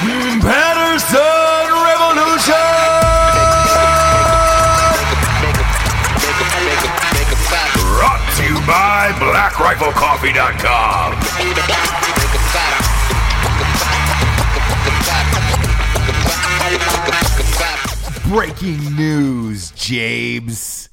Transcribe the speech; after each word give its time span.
Patterson 0.00 1.68
Revolution! 1.86 2.54
Brought 7.78 8.22
to 8.36 8.42
you 8.44 8.56
by 8.66 9.12
BlackRifleCoffee.com. 9.18 11.14
Breaking 18.28 18.96
news, 18.96 19.70
Jabes. 19.72 20.88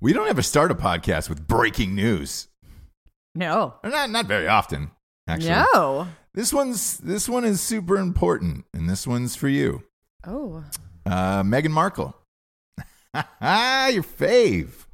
We 0.00 0.12
don't 0.12 0.28
ever 0.28 0.42
start 0.42 0.70
a 0.70 0.74
podcast 0.74 1.28
with 1.28 1.46
breaking 1.46 1.94
news. 1.94 2.48
No. 3.34 3.74
Or 3.82 3.90
Not 3.90 4.10
not 4.10 4.26
very 4.26 4.46
often, 4.46 4.90
actually. 5.26 5.50
No. 5.50 6.06
This 6.36 6.52
one's 6.52 6.98
this 6.98 7.28
one 7.28 7.44
is 7.44 7.60
super 7.60 7.96
important, 7.96 8.66
and 8.72 8.88
this 8.88 9.06
one's 9.06 9.34
for 9.34 9.48
you, 9.48 9.82
Oh. 10.24 10.62
uh, 11.06 11.42
Meghan 11.42 11.70
Markle. 11.70 12.14
Your 13.14 14.02
fave, 14.02 14.84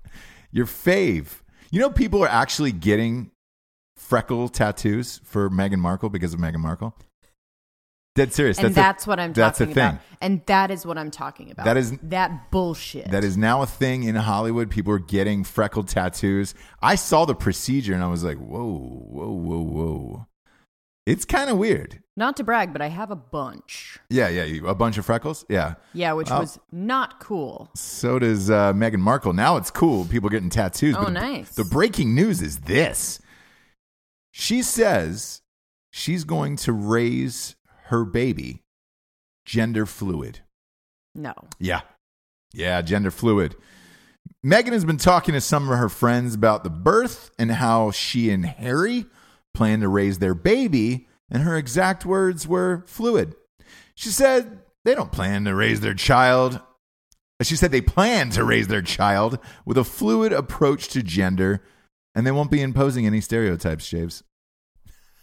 your 0.52 0.66
fave. 0.66 1.40
You 1.72 1.80
know, 1.80 1.90
people 1.90 2.22
are 2.22 2.28
actually 2.28 2.70
getting 2.70 3.32
freckle 3.96 4.48
tattoos 4.48 5.20
for 5.24 5.50
Meghan 5.50 5.78
Markle 5.78 6.08
because 6.10 6.32
of 6.32 6.38
Meghan 6.38 6.58
Markle. 6.60 6.94
Dead 8.14 8.32
serious. 8.32 8.58
and 8.58 8.66
that's, 8.68 8.74
that's, 8.76 9.06
a, 9.06 9.08
what 9.10 9.18
I'm 9.18 9.32
that's 9.32 9.60
a 9.60 9.64
talking 9.66 9.72
about. 9.82 10.00
And 10.20 10.42
that 10.46 10.70
is 10.70 10.84
what 10.84 10.98
I'm 10.98 11.10
talking 11.10 11.50
about. 11.50 11.64
That 11.64 11.76
is- 11.78 11.96
that 12.02 12.50
bullshit. 12.52 13.10
That 13.10 13.24
is 13.24 13.36
now 13.38 13.62
a 13.62 13.66
thing 13.66 14.04
in 14.04 14.14
Hollywood. 14.14 14.70
People 14.70 14.92
are 14.92 14.98
getting 14.98 15.42
freckled 15.44 15.88
tattoos. 15.88 16.54
I 16.82 16.94
saw 16.94 17.24
the 17.24 17.34
procedure 17.34 17.94
and 17.94 18.02
I 18.04 18.08
was 18.08 18.22
like, 18.22 18.36
whoa, 18.36 18.76
whoa, 18.76 19.32
whoa, 19.32 19.62
whoa. 19.62 20.26
It's 21.06 21.24
kind 21.24 21.50
of 21.50 21.58
weird. 21.58 21.98
not 22.16 22.36
to 22.36 22.44
brag, 22.44 22.72
but 22.72 22.82
I 22.82 22.88
have 22.88 23.10
a 23.10 23.16
bunch. 23.16 23.98
Yeah, 24.10 24.28
yeah. 24.28 24.44
you- 24.44 24.66
A 24.68 24.74
bunch 24.74 24.98
of 24.98 25.06
freckles? 25.06 25.44
Yeah. 25.48 25.74
Yeah, 25.94 26.12
which 26.12 26.30
Oh. 26.30 26.40
was 26.40 26.58
not 26.70 27.18
cool. 27.20 27.70
So 27.74 28.18
does 28.18 28.50
uh, 28.50 28.72
Meghan 28.74 28.98
Markle. 29.00 29.32
Now 29.32 29.56
it's 29.56 29.70
cool. 29.70 30.04
People 30.04 30.28
getting 30.28 30.50
tattoos. 30.50 30.94
Oh, 30.98 31.06
the- 31.06 31.10
nice. 31.10 31.54
The 31.54 31.64
breaking 31.64 32.14
news 32.14 32.40
is 32.42 32.58
this 32.60 33.18
she 34.30 34.62
says 34.62 35.42
she's 35.90 36.24
going 36.24 36.56
to 36.56 36.72
raise 36.72 37.56
her 37.86 38.04
baby 38.04 38.62
gender 39.44 39.86
fluid. 39.86 40.40
No. 41.14 41.34
Yeah. 41.58 41.80
Yeah, 42.54 42.80
gender 42.82 43.10
fluid. 43.10 43.56
Megan 44.42 44.72
has 44.72 44.84
been 44.84 44.96
talking 44.98 45.34
to 45.34 45.40
some 45.40 45.68
of 45.70 45.78
her 45.78 45.88
friends 45.88 46.34
about 46.34 46.62
the 46.64 46.70
birth 46.70 47.30
and 47.38 47.50
how 47.52 47.90
she 47.90 48.30
and 48.30 48.44
Harry 48.46 49.06
plan 49.54 49.80
to 49.80 49.88
raise 49.88 50.18
their 50.18 50.34
baby, 50.34 51.08
and 51.30 51.42
her 51.42 51.56
exact 51.56 52.04
words 52.04 52.46
were 52.46 52.84
fluid. 52.86 53.34
She 53.94 54.08
said 54.08 54.60
they 54.84 54.94
don't 54.94 55.12
plan 55.12 55.44
to 55.44 55.54
raise 55.54 55.80
their 55.80 55.94
child. 55.94 56.60
She 57.42 57.56
said 57.56 57.72
they 57.72 57.80
plan 57.80 58.30
to 58.30 58.44
raise 58.44 58.68
their 58.68 58.82
child 58.82 59.38
with 59.64 59.76
a 59.76 59.84
fluid 59.84 60.32
approach 60.32 60.88
to 60.88 61.02
gender, 61.02 61.62
and 62.14 62.26
they 62.26 62.30
won't 62.30 62.50
be 62.50 62.60
imposing 62.62 63.06
any 63.06 63.20
stereotypes, 63.20 63.88
James. 63.88 64.22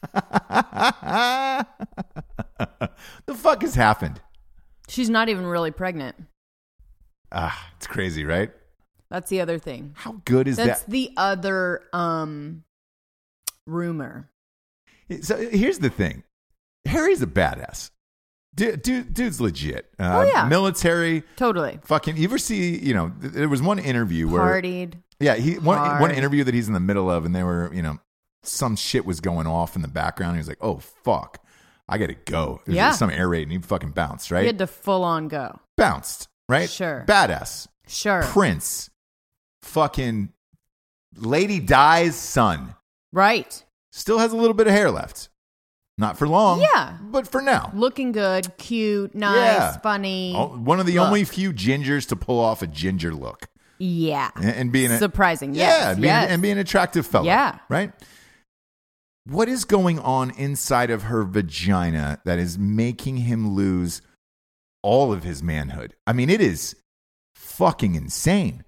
the 0.14 1.66
fuck 3.34 3.62
has 3.62 3.76
happened? 3.76 4.22
She's 4.88 5.10
not 5.10 5.30
even 5.30 5.46
really 5.46 5.72
pregnant. 5.72 6.16
Ah, 7.32 7.70
it's 7.78 7.88
crazy, 7.88 8.26
right? 8.26 8.52
That's 9.10 9.30
the 9.30 9.42
other 9.42 9.60
thing. 9.60 9.94
How 9.96 10.22
good 10.26 10.48
is 10.48 10.58
That's 10.58 10.68
that? 10.68 10.74
That's 10.80 10.84
the 10.92 11.12
other 11.18 11.82
um 11.94 12.64
rumor. 13.70 14.30
So 15.22 15.38
here's 15.38 15.80
the 15.80 15.90
thing 15.90 16.24
Harry's 16.86 17.22
a 17.22 17.28
badass. 17.28 17.92
Dude, 18.56 18.82
dude 18.82 19.14
dude's 19.14 19.40
legit. 19.40 19.90
Uh, 20.00 20.20
Oh, 20.20 20.22
yeah. 20.24 20.46
Military, 20.48 21.24
Totally. 21.36 21.80
fucking. 21.84 22.18
You 22.18 22.24
ever 22.26 22.38
see, 22.38 22.78
you 22.78 22.94
know, 22.94 23.12
there 23.20 23.48
was 23.50 23.62
one 23.62 23.80
interview 23.80 24.28
where. 24.28 24.42
Partied. 24.42 24.94
Yeah, 25.20 25.36
he 25.36 25.60
one, 25.60 25.78
Hard. 25.78 26.02
one 26.02 26.12
interview 26.12 26.44
that 26.46 26.54
he's 26.54 26.68
in 26.68 26.74
the 26.74 26.80
middle 26.80 27.10
of, 27.12 27.26
and 27.26 27.36
they 27.36 27.44
were, 27.44 27.72
you 27.74 27.82
know, 27.82 28.00
some 28.44 28.76
shit 28.76 29.06
was 29.06 29.20
going 29.20 29.48
off 29.48 29.76
in 29.76 29.82
the 29.82 29.88
background. 29.88 30.36
He 30.36 30.40
was 30.40 30.48
like, 30.48 30.58
oh, 30.62 30.78
fuck. 30.78 31.44
I 31.90 31.98
got 31.98 32.08
to 32.08 32.14
go. 32.26 32.62
There's 32.66 32.76
Yeah. 32.78 32.92
some 32.92 33.10
air 33.10 33.28
raid, 33.28 33.44
and 33.44 33.52
he 33.52 33.58
fucking 33.60 33.92
bounced, 33.92 34.32
right? 34.32 34.42
He 34.42 34.48
had 34.48 34.60
to 34.60 34.68
full 34.68 35.04
on 35.04 35.28
go. 35.28 35.60
bounced, 35.78 36.28
right? 36.48 36.70
Sure. 36.70 37.04
Badass. 37.08 37.68
Sure. 37.88 38.24
Prince. 38.24 38.90
Fucking 39.64 40.30
Lady 41.16 41.60
Di's 41.60 42.16
son. 42.16 42.76
Right. 43.14 43.64
Still 43.92 44.20
has 44.20 44.32
a 44.32 44.38
little 44.38 44.54
bit 44.54 44.68
of 44.68 44.74
hair 44.74 44.92
left. 44.92 45.30
Not 45.98 46.18
for 46.18 46.28
long. 46.28 46.62
Yeah. 46.62 46.98
But 47.02 47.28
for 47.28 47.42
now. 47.42 47.72
Looking 47.74 48.12
good, 48.14 48.56
cute, 48.58 49.14
nice, 49.16 49.36
Yeah. 49.36 49.78
funny. 49.80 50.34
Oh, 50.36 50.48
One 50.58 50.80
of 50.80 50.86
the 50.86 50.96
Look. 50.96 51.08
only 51.08 51.24
few 51.26 51.52
gingers 51.52 52.08
to 52.10 52.16
pull 52.16 52.40
off 52.40 52.62
a 52.62 52.68
ginger 52.68 53.14
look 53.14 53.48
Yeah. 53.80 54.30
and, 54.36 54.46
and 54.46 54.72
being 54.72 54.92
a, 54.92 54.98
Surprising. 54.98 55.54
yeah, 55.54 55.68
Yes. 55.68 55.96
being, 55.96 56.06
yes. 56.06 56.30
and 56.30 56.42
being 56.42 56.54
an 56.54 56.58
attractive 56.60 57.06
fellow. 57.06 57.26
Yeah. 57.26 57.58
right. 57.68 57.92
What 59.26 59.50
is 59.50 59.66
going 59.66 60.00
on 60.00 60.32
inside 60.32 60.90
of 60.90 61.04
her 61.04 61.24
vagina 61.24 62.20
that 62.26 62.40
is 62.40 62.58
making 62.58 63.18
him 63.18 63.54
lose 63.54 64.02
all 64.82 65.12
of 65.12 65.24
his 65.24 65.44
manhood? 65.44 65.96
I 66.08 66.14
mean, 66.14 66.30
it 66.30 66.42
is 66.42 66.76
fucking 67.36 67.96
insane. 67.96 68.64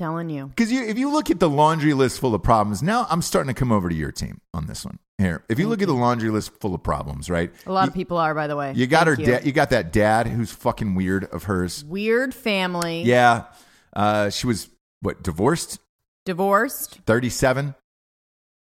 Telling 0.00 0.30
you. 0.30 0.46
Because 0.46 0.72
you, 0.72 0.82
if 0.82 0.96
you 0.96 1.12
look 1.12 1.30
at 1.30 1.40
the 1.40 1.50
laundry 1.50 1.92
list 1.92 2.20
full 2.20 2.34
of 2.34 2.42
problems, 2.42 2.82
now 2.82 3.06
I'm 3.10 3.20
starting 3.20 3.52
to 3.52 3.58
come 3.58 3.70
over 3.70 3.90
to 3.90 3.94
your 3.94 4.10
team 4.10 4.40
on 4.54 4.64
this 4.64 4.82
one. 4.82 4.98
Here, 5.18 5.44
if 5.50 5.58
you 5.58 5.68
look 5.68 5.82
at 5.82 5.88
the 5.88 5.94
laundry 5.94 6.30
list 6.30 6.58
full 6.58 6.74
of 6.74 6.82
problems, 6.82 7.28
right? 7.28 7.52
A 7.66 7.70
lot 7.70 7.82
you, 7.82 7.88
of 7.88 7.94
people 7.94 8.16
are, 8.16 8.34
by 8.34 8.46
the 8.46 8.56
way. 8.56 8.72
You 8.74 8.86
got 8.86 9.06
Thank 9.06 9.18
her 9.18 9.24
dad. 9.26 9.44
You 9.44 9.52
got 9.52 9.68
that 9.68 9.92
dad 9.92 10.26
who's 10.26 10.50
fucking 10.52 10.94
weird 10.94 11.24
of 11.24 11.42
hers. 11.42 11.84
Weird 11.84 12.34
family. 12.34 13.02
Yeah, 13.02 13.44
uh, 13.92 14.30
she 14.30 14.46
was 14.46 14.70
what 15.02 15.22
divorced, 15.22 15.80
Divorced. 16.24 17.00
thirty 17.04 17.28
seven. 17.28 17.74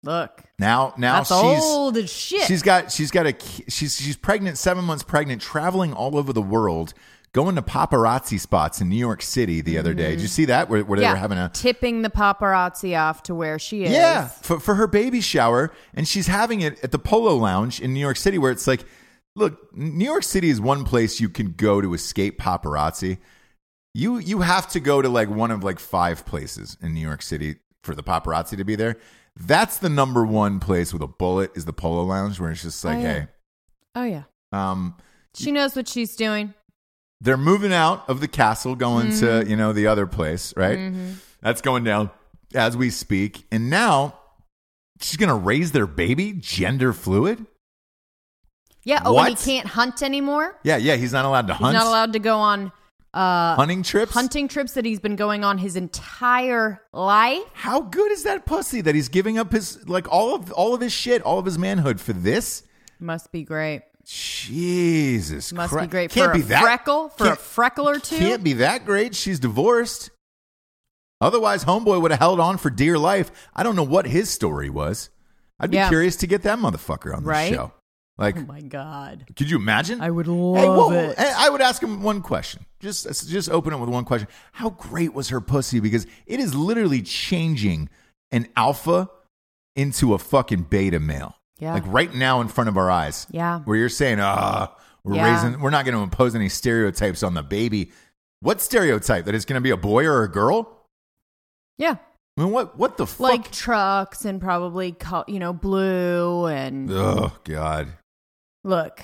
Look. 0.02 0.42
Now, 0.58 0.94
now 0.98 1.18
That's 1.18 1.28
she's 1.28 1.62
old 1.64 1.96
as 1.98 2.12
shit. 2.12 2.42
she's 2.48 2.62
got 2.62 2.90
she's 2.90 3.12
got 3.12 3.26
a 3.26 3.36
she's 3.68 3.96
she's 3.96 4.16
pregnant, 4.16 4.58
seven 4.58 4.84
months 4.84 5.04
pregnant, 5.04 5.40
traveling 5.40 5.92
all 5.92 6.16
over 6.16 6.32
the 6.32 6.42
world, 6.42 6.92
going 7.34 7.54
to 7.56 7.62
paparazzi 7.62 8.38
spots 8.38 8.80
in 8.82 8.88
New 8.90 8.96
York 8.96 9.22
City 9.22 9.62
the 9.62 9.78
other 9.78 9.94
day. 9.94 10.10
Did 10.10 10.20
you 10.20 10.28
see 10.28 10.44
that 10.46 10.68
where, 10.68 10.84
where 10.84 10.98
they 10.98 11.04
Mm-hmm. 11.04 11.08
yeah. 11.08 11.12
were 11.14 11.18
having 11.18 11.38
a 11.38 11.48
tipping 11.48 12.02
the 12.02 12.10
paparazzi 12.10 12.98
off 12.98 13.22
to 13.24 13.34
where 13.34 13.58
she 13.58 13.84
is. 13.84 13.92
Yeah, 13.92 14.26
for, 14.28 14.60
for 14.60 14.74
her 14.74 14.86
baby 14.86 15.20
shower, 15.22 15.72
and 15.94 16.06
she's 16.06 16.26
having 16.26 16.60
it 16.60 16.82
at 16.84 16.92
the 16.92 16.98
Polo 16.98 17.34
Lounge 17.36 17.80
in 17.80 17.94
New 17.94 18.00
York 18.00 18.16
City, 18.18 18.36
where 18.38 18.50
it's 18.50 18.66
like, 18.66 18.84
look, 19.34 19.74
New 19.74 20.04
York 20.04 20.24
City 20.24 20.50
is 20.50 20.60
one 20.60 20.84
place 20.84 21.20
you 21.20 21.28
can 21.30 21.52
go 21.52 21.80
to 21.80 21.94
escape 21.94 22.38
paparazzi. 22.38 23.16
You 23.94 24.18
you 24.18 24.40
have 24.40 24.68
to 24.70 24.80
go 24.80 25.00
to 25.02 25.08
like 25.08 25.28
one 25.30 25.50
of 25.50 25.62
like 25.64 25.78
five 25.78 26.24
places 26.26 26.76
in 26.82 26.94
New 26.94 27.00
York 27.00 27.22
City 27.22 27.56
for 27.82 27.94
the 27.94 28.02
paparazzi 28.02 28.56
to 28.58 28.64
be 28.64 28.74
there. 28.76 28.96
That's 29.36 29.78
the 29.78 29.88
number 29.88 30.24
one 30.26 30.60
place 30.60 30.92
with 30.92 31.00
a 31.02 31.06
bullet 31.06 31.50
is 31.56 31.64
the 31.64 31.72
Polo 31.72 32.02
Lounge, 32.04 32.38
where 32.38 32.50
it's 32.50 32.62
just 32.62 32.84
like, 32.84 32.98
Oh, 32.98 33.00
yeah. 33.00 33.12
hey, 33.14 33.26
Oh 33.94 34.04
yeah. 34.04 34.22
um, 34.52 34.94
She 35.34 35.50
knows 35.50 35.74
what 35.74 35.88
she's 35.88 36.14
doing. 36.16 36.52
They're 37.22 37.36
moving 37.38 37.72
out 37.72 38.06
of 38.08 38.20
the 38.20 38.28
castle, 38.28 38.74
going 38.74 39.08
Mm-hmm. 39.08 39.42
to 39.44 39.48
you 39.50 39.56
know 39.56 39.72
the 39.72 39.86
other 39.86 40.06
place, 40.06 40.52
right? 40.56 40.92
That's 41.40 41.60
going 41.62 41.84
down 41.84 42.10
as 42.54 42.76
we 42.76 42.90
speak, 42.90 43.46
and 43.50 43.70
now 43.70 44.18
she's 45.00 45.16
gonna 45.16 45.36
raise 45.36 45.72
their 45.72 45.86
baby 45.86 46.32
gender 46.34 46.92
fluid. 46.92 47.46
Yeah. 48.84 49.02
Oh, 49.04 49.16
and 49.18 49.38
he 49.38 49.44
can't 49.44 49.66
hunt 49.68 50.02
anymore. 50.02 50.58
Yeah, 50.64 50.76
yeah, 50.76 50.96
he's 50.96 51.12
not 51.12 51.24
allowed 51.24 51.46
to 51.46 51.54
hunt. 51.54 51.74
He's 51.74 51.82
not 51.82 51.88
allowed 51.88 52.12
to 52.14 52.18
go 52.18 52.36
on 52.38 52.72
uh, 53.14 53.54
hunting 53.54 53.82
trips. 53.84 54.12
hunting 54.12 54.48
trips 54.48 54.72
that 54.72 54.84
he's 54.84 54.98
been 54.98 55.14
going 55.16 55.44
on 55.44 55.58
his 55.58 55.76
entire 55.76 56.80
life. 56.92 57.42
How 57.52 57.80
good 57.80 58.10
is 58.10 58.24
that 58.24 58.44
pussy 58.44 58.80
that 58.80 58.94
he's 58.94 59.08
giving 59.08 59.38
up 59.38 59.52
his 59.52 59.88
like 59.88 60.10
all 60.10 60.34
of 60.34 60.50
all 60.52 60.74
of 60.74 60.80
his 60.80 60.92
shit, 60.92 61.22
all 61.22 61.38
of 61.38 61.44
his 61.44 61.58
manhood 61.58 62.00
for 62.00 62.12
this? 62.12 62.64
Must 62.98 63.30
be 63.32 63.42
great. 63.44 63.82
Jesus, 64.04 65.52
Must 65.52 65.72
Christ. 65.72 65.88
be 65.88 65.90
great 65.90 66.10
Can't 66.10 66.32
for 66.32 66.34
be 66.38 66.40
a 66.42 66.48
that, 66.48 66.62
freckle, 66.62 67.08
for 67.10 67.28
a 67.28 67.36
freckle 67.36 67.88
or 67.88 67.98
two. 67.98 68.18
Can't 68.18 68.42
be 68.44 68.54
that 68.54 68.84
great. 68.84 69.14
She's 69.14 69.38
divorced. 69.40 70.10
Otherwise, 71.20 71.64
homeboy 71.64 72.02
would 72.02 72.10
have 72.10 72.20
held 72.20 72.40
on 72.40 72.58
for 72.58 72.68
dear 72.70 72.98
life. 72.98 73.30
I 73.54 73.62
don't 73.62 73.76
know 73.76 73.84
what 73.84 74.06
his 74.06 74.28
story 74.28 74.68
was. 74.70 75.10
I'd 75.60 75.70
be 75.70 75.76
Yeah. 75.76 75.88
curious 75.88 76.16
to 76.16 76.26
get 76.26 76.42
that 76.42 76.58
motherfucker 76.58 77.14
on 77.16 77.22
the 77.22 77.28
Right? 77.28 77.52
show. 77.52 77.72
Like, 78.18 78.36
Oh 78.36 78.40
my 78.42 78.60
god. 78.60 79.24
could 79.36 79.48
you 79.48 79.56
imagine? 79.56 80.00
I 80.00 80.10
would 80.10 80.26
Hey, 80.26 80.32
love 80.32 80.92
whoa, 80.92 80.92
it. 81.10 81.18
I 81.18 81.48
would 81.48 81.60
ask 81.62 81.82
him 81.82 82.02
one 82.02 82.20
question. 82.20 82.66
Just 82.80 83.06
just 83.28 83.48
open 83.48 83.72
it 83.72 83.78
with 83.78 83.88
one 83.88 84.04
question. 84.04 84.28
How 84.52 84.70
great 84.70 85.14
was 85.14 85.28
her 85.30 85.40
pussy? 85.40 85.78
Because 85.80 86.06
it 86.26 86.40
is 86.40 86.54
literally 86.54 87.00
changing 87.02 87.88
an 88.32 88.48
alpha 88.56 89.08
into 89.76 90.12
a 90.14 90.18
fucking 90.18 90.64
beta 90.64 91.00
male. 91.00 91.36
Yeah. 91.62 91.74
Like 91.74 91.84
right 91.86 92.12
now 92.12 92.40
in 92.40 92.48
front 92.48 92.68
of 92.68 92.76
our 92.76 92.90
eyes. 92.90 93.28
Yeah. 93.30 93.60
Where 93.60 93.76
you're 93.76 93.88
saying, 93.88 94.18
ah, 94.20 94.74
we're 95.04 95.14
Yeah. 95.14 95.32
raising 95.44 95.60
we're 95.60 95.70
not 95.70 95.84
going 95.84 95.94
to 95.96 96.02
impose 96.02 96.34
any 96.34 96.48
stereotypes 96.48 97.22
on 97.22 97.34
the 97.34 97.42
baby. 97.44 97.92
What 98.40 98.60
stereotype? 98.60 99.26
That 99.26 99.36
it's 99.36 99.44
going 99.44 99.54
to 99.60 99.62
be 99.62 99.70
a 99.70 99.76
boy 99.76 100.04
or 100.06 100.24
a 100.24 100.28
girl? 100.28 100.88
Yeah. 101.78 101.98
I 102.36 102.40
mean, 102.42 102.50
what 102.50 102.76
what 102.76 102.96
the 102.96 103.06
fuck? 103.06 103.20
Like 103.20 103.52
trucks 103.52 104.24
and 104.24 104.40
probably 104.40 104.90
col- 104.90 105.24
you 105.28 105.38
know 105.38 105.52
blue 105.52 106.46
and 106.46 106.90
oh 106.90 107.30
god. 107.44 107.92
look. 108.64 109.00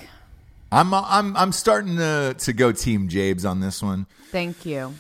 I'm 0.72 0.92
I'm 0.92 1.36
I'm 1.36 1.52
starting 1.52 1.96
to 1.98 2.34
to 2.38 2.52
go 2.52 2.72
team 2.72 3.08
Jabes 3.08 3.44
on 3.44 3.60
this 3.60 3.80
one. 3.82 4.06
Thank 4.32 4.66
you. 4.66 4.94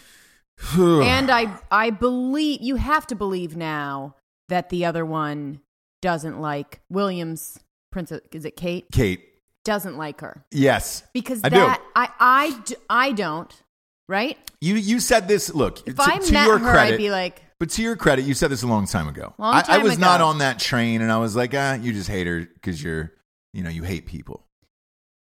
and 0.76 1.28
I 1.30 1.58
I 1.72 1.90
believe 1.90 2.60
you 2.62 2.76
have 2.76 3.06
to 3.08 3.16
believe 3.16 3.56
now 3.56 4.14
that 4.48 4.68
the 4.68 4.84
other 4.84 5.04
one 5.04 5.60
doesn't 6.02 6.40
like 6.40 6.80
Williams 6.90 7.58
Princess 7.90 8.20
is 8.32 8.44
it 8.44 8.56
Kate 8.56 8.86
Kate. 8.92 9.22
doesn't 9.64 9.96
like 9.96 10.20
her 10.20 10.44
Yes. 10.52 11.02
because 11.12 11.40
I 11.44 11.48
do. 11.48 11.56
I 11.60 11.78
I 11.96 12.04
I 12.04 12.08
I 12.20 12.60
d- 12.64 12.76
I 12.90 13.12
don't 13.12 13.62
right 14.08 14.36
You 14.60 14.74
you 14.76 15.00
said 15.00 15.28
this. 15.28 15.52
Look, 15.54 15.86
if 15.88 15.96
to, 15.96 16.02
I 16.02 16.18
to 16.18 16.32
met 16.32 16.46
your 16.46 16.58
her 16.58 16.70
credit, 16.72 16.94
I'd 16.94 16.98
be 16.98 17.10
like 17.10 17.42
but 17.60 17.70
to 17.70 17.82
your 17.82 17.96
credit, 17.96 18.24
you 18.24 18.34
said 18.34 18.50
this 18.52 18.62
a 18.62 18.66
long 18.68 18.86
time 18.86 19.08
ago. 19.08 19.34
Long 19.36 19.62
time 19.62 19.64
I, 19.68 19.80
I 19.80 19.82
was 19.82 19.94
ago. 19.94 20.00
not 20.02 20.20
on 20.20 20.38
that 20.38 20.60
train, 20.60 21.00
and 21.02 21.10
I 21.10 21.18
was 21.18 21.34
like, 21.34 21.54
ah, 21.56 21.74
you 21.74 21.92
just 21.92 22.08
hate 22.08 22.26
her 22.28 22.40
because 22.54 22.80
you're, 22.80 23.12
you 23.52 23.64
know, 23.64 23.70
you 23.70 23.82
hate 23.82 24.06
people. 24.06 24.46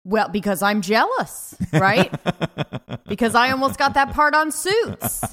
well 0.04 0.28
because 0.28 0.62
I'm 0.62 0.80
jealous 0.80 1.56
right 1.72 2.14
because 3.08 3.34
I 3.34 3.50
almost 3.50 3.76
got 3.78 3.94
that 3.94 4.14
part 4.14 4.34
on 4.34 4.52
Suits 4.52 5.24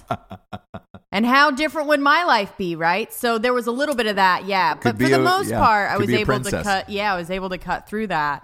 and 1.16 1.26
how 1.26 1.50
different 1.50 1.88
would 1.88 2.00
my 2.00 2.24
life 2.26 2.56
be 2.58 2.76
right? 2.76 3.12
So 3.12 3.38
there 3.38 3.54
was 3.54 3.68
a 3.68 3.72
little 3.72 3.96
bit 3.96 4.08
of 4.08 4.18
that 4.18 4.46
yeah. 4.46 4.76
Could 4.76 4.98
but 4.98 5.04
for 5.04 5.10
the 5.10 5.20
a- 5.20 5.24
most 5.24 5.50
yeah, 5.50 5.60
part 5.60 5.92
I 5.92 5.98
was 5.98 6.10
able 6.10 6.40
to 6.40 6.64
cut 6.64 6.90
yeah 6.90 7.14
I 7.14 7.18
was 7.18 7.32
able 7.32 7.50
to 7.50 7.58
cut 7.58 7.88
through 7.88 8.08
that 8.08 8.44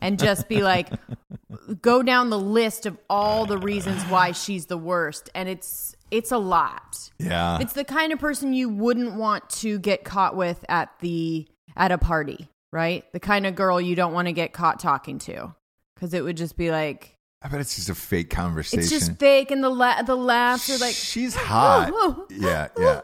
and 0.00 0.18
just 0.18 0.48
be 0.48 0.62
like 0.62 0.88
go 1.82 2.02
down 2.02 2.30
the 2.30 2.38
list 2.38 2.86
of 2.86 2.98
all 3.08 3.46
the 3.46 3.58
reasons 3.58 4.02
why 4.04 4.32
she's 4.32 4.66
the 4.66 4.78
worst. 4.78 5.30
And 5.34 5.48
it's 5.48 5.96
it's 6.10 6.30
a 6.30 6.38
lot. 6.38 7.10
Yeah, 7.18 7.58
it's 7.60 7.72
the 7.72 7.84
kind 7.84 8.12
of 8.12 8.18
person 8.18 8.52
you 8.52 8.68
wouldn't 8.68 9.14
want 9.14 9.48
to 9.50 9.78
get 9.78 10.04
caught 10.04 10.36
with 10.36 10.64
at 10.68 10.90
the 11.00 11.48
at 11.76 11.90
a 11.90 11.98
party 11.98 12.48
right? 12.72 13.04
The 13.12 13.20
kind 13.20 13.46
of 13.46 13.54
girl 13.54 13.80
you 13.80 13.94
don't 13.94 14.12
want 14.12 14.26
to 14.26 14.32
get 14.32 14.52
caught 14.52 14.80
talking 14.80 15.18
to. 15.20 15.54
Because 15.94 16.14
it 16.14 16.24
would 16.24 16.36
just 16.36 16.56
be 16.56 16.70
like 16.70 17.16
I 17.44 17.48
bet 17.48 17.60
it's 17.60 17.74
just 17.74 17.88
a 17.88 17.94
fake 17.94 18.30
conversation. 18.30 18.80
it's 18.80 18.90
just 18.90 19.18
fake 19.18 19.50
and 19.50 19.64
the 19.64 19.68
la- 19.68 20.02
the 20.02 20.14
laughs 20.16 20.70
are 20.70 20.78
like 20.78 20.94
she's 20.94 21.34
hot. 21.34 21.90
yeah, 22.30 22.68
yeah. 22.78 23.00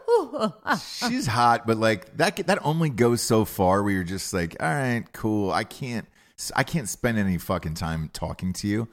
She's 1.09 1.27
hot, 1.27 1.67
but 1.67 1.77
like 1.77 2.15
that 2.17 2.37
that 2.47 2.59
only 2.65 2.89
goes 2.89 3.21
so 3.21 3.43
far 3.45 3.83
where 3.83 3.91
you're 3.91 4.03
just 4.03 4.33
like, 4.33 4.55
all 4.59 4.67
right, 4.69 5.03
cool. 5.13 5.51
I 5.51 5.63
can't 5.65 6.07
I 6.55 6.63
can't 6.63 6.87
spend 6.87 7.17
any 7.17 7.37
fucking 7.37 7.73
time 7.73 8.09
talking 8.13 8.53
to 8.53 8.67
you. 8.67 8.87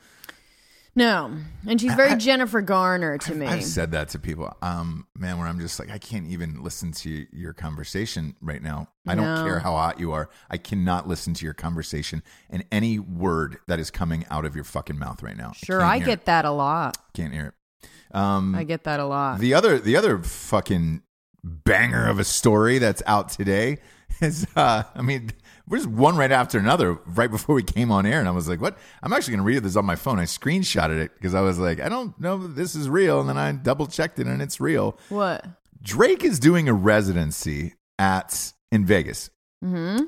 No, 0.96 1.30
and 1.68 1.78
she's 1.78 1.94
very 1.94 2.16
Jennifer 2.16 2.62
Garner 2.62 3.18
to 3.18 3.34
me. 3.34 3.46
I've 3.46 3.64
said 3.64 3.92
that 3.92 4.08
to 4.08 4.18
people, 4.18 4.56
um, 4.62 5.06
man, 5.14 5.36
where 5.36 5.46
I'm 5.46 5.60
just 5.60 5.78
like, 5.78 5.90
I 5.90 5.98
can't 5.98 6.26
even 6.28 6.62
listen 6.62 6.90
to 6.92 7.26
your 7.32 7.52
conversation 7.52 8.34
right 8.40 8.62
now. 8.62 8.88
I 9.06 9.14
don't 9.14 9.44
care 9.46 9.58
how 9.58 9.72
hot 9.72 10.00
you 10.00 10.12
are. 10.12 10.30
I 10.50 10.56
cannot 10.56 11.06
listen 11.06 11.34
to 11.34 11.44
your 11.44 11.52
conversation 11.52 12.22
and 12.48 12.64
any 12.72 12.98
word 12.98 13.58
that 13.68 13.78
is 13.78 13.90
coming 13.90 14.24
out 14.30 14.46
of 14.46 14.54
your 14.54 14.64
fucking 14.64 14.98
mouth 14.98 15.22
right 15.22 15.36
now. 15.36 15.52
sure, 15.54 15.82
I 15.82 15.98
hear 15.98 16.06
get 16.06 16.24
that 16.24 16.46
a 16.46 16.50
lot. 16.50 16.96
it. 16.96 17.02
Can't 17.12 17.34
hear 17.34 17.48
it. 17.48 18.16
Um, 18.16 18.54
I 18.54 18.64
get 18.64 18.84
that 18.84 18.98
a 18.98 19.04
lot. 19.04 19.38
the 19.38 19.52
other, 19.52 19.78
the 19.78 19.96
other 19.96 20.18
fucking 20.22 21.02
banger 21.44 22.08
of 22.08 22.18
a 22.18 22.24
story 22.24 22.78
that's 22.78 23.02
out 23.06 23.28
today 23.28 23.78
is, 24.22 24.46
uh, 24.56 24.84
I 24.94 25.02
mean, 25.02 25.30
there's 25.68 25.86
one 25.86 26.16
right 26.16 26.30
after 26.32 26.58
another 26.58 26.94
right 27.06 27.30
before 27.30 27.54
we 27.54 27.62
came 27.62 27.90
on 27.90 28.06
air, 28.06 28.18
and 28.20 28.28
I 28.28 28.32
was 28.32 28.48
like, 28.48 28.60
"What?" 28.60 28.78
I'm 29.02 29.12
actually 29.12 29.32
going 29.32 29.46
to 29.46 29.52
read 29.54 29.62
this 29.62 29.76
on 29.76 29.84
my 29.84 29.96
phone. 29.96 30.18
I 30.18 30.24
screenshotted 30.24 30.98
it 30.98 31.12
because 31.14 31.34
I 31.34 31.40
was 31.40 31.58
like, 31.58 31.80
"I 31.80 31.88
don't 31.88 32.18
know 32.20 32.38
this 32.46 32.74
is 32.74 32.88
real," 32.88 33.20
and 33.20 33.28
then 33.28 33.36
I 33.38 33.52
double 33.52 33.86
checked 33.86 34.18
it, 34.18 34.26
and 34.26 34.40
it's 34.42 34.60
real. 34.60 34.98
what? 35.08 35.44
Drake 35.82 36.24
is 36.24 36.38
doing 36.40 36.68
a 36.68 36.72
residency 36.72 37.74
at 37.98 38.52
in 38.72 38.84
Vegas 38.84 39.30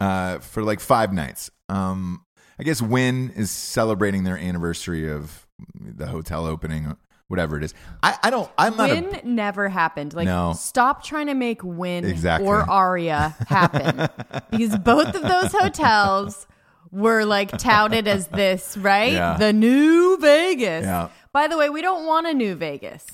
uh, 0.00 0.38
for 0.40 0.62
like 0.62 0.80
five 0.80 1.12
nights. 1.12 1.50
Um, 1.68 2.24
I 2.58 2.64
guess 2.64 2.82
Wynn 2.82 3.30
is 3.36 3.50
celebrating 3.50 4.24
their 4.24 4.36
anniversary 4.36 5.08
of 5.10 5.46
the 5.80 6.06
hotel 6.08 6.46
opening, 6.46 6.96
whatever 7.28 7.56
it 7.56 7.64
is. 7.64 7.74
I, 8.02 8.16
I 8.24 8.30
don't. 8.30 8.50
I'm 8.58 8.76
not. 8.76 8.90
Wynn 8.90 9.14
a, 9.14 9.26
never 9.26 9.68
happened. 9.68 10.14
Like, 10.14 10.26
No. 10.26 10.52
stop 10.54 11.04
trying 11.04 11.28
to 11.28 11.34
make 11.34 11.62
Wynn 11.62 12.04
Exactly. 12.04 12.48
or 12.48 12.68
Aria 12.68 13.36
happen 13.48 14.08
because 14.50 14.76
both 14.78 15.14
of 15.14 15.22
those 15.22 15.52
hotels 15.52 16.46
were 16.90 17.24
like 17.24 17.50
touted 17.58 18.08
as 18.08 18.28
this, 18.28 18.76
right? 18.76 19.12
Yeah. 19.12 19.36
The 19.36 19.52
new 19.52 20.16
Vegas. 20.18 20.84
Yeah. 20.84 21.08
By 21.32 21.46
the 21.46 21.58
way, 21.58 21.68
we 21.68 21.82
don't 21.82 22.06
want 22.06 22.26
a 22.26 22.32
new 22.34 22.54
Vegas. 22.54 23.04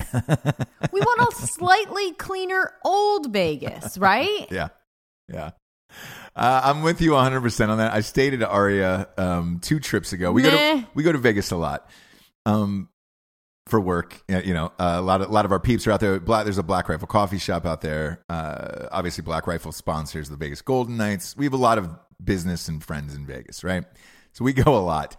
we 0.91 0.99
want 1.01 1.33
a 1.33 1.35
slightly 1.47 2.13
cleaner 2.13 2.71
old 2.83 3.31
Vegas, 3.31 3.97
right? 3.97 4.47
yeah, 4.51 4.69
yeah. 5.31 5.51
Uh, 6.35 6.61
I'm 6.63 6.81
with 6.81 7.01
you 7.01 7.11
100 7.11 7.41
percent 7.41 7.69
on 7.71 7.77
that. 7.77 7.93
I 7.93 7.99
stayed 8.01 8.33
at 8.33 8.41
Aria 8.49 9.07
um, 9.17 9.59
two 9.61 9.79
trips 9.79 10.13
ago. 10.13 10.31
We 10.31 10.41
go 10.41 10.49
to 10.51 10.87
we 10.93 11.03
go 11.03 11.11
to 11.11 11.17
Vegas 11.17 11.51
a 11.51 11.57
lot. 11.57 11.89
Um, 12.45 12.89
for 13.67 13.79
work. 13.79 14.21
You 14.27 14.53
know, 14.53 14.71
uh, 14.79 14.95
a 14.97 15.01
lot 15.01 15.21
of 15.21 15.29
a 15.29 15.31
lot 15.31 15.45
of 15.45 15.51
our 15.51 15.59
peeps 15.59 15.87
are 15.87 15.91
out 15.91 15.99
there. 15.99 16.19
Black, 16.19 16.43
there's 16.45 16.57
a 16.57 16.63
Black 16.63 16.87
Rifle 16.89 17.07
coffee 17.07 17.37
shop 17.37 17.65
out 17.65 17.81
there. 17.81 18.23
Uh, 18.29 18.87
obviously, 18.91 19.23
Black 19.23 19.47
Rifle 19.47 19.71
sponsors 19.71 20.29
the 20.29 20.35
Vegas 20.35 20.61
Golden 20.61 20.97
Knights. 20.97 21.35
We 21.35 21.45
have 21.45 21.53
a 21.53 21.57
lot 21.57 21.77
of 21.77 21.89
business 22.23 22.67
and 22.67 22.83
friends 22.83 23.15
in 23.15 23.25
Vegas, 23.25 23.63
right? 23.63 23.83
So 24.33 24.45
we 24.45 24.53
go 24.53 24.75
a 24.75 24.79
lot. 24.79 25.15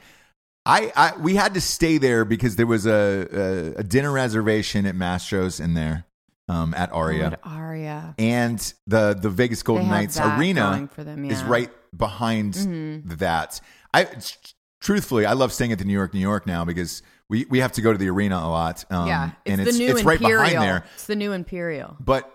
I, 0.64 0.92
I 0.96 1.16
we 1.18 1.36
had 1.36 1.54
to 1.54 1.60
stay 1.60 1.98
there 1.98 2.24
because 2.24 2.56
there 2.56 2.66
was 2.66 2.86
a 2.86 3.74
a, 3.76 3.80
a 3.80 3.84
dinner 3.84 4.12
reservation 4.12 4.86
at 4.86 4.94
Mastro's 4.94 5.60
in 5.60 5.74
there 5.74 6.06
um, 6.48 6.74
at 6.74 6.92
Aria 6.92 7.30
Good 7.30 7.38
Aria. 7.44 8.14
and 8.18 8.74
the 8.86 9.16
the 9.20 9.30
Vegas 9.30 9.62
Golden 9.62 9.88
Knights 9.88 10.18
arena 10.20 10.88
them, 10.96 11.24
is 11.24 11.30
yeah. 11.30 11.42
Mm-hmm. 11.42 11.50
right 11.50 11.70
behind 11.96 12.54
that. 13.06 13.60
I 13.94 14.08
truthfully, 14.80 15.26
I 15.26 15.32
love 15.32 15.52
staying 15.52 15.72
at 15.72 15.78
the 15.78 15.84
New 15.84 15.92
York, 15.92 16.14
New 16.14 16.20
York 16.20 16.46
now 16.46 16.64
because 16.64 17.02
we 17.28 17.45
we 17.47 17.61
have 17.61 17.73
to 17.73 17.83
go 17.83 17.92
to 17.92 17.99
the 17.99 18.09
arena 18.09 18.37
a 18.37 18.49
lot. 18.49 18.85
Um, 18.90 19.09
yeah, 19.09 19.30
it's 19.45 19.52
and 19.52 19.61
the 19.61 19.68
it's 19.68 19.78
new 19.78 19.90
it's 19.90 20.04
right 20.04 20.21
Imperial. 20.21 20.45
behind 20.45 20.62
there. 20.62 20.85
It's 20.95 21.06
the 21.06 21.16
new 21.16 21.33
Imperial. 21.33 21.97
But 22.00 22.33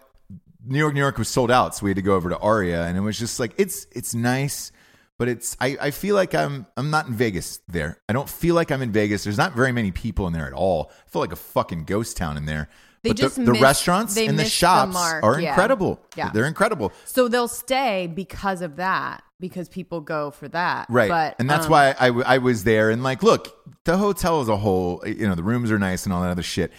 New 0.65 0.79
York, 0.79 0.93
New 0.93 0.99
York 0.99 1.17
was 1.17 1.27
sold 1.27 1.51
out, 1.51 1.75
so 1.75 1.85
we 1.85 1.89
had 1.89 1.95
to 1.95 2.01
go 2.01 2.15
over 2.15 2.29
to 2.29 2.37
Aria, 2.37 2.83
and 2.83 2.97
it 2.97 3.01
was 3.01 3.17
just 3.17 3.39
like 3.39 3.53
it's 3.57 3.87
it's 3.91 4.13
nice. 4.13 4.71
But 5.17 5.27
it's 5.27 5.55
I, 5.59 5.77
I 5.79 5.91
feel 5.91 6.15
like 6.15 6.33
I'm 6.33 6.65
I'm 6.75 6.89
not 6.89 7.07
in 7.07 7.13
Vegas 7.13 7.59
there. 7.67 7.99
I 8.09 8.13
don't 8.13 8.29
feel 8.29 8.55
like 8.55 8.71
I'm 8.71 8.81
in 8.81 8.91
Vegas. 8.91 9.23
There's 9.23 9.37
not 9.37 9.53
very 9.53 9.71
many 9.71 9.91
people 9.91 10.27
in 10.27 10.33
there 10.33 10.47
at 10.47 10.53
all. 10.53 10.91
I 11.05 11.09
feel 11.09 11.21
like 11.21 11.31
a 11.31 11.37
fucking 11.37 11.85
ghost 11.85 12.17
town 12.17 12.37
in 12.37 12.45
there. 12.45 12.69
They 13.03 13.11
but 13.11 13.17
just 13.17 13.35
the, 13.35 13.45
the 13.45 13.53
restaurants 13.53 14.15
and 14.17 14.37
the 14.37 14.43
the 14.43 14.49
shops 14.49 14.93
mark, 14.93 15.23
are 15.23 15.39
yeah. 15.39 15.49
incredible. 15.49 15.99
Yeah. 16.15 16.29
They're 16.31 16.45
incredible. 16.45 16.91
So 17.05 17.27
they'll 17.27 17.47
stay 17.47 18.07
because 18.07 18.61
of 18.61 18.75
that, 18.75 19.23
because 19.41 19.67
people 19.67 19.99
go 19.99 20.31
for 20.31 20.47
that. 20.47 20.85
Right. 20.89 21.09
But 21.09 21.35
and 21.39 21.49
that's 21.49 21.65
um, 21.65 21.71
why 21.71 21.95
I, 21.99 22.07
w- 22.07 22.25
I 22.25 22.37
was 22.37 22.63
there. 22.63 22.89
And 22.89 23.03
like, 23.03 23.23
look, 23.23 23.57
the 23.83 23.97
hotel 23.97 24.39
as 24.39 24.47
a 24.47 24.55
whole, 24.55 25.03
you 25.05 25.27
know, 25.27 25.35
the 25.35 25.43
rooms 25.43 25.69
are 25.71 25.79
nice 25.79 26.05
and 26.05 26.13
all 26.13 26.21
that 26.21 26.29
other 26.31 26.43
shit. 26.43 26.71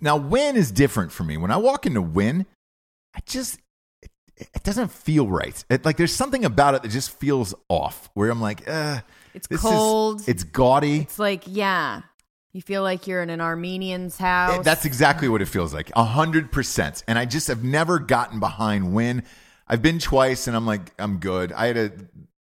Now, 0.00 0.16
Wynn 0.16 0.56
is 0.56 0.72
different 0.72 1.12
for 1.12 1.24
me. 1.24 1.36
When 1.36 1.50
I 1.50 1.58
walk 1.58 1.84
into 1.84 2.00
Wynn, 2.00 2.46
I 3.14 3.18
just, 3.26 3.58
it, 4.00 4.10
it 4.54 4.62
doesn't 4.62 4.90
feel 4.90 5.26
right. 5.28 5.62
It, 5.68 5.84
like, 5.84 5.98
there's 5.98 6.14
something 6.14 6.46
about 6.46 6.74
it 6.74 6.82
that 6.82 6.90
just 6.90 7.10
feels 7.10 7.54
off 7.68 8.08
where 8.14 8.30
I'm 8.30 8.40
like, 8.40 8.66
uh, 8.66 9.00
It's 9.34 9.48
this 9.48 9.58
is- 9.62 9.70
cold. 9.70 10.22
it's 10.26 10.44
gaudy. 10.44 11.00
It's 11.00 11.18
like, 11.18 11.42
yeah, 11.46 12.02
you 12.52 12.62
feel 12.62 12.82
like 12.82 13.06
you're 13.06 13.22
in 13.22 13.28
an 13.28 13.42
Armenian's 13.42 14.16
house. 14.16 14.64
That's 14.64 14.86
exactly 14.86 15.28
what 15.28 15.42
it 15.42 15.46
feels 15.46 15.74
like. 15.74 15.90
A 15.94 16.04
hundred 16.04 16.50
percent. 16.50 17.04
And 17.06 17.18
I 17.18 17.26
just 17.26 17.48
have 17.48 17.62
never 17.62 17.98
gotten 17.98 18.40
behind 18.40 18.94
Wynn. 18.94 19.24
I've 19.68 19.82
been 19.82 19.98
twice 19.98 20.46
and 20.46 20.56
I'm 20.56 20.66
like, 20.66 20.92
I'm 20.98 21.18
good. 21.18 21.52
I 21.52 21.66
had 21.66 21.76
a 21.76 21.92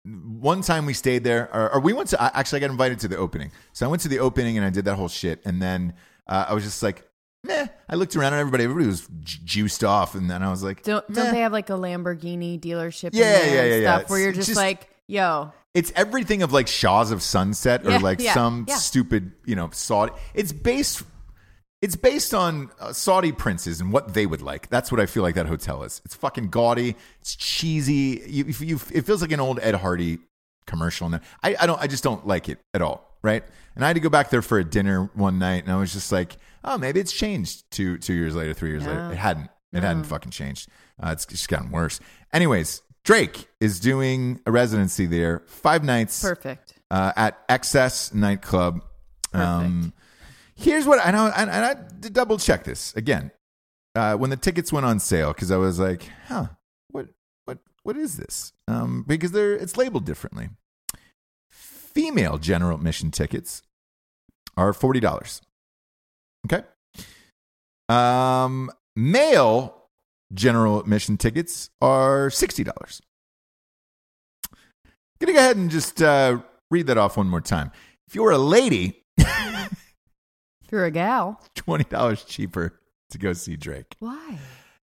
one 0.03 0.61
time 0.61 0.85
we 0.87 0.93
stayed 0.93 1.23
there 1.23 1.47
or, 1.53 1.75
or 1.75 1.79
we 1.79 1.93
went 1.93 2.09
to 2.09 2.21
I- 2.21 2.31
actually 2.33 2.57
I 2.57 2.61
got 2.61 2.71
invited 2.71 2.99
to 3.01 3.07
the 3.07 3.17
opening. 3.17 3.51
So 3.73 3.85
I 3.85 3.89
went 3.89 4.01
to 4.03 4.07
the 4.07 4.19
opening 4.19 4.57
and 4.57 4.65
I 4.65 4.69
did 4.71 4.85
that 4.85 4.95
whole 4.95 5.07
shit. 5.09 5.41
And 5.45 5.61
then 5.61 5.93
uh, 6.27 6.45
I 6.49 6.53
was 6.55 6.63
just 6.63 6.81
like, 6.81 7.07
meh. 7.43 7.67
I 7.87 7.95
looked 7.95 8.15
around 8.15 8.33
and 8.33 8.39
everybody 8.39 8.63
everybody 8.63 8.87
was 8.87 9.07
juiced 9.21 9.83
off 9.83 10.15
and 10.15 10.29
then 10.29 10.41
I 10.41 10.49
was 10.49 10.63
like, 10.63 10.81
don't 10.83 11.05
don't 11.13 11.31
they 11.33 11.41
have 11.41 11.51
like 11.51 11.69
a 11.69 11.73
Lamborghini 11.73 12.59
dealership? 12.59 13.11
Yeah, 13.13 13.45
yeah, 13.45 13.63
yeah, 13.65 13.75
yeah. 13.75 13.97
Stuff 13.97 14.09
where 14.09 14.19
you're 14.19 14.31
just, 14.31 14.47
just- 14.47 14.57
like, 14.57 14.89
yo, 15.07 15.51
it's 15.75 15.91
everything 15.95 16.41
of 16.41 16.51
like 16.51 16.67
Shahs 16.67 17.11
of 17.11 17.21
Sunset 17.21 17.85
or 17.85 17.91
Yeah, 17.91 17.97
like 17.99 18.19
yeah, 18.19 18.33
some 18.33 18.65
yeah. 18.67 18.75
stupid, 18.75 19.31
you 19.45 19.55
know, 19.55 19.69
Saudi. 19.71 20.13
It's 20.33 20.51
based. 20.51 21.03
It's 21.81 21.95
based 21.95 22.33
on 22.33 22.69
uh, 22.79 22.93
Saudi 22.93 23.31
princes 23.31 23.81
and 23.81 23.91
what 23.91 24.13
they 24.13 24.25
would 24.27 24.41
like. 24.41 24.69
That's 24.69 24.91
what 24.91 25.01
I 25.01 25.07
feel 25.07 25.23
like 25.23 25.33
that 25.35 25.47
hotel 25.47 25.83
is. 25.83 26.01
It's 26.05 26.13
fucking 26.15 26.49
gaudy. 26.49 26.95
It's 27.21 27.35
cheesy. 27.35 28.21
You, 28.27 28.45
you, 28.45 28.53
you, 28.59 28.75
it 28.93 29.01
feels 29.05 29.21
like 29.21 29.31
an 29.31 29.39
old 29.39 29.59
Ed 29.61 29.73
Hardy 29.75 30.19
commercial. 30.67 31.09
There. 31.09 31.21
I, 31.43 31.55
I 31.59 31.65
don't. 31.65 31.81
I 31.81 31.87
just 31.87 32.03
don't 32.03 32.25
like 32.27 32.49
it 32.49 32.59
at 32.73 32.81
all. 32.83 33.17
Right. 33.23 33.43
And 33.75 33.83
I 33.83 33.87
had 33.87 33.93
to 33.93 33.99
go 33.99 34.09
back 34.09 34.29
there 34.29 34.41
for 34.41 34.59
a 34.59 34.63
dinner 34.63 35.09
one 35.15 35.39
night, 35.39 35.63
and 35.63 35.71
I 35.71 35.77
was 35.77 35.93
just 35.93 36.11
like, 36.11 36.37
oh, 36.63 36.77
maybe 36.77 36.99
it's 36.99 37.11
changed 37.13 37.69
two 37.71 37.97
two 37.97 38.13
years 38.13 38.35
later, 38.35 38.53
three 38.53 38.69
years 38.69 38.85
later. 38.85 39.11
It 39.11 39.17
hadn't. 39.17 39.49
It 39.73 39.83
hadn't 39.83 40.03
fucking 40.03 40.31
changed. 40.31 40.69
Uh, 41.01 41.09
it's 41.13 41.25
just 41.25 41.47
gotten 41.49 41.71
worse. 41.71 41.99
Anyways, 42.33 42.81
Drake 43.03 43.47
is 43.59 43.79
doing 43.79 44.39
a 44.45 44.51
residency 44.51 45.05
there, 45.07 45.41
five 45.47 45.83
nights 45.83 46.21
perfect. 46.21 46.73
uh, 46.91 47.13
at 47.15 47.47
XS 47.47 48.13
Nightclub. 48.13 48.83
Um, 49.33 49.93
here's 50.61 50.85
what 50.85 51.05
I 51.05 51.11
know, 51.11 51.31
and, 51.35 51.49
and 51.49 51.65
I 51.65 52.09
double 52.09 52.37
check 52.37 52.63
this 52.63 52.95
again 52.95 53.31
uh, 53.95 54.15
when 54.15 54.29
the 54.29 54.37
tickets 54.37 54.71
went 54.71 54.85
on 54.85 54.99
sale 54.99 55.33
because 55.33 55.51
I 55.51 55.57
was 55.57 55.79
like, 55.79 56.09
huh, 56.27 56.47
what, 56.89 57.07
what, 57.45 57.59
what 57.83 57.97
is 57.97 58.17
this? 58.17 58.53
Um, 58.67 59.03
because 59.07 59.31
they're 59.31 59.53
it's 59.53 59.77
labeled 59.77 60.05
differently. 60.05 60.49
Female 61.49 62.37
general 62.37 62.77
admission 62.77 63.11
tickets 63.11 63.63
are 64.55 64.73
forty 64.73 64.99
dollars. 64.99 65.41
Okay. 66.45 66.63
Um, 67.89 68.71
male 68.95 69.75
general 70.33 70.79
admission 70.79 71.17
tickets 71.17 71.69
are 71.81 72.29
sixty 72.29 72.63
dollars. 72.63 73.01
Gonna 75.19 75.33
go 75.33 75.39
ahead 75.39 75.57
and 75.57 75.69
just 75.69 76.01
uh, 76.01 76.39
read 76.71 76.87
that 76.87 76.97
off 76.97 77.17
one 77.17 77.27
more 77.27 77.41
time. 77.41 77.71
If 78.07 78.15
you're 78.15 78.31
a 78.31 78.37
lady, 78.37 79.03
If 80.71 80.75
you're 80.77 80.85
a 80.85 80.91
gal, 80.91 81.37
twenty 81.53 81.83
dollars 81.83 82.23
cheaper 82.23 82.79
to 83.09 83.17
go 83.17 83.33
see 83.33 83.57
Drake. 83.57 83.93
why? 83.99 84.37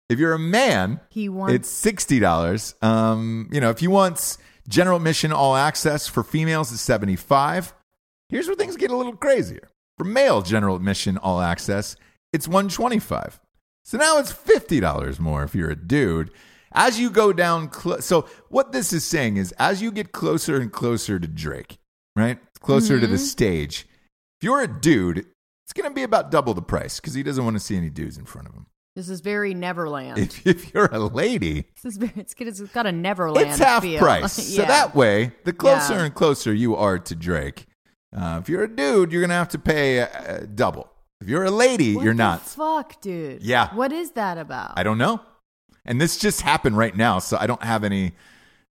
If 0.09 0.19
you're 0.19 0.33
a 0.33 0.39
man, 0.41 0.99
He 1.09 1.29
wants. 1.29 1.55
it's 1.55 1.69
sixty 1.69 2.19
dollars. 2.19 2.75
Um, 2.83 3.49
you 3.53 3.61
know, 3.61 3.71
if 3.71 3.81
you 3.81 3.89
want 3.93 4.39
general 4.67 4.97
admission 4.97 5.31
all 5.31 5.55
access 5.55 6.09
for 6.09 6.25
females, 6.25 6.73
it's 6.73 6.81
seventy 6.81 7.15
five. 7.15 7.73
Here's 8.29 8.49
where 8.49 8.57
things 8.57 8.77
get 8.77 8.91
a 8.91 8.97
little 8.97 9.15
crazier. 9.15 9.69
For 9.99 10.03
male 10.03 10.43
general 10.43 10.75
admission 10.75 11.17
all 11.17 11.41
access, 11.41 11.95
it's 12.33 12.49
one 12.49 12.69
twenty 12.69 12.99
five. 12.99 13.39
So 13.85 13.99
now 13.99 14.19
it's 14.19 14.33
fifty 14.33 14.81
dollars 14.81 15.21
more 15.21 15.45
if 15.45 15.55
you're 15.55 15.71
a 15.71 15.77
dude. 15.77 16.33
As 16.73 16.99
you 16.99 17.09
go 17.09 17.33
down, 17.33 17.73
cl- 17.73 18.03
so 18.03 18.29
what 18.49 18.73
this 18.73 18.93
is 18.93 19.05
saying 19.05 19.37
is, 19.37 19.53
as 19.61 19.81
you 19.81 19.93
get 19.93 20.11
closer 20.11 20.57
and 20.57 20.73
closer 20.73 21.21
to 21.21 21.29
Drake, 21.29 21.79
right, 22.17 22.41
closer 22.59 22.99
to 22.99 23.07
the 23.07 23.17
stage, 23.17 23.87
if 24.41 24.45
you're 24.45 24.61
a 24.63 24.67
dude, 24.81 25.25
it's 25.69 25.75
going 25.75 25.89
to 25.91 25.95
be 25.95 26.03
about 26.03 26.31
double 26.31 26.55
the 26.55 26.63
price 26.63 26.99
because 26.99 27.13
he 27.13 27.23
doesn't 27.23 27.45
want 27.45 27.55
to 27.57 27.61
see 27.61 27.77
any 27.77 27.91
dudes 27.91 28.17
in 28.17 28.25
front 28.25 28.49
of 28.49 28.55
him. 28.55 28.65
this 28.97 29.11
is 29.11 29.21
very 29.21 29.53
Neverland. 29.53 30.17
If, 30.19 30.47
if 30.47 30.73
you're 30.73 30.87
a 30.91 30.99
lady, 30.99 31.67
this 31.83 31.93
is 31.93 31.99
very. 31.99 32.13
It's, 32.17 32.35
it's 32.39 32.61
got 32.73 32.87
a 32.87 32.93
Neverland. 32.93 33.49
it's 33.51 33.59
half 33.59 33.83
feel. 33.83 33.99
price. 34.01 34.33
So 34.57 34.63
that 34.63 34.95
way, 34.95 35.33
the 35.45 35.53
closer 35.53 35.95
Yeah. 35.95 36.05
and 36.07 36.15
closer 36.15 36.55
you 36.55 36.75
are 36.75 36.99
to 36.99 37.15
Drake, 37.15 37.67
uh, 38.17 38.39
if 38.41 38.49
you're 38.49 38.63
a 38.65 38.69
dude, 38.75 39.13
you're 39.13 39.21
going 39.21 39.29
to 39.29 39.35
have 39.35 39.51
to 39.51 39.59
pay 39.59 40.01
uh, 40.01 40.47
double. 40.55 40.91
If 41.21 41.29
you're 41.29 41.45
a 41.45 41.51
lady, 41.51 41.95
What 41.97 42.05
you're 42.05 42.15
the 42.15 42.19
not. 42.19 42.41
Fuck, 42.47 43.01
dude. 43.03 43.43
Yeah. 43.43 43.75
What 43.75 43.93
is 43.93 44.13
that 44.13 44.39
about? 44.39 44.73
I 44.77 44.83
don't 44.85 44.99
know. 44.99 45.21
And 45.85 46.01
this 46.01 46.17
just 46.17 46.41
happened 46.41 46.79
right 46.79 46.97
now, 46.97 47.19
so 47.19 47.37
I 47.39 47.47
don't 47.47 47.63
have 47.63 47.85
any. 47.85 48.13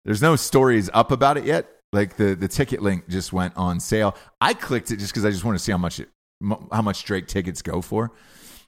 There's 0.03 0.21
no 0.21 0.35
stories 0.35 0.89
up 0.93 1.11
about 1.11 1.37
it 1.37 1.45
yet. 1.45 1.67
Like 1.93 2.17
the 2.17 2.35
the 2.35 2.47
ticket 2.47 2.81
link 2.81 3.07
just 3.07 3.31
went 3.31 3.55
on 3.55 3.79
sale. 3.79 4.15
I 4.41 4.53
clicked 4.53 4.91
it 4.91 4.97
just 4.97 5.13
because 5.13 5.25
I 5.25 5.29
just 5.29 5.43
want 5.45 5.57
to 5.57 5.63
see 5.63 5.71
how 5.71 5.77
much 5.77 5.99
it 5.99 6.09
m- 6.41 6.67
how 6.71 6.81
much 6.81 7.03
Drake 7.05 7.27
tickets 7.27 7.61
go 7.61 7.81
for. 7.81 8.11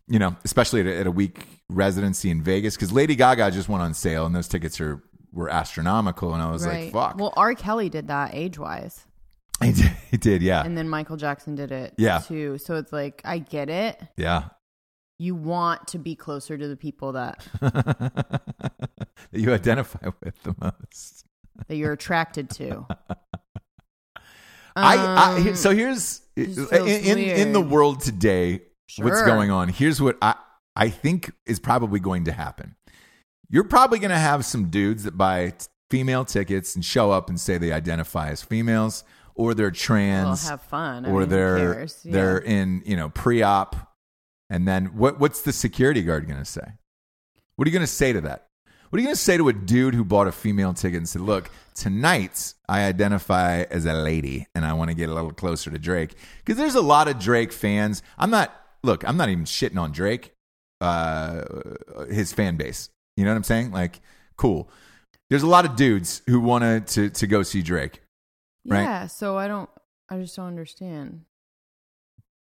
You 0.07 0.17
know, 0.17 0.35
especially 0.43 0.81
at 0.81 0.87
a, 0.87 0.97
at 1.01 1.07
a 1.07 1.11
week 1.11 1.45
residency 1.69 2.31
in 2.31 2.41
Vegas, 2.41 2.75
because 2.75 2.91
Lady 2.91 3.15
Gaga 3.15 3.51
just 3.51 3.69
went 3.69 3.83
on 3.83 3.93
sale, 3.93 4.25
and 4.25 4.35
those 4.35 4.47
tickets 4.47 4.81
are 4.81 5.03
were 5.31 5.49
astronomical, 5.49 6.33
and 6.33 6.41
I 6.41 6.49
was 6.51 6.65
like, 6.65 6.91
"Fuck." 6.91 7.17
Well, 7.17 7.31
R. 7.37 7.53
Kelly 7.53 7.89
did 7.89 8.07
that 8.07 8.33
age 8.33 8.57
wise. 8.57 9.05
he 9.63 9.71
did, 9.73 9.91
he 10.09 10.17
did, 10.17 10.41
yeah, 10.41 10.63
And 10.63 10.77
then 10.77 10.87
Michael 10.87 11.17
Jackson 11.17 11.53
did 11.53 11.71
it 11.73 11.93
Yeah. 11.97 12.19
too. 12.19 12.57
So 12.59 12.75
it's 12.77 12.93
like, 12.93 13.21
I 13.25 13.39
get 13.39 13.69
it. 13.69 14.01
yeah. 14.15 14.45
You 15.19 15.35
want 15.35 15.89
to 15.89 15.99
be 15.99 16.15
closer 16.15 16.57
to 16.57 16.65
the 16.69 16.77
people 16.77 17.11
that, 17.11 17.45
that 17.59 18.41
you 19.33 19.53
identify 19.53 20.11
with 20.23 20.41
the 20.43 20.55
most. 20.61 21.25
that 21.67 21.75
you're 21.75 21.91
attracted 21.91 22.49
to. 22.51 22.87
I, 24.83 24.95
I 24.95 25.49
Um, 25.49 25.55
so 25.55 25.71
here's 25.75 26.21
in, 26.35 26.67
in 26.71 27.17
in 27.19 27.53
the 27.53 27.61
world 27.61 28.01
today 28.01 28.61
what's 28.97 29.21
going 29.23 29.51
on. 29.51 29.69
Here's 29.69 30.01
what 30.01 30.17
I 30.21 30.35
I 30.75 30.89
think 30.89 31.31
is 31.45 31.59
probably 31.59 31.99
going 31.99 32.25
to 32.25 32.31
happen. 32.31 32.75
You're 33.49 33.63
probably 33.63 33.99
going 33.99 34.11
to 34.11 34.17
have 34.17 34.45
some 34.45 34.69
dudes 34.69 35.03
that 35.03 35.17
buy 35.17 35.51
t- 35.51 35.67
female 35.89 36.23
tickets 36.23 36.75
and 36.75 36.85
show 36.85 37.11
up 37.11 37.29
and 37.29 37.39
say 37.39 37.57
they 37.57 37.71
identify 37.71 38.29
as 38.29 38.43
females 38.43 39.03
or 39.33 39.53
they're 39.53 39.67
Well, 39.67 39.73
trans 39.73 40.47
have 40.47 40.61
fun. 40.61 41.05
I 41.05 41.09
or 41.09 41.21
mean, 41.21 41.29
they're? 41.29 41.81
Yeah. 41.81 42.11
they're 42.11 42.37
in, 42.37 42.83
you 42.85 42.95
know, 42.95 43.09
pre-op 43.09 43.75
and 44.49 44.67
then 44.67 44.97
what 44.97 45.19
what's 45.19 45.41
the 45.41 45.53
security 45.53 46.01
guard 46.01 46.27
going 46.27 46.39
to 46.39 46.45
say? 46.45 46.73
What 47.55 47.67
are 47.67 47.69
you 47.69 47.73
going 47.73 47.87
to 47.87 47.87
say 47.87 48.13
to 48.13 48.21
that? 48.21 48.48
What 48.89 48.97
are 48.97 49.01
you 49.01 49.07
going 49.07 49.15
to 49.15 49.21
say 49.21 49.37
to 49.37 49.47
a 49.49 49.53
dude 49.53 49.93
who 49.93 50.03
bought 50.03 50.27
a 50.27 50.31
female 50.31 50.73
ticket 50.73 50.97
and 50.97 51.07
said, 51.07 51.21
"Look, 51.21 51.51
tonight 51.75 52.53
I 52.67 52.83
identify 52.85 53.61
as 53.63 53.85
a 53.85 53.93
lady 53.93 54.47
and 54.55 54.65
I 54.65 54.73
want 54.73 54.89
to 54.89 54.95
get 54.95 55.09
a 55.09 55.13
little 55.13 55.31
closer 55.31 55.69
to 55.69 55.77
Drake." 55.77 56.15
Because 56.39 56.57
there's 56.57 56.75
a 56.75 56.81
lot 56.81 57.07
of 57.07 57.19
Drake 57.19 57.51
fans. 57.51 58.01
I'm 58.17 58.29
not. 58.31 58.53
Look, 58.83 59.07
I'm 59.07 59.17
not 59.17 59.29
even 59.29 59.43
shitting 59.43 59.77
on 59.77 59.91
Drake, 59.91 60.33
uh, 60.81 61.43
his 62.09 62.31
fan 62.33 62.55
base. 62.55 62.89
You 63.17 63.25
know 63.25 63.31
what 63.31 63.37
I'm 63.37 63.43
saying? 63.43 63.71
Like, 63.71 63.99
cool. 64.37 64.69
There's 65.29 65.43
a 65.43 65.47
lot 65.47 65.65
of 65.65 65.75
dudes 65.75 66.21
who 66.27 66.39
wanted 66.39 66.87
to 66.87 67.09
to 67.09 67.27
go 67.27 67.43
see 67.43 67.61
Drake. 67.61 68.01
right? 68.67 68.81
Yeah. 68.81 69.07
So 69.07 69.37
I 69.37 69.47
don't, 69.47 69.69
I 70.09 70.17
just 70.17 70.35
don't 70.35 70.47
understand. 70.47 71.25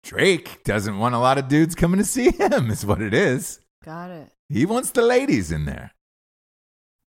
Drake 0.03 0.65
doesn't 0.65 0.99
want 0.99 1.15
a 1.15 1.19
lot 1.19 1.37
of 1.37 1.49
dudes 1.49 1.75
coming 1.75 1.99
to 1.99 2.05
see 2.05 2.31
him. 2.31 2.71
Is 2.71 2.87
what 2.87 3.03
it 3.03 3.13
is. 3.13 3.61
Got 3.85 4.11
it. 4.11 4.33
He 4.49 4.65
wants 4.65 4.91
the 4.93 5.03
ladies 5.03 5.53
in 5.53 5.67
there. 5.67 5.93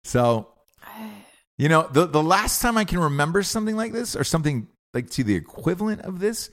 So 0.07 0.49
You 1.59 1.71
know, 1.71 1.89
the 1.91 2.07
the 2.07 2.23
last 2.23 2.61
time 2.61 2.77
I 2.77 2.85
can 2.85 2.99
remember 2.99 3.43
something 3.43 3.77
like 3.77 3.93
this 3.93 4.15
or 4.15 4.25
something 4.25 4.69
like 4.93 5.09
to 5.11 5.25
the 5.25 5.35
equivalent 5.35 6.03
of 6.03 6.19
this 6.19 6.51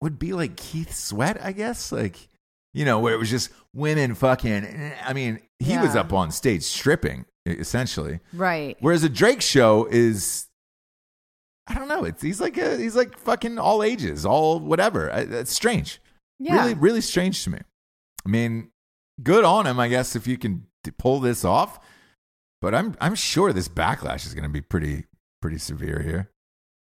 would 0.00 0.18
be 0.18 0.32
like 0.32 0.56
Keith 0.56 0.94
Sweat, 0.94 1.38
I 1.42 1.50
guess. 1.52 1.90
Like, 1.90 2.28
you 2.72 2.84
know, 2.84 3.00
where 3.00 3.14
it 3.14 3.18
was 3.18 3.30
just 3.30 3.50
women 3.74 4.14
fucking 4.14 4.92
I 5.04 5.12
mean, 5.12 5.40
he 5.58 5.76
was 5.76 5.96
up 5.96 6.12
on 6.12 6.30
stage 6.30 6.62
stripping, 6.62 7.24
essentially. 7.46 8.20
Right. 8.32 8.76
Whereas 8.78 9.02
a 9.02 9.08
Drake 9.08 9.42
show 9.42 9.88
is 9.90 10.46
I 11.66 11.74
don't 11.74 11.88
know, 11.88 12.04
it's 12.04 12.22
he's 12.22 12.40
like 12.40 12.56
a, 12.58 12.76
he's 12.76 12.94
like 12.94 13.18
fucking 13.18 13.58
all 13.58 13.82
ages, 13.82 14.24
all 14.24 14.60
whatever. 14.60 15.08
It's 15.08 15.52
strange. 15.52 16.00
Yeah. 16.38 16.56
Really, 16.56 16.74
really 16.74 17.00
strange 17.00 17.42
to 17.44 17.50
me. 17.50 17.58
I 18.24 18.28
mean, 18.28 18.70
good 19.20 19.42
on 19.42 19.66
him, 19.66 19.80
I 19.80 19.88
guess, 19.88 20.14
if 20.14 20.28
you 20.28 20.38
can 20.38 20.66
pull 20.98 21.18
this 21.18 21.44
off. 21.44 21.80
But 22.62 22.74
I'm 22.74 22.96
I'm 23.00 23.14
sure 23.16 23.52
this 23.52 23.68
backlash 23.68 24.24
is 24.24 24.32
going 24.32 24.44
to 24.44 24.48
be 24.48 24.62
pretty 24.62 25.04
pretty 25.42 25.58
severe 25.58 26.00
here. 26.00 26.30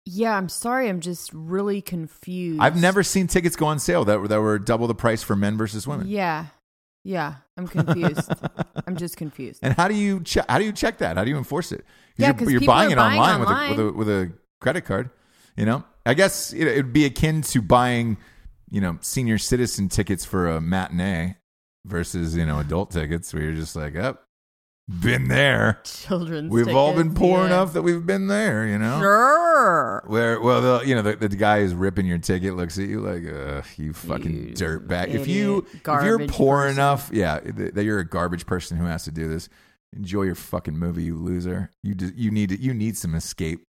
Yeah, 0.07 0.37
I'm 0.37 0.51
sorry. 0.51 0.91
I'm 0.91 1.01
just 1.01 1.33
really 1.33 1.81
confused. 1.81 2.61
I've 2.61 2.79
never 2.79 3.03
seen 3.03 3.27
tickets 3.27 3.57
go 3.57 3.67
on 3.67 3.79
sale 3.79 4.05
that 4.05 4.21
were 4.21 4.29
that 4.29 4.41
were 4.41 4.59
double 4.59 4.87
the 4.87 4.95
price 4.95 5.23
for 5.23 5.35
men 5.35 5.57
versus 5.57 5.87
women. 5.87 6.07
Yeah. 6.07 6.47
Yeah. 7.03 7.37
I'm 7.57 7.67
confused. 7.67 8.31
I'm 8.87 8.97
just 8.97 9.17
confused. 9.17 9.61
And 9.63 9.73
how 9.75 9.89
do 9.89 9.95
you 9.95 10.21
check? 10.21 10.45
How 10.49 10.59
do 10.59 10.65
you 10.67 10.73
check 10.73 10.99
that? 10.99 11.17
How 11.17 11.25
do 11.25 11.31
you 11.31 11.39
enforce 11.39 11.73
it? 11.73 11.85
Yeah, 12.19 12.27
you're, 12.29 12.35
'cause 12.35 12.51
you're 12.53 12.61
buying 12.61 12.91
it 12.91 12.97
buying 12.97 13.19
online, 13.19 13.41
online. 13.41 13.71
With, 13.71 13.81
a, 13.81 13.85
with 13.85 13.91
a 13.91 13.93
with 13.97 14.09
a 14.09 14.33
credit 14.61 14.83
card. 14.85 15.11
You 15.57 15.65
know, 15.65 15.85
I 16.05 16.13
guess 16.15 16.53
it, 16.53 16.67
it'd 16.67 16.93
be 16.93 17.07
akin 17.07 17.41
to 17.43 17.63
buying, 17.63 18.19
you 18.71 18.81
know, 18.83 18.99
senior 19.01 19.39
citizen 19.39 19.89
tickets 19.89 20.25
for 20.27 20.49
a 20.49 20.61
matinee 20.61 21.37
versus 21.87 22.37
you 22.37 22.45
know 22.45 22.59
adult 22.59 22.91
tickets, 22.91 23.33
where 23.33 23.43
you're 23.45 23.55
just 23.55 23.75
like, 23.77 23.97
up, 23.97 24.25
been 24.89 25.29
there. 25.29 25.81
Children's 25.85 26.53
We've 26.53 26.75
all 26.75 26.95
been 26.95 27.15
poor 27.15 27.41
yeah. 27.41 27.47
enough 27.47 27.73
that 27.73 27.83
we've 27.83 28.05
been 28.05 28.27
there. 28.27 28.67
You 28.67 28.79
know. 28.79 29.01
Sure. 29.01 30.03
Where 30.07 30.41
well, 30.41 30.61
the, 30.61 30.87
you 30.87 30.95
know, 30.95 31.03
the, 31.03 31.17
the 31.17 31.29
guy 31.37 31.61
who's 31.61 31.75
ripping 31.75 32.07
your 32.07 32.19
ticket 32.19 32.55
looks 32.57 32.79
at 32.79 32.89
you 32.89 33.01
like, 33.01 33.25
"Ugh, 33.27 33.65
you 33.77 33.93
fucking 33.93 34.49
You 34.49 34.55
dirtbag." 34.55 35.09
If 35.09 35.27
you 35.27 35.67
if 35.75 36.05
you're 36.05 36.27
poor 36.27 36.63
person. 36.63 36.77
enough, 36.77 37.11
yeah, 37.13 37.41
th- 37.41 37.75
that 37.75 37.85
you're 37.85 38.01
a 38.01 38.09
garbage 38.09 38.47
person 38.47 38.77
who 38.77 38.85
has 38.85 39.05
to 39.05 39.11
do 39.11 39.29
this. 39.29 39.49
Enjoy 39.97 40.23
your 40.23 40.35
fucking 40.35 40.77
movie, 40.77 41.05
you 41.05 41.17
loser. 41.17 41.71
You 41.83 41.95
d- 41.95 42.13
you 42.17 42.31
need 42.31 42.51
you 42.51 42.75
need 42.75 42.97
some 42.97 43.15
escape. 43.15 43.65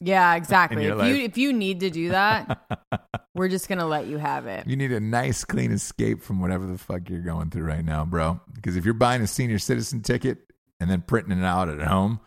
Yeah, 0.00 0.34
exactly. 0.36 0.86
If 0.86 0.96
life. 0.96 1.08
you 1.08 1.22
if 1.24 1.38
you 1.38 1.52
need 1.52 1.80
to 1.80 1.90
do 1.90 2.10
that, 2.10 2.82
we're 3.34 3.48
just 3.48 3.68
gonna 3.68 3.86
let 3.86 4.06
you 4.06 4.18
have 4.18 4.46
it. 4.46 4.66
You 4.66 4.76
need 4.76 4.92
a 4.92 5.00
nice, 5.00 5.44
clean 5.44 5.72
escape 5.72 6.22
from 6.22 6.40
whatever 6.40 6.66
the 6.66 6.78
fuck 6.78 7.08
you're 7.08 7.20
going 7.20 7.50
through 7.50 7.64
right 7.64 7.84
now, 7.84 8.04
bro. 8.04 8.40
Because 8.54 8.76
if 8.76 8.84
you're 8.84 8.94
buying 8.94 9.22
a 9.22 9.26
senior 9.26 9.58
citizen 9.58 10.02
ticket 10.02 10.38
and 10.80 10.90
then 10.90 11.02
printing 11.02 11.38
it 11.38 11.44
out 11.44 11.68
at 11.68 11.80
home, 11.80 12.20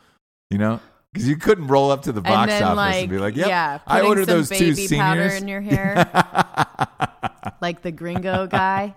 you 0.49 0.58
know, 0.58 0.80
because 1.12 1.28
you 1.28 1.36
couldn't 1.36 1.67
roll 1.67 1.91
up 1.91 2.04
to 2.04 2.12
the 2.12 2.21
box 2.21 2.52
then 2.52 2.63
office 2.63 2.76
like 2.78 3.02
and 3.02 3.10
be 3.10 3.19
like, 3.19 3.36
"Yep, 3.36 3.47
yeah, 3.47 3.80
I 3.86 3.97
putting 3.97 4.10
ordered 4.10 4.28
some 4.28 4.38
those 4.38 4.49
two 4.49 4.76
baby 4.76 4.97
powder 4.97 5.30
seniors." 5.30 5.41
in 5.41 5.47
your 5.47 5.62
hair, 5.69 5.95
like 7.62 7.82
the 7.82 7.91
gringo 7.91 8.47
guy, 8.47 8.95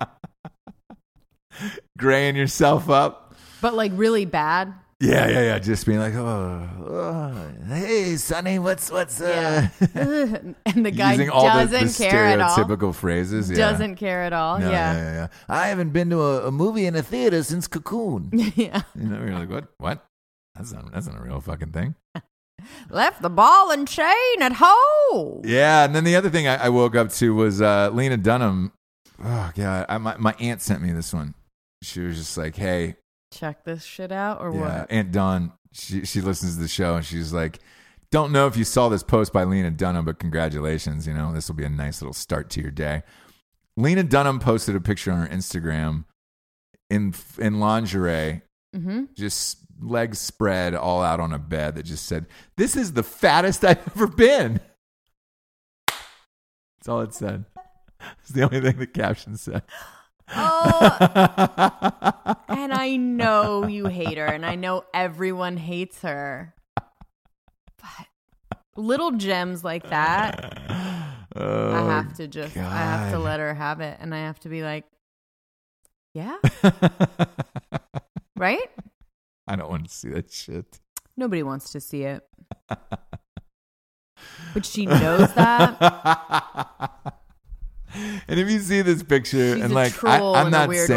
graying 1.98 2.36
yourself 2.36 2.88
up. 2.90 3.34
but 3.60 3.74
like 3.74 3.92
really 3.94 4.24
bad. 4.24 4.72
Yeah, 4.98 5.28
yeah, 5.28 5.40
yeah. 5.42 5.58
Just 5.58 5.84
being 5.84 5.98
like, 5.98 6.14
oh, 6.14 6.68
oh, 6.88 7.52
hey, 7.68 8.16
Sonny, 8.16 8.58
what's 8.58 8.90
what's 8.90 9.20
uh? 9.20 9.68
and 9.94 10.86
the 10.86 10.90
guy 10.90 11.12
using 11.12 11.28
all 11.28 11.44
doesn't 11.44 11.88
the 11.88 12.08
care 12.08 12.24
at 12.24 12.40
all. 12.40 12.56
stereotypical 12.56 12.94
phrases. 12.94 13.50
Yeah. 13.50 13.56
Doesn't 13.56 13.96
care 13.96 14.22
at 14.22 14.32
all. 14.32 14.58
No, 14.58 14.70
yeah. 14.70 14.94
yeah, 14.94 15.02
yeah, 15.02 15.14
yeah. 15.14 15.26
I 15.50 15.66
haven't 15.66 15.90
been 15.90 16.08
to 16.10 16.22
a, 16.22 16.48
a 16.48 16.50
movie 16.50 16.86
in 16.86 16.96
a 16.96 17.02
theater 17.02 17.42
since 17.42 17.68
Cocoon. 17.68 18.30
yeah. 18.32 18.82
you 18.94 19.04
know, 19.04 19.18
you're 19.18 19.38
like, 19.38 19.50
what? 19.50 19.66
What? 19.76 20.06
That's 20.54 20.72
not 20.72 20.90
that's 20.90 21.06
not 21.06 21.18
a 21.18 21.22
real 21.22 21.42
fucking 21.42 21.72
thing. 21.72 21.94
Left 22.90 23.20
the 23.20 23.28
ball 23.28 23.70
and 23.70 23.86
chain 23.86 24.40
at 24.40 24.54
home. 24.56 25.42
Yeah, 25.44 25.84
and 25.84 25.94
then 25.94 26.04
the 26.04 26.16
other 26.16 26.30
thing 26.30 26.48
I, 26.48 26.56
I 26.56 26.68
woke 26.70 26.96
up 26.96 27.10
to 27.10 27.34
was 27.34 27.60
uh, 27.60 27.90
Lena 27.92 28.16
Dunham. 28.16 28.72
Oh 29.22 29.52
god, 29.54 29.84
I, 29.90 29.98
my 29.98 30.16
my 30.16 30.34
aunt 30.40 30.62
sent 30.62 30.80
me 30.80 30.92
this 30.92 31.12
one. 31.12 31.34
She 31.82 32.00
was 32.00 32.16
just 32.16 32.38
like, 32.38 32.56
hey, 32.56 32.96
Check 33.32 33.64
this 33.64 33.82
shit 33.84 34.12
out 34.12 34.40
or 34.40 34.52
Yeah, 34.54 34.80
what? 34.80 34.90
Aunt 34.90 35.12
Dawn, 35.12 35.52
she 35.72 36.04
she 36.04 36.20
listens 36.20 36.54
to 36.56 36.62
the 36.62 36.68
show 36.68 36.96
and 36.96 37.04
she's 37.04 37.32
like, 37.32 37.58
"Don't 38.10 38.32
know 38.32 38.46
if 38.46 38.56
you 38.56 38.64
saw 38.64 38.88
this 38.88 39.02
post 39.02 39.32
by 39.32 39.44
Lena 39.44 39.70
Dunham, 39.70 40.04
but 40.04 40.18
congratulations. 40.18 41.06
You 41.06 41.14
know, 41.14 41.32
this 41.32 41.48
will 41.48 41.56
be 41.56 41.64
a 41.64 41.68
nice 41.68 42.00
little 42.00 42.14
start 42.14 42.48
to 42.50 42.60
your 42.60 42.70
day." 42.70 43.02
Lena 43.76 44.02
Dunham 44.04 44.38
posted 44.38 44.74
a 44.74 44.80
picture 44.80 45.12
on 45.12 45.26
her 45.26 45.28
Instagram 45.34 46.04
in 46.88 47.14
in 47.38 47.60
lingerie, 47.60 48.42
Mm-hmm. 48.74 49.04
just 49.14 49.58
legs 49.80 50.18
spread, 50.18 50.74
all 50.74 51.02
out 51.02 51.18
on 51.20 51.32
a 51.32 51.38
bed 51.38 51.74
that 51.76 51.82
just 51.84 52.06
said, 52.06 52.26
"This 52.56 52.76
is 52.76 52.92
the 52.92 53.02
fattest 53.02 53.64
I've 53.64 53.86
ever 53.88 54.06
been." 54.06 54.60
That's 55.88 56.88
all 56.88 57.00
it 57.02 57.14
said. 57.14 57.44
It's 58.20 58.30
the 58.30 58.42
only 58.42 58.60
thing 58.60 58.78
the 58.78 58.86
caption 58.86 59.36
said. 59.36 59.62
Oh, 60.34 60.96
and 62.48 62.72
I 62.72 62.96
know 62.96 63.66
you 63.66 63.86
hate 63.86 64.18
her, 64.18 64.26
and 64.26 64.44
I 64.44 64.54
know 64.56 64.84
everyone 64.92 65.56
hates 65.56 66.02
her. 66.02 66.54
But 66.74 68.06
little 68.76 69.12
gems 69.12 69.62
like 69.62 69.88
that, 69.90 70.58
Oh, 71.38 71.74
I 71.74 71.80
have 71.92 72.14
to 72.14 72.26
just, 72.26 72.56
I 72.56 72.60
have 72.78 73.12
to 73.12 73.18
let 73.18 73.40
her 73.40 73.52
have 73.54 73.80
it, 73.80 73.98
and 74.00 74.14
I 74.14 74.18
have 74.20 74.40
to 74.40 74.48
be 74.48 74.62
like, 74.62 74.84
yeah, 76.14 76.36
right? 78.36 78.70
I 79.46 79.54
don't 79.56 79.68
want 79.68 79.86
to 79.88 79.94
see 79.94 80.08
that 80.10 80.32
shit. 80.32 80.80
Nobody 81.16 81.42
wants 81.42 81.72
to 81.72 81.80
see 81.80 82.04
it, 82.04 82.26
but 84.54 84.64
she 84.64 84.86
knows 84.86 85.32
that. 85.34 87.12
and 88.28 88.40
if 88.40 88.50
you 88.50 88.58
see 88.60 88.82
this 88.82 89.02
picture 89.02 89.54
She's 89.54 89.64
and 89.64 89.72
like 89.74 90.02
I, 90.04 90.18
I'm 90.20 90.50
not 90.50 90.70
saying 90.72 90.88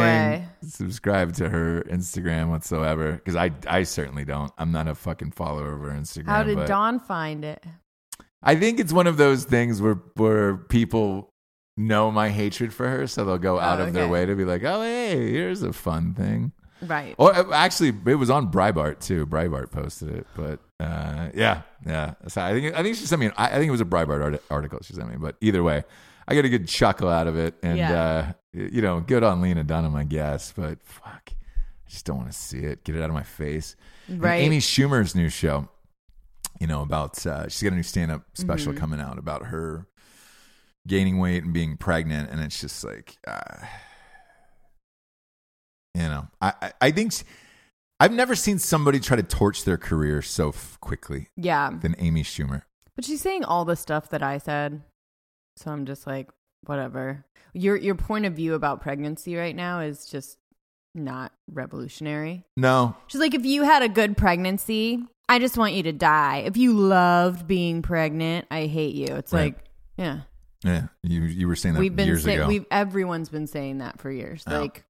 way. 0.41 0.47
subscribe 0.63 1.33
to 1.35 1.49
her 1.49 1.83
Instagram 1.89 2.49
whatsoever 2.49 3.13
because 3.13 3.35
I 3.35 3.51
I 3.67 3.83
certainly 3.83 4.25
don't. 4.25 4.51
I'm 4.57 4.71
not 4.71 4.88
a 4.88 4.95
fucking 4.95 5.31
follower 5.31 5.73
of 5.73 5.81
her 5.81 5.89
Instagram. 5.91 6.25
How 6.27 6.43
did 6.43 6.65
Dawn 6.65 6.99
find 6.99 7.43
it? 7.45 7.63
I 8.41 8.55
think 8.55 8.79
it's 8.79 8.93
one 8.93 9.07
of 9.07 9.17
those 9.17 9.43
things 9.45 9.81
where 9.81 9.95
where 10.15 10.57
people 10.57 11.33
know 11.77 12.12
my 12.12 12.29
hatred 12.29 12.73
for 12.73 12.88
her, 12.89 13.07
so 13.07 13.23
they'll 13.25 13.38
go 13.38 13.59
out 13.59 13.79
Oh, 13.79 13.85
of 13.85 13.93
their 13.93 14.07
way 14.07 14.25
to 14.25 14.35
be 14.35 14.45
like, 14.45 14.63
oh 14.63 14.81
hey, 14.81 15.31
here's 15.31 15.62
a 15.63 15.73
fun 15.73 16.13
thing. 16.13 16.51
Right. 16.81 17.13
Or 17.17 17.35
uh, 17.35 17.51
actually, 17.53 17.93
it 18.05 18.15
was 18.15 18.29
on 18.29 18.49
Breitbart 18.51 18.99
too. 19.01 19.25
Breitbart 19.25 19.69
posted 19.71 20.09
it, 20.15 20.27
but 20.38 20.59
uh, 20.79 21.27
yeah, 21.33 21.63
yeah. 21.85 22.13
So 22.29 22.41
I 22.41 22.53
think 22.53 22.73
I 22.73 22.83
think 22.83 22.95
she 22.95 23.05
sent 23.05 23.19
me. 23.19 23.25
An, 23.25 23.33
I 23.35 23.47
I 23.47 23.51
think 23.55 23.67
it 23.67 23.71
was 23.71 23.81
a 23.81 23.85
Breitbart 23.85 24.23
art- 24.23 24.43
article 24.49 24.79
she 24.81 24.93
sent 24.93 25.09
me. 25.09 25.17
But 25.17 25.35
either 25.41 25.62
way, 25.62 25.83
I 26.29 26.35
got 26.35 26.45
a 26.45 26.49
good 26.49 26.67
chuckle 26.67 27.09
out 27.09 27.27
of 27.27 27.37
it, 27.37 27.55
and 27.63 27.77
Yeah. 27.77 28.01
uh, 28.03 28.33
you 28.53 28.81
know, 28.81 28.99
good 28.99 29.23
on 29.23 29.41
Lena 29.41 29.63
Dunham, 29.63 29.95
I 29.95 30.03
guess. 30.03 30.51
But 30.55 30.81
fuck, 30.83 31.29
I 31.33 31.89
just 31.89 32.05
don't 32.05 32.17
want 32.17 32.31
to 32.31 32.37
see 32.37 32.59
it. 32.59 32.83
Get 32.83 32.95
it 32.95 33.01
out 33.01 33.09
of 33.09 33.15
my 33.15 33.23
face. 33.23 33.75
And 34.07 34.21
Right. 34.21 34.41
Amy 34.41 34.59
Schumer's 34.59 35.15
new 35.15 35.29
show, 35.29 35.69
you 36.59 36.67
know, 36.67 36.81
about 36.81 37.25
uh, 37.25 37.47
she's 37.49 37.63
got 37.63 37.73
a 37.73 37.75
new 37.75 37.83
stand-up 37.83 38.23
special 38.35 38.71
Mm-hmm. 38.73 38.79
coming 38.79 38.99
out 39.01 39.17
about 39.17 39.47
her 39.47 39.87
gaining 40.87 41.17
weight 41.19 41.43
and 41.43 41.53
being 41.53 41.77
pregnant, 41.77 42.29
and 42.31 42.39
it's 42.41 42.61
just 42.61 42.83
like, 42.83 43.17
uh, 43.27 43.65
you 45.95 46.03
know, 46.03 46.27
I 46.41 46.53
I, 46.61 46.71
I 46.81 46.91
think. 46.91 47.13
s- 47.13 47.23
I've 48.01 48.13
never 48.13 48.33
seen 48.33 48.59
somebody 48.59 49.01
try 49.01 49.17
to 49.17 49.23
torch 49.23 49.65
their 49.65 49.77
career 49.77 50.21
so 50.21 50.49
f- 50.49 50.77
quickly 50.79 51.27
Yeah. 51.35 51.69
than 51.81 51.95
Amy 51.99 52.23
Schumer. 52.23 52.61
But 52.95 53.03
she's 53.03 53.19
saying 53.21 53.43
all 53.43 53.65
the 53.65 53.75
stuff 53.75 54.07
that 54.11 54.23
I 54.23 54.37
said. 54.37 54.83
So 55.59 55.71
I'm 55.71 55.85
just 55.85 56.07
like, 56.07 56.29
whatever. 56.65 57.25
Your 57.53 57.75
your 57.75 57.95
point 57.95 58.25
of 58.25 58.33
view 58.33 58.53
about 58.53 58.81
pregnancy 58.81 59.35
right 59.35 59.55
now 59.55 59.81
is 59.81 60.05
just 60.05 60.37
not 60.95 61.33
revolutionary. 61.51 62.45
No, 62.55 62.95
She's 63.07 63.19
like, 63.21 63.33
if 63.33 63.45
you 63.45 63.63
had 63.63 63.83
a 63.83 63.89
good 63.89 64.15
pregnancy, 64.17 65.03
I 65.27 65.39
just 65.39 65.57
want 65.57 65.73
you 65.73 65.83
to 65.83 65.91
die. 65.91 66.43
If 66.45 66.57
you 66.57 66.73
loved 66.73 67.45
being 67.47 67.81
pregnant, 67.81 68.47
I 68.49 68.67
hate 68.67 68.95
you. 68.95 69.07
It's 69.15 69.33
Right. 69.33 69.53
like, 69.55 69.65
yeah. 69.97 70.21
Yeah, 70.63 70.87
you 71.03 71.21
you 71.23 71.47
were 71.47 71.55
saying 71.55 71.75
that 71.75 71.79
we've 71.81 71.95
been 71.95 72.07
years 72.07 72.23
say- 72.23 72.35
ago. 72.35 72.47
we've 72.47 72.65
everyone's 72.71 73.29
been 73.29 73.47
saying 73.47 73.79
that 73.79 73.99
for 73.99 74.09
years. 74.11 74.43
Yeah. 74.47 74.59
Like 74.59 74.85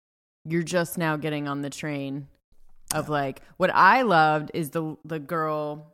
you're 0.46 0.64
just 0.64 0.98
now 0.98 1.16
getting 1.16 1.48
on 1.48 1.62
the 1.62 1.70
train 1.70 2.28
of 2.94 3.08
like 3.10 3.42
what 3.58 3.70
I 3.74 4.02
loved 4.04 4.52
is 4.54 4.70
the 4.72 4.98
the 5.06 5.20
girl 5.20 5.94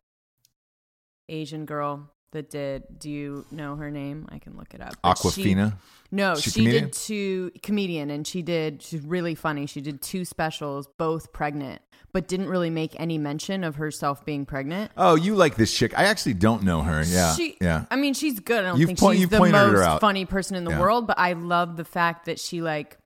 Asian 1.30 1.66
girl 1.66 2.10
that 2.36 2.50
did 2.52 2.84
do 3.00 3.10
you 3.10 3.46
know 3.52 3.76
her 3.76 3.90
name? 3.92 4.28
I 4.32 4.38
can 4.40 4.56
look 4.56 4.74
it 4.74 4.82
up. 4.82 4.96
But 5.02 5.18
she- 5.18 5.30
Awkwafina. 5.56 5.78
no, 6.12 6.36
She 6.36 6.64
did 6.64 6.94
two 6.94 7.52
comedian 7.64 8.10
and 8.12 8.26
she 8.26 8.42
did 8.44 8.82
she's 8.84 9.02
really 9.02 9.36
funny. 9.36 9.66
She 9.66 9.82
did 9.82 10.02
two 10.02 10.24
specials, 10.26 10.88
both 10.98 11.34
pregnant, 11.34 11.82
but 12.14 12.28
didn't 12.28 12.48
really 12.50 12.70
make 12.70 12.98
any 13.00 13.18
mention 13.18 13.64
of 13.64 13.76
herself 13.78 14.24
being 14.26 14.46
pregnant. 14.46 14.92
Oh, 14.96 15.16
you 15.16 15.36
like 15.36 15.56
this 15.56 15.74
chick? 15.76 15.98
I 15.98 16.06
actually 16.06 16.36
don't 16.36 16.64
know 16.64 16.82
her. 16.84 17.04
Yeah, 17.04 17.34
She, 17.36 17.58
yeah. 17.60 17.86
I 17.90 17.96
mean, 17.96 18.14
she's 18.14 18.40
good. 18.40 18.64
I 18.64 18.68
don't 18.70 18.80
You've 18.80 18.88
think 18.88 19.00
point- 19.00 19.20
she's 19.20 19.30
the 19.30 19.40
most 19.40 20.00
funny 20.02 20.26
person 20.26 20.56
in 20.56 20.64
the 20.64 20.72
Yeah. 20.72 20.80
world, 20.80 21.08
but 21.08 21.18
I 21.20 21.34
love 21.34 21.76
the 21.78 21.86
fact 21.86 22.26
that 22.28 22.40
she 22.40 22.62
like 22.62 22.98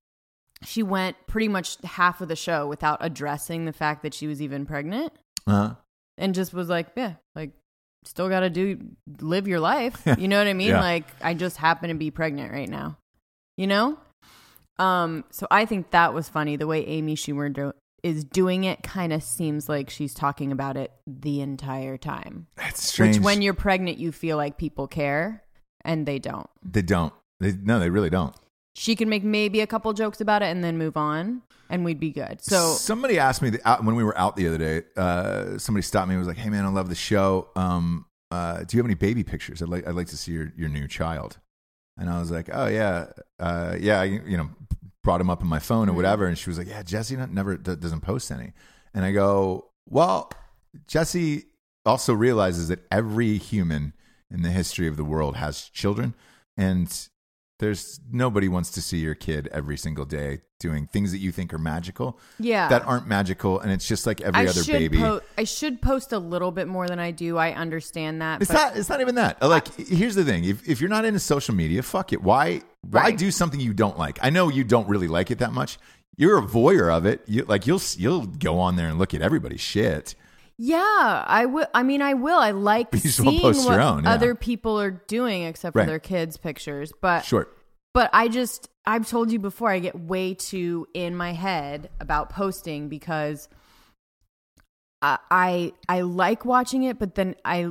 she 0.65 0.83
went 0.83 1.15
pretty 1.25 1.47
much 1.47 1.77
half 1.85 2.19
of 2.19 2.27
the 2.27 2.35
show 2.35 2.67
without 2.67 2.97
addressing 2.99 3.63
the 3.63 3.71
fact 3.71 4.03
that 4.03 4.13
she 4.13 4.27
was 4.27 4.41
even 4.41 4.65
pregnant, 4.65 5.13
Uh-huh. 5.47 5.75
and 6.17 6.35
just 6.35 6.53
was 6.53 6.67
like, 6.67 6.87
yeah, 6.97 7.13
like 7.33 7.51
still 8.09 8.27
got 8.27 8.39
to 8.41 8.49
do 8.49 8.77
live 9.21 9.47
your 9.47 9.59
life. 9.59 10.01
You 10.17 10.27
know 10.27 10.37
what 10.37 10.47
I 10.47 10.53
mean? 10.53 10.69
Yeah. 10.69 10.81
Like 10.81 11.05
I 11.21 11.33
just 11.33 11.57
happen 11.57 11.89
to 11.89 11.95
be 11.95 12.11
pregnant 12.11 12.51
right 12.51 12.67
now. 12.67 12.97
You 13.57 13.67
know? 13.67 13.97
Um 14.77 15.23
so 15.29 15.47
I 15.51 15.65
think 15.65 15.91
that 15.91 16.13
was 16.13 16.27
funny 16.27 16.55
the 16.55 16.67
way 16.67 16.85
Amy 16.85 17.15
Schumer 17.15 17.53
do- 17.53 17.73
is 18.01 18.23
doing 18.23 18.63
it 18.63 18.81
kind 18.81 19.13
of 19.13 19.21
seems 19.21 19.69
like 19.69 19.89
she's 19.89 20.13
talking 20.13 20.51
about 20.51 20.77
it 20.77 20.91
the 21.05 21.41
entire 21.41 21.97
time. 21.97 22.47
That's 22.55 22.81
strange. 22.81 23.17
Which 23.17 23.23
when 23.25 23.41
you're 23.41 23.53
pregnant 23.53 23.97
you 23.97 24.11
feel 24.11 24.37
like 24.37 24.57
people 24.57 24.87
care 24.87 25.43
and 25.85 26.05
they 26.05 26.19
don't. 26.19 26.49
they 26.63 26.81
don't. 26.81 27.13
They, 27.39 27.53
no, 27.53 27.79
they 27.79 27.89
really 27.89 28.09
don't. 28.09 28.35
She 28.79 28.95
can 28.95 29.09
make 29.09 29.25
maybe 29.25 29.59
a 29.59 29.67
couple 29.67 29.91
jokes 29.91 30.21
about 30.21 30.41
it 30.41 30.45
and 30.45 30.63
then 30.63 30.77
move 30.77 30.95
on 30.95 31.41
and 31.69 31.83
we'd 31.83 31.99
be 31.99 32.11
good. 32.11 32.41
So 32.41 32.75
somebody 32.75 33.19
asked 33.19 33.41
me 33.41 33.49
the, 33.49 33.67
out, 33.67 33.83
when 33.83 33.95
we 33.97 34.05
were 34.05 34.17
out 34.17 34.37
the 34.37 34.47
other 34.47 34.57
day. 34.57 34.83
Uh, 34.95 35.57
somebody 35.57 35.81
stopped 35.81 36.07
me 36.07 36.15
and 36.15 36.19
was 36.19 36.29
like, 36.29 36.37
"Hey, 36.37 36.49
man, 36.49 36.63
I 36.63 36.69
love 36.69 36.87
the 36.87 36.95
show. 36.95 37.49
Um, 37.57 38.05
uh, 38.31 38.59
do 38.59 38.77
you 38.77 38.79
have 38.79 38.85
any 38.85 38.93
baby 38.93 39.25
pictures? 39.25 39.61
I'd 39.61 39.67
like 39.67 39.85
I'd 39.85 39.95
like 39.95 40.07
to 40.07 40.15
see 40.15 40.31
your 40.31 40.53
your 40.55 40.69
new 40.69 40.87
child." 40.87 41.39
And 41.97 42.09
I 42.09 42.21
was 42.21 42.31
like, 42.31 42.49
"Oh 42.53 42.67
yeah, 42.67 43.07
uh, 43.37 43.75
yeah." 43.77 43.99
I, 43.99 44.05
you 44.05 44.37
know, 44.37 44.49
brought 45.03 45.19
him 45.19 45.29
up 45.29 45.41
on 45.41 45.49
my 45.49 45.59
phone 45.59 45.89
or 45.89 45.93
whatever, 45.93 46.25
and 46.25 46.37
she 46.37 46.49
was 46.49 46.57
like, 46.57 46.69
"Yeah, 46.69 46.81
Jesse 46.81 47.17
never 47.17 47.57
d- 47.57 47.75
doesn't 47.75 47.99
post 47.99 48.31
any." 48.31 48.53
And 48.93 49.03
I 49.03 49.11
go, 49.11 49.71
"Well, 49.89 50.31
Jesse 50.87 51.47
also 51.85 52.13
realizes 52.13 52.69
that 52.69 52.79
every 52.89 53.37
human 53.39 53.91
in 54.31 54.41
the 54.41 54.51
history 54.51 54.87
of 54.87 54.95
the 54.95 55.03
world 55.03 55.35
has 55.35 55.63
children, 55.67 56.13
and 56.55 57.09
there's 57.59 57.99
nobody 58.11 58.47
wants 58.47 58.71
to 58.71 58.81
see 58.81 58.97
your 58.97 59.15
kid 59.15 59.47
every 59.51 59.77
single 59.77 60.05
day 60.05 60.41
doing 60.59 60.87
things 60.87 61.11
that 61.11 61.19
you 61.19 61.31
think 61.31 61.53
are 61.53 61.57
magical 61.57 62.17
yeah. 62.39 62.67
that 62.69 62.85
aren't 62.85 63.07
magical, 63.07 63.59
and 63.59 63.71
it's 63.71 63.87
just 63.87 64.05
like 64.07 64.21
every 64.21 64.41
I 64.41 64.47
other 64.47 64.63
baby. 64.65 64.97
po- 64.97 65.21
I 65.37 65.43
should 65.43 65.81
post 65.81 66.11
a 66.13 66.19
little 66.19 66.51
bit 66.51 66.67
more 66.67 66.87
than 66.87 66.99
I 66.99 67.11
do. 67.11 67.37
I 67.37 67.53
understand 67.53 68.21
that. 68.21 68.41
it's 68.41 68.51
but 68.51 68.57
not. 68.57 68.77
It's 68.77 68.89
not 68.89 69.01
even 69.01 69.15
that. 69.15 69.37
Uh, 69.41 69.49
like, 69.49 69.73
here's 69.75 70.15
the 70.15 70.23
thing: 70.25 70.45
if 70.45 70.67
if 70.67 70.79
you're 70.81 70.89
not 70.89 71.05
into 71.05 71.19
social 71.19 71.53
media, 71.53 71.83
fuck 71.83 72.13
it. 72.13 72.23
Why 72.23 72.61
why 72.81 73.01
Right. 73.01 73.17
do 73.17 73.29
something 73.29 73.59
you 73.59 73.73
don't 73.73 73.97
like? 73.97 74.19
I 74.21 74.29
know 74.29 74.49
you 74.49 74.63
don't 74.63 74.87
really 74.87 75.07
like 75.07 75.29
it 75.31 75.39
that 75.39 75.51
much. 75.51 75.77
You're 76.15 76.39
a 76.39 76.41
voyeur 76.41 76.95
of 76.95 77.05
it. 77.05 77.23
You 77.27 77.43
like 77.43 77.67
you'll 77.67 77.81
you'll 77.97 78.25
go 78.25 78.59
on 78.59 78.77
there 78.77 78.87
and 78.87 78.97
look 78.97 79.13
at 79.13 79.21
everybody's 79.21 79.61
shit. 79.61 80.15
Yeah, 80.61 81.23
I 81.25 81.45
will. 81.45 81.67
I 81.73 81.83
mean, 81.83 82.01
I 82.01 82.13
will. 82.15 82.37
I 82.37 82.51
like 82.51 82.93
seeing 82.97 83.41
what 83.41 83.79
own, 83.79 84.03
yeah. 84.03 84.11
other 84.13 84.35
people 84.35 84.77
are 84.79 84.91
doing, 84.91 85.43
except 85.43 85.71
for 85.73 85.79
Right. 85.79 85.87
their 85.87 85.99
kids' 85.99 86.35
pictures. 86.35 86.91
But 87.01 87.21
Short. 87.23 87.57
but 87.93 88.09
I 88.11 88.27
just 88.27 88.69
I've 88.85 89.07
told 89.07 89.31
you 89.31 89.39
before. 89.39 89.69
I 89.71 89.79
get 89.79 89.97
way 89.97 90.33
too 90.33 90.85
in 90.93 91.15
my 91.15 91.31
head 91.31 91.89
about 92.01 92.29
posting 92.29 92.89
because 92.89 93.47
I 95.01 95.17
I, 95.31 95.73
I 95.87 96.01
like 96.01 96.43
watching 96.43 96.83
it, 96.83 96.99
but 96.99 97.15
then 97.15 97.35
I 97.45 97.69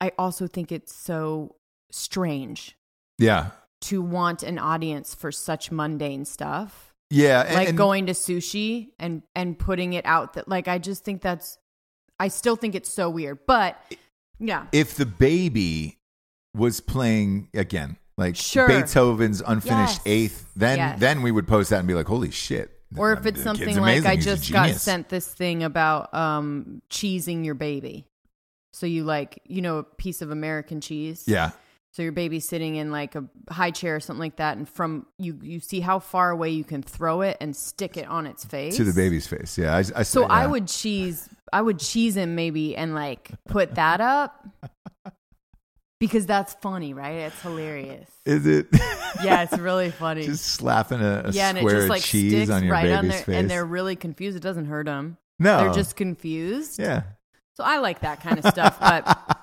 I 0.00 0.12
also 0.18 0.46
think 0.46 0.70
it's 0.72 0.94
so 0.94 1.56
strange 1.90 2.76
Yeah. 3.18 3.52
to 3.82 4.02
want 4.02 4.42
an 4.42 4.58
audience 4.58 5.14
for 5.14 5.32
such 5.32 5.72
mundane 5.72 6.26
stuff. 6.26 6.92
Yeah. 7.08 7.44
and- 7.46 7.54
like 7.54 7.68
and- 7.70 7.78
going 7.78 8.06
to 8.06 8.12
sushi 8.12 8.88
and 8.98 9.22
and 9.34 9.58
putting 9.58 9.94
it 9.94 10.04
out 10.04 10.34
that 10.34 10.48
like 10.48 10.68
I 10.68 10.76
just 10.78 11.02
think 11.02 11.22
that's 11.22 11.56
I 12.18 12.28
still 12.28 12.56
think 12.56 12.74
it's 12.74 12.90
so 12.90 13.10
weird. 13.10 13.40
But 13.46 13.80
yeah. 14.38 14.66
if 14.72 14.94
the 14.94 15.06
baby 15.06 15.98
was 16.54 16.80
playing 16.80 17.48
again, 17.54 17.96
like 18.16 18.36
Sure. 18.36 18.66
Beethoven's 18.66 19.42
unfinished 19.46 20.00
Yes. 20.04 20.06
eighth, 20.06 20.46
then 20.56 20.78
Yes. 20.78 21.00
then 21.00 21.22
we 21.22 21.30
would 21.30 21.46
post 21.46 21.70
that 21.70 21.80
and 21.80 21.88
be 21.88 21.94
like, 21.94 22.06
"Holy 22.06 22.30
shit!" 22.30 22.70
Or 22.96 23.12
if 23.12 23.26
it's 23.26 23.42
something 23.42 23.78
like. 23.78 24.06
I 24.06 24.14
He's 24.14 24.24
just 24.24 24.52
got 24.52 24.70
sent 24.76 25.08
this 25.10 25.26
thing 25.28 25.62
about 25.62 26.14
um 26.14 26.80
cheesing 26.88 27.44
your 27.44 27.54
baby. 27.54 28.06
So 28.72 28.86
you 28.86 29.04
like, 29.04 29.40
you 29.46 29.60
know, 29.62 29.78
a 29.78 29.82
piece 29.82 30.22
of 30.22 30.30
American 30.30 30.80
cheese. 30.80 31.24
Yeah, 31.26 31.50
So 31.96 32.02
your 32.02 32.12
baby's 32.12 32.46
sitting 32.46 32.76
in 32.76 32.90
like 32.90 33.14
a 33.14 33.24
high 33.48 33.70
chair 33.70 33.96
or 33.96 34.00
something 34.00 34.20
like 34.20 34.36
that, 34.36 34.58
and 34.58 34.68
from 34.68 35.06
you 35.16 35.38
you 35.40 35.60
see 35.60 35.80
how 35.80 35.98
far 35.98 36.30
away 36.30 36.50
you 36.50 36.62
can 36.62 36.82
throw 36.82 37.22
it 37.22 37.38
and 37.40 37.56
stick 37.56 37.96
it 37.96 38.06
on 38.06 38.26
its 38.26 38.44
face 38.44 38.76
to 38.76 38.84
the 38.84 38.92
baby's 38.92 39.26
face. 39.26 39.56
Yeah, 39.56 39.74
I, 39.74 39.78
I 39.78 40.02
So 40.02 40.20
yeah. 40.20 40.26
I 40.28 40.46
would 40.46 40.68
cheese 40.68 41.26
I 41.54 41.62
would 41.62 41.78
cheese 41.78 42.14
him 42.14 42.34
maybe 42.34 42.76
and 42.76 42.94
like 42.94 43.30
put 43.48 43.76
that 43.76 44.02
up 44.02 44.46
because 45.98 46.26
that's 46.26 46.52
funny, 46.60 46.92
right? 46.92 47.14
It's 47.14 47.40
hilarious. 47.40 48.10
Is 48.26 48.46
it 48.46 48.66
Yeah, 49.24 49.44
it's 49.44 49.56
really 49.56 49.90
funny. 49.90 50.26
just 50.26 50.44
slapping 50.44 51.00
a, 51.00 51.22
a 51.24 51.30
yeah, 51.30 51.48
and 51.48 51.56
it 51.56 51.62
square 51.62 51.74
just 51.76 51.84
of 51.84 51.88
like 51.88 52.02
cheese 52.02 52.50
on 52.50 52.62
your 52.62 52.72
right 52.72 52.90
on 52.92 53.04
baby's 53.06 53.16
their, 53.16 53.24
face? 53.24 53.36
and 53.36 53.50
they're 53.50 53.64
really 53.64 53.96
confused. 53.96 54.36
It 54.36 54.42
doesn't 54.42 54.66
hurt 54.66 54.84
them. 54.84 55.16
no, 55.38 55.64
They're 55.64 55.72
just 55.72 55.96
confused. 55.96 56.78
yeah. 56.78 57.04
So 57.54 57.64
I 57.64 57.78
like 57.78 58.00
that 58.00 58.20
kind 58.20 58.38
of 58.38 58.44
stuff, 58.52 58.78
but 58.78 59.18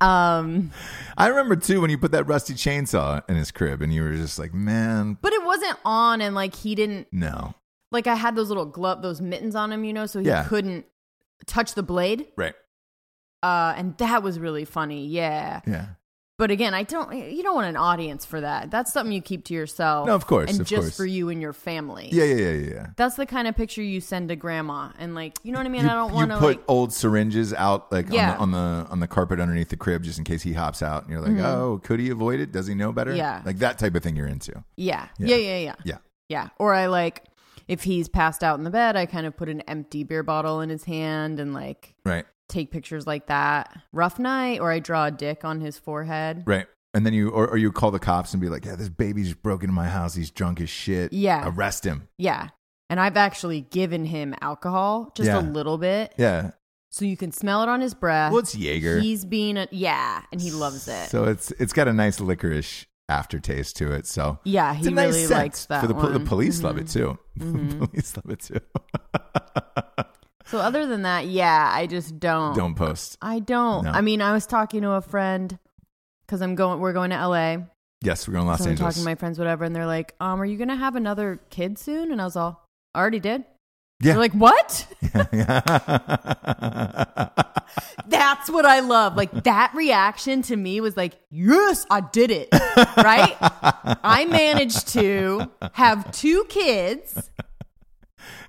um, 0.00 0.70
I 1.16 1.28
remember 1.28 1.56
too 1.56 1.80
when 1.80 1.90
you 1.90 1.98
put 1.98 2.12
that 2.12 2.24
rusty 2.26 2.54
chainsaw 2.54 3.22
in 3.28 3.36
his 3.36 3.50
crib, 3.50 3.82
and 3.82 3.92
you 3.92 4.02
were 4.02 4.14
just 4.14 4.38
like, 4.38 4.52
"Man, 4.54 5.16
but 5.20 5.32
it 5.32 5.44
wasn't 5.44 5.78
on, 5.84 6.20
and 6.20 6.34
like 6.34 6.54
he 6.54 6.74
didn't 6.74 7.08
no." 7.12 7.54
like 7.92 8.06
I 8.08 8.14
had 8.16 8.34
those 8.34 8.48
little 8.48 8.66
glove, 8.66 9.02
those 9.02 9.20
mittens 9.20 9.54
on 9.54 9.70
him, 9.70 9.84
you 9.84 9.92
know, 9.92 10.06
so 10.06 10.18
he 10.20 10.26
Yeah. 10.26 10.44
couldn't 10.48 10.84
touch 11.46 11.74
the 11.74 11.82
blade. 11.84 12.26
Right? 12.36 12.54
Uh, 13.42 13.72
and 13.76 13.96
that 13.98 14.22
was 14.22 14.38
really 14.40 14.64
funny. 14.64 15.06
Yeah. 15.06 15.60
Yeah. 15.66 15.86
But 16.36 16.50
again, 16.50 16.74
I 16.74 16.82
don't. 16.82 17.14
You 17.32 17.44
don't 17.44 17.54
want 17.54 17.68
an 17.68 17.76
audience 17.76 18.24
for 18.24 18.40
that. 18.40 18.68
That's 18.68 18.92
something 18.92 19.12
you 19.12 19.22
keep 19.22 19.44
to 19.44 19.54
yourself. 19.54 20.08
No, 20.08 20.16
of 20.16 20.26
course, 20.26 20.50
and 20.50 20.60
of 20.60 20.66
just 20.66 20.82
course. 20.82 20.96
for 20.96 21.06
you 21.06 21.28
and 21.28 21.40
your 21.40 21.52
family. 21.52 22.08
Yeah, 22.10 22.24
yeah, 22.24 22.34
yeah, 22.50 22.70
yeah. 22.74 22.86
That's 22.96 23.14
the 23.14 23.24
kind 23.24 23.46
of 23.46 23.54
picture 23.54 23.82
you 23.82 24.00
send 24.00 24.30
to 24.30 24.36
grandma, 24.36 24.90
and 24.98 25.14
like, 25.14 25.38
you 25.44 25.52
know 25.52 25.58
what 25.60 25.66
I 25.66 25.70
mean. 25.70 25.84
you, 25.84 25.90
I 25.90 25.94
don't 25.94 26.12
want 26.12 26.32
to 26.32 26.38
put 26.38 26.56
like. 26.56 26.64
old 26.66 26.92
syringes 26.92 27.54
out 27.54 27.92
like 27.92 28.06
Yeah. 28.10 28.36
on, 28.38 28.50
the, 28.50 28.58
on 28.58 28.84
the 28.84 28.90
on 28.90 29.00
the 29.00 29.06
carpet 29.06 29.38
underneath 29.38 29.68
the 29.68 29.76
crib 29.76 30.02
just 30.02 30.18
in 30.18 30.24
case 30.24 30.42
he 30.42 30.52
hops 30.54 30.82
out, 30.82 31.04
and 31.04 31.12
you're 31.12 31.20
like, 31.20 31.38
"Oh, 31.44 31.80
could 31.84 32.00
he 32.00 32.10
avoid 32.10 32.40
it? 32.40 32.50
Does 32.50 32.66
he 32.66 32.74
know 32.74 32.90
better?" 32.92 33.12
Mm-hmm. 33.12 33.18
Yeah. 33.18 33.42
like 33.44 33.58
that 33.58 33.78
type 33.78 33.94
of 33.94 34.02
thing 34.02 34.16
you're 34.16 34.26
into. 34.26 34.52
Yeah. 34.76 35.06
Yeah. 35.18 35.28
yeah, 35.28 35.36
yeah, 35.36 35.56
yeah, 35.58 35.74
Yeah, 35.84 35.98
yeah. 36.28 36.48
Or 36.58 36.74
I 36.74 36.86
like, 36.86 37.22
if 37.68 37.84
he's 37.84 38.08
passed 38.08 38.42
out 38.42 38.58
in 38.58 38.64
the 38.64 38.70
bed, 38.70 38.96
I 38.96 39.06
kind 39.06 39.26
of 39.26 39.36
put 39.36 39.48
an 39.48 39.60
empty 39.62 40.02
beer 40.02 40.24
bottle 40.24 40.60
in 40.62 40.68
his 40.68 40.82
hand 40.82 41.38
and 41.38 41.54
like 41.54 41.94
right, 42.04 42.24
take 42.48 42.70
pictures 42.70 43.06
like 43.06 43.26
that. 43.26 43.76
Rough 43.92 44.18
night, 44.18 44.60
or 44.60 44.70
I 44.70 44.78
draw 44.78 45.06
a 45.06 45.10
dick 45.10 45.44
on 45.44 45.60
his 45.60 45.78
forehead. 45.78 46.44
right. 46.46 46.66
And 46.92 47.04
then 47.04 47.12
you 47.12 47.30
or, 47.30 47.48
or 47.48 47.56
you 47.56 47.72
call 47.72 47.90
the 47.90 47.98
cops 47.98 48.32
and 48.34 48.40
be 48.40 48.48
like, 48.48 48.64
"Yeah, 48.64 48.76
this 48.76 48.88
baby's 48.88 49.34
broken 49.34 49.68
in 49.68 49.74
my 49.74 49.88
house. 49.88 50.14
He's 50.14 50.30
drunk 50.30 50.60
as 50.60 50.70
shit. 50.70 51.12
Yeah. 51.12 51.42
arrest 51.48 51.84
him." 51.84 52.06
Yeah. 52.18 52.50
And 52.88 53.00
I've 53.00 53.16
actually 53.16 53.62
given 53.62 54.04
him 54.04 54.32
alcohol, 54.40 55.10
just 55.16 55.26
Yeah. 55.26 55.40
a 55.40 55.42
little 55.42 55.76
bit, 55.76 56.14
Yeah. 56.16 56.52
so 56.90 57.04
you 57.04 57.16
can 57.16 57.32
smell 57.32 57.64
it 57.64 57.68
on 57.68 57.80
his 57.80 57.94
breath. 57.94 58.30
Well, 58.30 58.38
it's 58.38 58.54
Jaeger. 58.54 59.00
He's 59.00 59.24
being 59.24 59.56
a 59.56 59.66
yeah, 59.72 60.22
and 60.30 60.40
he 60.40 60.52
loves 60.52 60.86
it. 60.86 61.10
So 61.10 61.24
it's 61.24 61.50
it's 61.58 61.72
got 61.72 61.88
a 61.88 61.92
nice 61.92 62.20
licorice 62.20 62.86
aftertaste 63.08 63.74
to 63.78 63.90
it. 63.90 64.06
So 64.06 64.38
Yeah, 64.44 64.74
it's 64.76 64.86
he 64.86 64.92
a 64.92 64.94
nice 64.94 65.06
really 65.08 65.26
scent. 65.26 65.40
likes 65.40 65.66
that 65.66 65.80
For 65.80 65.88
the, 65.88 65.94
the 65.94 66.00
one. 66.18 66.26
police 66.26 66.62
love 66.62 66.78
it 66.78 66.86
mm-hmm. 66.86 66.98
too. 67.00 67.18
The 67.36 67.44
mm-hmm. 67.44 67.84
police 67.86 68.16
love 68.16 68.30
it 68.30 68.40
too. 68.40 68.60
So 70.46 70.58
other 70.58 70.86
than 70.86 71.02
that, 71.02 71.26
yeah, 71.26 71.70
I 71.72 71.86
just 71.86 72.18
don't. 72.20 72.54
Don't 72.54 72.74
post. 72.74 73.16
I 73.22 73.38
don't. 73.38 73.84
No. 73.84 73.90
I 73.90 74.00
mean, 74.02 74.20
I 74.20 74.32
was 74.32 74.46
talking 74.46 74.82
to 74.82 74.90
a 74.92 75.00
friend 75.00 75.58
because 76.26 76.42
I'm 76.42 76.54
going. 76.54 76.80
We're 76.80 76.92
going 76.92 77.10
to 77.10 77.26
LA. 77.28 77.56
Yes, 78.02 78.28
we're 78.28 78.34
going 78.34 78.44
to 78.44 78.50
Los 78.50 78.58
so 78.58 78.64
I'm 78.66 78.70
Angeles. 78.72 78.94
talking 78.94 79.04
to 79.04 79.10
my 79.10 79.14
friends, 79.14 79.38
whatever, 79.38 79.64
and 79.64 79.74
they're 79.74 79.86
like, 79.86 80.14
"Um, 80.20 80.40
are 80.40 80.44
you 80.44 80.58
gonna 80.58 80.76
have 80.76 80.96
another 80.96 81.40
kid 81.48 81.78
soon?" 81.78 82.12
And 82.12 82.20
I 82.20 82.24
was 82.24 82.36
all, 82.36 82.66
"I 82.94 83.00
already 83.00 83.20
did." 83.20 83.44
yeah. 84.02 84.12
They're 84.12 84.18
like, 84.18 84.32
"What?" 84.34 84.86
That's 88.06 88.50
what 88.50 88.66
I 88.66 88.80
love. 88.80 89.16
Like 89.16 89.44
that 89.44 89.72
reaction 89.74 90.42
to 90.42 90.56
me 90.56 90.82
was 90.82 90.96
like, 90.96 91.18
"Yes, 91.30 91.86
I 91.90 92.02
did 92.02 92.30
it." 92.30 92.48
Right? 92.96 93.36
I 93.40 94.26
managed 94.28 94.88
to 94.88 95.50
have 95.72 96.10
two 96.12 96.44
kids 96.50 97.30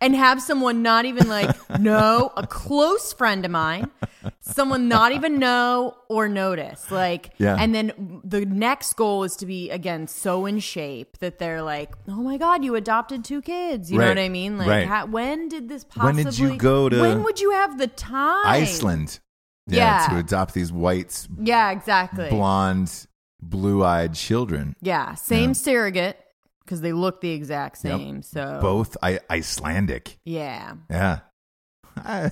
and 0.01 0.15
have 0.15 0.41
someone 0.41 0.81
not 0.81 1.05
even 1.05 1.27
like 1.29 1.55
know 1.79 2.31
a 2.37 2.45
close 2.47 3.13
friend 3.13 3.45
of 3.45 3.51
mine, 3.51 3.89
someone 4.39 4.87
not 4.87 5.11
even 5.11 5.39
know 5.39 5.95
or 6.09 6.27
notice. 6.27 6.91
Like, 6.91 7.31
Yeah. 7.37 7.55
and 7.59 7.73
then 7.73 8.21
the 8.23 8.45
next 8.45 8.93
goal 8.93 9.23
is 9.23 9.35
to 9.37 9.45
be 9.45 9.69
again 9.69 10.07
so 10.07 10.45
in 10.45 10.59
shape 10.59 11.17
that 11.19 11.39
they're 11.39 11.61
like, 11.61 11.93
"Oh 12.07 12.21
my 12.23 12.37
god, 12.37 12.63
you 12.63 12.75
adopted 12.75 13.23
two 13.25 13.41
kids." 13.41 13.91
You 13.91 13.99
know 13.99 14.07
what 14.07 14.19
I 14.19 14.29
mean? 14.29 14.57
Like, 14.57 14.67
Right. 14.67 14.87
ha- 14.87 15.05
when 15.05 15.49
did 15.49 15.69
this 15.69 15.85
When 15.95 16.15
possibly? 16.15 16.23
did 16.23 16.39
you 16.39 16.57
go 16.57 16.89
to 16.89 17.01
When 17.01 17.23
would 17.23 17.39
you 17.39 17.51
have 17.51 17.77
the 17.77 17.87
time? 17.87 18.45
Iceland. 18.45 19.19
Yeah, 19.67 20.01
Yeah. 20.03 20.07
to 20.13 20.17
adopt 20.19 20.53
these 20.53 20.71
white, 20.71 21.27
Yeah, 21.41 21.71
exactly. 21.71 22.29
blonde, 22.29 23.07
blue-eyed 23.41 24.13
children. 24.13 24.75
Yeah, 24.81 25.15
same 25.15 25.49
Yeah. 25.49 25.53
surrogate 25.53 26.19
because 26.65 26.81
they 26.81 26.91
look 26.93 27.21
the 27.21 27.29
exact 27.31 27.83
Yep. 27.83 27.99
same. 27.99 28.21
So 28.23 28.59
Both 28.61 28.97
I- 29.01 29.19
Icelandic. 29.29 30.17
Yeah. 30.25 30.73
Yeah. 30.89 31.19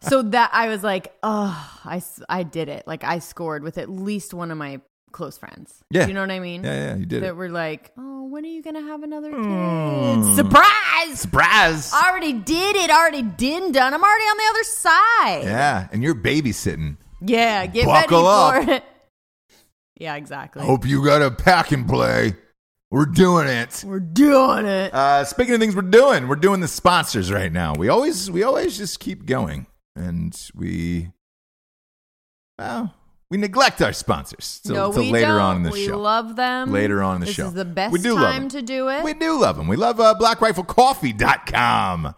So 0.00 0.22
that 0.22 0.50
I 0.52 0.68
was 0.68 0.82
like, 0.82 1.12
oh, 1.22 1.80
I, 1.84 2.02
I 2.28 2.42
did 2.42 2.68
it. 2.68 2.86
Like 2.86 3.04
I 3.04 3.18
scored 3.20 3.62
with 3.62 3.78
at 3.78 3.88
least 3.88 4.32
one 4.34 4.50
of 4.50 4.58
my 4.58 4.80
close 5.12 5.36
friends. 5.38 5.82
Yeah. 5.90 6.06
you 6.06 6.14
know 6.14 6.20
what 6.20 6.30
I 6.30 6.40
mean? 6.40 6.64
yeah, 6.64 6.74
yeah, 6.90 6.96
you 6.96 7.06
did 7.06 7.22
that 7.22 7.28
it. 7.28 7.36
were 7.36 7.48
like, 7.48 7.92
oh, 7.98 8.24
when 8.24 8.44
are 8.44 8.48
you 8.48 8.62
gonna 8.62 8.82
have 8.82 9.02
another 9.02 9.30
kid? 9.30 9.38
Mm. 9.38 10.34
Surprise! 10.36 11.20
Surprise! 11.20 11.92
Already 11.92 12.32
did 12.32 12.76
it. 12.76 12.90
Already 12.90 13.22
did 13.22 13.72
done. 13.72 13.94
I'm 13.94 14.02
already 14.02 14.24
on 14.24 14.36
the 14.36 14.50
other 14.50 14.64
side. 14.64 15.42
Yeah, 15.44 15.88
and 15.92 16.02
you're 16.02 16.14
babysitting. 16.14 16.96
Yeah, 17.20 17.66
get 17.66 17.86
Buckle 17.86 18.24
ready 18.24 18.60
up. 18.60 18.64
for 18.64 18.70
it. 18.72 18.84
Yeah, 20.00 20.14
exactly. 20.14 20.62
Hope 20.64 20.86
you 20.86 21.04
got 21.04 21.22
a 21.22 21.30
pack 21.32 21.72
and 21.72 21.88
play. 21.88 22.34
We're 22.90 23.04
doing 23.06 23.48
it. 23.48 23.84
We're 23.86 24.00
doing 24.00 24.64
it. 24.66 24.94
Uh, 24.94 25.24
speaking 25.24 25.54
of 25.54 25.60
things 25.60 25.76
we're 25.76 25.82
doing, 25.82 26.26
we're 26.26 26.36
doing 26.36 26.60
the 26.60 26.68
sponsors 26.68 27.30
right 27.30 27.52
now. 27.52 27.74
We 27.74 27.88
always 27.90 28.30
we 28.30 28.42
always 28.42 28.78
just 28.78 28.98
keep 29.00 29.26
going, 29.26 29.66
and 29.94 30.34
we 30.54 31.10
well 32.58 32.94
we 33.30 33.36
neglect 33.36 33.82
our 33.82 33.92
sponsors 33.92 34.60
till, 34.64 34.74
no, 34.74 34.90
till 34.92 35.02
we 35.02 35.10
later 35.12 35.26
don't. 35.26 35.40
on 35.40 35.56
in 35.58 35.62
the 35.64 35.70
we 35.70 35.84
show. 35.86 35.98
love 35.98 36.34
them. 36.36 36.72
Later 36.72 37.02
on 37.02 37.16
in 37.16 37.20
the 37.20 37.26
this 37.26 37.34
show. 37.34 37.48
is 37.48 37.52
the 37.52 37.66
best 37.66 37.92
We 37.92 37.98
do 37.98 38.14
love 38.14 38.22
time 38.32 38.42
them. 38.44 38.48
to 38.50 38.62
do 38.62 38.88
it. 38.88 39.04
We 39.04 39.12
do 39.12 39.38
love 39.38 39.58
them. 39.58 39.68
We 39.68 39.76
love 39.76 40.00
uh, 40.00 40.14
blackriflecoffee.com. 40.18 42.14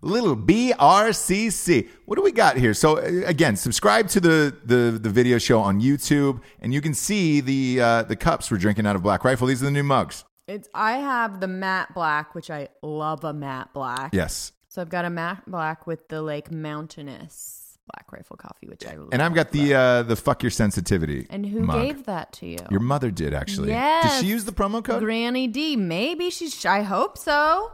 Little 0.00 0.36
BRCC. 0.36 1.88
What 2.04 2.16
do 2.16 2.22
we 2.22 2.32
got 2.32 2.56
here? 2.56 2.74
So 2.74 2.98
uh, 2.98 3.22
again, 3.26 3.56
subscribe 3.56 4.08
to 4.08 4.20
the, 4.20 4.56
the 4.64 4.98
the 5.00 5.10
video 5.10 5.38
show 5.38 5.60
on 5.60 5.80
YouTube, 5.80 6.40
and 6.60 6.72
you 6.72 6.80
can 6.80 6.94
see 6.94 7.40
the 7.40 7.80
uh, 7.80 8.02
the 8.04 8.16
cups 8.16 8.50
we're 8.50 8.58
drinking 8.58 8.86
out 8.86 8.96
of 8.96 9.02
Black 9.02 9.24
Rifle. 9.24 9.46
These 9.46 9.62
are 9.62 9.66
the 9.66 9.70
new 9.70 9.82
mugs. 9.82 10.24
It's 10.46 10.68
I 10.74 10.92
have 10.98 11.40
the 11.40 11.48
matte 11.48 11.92
black, 11.94 12.34
which 12.34 12.50
I 12.50 12.68
love 12.82 13.24
a 13.24 13.32
matte 13.34 13.74
black. 13.74 14.14
Yes, 14.14 14.52
So 14.68 14.80
I've 14.80 14.88
got 14.88 15.04
a 15.04 15.10
matte 15.10 15.42
black 15.46 15.86
with 15.86 16.08
the 16.08 16.22
like 16.22 16.50
mountainous 16.50 17.78
black 17.92 18.10
rifle 18.12 18.36
coffee, 18.36 18.66
which 18.68 18.86
I 18.86 18.94
love. 18.96 19.08
and 19.12 19.20
I've 19.22 19.34
got 19.34 19.50
the 19.50 19.74
uh, 19.74 20.02
the 20.04 20.16
fuck 20.16 20.42
your 20.42 20.50
sensitivity. 20.50 21.26
And 21.28 21.44
who 21.44 21.60
mug. 21.60 21.82
gave 21.82 22.04
that 22.06 22.32
to 22.34 22.46
you? 22.46 22.58
Your 22.70 22.80
mother 22.80 23.10
did 23.10 23.34
actually. 23.34 23.68
Yes. 23.70 24.20
Did 24.20 24.24
she 24.24 24.30
use 24.30 24.44
the 24.44 24.52
promo 24.52 24.82
code? 24.82 25.02
Granny 25.02 25.48
D. 25.48 25.76
Maybe 25.76 26.30
she's. 26.30 26.64
I 26.64 26.82
hope 26.82 27.18
so. 27.18 27.72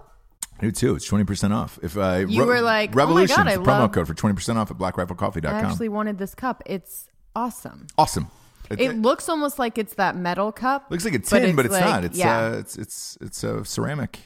You 0.63 0.71
too. 0.73 0.95
It's 0.95 1.05
twenty 1.07 1.25
percent 1.25 1.53
off. 1.53 1.79
If 1.83 1.97
uh, 1.97 2.25
You 2.29 2.45
were 2.47 2.61
like, 2.61 2.91
oh 2.91 2.95
my 2.97 3.03
Revolution, 3.03 3.37
God, 3.37 3.49
I 3.49 3.57
the 3.57 3.63
promo 3.63 3.67
love- 3.81 3.93
code 3.93 4.07
for 4.07 4.15
twenty 4.15 4.35
percent 4.35 4.59
off 4.59 4.71
at 4.71 4.77
I 4.77 4.91
blackriflecoffee.com. 4.91 5.53
actually 5.67 5.89
wanted 5.89 6.19
this 6.19 6.35
cup. 6.35 6.63
It's 6.67 7.09
awesome. 7.35 7.87
awesome. 7.99 8.29
It, 8.71 8.81
It 8.81 8.97
looks 8.97 9.29
almost 9.29 9.59
like 9.59 9.77
it's 9.77 9.95
that 9.95 10.17
metal 10.17 10.51
cup. 10.53 10.91
looks 10.91 11.05
like 11.05 11.15
a 11.15 11.19
tin, 11.19 11.55
but 11.55 11.67
it's 11.67 11.75
it's, 11.75 11.85
like- 11.85 11.95
not. 11.95 12.05
It's 12.05 12.17
yeah. 12.19 12.39
uh, 12.39 12.51
it's 12.59 12.77
it's 12.79 13.19
it's 13.21 13.45
a 13.45 13.65
ceramic. 13.65 14.21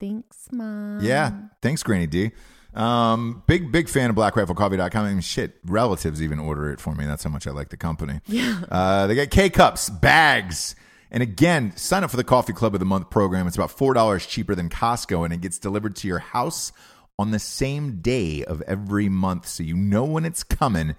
Thanks, 0.00 0.48
mom. 0.52 1.00
Yeah. 1.00 1.32
Thanks, 1.62 1.82
Granny 1.82 2.06
D. 2.06 2.30
Um, 2.74 3.42
big 3.46 3.70
big 3.72 3.88
fan 3.88 4.10
of 4.10 4.16
blackriflecoffee.com. 4.16 5.04
I 5.04 5.10
mean, 5.10 5.20
shit, 5.20 5.56
relatives 5.64 6.22
even 6.22 6.38
order 6.38 6.70
it 6.70 6.80
for 6.80 6.94
me. 6.94 7.04
That's 7.06 7.24
how 7.24 7.30
much 7.30 7.46
I 7.46 7.50
like 7.50 7.70
the 7.70 7.76
company. 7.76 8.20
Yeah. 8.26 8.60
Uh, 8.70 9.06
they 9.06 9.14
got 9.14 9.30
K 9.30 9.48
cups, 9.50 9.90
bags. 9.90 10.74
And 11.10 11.22
again, 11.22 11.76
sign 11.76 12.04
up 12.04 12.10
for 12.10 12.16
the 12.16 12.24
Coffee 12.24 12.52
Club 12.52 12.74
of 12.74 12.80
the 12.80 12.86
Month 12.86 13.10
program. 13.10 13.46
It's 13.46 13.56
about 13.56 13.76
$4 13.76 14.28
cheaper 14.28 14.54
than 14.54 14.68
Costco, 14.68 15.24
and 15.24 15.32
it 15.32 15.40
gets 15.40 15.58
delivered 15.58 15.96
to 15.96 16.08
your 16.08 16.18
house 16.18 16.72
on 17.18 17.30
the 17.30 17.38
same 17.38 18.00
day 18.00 18.44
of 18.44 18.62
every 18.62 19.08
month. 19.08 19.46
So 19.46 19.62
you 19.62 19.76
know 19.76 20.04
when 20.04 20.24
it's 20.24 20.44
coming. 20.44 20.94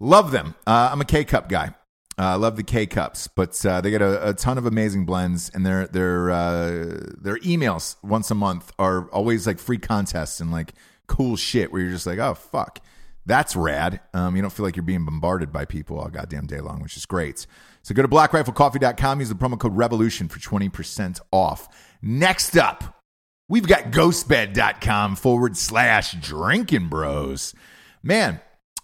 Love 0.00 0.30
them. 0.30 0.54
Uh, 0.66 0.90
I'm 0.92 1.00
a 1.00 1.04
K 1.04 1.24
cup 1.24 1.48
guy. 1.48 1.74
I 2.18 2.32
uh, 2.32 2.38
love 2.38 2.56
the 2.56 2.64
K 2.64 2.86
cups, 2.86 3.28
but 3.28 3.64
uh, 3.64 3.80
they 3.80 3.90
get 3.90 4.02
a, 4.02 4.30
a 4.30 4.34
ton 4.34 4.58
of 4.58 4.66
amazing 4.66 5.06
blends, 5.06 5.50
and 5.50 5.64
their 5.64 5.86
their 5.86 6.30
uh, 6.32 6.70
their 7.16 7.38
emails 7.38 7.94
once 8.02 8.30
a 8.32 8.34
month 8.34 8.72
are 8.76 9.08
always 9.10 9.46
like 9.46 9.60
free 9.60 9.78
contests 9.78 10.40
and 10.40 10.50
like 10.50 10.74
cool 11.06 11.36
shit 11.36 11.72
where 11.72 11.80
you're 11.80 11.92
just 11.92 12.06
like, 12.06 12.18
oh 12.18 12.34
fuck, 12.34 12.80
that's 13.24 13.54
rad. 13.54 14.00
Um, 14.14 14.34
you 14.34 14.42
don't 14.42 14.50
feel 14.50 14.66
like 14.66 14.74
you're 14.74 14.82
being 14.82 15.04
bombarded 15.04 15.52
by 15.52 15.64
people 15.64 16.00
all 16.00 16.08
goddamn 16.08 16.46
day 16.46 16.60
long, 16.60 16.82
which 16.82 16.96
is 16.96 17.06
great. 17.06 17.46
So 17.82 17.94
go 17.94 18.02
to 18.02 18.08
blackriflecoffee.com, 18.08 19.20
use 19.20 19.28
the 19.28 19.34
promo 19.34 19.58
code 19.58 19.76
revolution 19.76 20.28
for 20.28 20.38
20% 20.38 21.20
off. 21.32 21.68
Next 22.02 22.56
up, 22.56 23.02
we've 23.48 23.66
got 23.66 23.84
ghostbed.com 23.92 25.16
forward 25.16 25.56
slash 25.56 26.12
drinking 26.20 26.88
bros. 26.88 27.54
Man, 28.02 28.40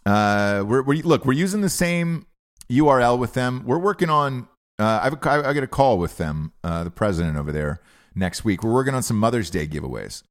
uh, 0.07 0.65
we're, 0.67 0.83
we 0.83 1.03
look, 1.03 1.25
we're 1.25 1.33
using 1.35 1.61
the 1.61 1.69
same 1.69 2.27
URL 2.71 3.19
with 3.19 3.35
them. 3.35 3.63
We're 3.67 3.79
working 3.79 4.09
on, 4.11 4.49
uh, 4.79 5.01
I've, 5.03 5.27
I, 5.27 5.51
I 5.51 5.53
got 5.53 5.63
a 5.63 5.67
call 5.69 5.99
with 5.99 6.17
them, 6.17 6.53
uh, 6.63 6.85
the 6.85 6.91
president 6.91 7.37
over 7.37 7.53
there 7.53 7.81
next 8.15 8.45
week. 8.45 8.63
We're 8.65 8.73
working 8.73 8.95
on 8.95 9.03
some 9.03 9.19
Mother's 9.19 9.51
Day 9.51 9.67
giveaways. 9.67 10.23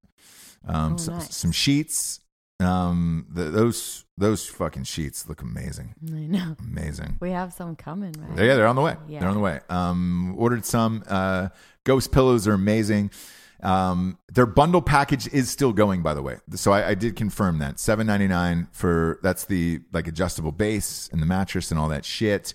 Um, 0.67 0.93
Oh, 0.93 0.97
some, 0.97 1.13
nice. 1.17 1.35
some 1.35 1.51
sheets. 1.51 2.19
Um, 2.59 3.25
the, 3.29 3.45
those, 3.45 4.05
those 4.17 4.47
fucking 4.47 4.83
sheets 4.83 5.27
look 5.27 5.41
amazing. 5.41 5.95
I 6.07 6.27
know. 6.27 6.55
Amazing. 6.59 7.17
We 7.19 7.31
have 7.31 7.51
some 7.53 7.75
coming, 7.75 8.13
right? 8.17 8.45
Yeah, 8.45 8.55
they're 8.55 8.67
on 8.67 8.75
the 8.75 8.81
way. 8.81 8.95
Yeah. 9.07 9.19
They're 9.19 9.29
on 9.29 9.35
the 9.35 9.41
way. 9.41 9.59
Um, 9.69 10.35
ordered 10.37 10.65
some. 10.65 11.03
Uh, 11.07 11.49
ghost 11.83 12.11
pillows 12.11 12.47
are 12.47 12.53
amazing. 12.53 13.11
Um, 13.61 14.17
their 14.31 14.45
bundle 14.45 14.81
package 14.81 15.27
is 15.33 15.49
still 15.49 15.73
going, 15.73 16.01
by 16.03 16.13
the 16.13 16.21
way. 16.21 16.37
So 16.55 16.71
I, 16.73 16.89
I 16.89 16.93
did 16.95 17.15
confirm 17.15 17.59
that 17.59 17.79
seven 17.79 18.05
ninety 18.05 18.27
nine 18.27 18.67
for 18.73 19.19
that's 19.23 19.45
the 19.45 19.79
like 19.93 20.07
adjustable 20.07 20.51
base 20.51 21.09
and 21.13 21.21
the 21.21 21.25
mattress 21.25 21.71
and 21.71 21.79
all 21.79 21.87
that 21.89 22.03
shit. 22.03 22.53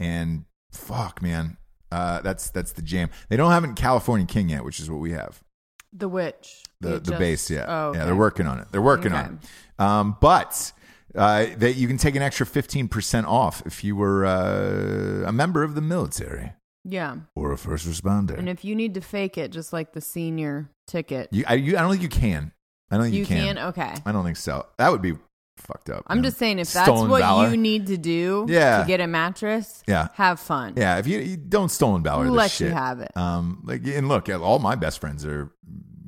And 0.00 0.44
fuck, 0.72 1.22
man, 1.22 1.58
uh, 1.92 2.22
that's 2.22 2.50
that's 2.50 2.72
the 2.72 2.82
jam. 2.82 3.08
They 3.28 3.36
don't 3.36 3.52
have 3.52 3.62
it 3.62 3.68
in 3.68 3.74
California 3.74 4.26
King 4.26 4.48
yet, 4.48 4.64
which 4.64 4.80
is 4.80 4.90
what 4.90 4.98
we 4.98 5.12
have. 5.12 5.44
The 5.92 6.08
witch. 6.08 6.64
The 6.80 6.88
You 6.90 6.94
the 6.98 7.00
just- 7.00 7.18
base, 7.18 7.50
yeah, 7.50 7.64
Oh, 7.68 7.92
yeah. 7.94 8.04
They're 8.04 8.14
working 8.16 8.46
on 8.46 8.58
it. 8.60 8.68
They're 8.70 8.82
working 8.82 9.12
on 9.12 9.40
it. 9.42 9.82
Um, 9.82 10.16
but 10.20 10.72
uh, 11.14 11.46
that 11.56 11.74
you 11.76 11.88
can 11.88 11.96
take 11.98 12.14
an 12.16 12.22
extra 12.22 12.46
fifteen 12.46 12.86
percent 12.88 13.26
off 13.26 13.62
if 13.66 13.82
you 13.82 13.96
were 13.96 14.24
uh, 14.26 15.28
a 15.28 15.32
member 15.32 15.62
of 15.64 15.74
the 15.74 15.80
military 15.80 16.52
Yeah. 16.84 17.16
or 17.34 17.52
a 17.52 17.58
first 17.58 17.86
responder. 17.88 18.36
And 18.38 18.48
if 18.48 18.64
you 18.64 18.74
need 18.76 18.94
to 18.94 19.00
fake 19.00 19.38
it, 19.38 19.50
just 19.50 19.72
like 19.72 19.92
the 19.92 20.00
senior 20.00 20.70
ticket, 20.86 21.28
you, 21.32 21.44
I, 21.48 21.54
you, 21.54 21.76
I 21.76 21.80
don't 21.80 21.90
think 21.90 22.02
you 22.02 22.08
can. 22.08 22.52
I 22.90 22.96
don't 22.96 23.04
think 23.04 23.14
you, 23.14 23.20
you 23.20 23.26
can. 23.26 23.58
Okay. 23.58 23.94
I 24.06 24.12
don't 24.12 24.24
think 24.24 24.36
so. 24.36 24.66
That 24.78 24.90
would 24.92 25.02
be 25.02 25.14
fucked 25.56 25.90
up. 25.90 26.04
I'm 26.06 26.18
man. 26.18 26.24
just 26.24 26.38
saying, 26.38 26.58
if 26.60 26.72
that's 26.72 26.86
Stolen 26.86 27.10
what 27.10 27.20
valor. 27.20 27.50
you 27.50 27.56
need 27.56 27.88
to 27.88 27.96
do 27.98 28.46
Yeah. 28.48 28.82
to 28.82 28.86
get 28.86 29.00
a 29.00 29.06
mattress, 29.06 29.82
Yeah. 29.88 30.08
have 30.14 30.38
fun. 30.38 30.74
Yeah, 30.76 30.98
if 30.98 31.06
you, 31.06 31.18
you 31.18 31.36
don't 31.36 31.68
stolen 31.70 32.02
valor, 32.02 32.30
let 32.30 32.50
shit. 32.52 32.68
you 32.68 32.74
have 32.74 33.00
it. 33.00 33.10
Um, 33.16 33.62
like 33.64 33.84
and 33.86 34.08
look, 34.08 34.28
all 34.28 34.58
my 34.60 34.74
best 34.76 35.00
friends 35.00 35.26
are, 35.26 35.50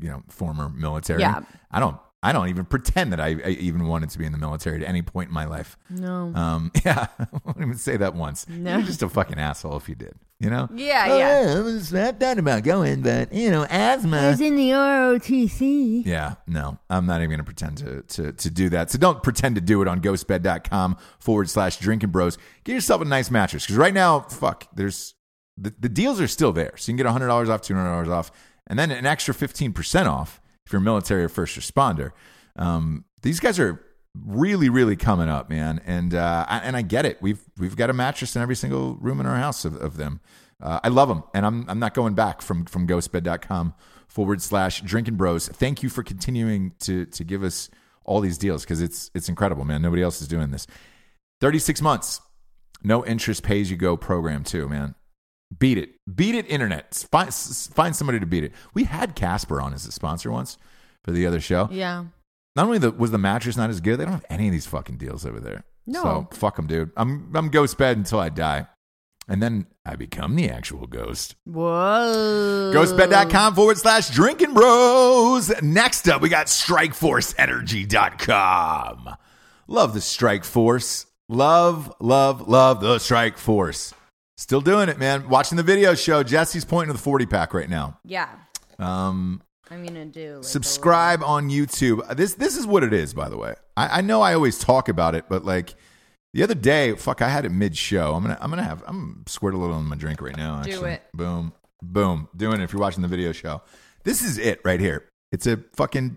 you 0.01 0.09
know, 0.11 0.23
former 0.29 0.69
military. 0.69 1.21
Yeah. 1.21 1.41
I 1.71 1.81
don't. 1.81 1.97
I 2.23 2.33
don't 2.33 2.51
even 2.51 2.67
pretend 2.67 3.15
that 3.15 3.21
I, 3.21 3.29
I 3.29 3.49
even 3.61 3.87
wanted 3.87 4.11
to 4.11 4.19
be 4.19 4.27
in 4.27 4.33
the 4.33 4.37
military 4.37 4.83
at 4.83 4.87
any 4.87 5.01
point 5.01 5.29
in 5.29 5.35
my 5.35 5.47
life. 5.47 5.79
No. 5.89 6.31
Um, 6.35 6.71
yeah, 6.85 7.07
I 7.19 7.27
won't 7.47 7.57
even 7.57 7.79
say 7.79 7.97
that 7.97 8.15
once. 8.15 8.47
No. 8.47 8.77
You're 8.77 8.87
just 8.87 9.03
a 9.03 9.09
fucking 9.09 9.39
asshole 9.39 9.79
if 9.79 9.89
you 9.89 9.95
did. 9.95 10.13
You 10.39 10.51
know? 10.51 10.69
Yeah, 10.75 11.07
Oh, 11.09 11.19
yeah. 11.19 11.55
I 11.57 11.61
was 11.61 11.95
I 11.95 12.13
thought 12.13 12.39
about 12.39 12.63
going, 12.63 13.01
but 13.01 13.33
you 13.33 13.51
know, 13.51 13.65
asthma. 13.71 14.37
in 14.39 14.55
the 14.57 14.71
ROTC. 14.71 16.05
Yeah, 16.05 16.35
no, 16.47 16.79
I'm 16.89 17.07
not 17.07 17.21
even 17.21 17.31
going 17.31 17.39
to 17.39 17.45
pretend 17.45 17.79
to, 17.79 18.03
to 18.03 18.33
to 18.33 18.51
do 18.51 18.69
that. 18.71 18.91
So 18.91 18.99
don't 18.99 19.23
pretend 19.23 19.55
to 19.55 19.61
do 19.61 19.81
it 19.83 19.89
on 19.89 20.01
ghostbed.com 20.01 20.97
forward 21.19 21.49
slash 21.49 21.79
drinking 21.79 22.11
bros. 22.11 22.39
Get 22.65 22.75
yourself 22.75 23.01
a 23.03 23.05
nice 23.05 23.31
mattress 23.31 23.65
because 23.65 23.77
right 23.77 23.95
now, 23.95 24.21
fuck, 24.21 24.67
there's 24.75 25.15
the, 25.57 25.75
the 25.79 25.89
deals 25.89 26.21
are 26.21 26.29
still 26.29 26.53
there. 26.53 26.73
So 26.77 26.91
you 26.93 26.97
can 26.99 27.05
get 27.07 27.21
$100 27.21 27.49
off, 27.51 27.63
$200 27.63 28.09
off, 28.09 28.31
and 28.71 28.79
then 28.79 28.93
an 28.93 29.05
extra 29.05 29.35
15% 29.35 30.07
off 30.07 30.41
if 30.65 30.73
you're 30.73 30.81
military 30.81 31.25
or 31.25 31.29
first 31.29 31.59
responder. 31.59 32.13
Um, 32.55 33.05
these 33.23 33.41
guys 33.41 33.59
are 33.59 33.85
really, 34.15 34.69
really 34.69 34.95
coming 34.95 35.29
up, 35.29 35.51
man. 35.51 35.81
And 35.85 36.15
uh, 36.15 36.47
I, 36.49 36.59
and 36.59 36.77
I 36.77 36.83
get 36.83 37.05
it. 37.05 37.21
We've 37.21 37.41
we've 37.59 37.77
got 37.77 37.91
a 37.91 37.93
mattress 37.93 38.37
in 38.37 38.43
every 38.43 38.55
single 38.55 38.95
room 38.95 39.21
in 39.21 39.27
our 39.27 39.37
house 39.37 39.65
of, 39.65 39.75
of 39.77 39.97
them. 39.97 40.21
Uh, 40.63 40.79
I 40.85 40.89
love 40.89 41.09
them, 41.09 41.25
and 41.35 41.45
I'm 41.45 41.69
I'm 41.69 41.81
not 41.81 41.95
going 41.95 42.15
back 42.15 42.41
from 42.41 42.65
from 42.65 42.87
ghostbed.com 42.87 43.75
forward 44.09 44.41
slash 44.41 44.83
drinking 44.83 45.17
bros. 45.17 45.49
Thank 45.49 45.83
you 45.83 45.89
for 45.89 46.03
continuing 46.03 46.73
to 46.81 47.07
to 47.07 47.25
give 47.25 47.43
us 47.43 47.71
all 48.05 48.21
these 48.21 48.39
deals 48.39 48.63
because 48.65 48.81
it's 48.81 49.11
it's 49.15 49.29
incredible, 49.29 49.65
man. 49.65 49.83
Nobody 49.83 50.03
else 50.03 50.23
is 50.23 50.29
doing 50.29 50.53
this. 50.53 50.67
36 51.41 51.83
months, 51.83 52.21
no 52.85 53.05
interest, 53.05 53.43
pays 53.43 53.71
you 53.71 53.77
go 53.77 53.97
program 53.97 54.45
too, 54.45 54.69
man. 54.69 54.95
Beat 55.59 55.79
it, 55.79 55.97
beat 56.15 56.35
it. 56.35 56.47
Internet, 56.49 57.07
find 57.11 57.35
find 57.35 57.97
somebody 57.97 58.21
to 58.21 58.27
beat 58.27 58.45
it. 58.45 58.53
We 58.73 58.85
had 58.85 59.17
Casper 59.17 59.61
on 59.61 59.75
as 59.75 59.85
a 59.87 59.93
sponsor 59.93 60.31
once 60.31 60.57
for 61.05 61.11
the 61.11 61.27
other 61.27 61.41
show. 61.41 61.69
Yeah. 61.73 62.05
Not 62.57 62.67
only 62.67 62.79
the, 62.79 62.91
was 62.91 63.11
the 63.11 63.19
mattress 63.19 63.57
not 63.57 63.71
as 63.71 63.81
good, 63.81 63.99
they 63.99 64.05
don't 64.05 64.13
have 64.13 64.27
any 64.31 64.47
of 64.49 64.53
these 64.53 64.67
fucking 64.67 64.97
deals 64.97 65.27
over 65.27 65.41
there. 65.41 65.65
No. 65.87 66.03
So 66.03 66.29
fuck 66.33 66.57
them, 66.57 66.67
dude. 66.67 66.91
I'm 66.97 67.31
I'm 67.35 67.49
ghost 67.49 67.79
bed 67.79 67.97
until 67.97 68.21
I 68.21 68.29
die. 68.29 68.67
And 69.29 69.43
then 69.43 69.67
I 69.87 69.95
become 69.97 70.35
the 70.35 70.51
actual 70.51 70.87
ghost. 70.89 71.37
Whoa. 71.45 72.73
Ghostbed.com 72.75 73.55
forward 73.55 73.79
slash 73.79 74.11
drinking 74.11 74.55
bros. 74.55 75.53
Next 75.63 76.09
up, 76.09 76.21
we 76.21 76.29
got 76.29 76.49
strikeforceenergy.com. 76.49 79.17
Love 79.69 79.95
the 79.95 80.01
Strike 80.01 80.43
Force. 80.43 81.07
Love, 81.29 81.95
love, 82.01 82.49
love 82.49 82.81
the 82.81 82.99
Strike 82.99 83.39
Force. 83.39 83.95
Still 84.41 84.63
doing 84.63 84.89
it, 84.89 84.99
man. 84.99 85.29
Watching 85.29 85.57
the 85.57 85.63
video 85.63 85.95
show. 85.95 86.23
Jesse's 86.23 86.65
pointing 86.65 86.89
to 86.89 86.95
the 86.95 87.03
40 87.03 87.27
pack 87.27 87.53
right 87.53 87.69
now. 87.69 87.99
Yeah. 88.07 88.31
Um, 88.79 89.43
I'm 89.71 89.85
gonna 89.85 90.07
do 90.07 90.37
like, 90.37 90.45
subscribe 90.45 91.23
on 91.23 91.51
YouTube. 91.51 92.17
This 92.17 92.35
this 92.35 92.57
is 92.57 92.67
what 92.67 92.83
it 92.83 92.95
is, 92.95 93.13
by 93.13 93.29
the 93.29 93.37
way. 93.37 93.55
I, 93.77 93.99
I 93.99 94.01
know 94.01 94.23
I 94.23 94.33
always 94.33 94.59
talk 94.59 94.89
about 94.89 95.15
it, 95.15 95.27
but 95.29 95.45
like 95.45 95.75
the 96.33 96.43
other 96.43 96.55
day, 96.55 96.95
fuck, 96.95 97.21
I 97.21 97.29
had 97.29 97.45
it 97.45 97.51
mid 97.51 97.77
show. 97.77 98.15
I'm 98.15 98.23
gonna 98.23 98.39
I'm 98.41 98.49
gonna 98.49 98.63
have 98.63 98.83
I'm 98.87 99.25
squirt 99.27 99.53
a 99.53 99.59
little 99.59 99.79
in 99.79 99.85
my 99.85 99.95
drink 99.95 100.23
right 100.23 100.37
now. 100.37 100.63
Do 100.63 100.71
Actually. 100.71 100.93
it. 100.93 101.03
Boom, 101.13 101.53
boom, 101.83 102.31
doing 102.35 102.63
it. 102.63 102.65
If 102.65 102.73
you're 102.73 102.81
watching 102.81 103.03
the 103.03 103.09
video 103.09 103.33
show, 103.33 103.61
this 104.05 104.23
is 104.23 104.39
it 104.39 104.63
right 104.65 104.81
here. 104.81 105.07
It's 105.33 105.47
a 105.47 105.59
fucking 105.75 106.17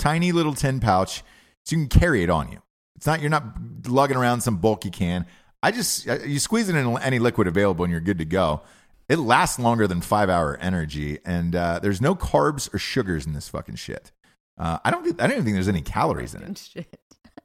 tiny 0.00 0.32
little 0.32 0.54
tin 0.54 0.80
pouch, 0.80 1.22
so 1.64 1.76
you 1.76 1.86
can 1.86 2.00
carry 2.00 2.24
it 2.24 2.30
on 2.30 2.50
you. 2.50 2.60
It's 2.96 3.06
not 3.06 3.20
you're 3.20 3.30
not 3.30 3.44
lugging 3.86 4.16
around 4.16 4.40
some 4.40 4.56
bulky 4.56 4.90
can. 4.90 5.24
I 5.62 5.70
just 5.72 6.06
you 6.06 6.38
squeeze 6.38 6.68
it 6.68 6.74
in 6.76 6.98
any 6.98 7.18
liquid 7.18 7.46
available 7.46 7.84
and 7.84 7.92
you're 7.92 8.00
good 8.00 8.18
to 8.18 8.24
go. 8.24 8.62
It 9.08 9.18
lasts 9.18 9.58
longer 9.58 9.86
than 9.88 10.00
five 10.00 10.30
hour 10.30 10.56
energy, 10.60 11.18
and 11.24 11.54
uh, 11.56 11.80
there's 11.80 12.00
no 12.00 12.14
carbs 12.14 12.72
or 12.72 12.78
sugars 12.78 13.26
in 13.26 13.32
this 13.32 13.48
fucking 13.48 13.74
shit. 13.74 14.12
Uh, 14.56 14.78
I 14.84 14.90
don't. 14.90 15.02
think- 15.04 15.20
I 15.20 15.24
don't 15.26 15.32
even 15.32 15.44
think 15.44 15.56
there's 15.56 15.68
any 15.68 15.82
calories 15.82 16.34
in 16.34 16.42
it. 16.42 16.58
Shit. 16.58 16.86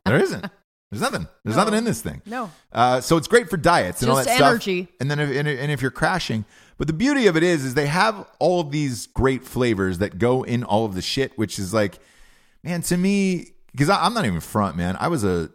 There 0.06 0.20
isn't. 0.20 0.46
There's 0.92 1.02
nothing. 1.02 1.28
There's 1.44 1.56
No. 1.58 1.64
nothing 1.64 1.80
in 1.80 1.84
this 1.84 2.02
thing. 2.02 2.22
No. 2.28 2.52
Uh, 2.72 3.02
so 3.02 3.18
it's 3.18 3.28
great 3.28 3.50
for 3.50 3.58
diets 3.58 4.02
and 4.04 4.12
all 4.12 4.18
that 4.18 4.26
stuff. 4.28 4.40
energy. 4.42 4.88
And 5.00 5.10
then 5.10 5.20
if, 5.20 5.30
and, 5.36 5.48
and 5.48 5.72
if 5.72 5.82
you're 5.82 5.90
crashing, 5.92 6.46
but 6.78 6.86
the 6.86 6.94
beauty 6.94 7.26
of 7.26 7.36
it 7.36 7.42
is, 7.42 7.66
is 7.66 7.74
they 7.74 7.88
have 7.88 8.28
all 8.40 8.60
of 8.62 8.70
these 8.72 9.08
great 9.08 9.44
flavors 9.44 9.98
that 9.98 10.20
go 10.20 10.44
in 10.44 10.64
all 10.64 10.86
of 10.86 10.94
the 10.94 11.02
shit, 11.02 11.36
which 11.40 11.58
is 11.58 11.74
like, 11.74 11.98
man, 12.64 12.82
to 12.84 12.98
me, 12.98 13.54
because 13.72 13.90
I'm 13.90 14.14
not 14.14 14.26
even 14.26 14.40
front, 14.40 14.78
man. 14.78 14.96
I 15.00 15.08
was 15.08 15.24
a, 15.24 15.50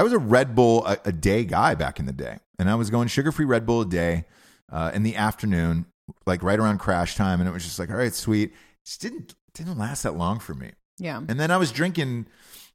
I 0.00 0.02
was 0.02 0.14
a 0.14 0.18
Red 0.18 0.54
Bull 0.54 0.86
a, 0.86 0.96
a 1.04 1.12
day 1.12 1.44
guy 1.44 1.74
back 1.74 2.00
in 2.00 2.06
the 2.06 2.12
day, 2.14 2.38
and 2.58 2.70
I 2.70 2.74
was 2.74 2.88
going 2.88 3.06
sugar 3.08 3.30
free 3.30 3.44
Red 3.44 3.66
Bull 3.66 3.82
a 3.82 3.86
day 3.86 4.24
uh, 4.72 4.90
in 4.94 5.02
the 5.02 5.14
afternoon, 5.14 5.84
like 6.24 6.42
right 6.42 6.58
around 6.58 6.78
crash 6.78 7.16
time, 7.16 7.38
and 7.38 7.46
it 7.46 7.52
was 7.52 7.64
just 7.64 7.78
like, 7.78 7.90
all 7.90 7.96
right, 7.96 8.14
sweet. 8.14 8.50
It 8.50 8.86
just 8.86 9.02
didn't 9.02 9.34
didn't 9.52 9.76
last 9.76 10.04
that 10.04 10.16
long 10.16 10.38
for 10.38 10.54
me. 10.54 10.70
Yeah. 10.96 11.18
And 11.18 11.38
then 11.38 11.50
I 11.50 11.58
was 11.58 11.70
drinking, 11.70 12.28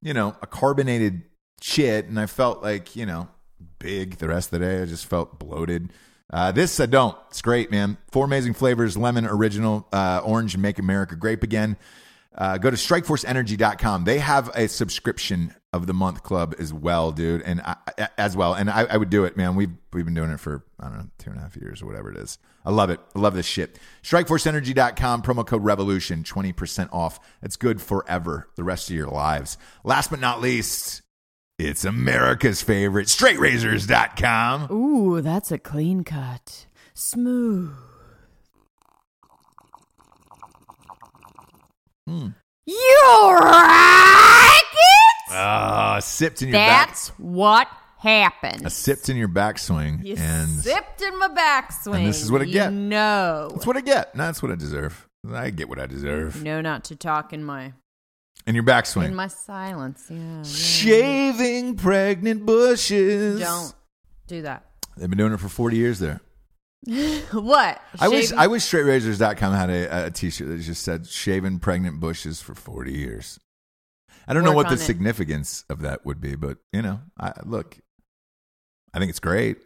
you 0.03 0.13
know, 0.13 0.35
a 0.43 0.45
carbonated 0.45 1.23
shit, 1.63 2.05
and 2.05 2.19
I 2.19 2.27
felt 2.27 2.61
like, 2.61 2.95
you 2.95 3.07
know, 3.07 3.27
big 3.79 4.17
the 4.17 4.27
rest 4.27 4.53
of 4.53 4.59
the 4.59 4.65
day. 4.67 4.83
I 4.83 4.85
just 4.85 5.07
felt 5.07 5.39
bloated. 5.39 5.91
Uh, 6.31 6.51
this 6.51 6.79
I 6.79 6.85
don't. 6.85 7.17
It's 7.31 7.41
great, 7.41 7.71
man. 7.71 7.97
Four 8.11 8.25
amazing 8.25 8.53
flavors: 8.53 8.97
lemon, 8.97 9.25
original, 9.25 9.87
uh, 9.91 10.21
orange, 10.23 10.53
and 10.53 10.61
make 10.61 10.77
America 10.77 11.15
grape 11.15 11.41
again. 11.41 11.75
Uh, 12.37 12.57
go 12.57 12.69
to 12.69 12.75
strikeforceenergy.com. 12.75 14.03
They 14.03 14.19
have 14.19 14.49
a 14.55 14.67
subscription 14.67 15.55
of 15.71 15.87
the 15.87 15.93
month 15.93 16.23
club 16.23 16.53
as 16.59 16.73
well, 16.73 17.11
dude, 17.11 17.41
and 17.41 17.61
I, 17.61 17.75
as 18.17 18.35
well. 18.35 18.53
And 18.53 18.69
I, 18.69 18.83
I 18.83 18.97
would 18.97 19.09
do 19.09 19.23
it, 19.25 19.37
man. 19.37 19.55
We've 19.55 19.71
we've 19.93 20.05
been 20.05 20.13
doing 20.13 20.31
it 20.31 20.39
for 20.39 20.65
I 20.79 20.89
don't 20.89 20.97
know 20.97 21.09
two 21.17 21.29
and 21.29 21.39
a 21.39 21.41
half 21.41 21.55
years 21.55 21.81
or 21.81 21.85
whatever 21.85 22.11
it 22.11 22.17
is. 22.17 22.37
I 22.65 22.71
love 22.71 22.89
it. 22.89 22.99
I 23.15 23.19
love 23.19 23.35
this 23.35 23.45
shit. 23.45 23.79
Strikeforceenergy.com 24.03 25.21
promo 25.21 25.45
code 25.45 25.63
revolution 25.63 26.23
twenty 26.23 26.51
percent 26.51 26.89
off. 26.91 27.19
It's 27.41 27.55
good 27.55 27.81
forever, 27.81 28.49
the 28.55 28.63
rest 28.63 28.89
of 28.89 28.95
your 28.95 29.07
lives. 29.07 29.57
Last 29.83 30.09
but 30.09 30.19
not 30.19 30.41
least, 30.41 31.01
it's 31.57 31.85
America's 31.85 32.61
favorite 32.61 33.07
straightrazors.com. 33.07 34.71
Ooh, 34.71 35.21
that's 35.21 35.51
a 35.51 35.57
clean 35.57 36.03
cut. 36.03 36.65
Smooth. 36.93 37.94
You 42.07 42.31
racket! 43.41 44.75
Ah, 45.31 45.97
sipped 46.01 46.41
in 46.41 46.49
your 46.49 46.57
back. 46.57 46.87
That's 46.89 47.07
what 47.17 47.67
happened. 47.97 48.65
A 48.65 48.69
sipped 48.69 49.09
in 49.09 49.17
your 49.17 49.27
backswing, 49.27 50.03
You 50.05 50.15
and 50.17 50.49
sipped 50.49 51.01
in 51.01 51.17
my 51.19 51.27
backswing. 51.29 52.05
this 52.05 52.21
is 52.21 52.31
what 52.31 52.41
I 52.41 52.45
get. 52.45 52.71
No. 52.71 53.49
that's 53.51 53.65
what 53.65 53.75
I 53.77 53.81
get. 53.81 54.13
That's 54.15 54.41
what 54.43 54.51
I 54.51 54.55
deserve. 54.55 55.07
I 55.31 55.49
get 55.49 55.67
what 55.67 55.79
I 55.79 55.87
deserve. 55.87 56.43
No, 56.43 56.61
not 56.61 56.83
to 56.85 56.95
talk 56.95 57.33
in 57.33 57.43
my 57.43 57.73
In 58.45 58.53
your 58.53 58.63
backswing. 58.63 59.05
in 59.05 59.15
my 59.15 59.27
silence. 59.27 60.05
Yeah. 60.09 60.17
yeah. 60.17 60.43
Shaving 60.43 61.75
pregnant 61.75 62.45
bushes. 62.45 63.39
Don't 63.39 63.73
do 64.27 64.43
that. 64.43 64.65
They've 64.97 65.09
been 65.09 65.17
doing 65.17 65.33
it 65.33 65.39
for 65.39 65.49
40 65.49 65.75
years 65.75 65.97
there. 65.99 66.21
What? 67.31 67.81
I 67.99 68.07
wish 68.07 68.31
I 68.31 68.47
wish 68.47 68.63
straightrazors.com 68.63 69.53
had 69.53 69.69
a, 69.69 70.05
a 70.05 70.11
t-shirt 70.11 70.47
that 70.47 70.59
just 70.59 70.83
said 70.83 71.07
shaving 71.07 71.59
pregnant 71.59 71.99
bushes 71.99 72.41
for 72.41 72.53
40 72.53 72.93
years. 72.93 73.39
I 74.27 74.33
don't 74.33 74.43
know 74.43 74.53
what 74.53 74.69
the 74.69 74.75
it. 74.75 74.79
significance 74.79 75.65
of 75.69 75.81
that 75.81 76.05
would 76.05 76.19
be, 76.19 76.35
but 76.35 76.57
you 76.71 76.81
know, 76.81 77.01
I 77.19 77.33
look, 77.43 77.77
I 78.93 78.99
think 78.99 79.09
it's 79.09 79.19
great. 79.19 79.57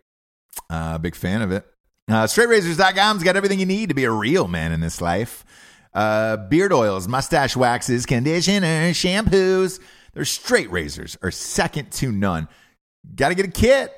Uh, 0.69 0.97
big 0.97 1.15
fan 1.15 1.41
of 1.41 1.51
it. 1.51 1.65
Uh, 2.09 2.25
straightrazors.com's 2.25 3.23
got 3.23 3.35
everything 3.35 3.59
you 3.59 3.65
need 3.65 3.89
to 3.89 3.95
be 3.95 4.05
a 4.05 4.11
real 4.11 4.47
man 4.47 4.71
in 4.71 4.81
this 4.81 4.99
life. 4.99 5.45
Uh, 5.93 6.37
beard 6.37 6.73
oils, 6.73 7.07
mustache 7.07 7.55
waxes, 7.55 8.05
conditioners, 8.05 8.95
shampoos. 8.95 9.79
Their 10.13 10.25
straight 10.25 10.71
razors 10.71 11.17
are 11.21 11.31
second 11.31 11.91
to 11.93 12.11
none. 12.11 12.47
Got 13.15 13.29
to 13.29 13.35
get 13.35 13.45
a 13.45 13.51
kit. 13.51 13.93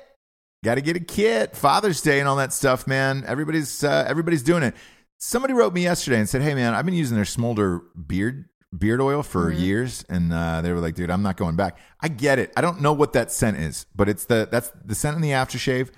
Got 0.64 0.76
to 0.76 0.80
get 0.80 0.96
a 0.96 1.00
kit. 1.00 1.56
Father's 1.56 2.00
Day 2.00 2.20
and 2.20 2.28
all 2.28 2.36
that 2.36 2.52
stuff, 2.52 2.86
man. 2.86 3.24
Everybody's 3.26 3.82
uh, 3.82 4.04
everybody's 4.06 4.44
doing 4.44 4.62
it. 4.62 4.74
Somebody 5.18 5.54
wrote 5.54 5.72
me 5.72 5.82
yesterday 5.82 6.18
and 6.18 6.28
said, 6.28 6.42
"Hey, 6.42 6.54
man, 6.54 6.74
I've 6.74 6.84
been 6.84 6.94
using 6.94 7.16
their 7.16 7.24
Smolder 7.24 7.82
beard 8.06 8.48
beard 8.76 9.00
oil 9.00 9.24
for 9.24 9.50
years," 9.50 10.04
and 10.08 10.32
uh, 10.32 10.60
they 10.62 10.72
were 10.72 10.78
like, 10.78 10.94
"Dude, 10.94 11.10
I'm 11.10 11.22
not 11.22 11.36
going 11.36 11.56
back." 11.56 11.78
I 12.00 12.08
get 12.08 12.38
it. 12.38 12.52
I 12.56 12.60
don't 12.60 12.80
know 12.80 12.92
what 12.92 13.12
that 13.14 13.32
scent 13.32 13.56
is, 13.56 13.86
but 13.94 14.08
it's 14.08 14.26
the 14.26 14.48
that's 14.50 14.70
the 14.84 14.94
scent 14.94 15.16
in 15.16 15.22
the 15.22 15.30
aftershave. 15.30 15.90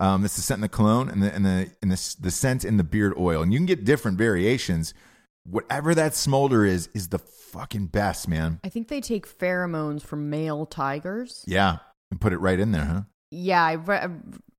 Um, 0.00 0.24
it's 0.24 0.34
the 0.36 0.42
scent 0.42 0.58
in 0.58 0.62
the 0.62 0.68
cologne 0.68 1.08
and 1.08 1.22
the 1.22 1.32
and 1.32 1.44
the 1.44 1.70
and 1.80 1.92
the 1.92 2.16
the 2.20 2.30
scent 2.32 2.64
in 2.64 2.76
the 2.76 2.84
beard 2.84 3.14
oil, 3.16 3.42
and 3.42 3.52
you 3.52 3.58
can 3.58 3.66
get 3.66 3.84
different 3.84 4.18
variations. 4.18 4.94
Whatever 5.44 5.94
that 5.94 6.14
smolder 6.14 6.64
is, 6.66 6.88
is 6.92 7.08
the 7.08 7.18
fucking 7.18 7.86
best, 7.86 8.28
man. 8.28 8.60
I 8.64 8.68
think 8.68 8.88
they 8.88 9.00
take 9.00 9.26
pheromones 9.26 10.02
from 10.02 10.28
male 10.28 10.66
tigers. 10.66 11.44
Yeah, 11.46 11.78
and 12.10 12.20
put 12.20 12.32
it 12.32 12.38
right 12.38 12.58
in 12.58 12.72
there, 12.72 12.84
huh? 12.84 13.00
Yeah, 13.30 13.62
I 13.64 13.72
re- 13.72 13.98
I 13.98 14.08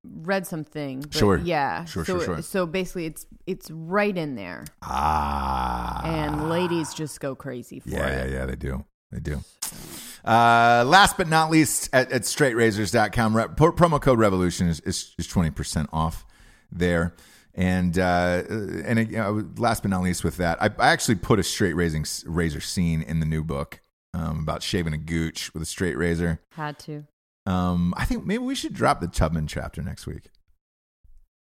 read 0.04 0.46
something. 0.48 1.02
but 1.02 1.14
Sure. 1.14 1.38
Yeah. 1.38 1.86
Sure, 1.86 2.06
so, 2.06 2.18
sure, 2.20 2.26
sure. 2.26 2.42
So 2.42 2.66
basically, 2.66 3.06
it's 3.06 3.26
it's 3.48 3.70
right 3.72 4.16
in 4.16 4.36
there, 4.36 4.66
Ah, 4.84 6.02
and 6.06 6.50
ladies 6.50 6.94
just 6.94 7.20
go 7.20 7.34
crazy 7.36 7.80
for 7.80 7.90
Yeah, 7.90 8.08
yeah, 8.08 8.24
it. 8.24 8.32
yeah, 8.32 8.46
they 8.46 8.56
do. 8.56 8.86
They 9.12 9.20
do. 9.20 9.44
Uh, 10.24 10.84
last 10.86 11.18
but 11.18 11.28
not 11.28 11.50
least, 11.50 11.90
at, 11.94 12.12
at 12.12 12.22
straightrazors.com, 12.24 13.36
re- 13.36 13.48
pro- 13.56 13.72
promo 13.72 14.00
code 14.00 14.20
revolution 14.20 14.68
is, 14.68 14.80
is, 14.82 15.16
is 15.18 15.28
20% 15.28 15.88
off 15.92 16.26
there. 16.72 17.16
And 17.56 17.98
uh, 17.98 18.44
and 18.86 19.00
you 19.12 19.18
know, 19.18 19.44
last 19.58 19.82
but 19.82 19.90
not 19.90 20.04
least, 20.04 20.24
with 20.24 20.38
that, 20.38 20.62
I, 20.62 20.68
I 20.78 20.90
actually 20.90 21.16
put 21.16 21.40
a 21.40 21.44
straight 21.44 21.74
raising 21.74 22.06
razor 22.26 22.62
scene 22.62 23.02
in 23.02 23.20
the 23.20 23.26
new 23.26 23.44
book 23.44 23.82
um, 24.14 24.40
about 24.40 24.62
shaving 24.62 24.94
a 24.94 24.98
gooch 24.98 25.52
with 25.54 25.64
a 25.64 25.66
straight 25.66 25.98
razor. 25.98 26.40
Had 26.52 26.78
to. 26.80 27.06
Um, 27.46 27.94
I 27.98 28.06
think 28.06 28.26
maybe 28.26 28.44
we 28.44 28.56
should 28.56 28.74
drop 28.74 29.02
the 29.02 29.08
Tubman 29.08 29.48
chapter 29.48 29.82
next 29.82 30.06
week. 30.08 30.30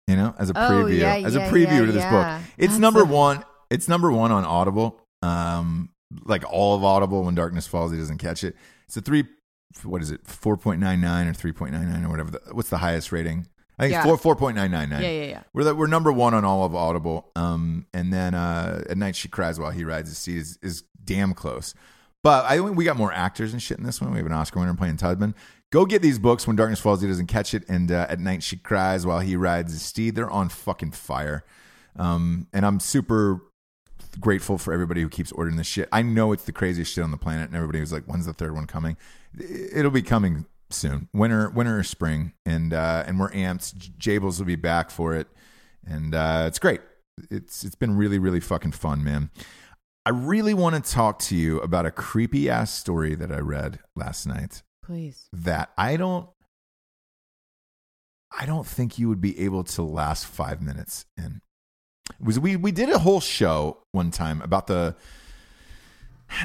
You 0.07 0.15
know, 0.15 0.33
as 0.37 0.49
a 0.49 0.53
Oh, 0.57 0.69
preview, 0.71 0.99
yeah, 0.99 1.15
as 1.15 1.35
a 1.35 1.41
preview 1.41 1.63
yeah, 1.79 1.85
to 1.85 1.91
this 1.91 2.05
book. 2.05 2.41
It's 2.57 2.73
That's 2.73 2.79
number 2.79 3.01
a- 3.01 3.05
one. 3.05 3.43
It's 3.69 3.89
number 3.89 4.09
one 4.11 4.31
on 4.31 4.45
Audible. 4.45 5.01
Um, 5.21 5.89
like 6.25 6.45
all 6.49 6.75
of 6.75 6.83
Audible, 6.85 7.23
when 7.23 7.35
darkness 7.35 7.67
falls, 7.67 7.91
he 7.91 7.97
doesn't 7.97 8.19
catch 8.19 8.43
it. 8.45 8.55
It's 8.87 8.95
a 8.95 9.01
three. 9.01 9.25
What 9.83 10.01
is 10.01 10.11
it? 10.11 10.25
Four 10.25 10.55
point 10.55 10.79
nine 10.79 11.01
nine 11.01 11.27
or 11.27 11.33
three 11.33 11.51
point 11.51 11.73
nine 11.73 11.89
nine 11.89 12.05
or 12.05 12.09
whatever. 12.09 12.31
The, 12.31 12.41
what's 12.53 12.69
the 12.69 12.77
highest 12.77 13.11
rating? 13.11 13.47
I 13.77 13.83
think 13.83 13.91
Yeah. 13.93 14.03
four 14.03 14.17
four 14.17 14.35
point 14.37 14.55
nine 14.55 14.71
nine 14.71 14.89
nine. 14.89 15.01
Yeah, 15.03 15.09
yeah, 15.09 15.25
yeah. 15.25 15.43
We're 15.53 15.65
the, 15.65 15.75
we're 15.75 15.87
number 15.87 16.11
one 16.13 16.33
on 16.33 16.45
all 16.45 16.63
of 16.63 16.73
Audible. 16.73 17.29
Um, 17.35 17.85
and 17.93 18.13
then 18.13 18.33
uh, 18.33 18.85
at 18.89 18.97
night 18.97 19.17
she 19.17 19.27
cries 19.27 19.59
while 19.59 19.71
he 19.71 19.83
rides 19.83 20.07
his 20.07 20.17
seat 20.17 20.37
is, 20.37 20.57
is 20.61 20.83
damn 21.03 21.33
close. 21.33 21.73
But 22.23 22.45
I 22.45 22.57
think 22.57 22.77
we 22.77 22.85
got 22.85 22.95
more 22.97 23.11
actors 23.11 23.51
and 23.51 23.61
shit 23.61 23.77
in 23.77 23.83
this 23.83 23.99
one. 24.01 24.11
We 24.11 24.17
have 24.17 24.25
an 24.25 24.31
Oscar 24.31 24.61
winner 24.61 24.73
playing 24.73 24.97
Tubman. 24.97 25.35
Go 25.71 25.85
get 25.85 26.01
these 26.01 26.17
books 26.17 26.47
when 26.47 26.55
darkness 26.55 26.79
falls. 26.79 27.01
He 27.01 27.07
doesn't 27.07 27.27
catch 27.27 27.53
it, 27.53 27.67
and 27.67 27.91
uh, 27.91 28.07
at 28.09 28.19
night 28.19 28.41
she 28.41 28.55
cries 28.55 29.05
while 29.05 29.19
he 29.19 29.35
rides 29.35 29.73
his 29.73 29.81
steed. 29.81 30.15
They're 30.15 30.29
on 30.29 30.47
fucking 30.47 30.91
fire. 30.91 31.43
Um, 31.97 32.47
and 32.53 32.65
I'm 32.65 32.79
super 32.79 33.41
grateful 34.19 34.57
for 34.57 34.73
everybody 34.73 35.01
who 35.01 35.09
keeps 35.09 35.31
ordering 35.31 35.57
this 35.57 35.67
shit. 35.67 35.89
I 35.91 36.01
know 36.01 36.31
it's 36.31 36.45
the 36.45 36.51
craziest 36.51 36.93
shit 36.93 37.03
on 37.03 37.11
the 37.11 37.17
planet, 37.17 37.47
and 37.47 37.55
everybody 37.55 37.81
was 37.81 37.91
like, 37.91 38.05
"When's 38.05 38.25
the 38.25 38.33
third 38.33 38.53
one 38.53 38.65
coming?" 38.65 38.95
It'll 39.37 39.91
be 39.91 40.01
coming 40.01 40.45
soon, 40.69 41.09
winter, 41.13 41.49
winter 41.49 41.79
or 41.79 41.83
spring, 41.83 42.33
and 42.45 42.73
uh, 42.73 43.03
and 43.05 43.19
we're 43.19 43.31
amped. 43.31 43.97
Jabes 43.97 44.39
will 44.39 44.45
be 44.45 44.55
back 44.55 44.89
for 44.89 45.15
it, 45.15 45.27
and 45.85 46.15
uh, 46.15 46.45
it's 46.47 46.59
great. 46.59 46.81
It's 47.29 47.65
it's 47.65 47.75
been 47.75 47.97
really 47.97 48.19
really 48.19 48.39
fucking 48.39 48.71
fun, 48.71 49.03
man. 49.03 49.31
I 50.05 50.11
really 50.11 50.53
want 50.53 50.81
to 50.81 50.91
talk 50.91 51.19
to 51.23 51.35
you 51.35 51.59
about 51.59 51.85
a 51.85 51.91
creepy 51.91 52.49
ass 52.49 52.73
story 52.73 53.15
that 53.15 53.29
I 53.29 53.39
read 53.39 53.79
last 53.93 54.25
night 54.25 54.63
Please. 54.87 55.27
that 55.33 55.69
I 55.77 55.97
don't 55.97 56.27
I 58.37 58.45
don't 58.45 58.65
think 58.65 58.97
you 58.99 59.07
would 59.09 59.21
be 59.21 59.39
able 59.41 59.63
to 59.65 59.81
last 59.83 60.25
five 60.25 60.61
minutes 60.61 61.05
in. 61.17 61.41
It 62.19 62.25
was 62.25 62.39
we 62.39 62.55
we 62.55 62.71
did 62.71 62.89
a 62.89 62.99
whole 62.99 63.19
show 63.19 63.83
one 63.91 64.11
time 64.11 64.41
about 64.41 64.67
the 64.67 64.95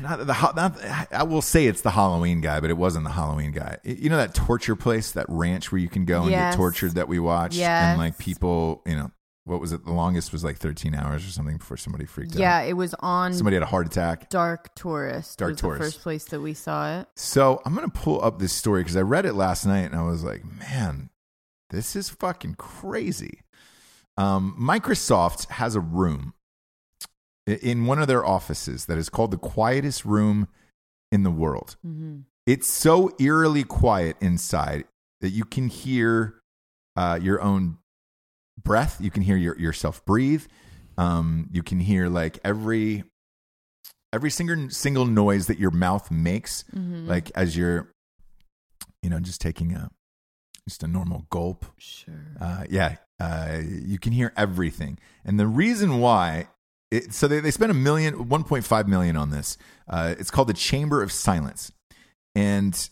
not 0.00 0.18
the 0.26 0.52
not, 0.54 1.12
I 1.12 1.22
will 1.24 1.42
say 1.42 1.66
it's 1.66 1.82
the 1.82 1.90
Halloween 1.90 2.40
guy, 2.40 2.60
but 2.60 2.70
it 2.70 2.76
wasn't 2.76 3.04
the 3.04 3.10
Halloween 3.12 3.50
guy. 3.52 3.78
You 3.84 4.10
know 4.10 4.16
that 4.16 4.34
torture 4.34 4.76
place, 4.76 5.12
that 5.12 5.26
ranch 5.28 5.72
where 5.72 5.80
you 5.80 5.88
can 5.88 6.04
go 6.04 6.22
and 6.22 6.30
Yes. 6.30 6.54
get 6.54 6.56
tortured 6.58 6.92
that 6.94 7.08
we 7.08 7.18
watched, 7.18 7.56
Yes. 7.56 7.82
and 7.90 7.98
like 7.98 8.16
people, 8.18 8.82
you 8.86 8.96
know, 8.96 9.10
what 9.44 9.60
was 9.60 9.72
it? 9.72 9.84
The 9.84 9.92
longest 9.92 10.32
was 10.32 10.44
like 10.44 10.58
thirteen 10.58 10.94
hours 10.94 11.26
or 11.26 11.30
something 11.30 11.56
before 11.56 11.76
somebody 11.76 12.06
freaked 12.06 12.34
Yeah, 12.34 12.58
out. 12.58 12.62
Yeah, 12.62 12.70
it 12.70 12.72
was 12.74 12.94
on 13.00 13.34
Somebody 13.34 13.56
had 13.56 13.62
a 13.62 13.66
heart 13.66 13.86
attack. 13.86 14.30
Dark 14.30 14.74
Tourist. 14.74 15.38
Dark 15.38 15.52
was 15.52 15.60
Tourist. 15.60 15.78
The 15.80 15.84
first 15.84 16.02
place 16.02 16.24
that 16.26 16.40
we 16.40 16.54
saw 16.54 17.00
it. 17.00 17.08
So 17.16 17.60
I'm 17.64 17.74
gonna 17.74 17.88
pull 17.88 18.22
up 18.24 18.38
this 18.38 18.52
story 18.52 18.82
because 18.82 18.96
I 18.96 19.02
read 19.02 19.26
it 19.26 19.34
last 19.34 19.66
night 19.66 19.84
and 19.84 19.96
I 19.96 20.02
was 20.02 20.22
like, 20.22 20.44
man, 20.44 21.10
this 21.70 21.96
is 21.96 22.08
fucking 22.08 22.54
crazy. 22.54 23.40
Um, 24.16 24.56
Microsoft 24.60 25.48
has 25.50 25.74
a 25.74 25.80
room 25.80 26.34
in 27.46 27.86
one 27.86 27.98
of 27.98 28.06
their 28.06 28.24
offices 28.24 28.86
that 28.86 28.98
is 28.98 29.08
called 29.08 29.30
the 29.30 29.38
quietest 29.38 30.04
room 30.04 30.48
in 31.10 31.22
the 31.24 31.30
world. 31.30 31.76
Mm-hmm. 31.84 32.20
It's 32.46 32.68
so 32.68 33.10
eerily 33.18 33.64
quiet 33.64 34.16
inside 34.20 34.84
that 35.20 35.30
you 35.30 35.44
can 35.44 35.68
hear 35.68 36.34
uh, 36.96 37.18
your 37.20 37.40
own 37.40 37.78
breath. 38.62 38.98
You 39.00 39.10
can 39.10 39.22
hear 39.22 39.36
your, 39.36 39.58
yourself 39.58 40.04
breathe. 40.04 40.44
Um, 40.98 41.48
you 41.52 41.62
can 41.62 41.80
hear 41.80 42.08
like 42.08 42.38
every 42.44 43.04
every 44.12 44.30
single 44.30 44.68
single 44.70 45.06
noise 45.06 45.46
that 45.46 45.58
your 45.58 45.70
mouth 45.70 46.10
makes, 46.10 46.64
Mm-hmm. 46.74 47.08
like 47.08 47.30
as 47.34 47.56
you're, 47.56 47.88
you 49.02 49.08
know, 49.10 49.20
just 49.20 49.40
taking 49.40 49.72
a 49.74 49.90
just 50.68 50.82
a 50.82 50.86
normal 50.86 51.26
gulp. 51.30 51.64
Sure. 51.78 52.14
Uh, 52.40 52.64
yeah, 52.70 52.96
uh, 53.18 53.58
you 53.64 53.98
can 53.98 54.12
hear 54.12 54.32
everything. 54.36 54.98
And 55.24 55.40
the 55.40 55.46
reason 55.46 55.98
why, 55.98 56.46
it, 56.92 57.12
so 57.12 57.26
they, 57.26 57.40
they 57.40 57.50
spent 57.50 57.72
a 57.72 57.74
million, 57.74 58.28
1.5 58.28 58.86
million 58.86 59.16
on 59.16 59.30
this. 59.30 59.56
Uh, 59.88 60.14
it's 60.18 60.30
called 60.30 60.46
the 60.48 60.52
Chamber 60.54 61.02
of 61.02 61.10
Silence. 61.10 61.72
And 62.36 62.88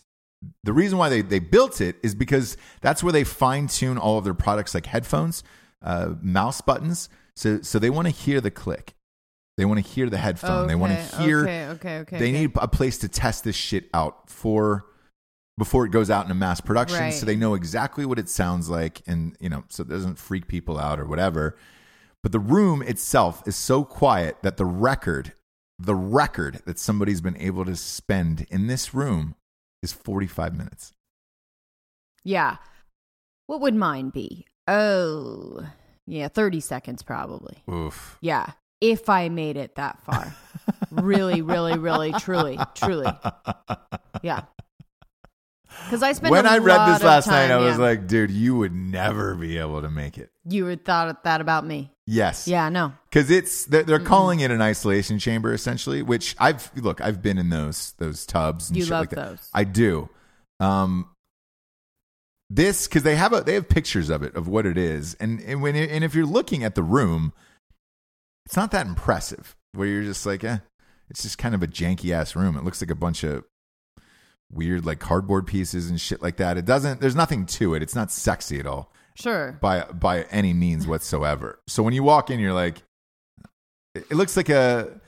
the 0.63 0.73
reason 0.73 0.97
why 0.97 1.09
they, 1.09 1.21
they 1.21 1.39
built 1.39 1.81
it 1.81 1.97
is 2.03 2.15
because 2.15 2.57
that's 2.81 3.03
where 3.03 3.13
they 3.13 3.23
fine 3.23 3.67
tune 3.67 3.97
all 3.97 4.17
of 4.17 4.23
their 4.23 4.33
products 4.33 4.73
like 4.73 4.85
headphones, 4.87 5.43
uh, 5.81 6.13
mouse 6.21 6.61
buttons. 6.61 7.09
So, 7.35 7.61
so 7.61 7.79
they 7.79 7.89
want 7.89 8.07
to 8.07 8.11
hear 8.13 8.41
the 8.41 8.51
click. 8.51 8.95
They 9.57 9.65
want 9.65 9.83
to 9.83 9.89
hear 9.89 10.09
the 10.09 10.17
headphone. 10.17 10.67
They 10.67 10.75
want 10.75 10.93
to 10.93 11.17
hear 11.21 11.41
Okay, 11.41 11.67
okay, 11.67 11.97
okay. 11.99 12.17
they 12.19 12.29
okay. 12.29 12.39
need 12.41 12.51
a 12.55 12.67
place 12.67 12.97
to 12.99 13.07
test 13.07 13.43
this 13.43 13.55
shit 13.55 13.89
out 13.93 14.29
for 14.29 14.85
before 15.57 15.85
it 15.85 15.91
goes 15.91 16.09
out 16.09 16.23
into 16.23 16.33
mass 16.33 16.59
production 16.61 16.99
Right. 16.99 17.13
so 17.13 17.25
they 17.25 17.35
know 17.35 17.53
exactly 17.53 18.05
what 18.05 18.17
it 18.17 18.29
sounds 18.29 18.69
like 18.69 19.01
and 19.05 19.35
you 19.39 19.49
know 19.49 19.63
so 19.69 19.83
it 19.83 19.89
doesn't 19.89 20.17
freak 20.17 20.47
people 20.47 20.79
out 20.79 20.99
or 20.99 21.05
whatever 21.05 21.55
but 22.23 22.31
the 22.31 22.39
room 22.39 22.81
itself 22.81 23.43
is 23.45 23.55
so 23.55 23.83
quiet 23.83 24.37
that 24.41 24.57
the 24.57 24.65
record 24.65 25.33
the 25.77 25.93
record 25.93 26.61
that 26.65 26.79
somebody's 26.79 27.21
been 27.21 27.37
able 27.37 27.65
to 27.65 27.75
spend 27.75 28.47
in 28.49 28.67
this 28.67 28.93
room 28.93 29.35
is 29.81 29.93
45 29.93 30.55
minutes 30.55 30.93
Yeah. 32.23 32.57
What 33.47 33.61
would 33.61 33.75
mine 33.75 34.09
be? 34.11 34.45
Oh, 34.67 35.65
yeah, 36.07 36.27
30 36.27 36.59
seconds 36.59 37.03
probably. 37.03 37.63
oof 37.69 38.17
Yeah. 38.21 38.51
If 38.79 39.09
I 39.09 39.29
made 39.29 39.57
it 39.57 39.75
that 39.75 40.01
far. 40.03 40.35
really, 40.91 41.41
really, 41.41 41.77
really, 41.77 42.11
truly, 42.13 42.57
truly. 42.75 43.07
Yeah. 44.23 44.43
Because 45.85 46.03
I 46.03 46.11
spent 46.13 46.31
when 46.31 46.45
i 46.45 46.57
read 46.57 46.93
this 46.95 47.03
last 47.03 47.27
night 47.27 47.47
time- 47.47 47.61
i 47.61 47.65
was 47.65 47.77
like 47.79 48.05
dude 48.05 48.29
you 48.29 48.55
would 48.57 48.73
never 48.73 49.35
be 49.35 49.57
able 49.57 49.81
to 49.81 49.89
make 49.89 50.17
it 50.17 50.29
you 50.45 50.65
would 50.65 50.83
thought 50.85 51.23
that 51.23 51.39
about 51.41 51.65
me. 51.65 51.91
Yes. 52.11 52.47
Yeah, 52.47 52.69
no. 52.69 52.93
because 53.09 53.31
it's 53.31 53.65
they're, 53.65 53.83
they're 53.83 53.99
calling 53.99 54.41
it 54.41 54.51
an 54.51 54.61
isolation 54.61 55.17
chamber 55.19 55.53
essentially 55.53 56.01
which 56.01 56.35
i've 56.39 56.71
look 56.75 56.99
i've 57.01 57.21
been 57.21 57.37
in 57.37 57.49
those 57.49 57.93
those 57.97 58.25
tubs 58.25 58.69
and 58.69 58.77
You 58.77 58.83
shit 58.83 58.91
love 58.91 59.01
like 59.03 59.09
that. 59.11 59.29
those. 59.29 59.49
i 59.53 59.63
do. 59.63 60.09
Um 60.59 61.07
this 62.49 62.85
because 62.87 63.03
they 63.03 63.15
have 63.15 63.31
a 63.33 63.41
they 63.41 63.53
have 63.53 63.69
pictures 63.69 64.09
of 64.09 64.23
it 64.23 64.35
of 64.35 64.47
what 64.47 64.65
it 64.65 64.77
is. 64.77 65.13
And 65.15 65.39
and 65.41 65.61
when 65.61 65.75
and 65.75 66.03
if 66.03 66.13
you're 66.13 66.25
looking 66.25 66.63
at 66.63 66.75
the 66.75 66.83
room 66.83 67.31
it's 68.45 68.57
not 68.57 68.71
that 68.71 68.85
impressive 68.87 69.55
where 69.73 69.87
you're 69.87 70.03
just 70.03 70.25
like 70.25 70.43
eh, 70.43 70.57
it's 71.09 71.23
just 71.23 71.37
kind 71.37 71.55
of 71.55 71.63
a 71.63 71.67
janky 71.67 72.11
ass 72.11 72.35
room. 72.35 72.57
It 72.57 72.63
looks 72.65 72.81
like 72.81 72.91
a 72.91 72.95
bunch 72.95 73.23
of 73.23 73.45
weird 74.51 74.85
like 74.85 74.99
cardboard 74.99 75.47
pieces 75.47 75.89
and 75.89 75.99
shit 76.01 76.21
like 76.21 76.35
that. 76.37 76.57
It 76.57 76.65
doesn't 76.65 76.99
there's 76.99 77.15
nothing 77.15 77.45
to 77.45 77.73
it. 77.73 77.81
It's 77.81 77.95
not 77.95 78.11
sexy 78.11 78.59
at 78.59 78.65
all 78.67 78.91
Sure. 79.15 79.57
by 79.61 79.83
by 79.85 80.23
any 80.23 80.53
means 80.53 80.87
whatsoever. 80.87 81.59
So 81.67 81.83
when 81.83 81.93
you 81.93 82.03
walk 82.03 82.29
in, 82.29 82.39
you're 82.39 82.53
like, 82.53 82.81
it 83.95 84.11
looks 84.11 84.37
like 84.37 84.49
a 84.49 84.99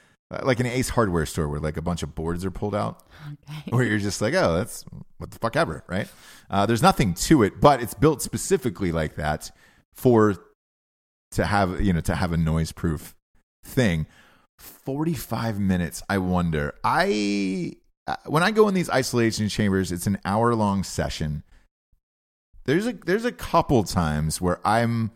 like 0.43 0.59
an 0.59 0.65
Ace 0.65 0.89
Hardware 0.89 1.25
store 1.27 1.47
where 1.47 1.59
like 1.59 1.77
a 1.77 1.81
bunch 1.81 2.01
of 2.03 2.15
boards 2.15 2.43
are 2.43 2.51
pulled 2.51 2.73
out, 2.75 3.03
Okay. 3.49 3.61
where 3.69 3.83
you're 3.83 3.99
just 3.99 4.21
like, 4.21 4.33
oh, 4.33 4.55
that's 4.55 4.83
what 5.17 5.29
the 5.31 5.37
fuck 5.39 5.55
ever, 5.55 5.83
right? 5.87 6.07
Uh, 6.49 6.65
there's 6.65 6.81
nothing 6.81 7.13
to 7.13 7.43
it, 7.43 7.61
but 7.61 7.81
it's 7.81 7.93
built 7.93 8.21
specifically 8.21 8.91
like 8.91 9.15
that 9.15 9.51
for 9.93 10.35
to 11.31 11.45
have 11.45 11.81
you 11.81 11.93
know 11.93 12.01
to 12.01 12.15
have 12.15 12.31
a 12.31 12.37
noise 12.37 12.71
proof 12.71 13.15
thing. 13.63 14.05
Forty 14.57 15.13
five 15.13 15.59
minutes. 15.59 16.01
I 16.09 16.17
wonder. 16.19 16.73
I 16.83 17.73
uh, 18.07 18.15
when 18.25 18.43
I 18.43 18.51
go 18.51 18.67
in 18.67 18.73
these 18.73 18.89
isolation 18.89 19.49
chambers, 19.49 19.91
it's 19.91 20.07
an 20.07 20.19
hour 20.25 20.53
long 20.55 20.83
session 20.83 21.43
there's 22.65 22.87
a 22.87 22.93
there's 22.93 23.25
a 23.25 23.31
couple 23.31 23.83
times 23.83 24.39
where 24.41 24.59
I'm 24.65 25.11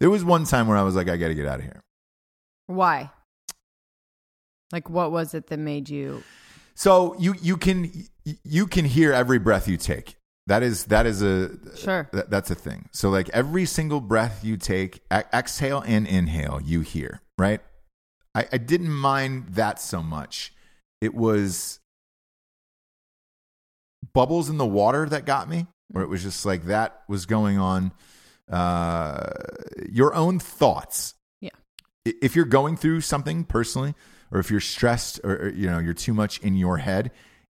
there 0.00 0.10
was 0.10 0.24
one 0.24 0.44
time 0.44 0.66
where 0.68 0.76
I 0.76 0.82
was 0.82 0.94
like 0.94 1.08
I 1.08 1.16
got 1.16 1.28
to 1.28 1.34
get 1.34 1.46
out 1.46 1.58
of 1.60 1.64
here. 1.64 1.80
Why? 2.66 3.10
Like, 4.72 4.90
what 4.90 5.12
was 5.12 5.34
it 5.34 5.46
that 5.48 5.58
made 5.58 5.88
you? 5.88 6.22
So 6.74 7.14
you 7.18 7.34
you 7.40 7.56
can 7.56 7.92
you 8.42 8.66
can 8.66 8.84
hear 8.84 9.12
every 9.12 9.38
breath 9.38 9.68
you 9.68 9.76
take. 9.76 10.16
That 10.46 10.62
is 10.62 10.84
that 10.86 11.06
is 11.06 11.22
a 11.22 11.50
Sure. 11.76 12.08
that, 12.12 12.30
that's 12.30 12.50
a 12.50 12.54
thing. 12.54 12.88
So 12.92 13.08
like 13.10 13.28
every 13.30 13.64
single 13.66 14.00
breath 14.00 14.44
you 14.44 14.56
take, 14.56 14.96
e- 15.12 15.22
exhale 15.32 15.82
and 15.86 16.06
inhale, 16.06 16.60
you 16.62 16.80
hear, 16.80 17.22
right? 17.38 17.60
I, 18.34 18.46
I 18.52 18.58
didn't 18.58 18.92
mind 18.92 19.50
that 19.50 19.80
so 19.80 20.02
much. 20.02 20.52
It 21.00 21.14
was 21.14 21.78
bubbles 24.12 24.48
in 24.50 24.58
the 24.58 24.66
water 24.66 25.08
that 25.08 25.24
got 25.24 25.48
me, 25.48 25.66
where 25.90 26.02
it 26.04 26.08
was 26.08 26.22
just 26.22 26.44
like 26.46 26.64
that 26.64 27.02
was 27.08 27.26
going 27.26 27.58
on. 27.58 27.92
Uh, 28.50 29.30
your 29.88 30.14
own 30.14 30.38
thoughts. 30.38 31.14
Yeah. 31.40 31.50
If 32.04 32.36
you're 32.36 32.44
going 32.44 32.76
through 32.76 33.00
something 33.00 33.44
personally, 33.44 33.94
or 34.30 34.38
if 34.40 34.50
you're 34.50 34.60
stressed, 34.60 35.20
or, 35.24 35.52
you 35.54 35.70
know 35.70 35.78
you're 35.78 35.94
too 35.94 36.12
much 36.14 36.38
in 36.40 36.54
your 36.54 36.78
head, 36.78 37.10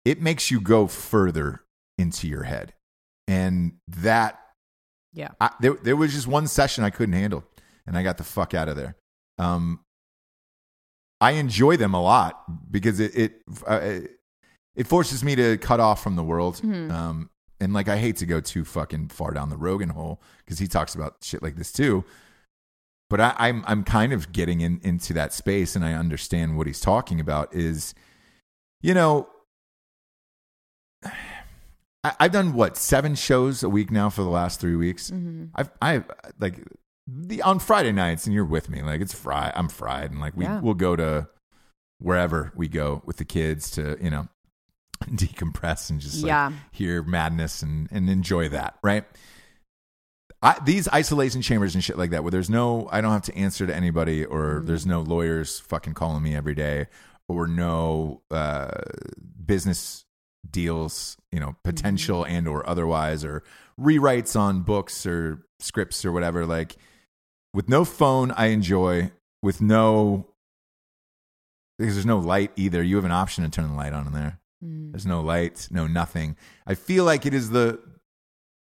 it 0.05 0.21
makes 0.21 0.49
you 0.51 0.61
go 0.61 0.87
further 0.87 1.63
into 1.97 2.27
your 2.27 2.43
head, 2.43 2.73
and 3.27 3.73
that 3.87 4.39
Yeah. 5.13 5.31
I, 5.41 5.49
there, 5.59 5.73
there 5.73 5.95
was 5.95 6.13
just 6.13 6.27
one 6.27 6.47
session 6.47 6.83
I 6.83 6.89
couldn't 6.91 7.13
handle, 7.15 7.43
and 7.85 7.97
I 7.97 8.03
got 8.03 8.17
the 8.17 8.23
fuck 8.23 8.53
out 8.53 8.69
of 8.69 8.75
there. 8.77 8.95
Um, 9.37 9.81
I 11.19 11.31
enjoy 11.31 11.77
them 11.77 11.93
a 11.93 12.01
lot 12.01 12.71
because 12.71 12.99
it 12.99 13.15
it 13.15 13.41
uh, 13.65 13.79
it- 14.75 14.87
forces 14.87 15.23
me 15.23 15.35
to 15.35 15.57
cut 15.57 15.79
off 15.79 16.03
from 16.03 16.15
the 16.15 16.23
world. 16.23 16.61
Mhm. 16.63 16.91
Um, 16.91 17.29
and 17.59 17.73
like 17.73 17.87
I 17.87 17.97
hate 17.97 18.17
to 18.17 18.25
go 18.25 18.39
too 18.39 18.63
fucking 18.65 19.09
far 19.09 19.31
down 19.31 19.49
the 19.49 19.57
Rogan 19.57 19.89
hole 19.89 20.21
because 20.39 20.59
he 20.59 20.67
talks 20.67 20.95
about 20.95 21.17
shit 21.21 21.41
like 21.41 21.55
this 21.55 21.71
too. 21.71 22.03
But 23.09 23.21
I, 23.21 23.35
I'm 23.37 23.63
I'm 23.67 23.83
kind 23.83 24.11
of 24.13 24.31
getting 24.31 24.61
in 24.61 24.79
into 24.83 25.13
that 25.13 25.33
space, 25.33 25.75
and 25.75 25.85
I 25.85 25.93
understand 25.93 26.57
what 26.57 26.67
he's 26.67 26.81
talking 26.81 27.19
about. 27.19 27.53
Is 27.53 27.93
you 28.81 28.93
know, 28.93 29.27
I, 32.03 32.13
I've 32.19 32.31
done 32.31 32.53
what 32.53 32.77
seven 32.77 33.15
shows 33.15 33.63
a 33.63 33.69
week 33.69 33.91
now 33.91 34.09
for 34.09 34.23
the 34.23 34.29
last 34.29 34.59
three 34.59 34.75
weeks. 34.75 35.09
Mm-hmm. 35.09 35.45
I've 35.55 35.69
I 35.81 36.03
like 36.39 36.63
the 37.07 37.41
on 37.41 37.59
Friday 37.59 37.91
nights, 37.91 38.25
and 38.25 38.33
you're 38.33 38.45
with 38.45 38.69
me. 38.69 38.81
Like 38.81 39.01
it's 39.01 39.13
fried. 39.13 39.53
I'm 39.55 39.69
fried, 39.69 40.11
and 40.11 40.19
like 40.19 40.35
we 40.35 40.45
Yeah. 40.45 40.59
we'll 40.59 40.73
go 40.73 40.95
to 40.95 41.27
wherever 41.99 42.51
we 42.55 42.67
go 42.67 43.01
with 43.05 43.17
the 43.17 43.25
kids 43.25 43.71
to 43.71 43.97
you 44.01 44.09
know 44.09 44.27
decompress 45.05 45.89
and 45.89 45.99
just 45.99 46.21
like 46.23 46.27
Yeah. 46.29 46.51
hear 46.71 47.03
madness 47.03 47.61
and 47.61 47.87
and 47.91 48.09
enjoy 48.09 48.49
that. 48.49 48.77
Right. 48.83 49.05
I, 50.41 50.59
these 50.63 50.87
isolation 50.89 51.41
chambers 51.41 51.73
and 51.73 51.83
shit 51.83 51.97
like 51.97 52.11
that, 52.11 52.23
where 52.23 52.29
there's 52.29 52.49
no, 52.49 52.87
I 52.91 53.01
don't 53.01 53.11
have 53.11 53.23
to 53.23 53.35
answer 53.35 53.65
to 53.65 53.75
anybody, 53.75 54.23
or 54.23 54.61
there's 54.63 54.85
no 54.85 55.01
lawyers 55.01 55.59
fucking 55.59 55.95
calling 55.95 56.21
me 56.21 56.35
every 56.35 56.53
day, 56.53 56.87
or 57.27 57.47
no 57.47 58.21
uh, 58.29 58.69
business 59.43 60.05
deals, 60.49 61.17
you 61.31 61.39
know, 61.39 61.55
potential 61.63 62.23
and 62.23 62.47
or 62.47 62.67
otherwise, 62.69 63.25
or 63.25 63.41
rewrites 63.81 64.39
on 64.39 64.61
books 64.61 65.07
or 65.07 65.43
scripts 65.59 66.05
or 66.05 66.11
whatever. 66.11 66.45
Like 66.45 66.75
with 67.53 67.67
no 67.67 67.83
phone, 67.83 68.29
I 68.31 68.47
enjoy. 68.47 69.11
With 69.41 69.59
no, 69.59 70.27
because 71.79 71.95
there's 71.95 72.05
no 72.05 72.19
light 72.19 72.51
either. 72.55 72.83
You 72.83 72.95
have 72.97 73.05
an 73.05 73.11
option 73.11 73.43
to 73.43 73.49
turn 73.49 73.69
the 73.69 73.75
light 73.75 73.93
on 73.93 74.05
in 74.07 74.13
there. 74.13 74.39
Mm. 74.63 74.91
There's 74.91 75.05
no 75.05 75.21
light, 75.21 75.67
no 75.71 75.87
nothing. 75.87 76.35
I 76.65 76.75
feel 76.75 77.03
like 77.03 77.25
it 77.25 77.33
is 77.33 77.51
the 77.51 77.79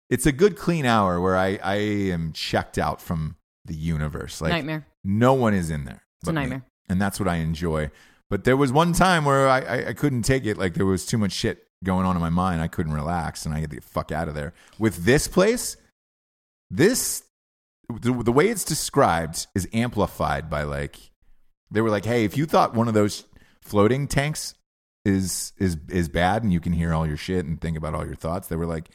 it's 0.09 0.25
a 0.25 0.31
good 0.31 0.55
clean 0.55 0.85
hour 0.85 1.19
where 1.19 1.35
I, 1.35 1.59
I 1.63 1.75
am 1.75 2.33
checked 2.33 2.77
out 2.77 3.01
from 3.01 3.35
the 3.65 3.75
universe. 3.75 4.41
Like 4.41 4.51
Nightmare. 4.51 4.87
no 5.03 5.33
one 5.33 5.53
is 5.53 5.69
in 5.69 5.85
there. 5.85 6.03
It's 6.19 6.23
a 6.23 6.31
but 6.31 6.35
me. 6.35 6.41
nightmare. 6.41 6.65
And 6.89 7.01
that's 7.01 7.19
what 7.19 7.29
I 7.29 7.37
enjoy. 7.37 7.89
But 8.29 8.43
there 8.43 8.57
was 8.57 8.71
one 8.71 8.93
time 8.93 9.25
where 9.25 9.47
I, 9.47 9.59
I, 9.61 9.87
I 9.89 9.93
couldn't 9.93 10.23
take 10.23 10.45
it. 10.45 10.57
Like 10.57 10.73
there 10.73 10.85
was 10.85 11.05
too 11.05 11.17
much 11.17 11.31
shit 11.31 11.67
going 11.83 12.05
on 12.05 12.15
in 12.15 12.21
my 12.21 12.29
mind. 12.29 12.61
I 12.61 12.67
couldn't 12.67 12.93
relax 12.93 13.45
and 13.45 13.53
I 13.53 13.59
had 13.59 13.69
to 13.69 13.75
get 13.77 13.83
the 13.83 13.89
fuck 13.89 14.11
out 14.11 14.27
of 14.27 14.35
there. 14.35 14.53
With 14.79 15.05
this 15.05 15.27
place, 15.27 15.77
this 16.69 17.23
the, 17.89 18.11
the 18.11 18.31
way 18.31 18.49
it's 18.49 18.63
described 18.63 19.47
is 19.55 19.67
amplified 19.73 20.49
by 20.49 20.63
like 20.63 21.11
they 21.71 21.81
were 21.81 21.89
like, 21.89 22.05
hey, 22.05 22.23
if 22.23 22.37
you 22.37 22.45
thought 22.45 22.75
one 22.75 22.87
of 22.87 22.93
those 22.93 23.25
floating 23.61 24.07
tanks 24.07 24.53
is 25.05 25.53
is 25.57 25.77
is 25.89 26.07
bad 26.09 26.43
and 26.43 26.53
you 26.53 26.59
can 26.59 26.73
hear 26.73 26.93
all 26.93 27.05
your 27.05 27.17
shit 27.17 27.45
and 27.45 27.59
think 27.59 27.77
about 27.77 27.93
all 27.93 28.05
your 28.05 28.15
thoughts, 28.15 28.47
they 28.47 28.55
were 28.55 28.65
like, 28.65 28.89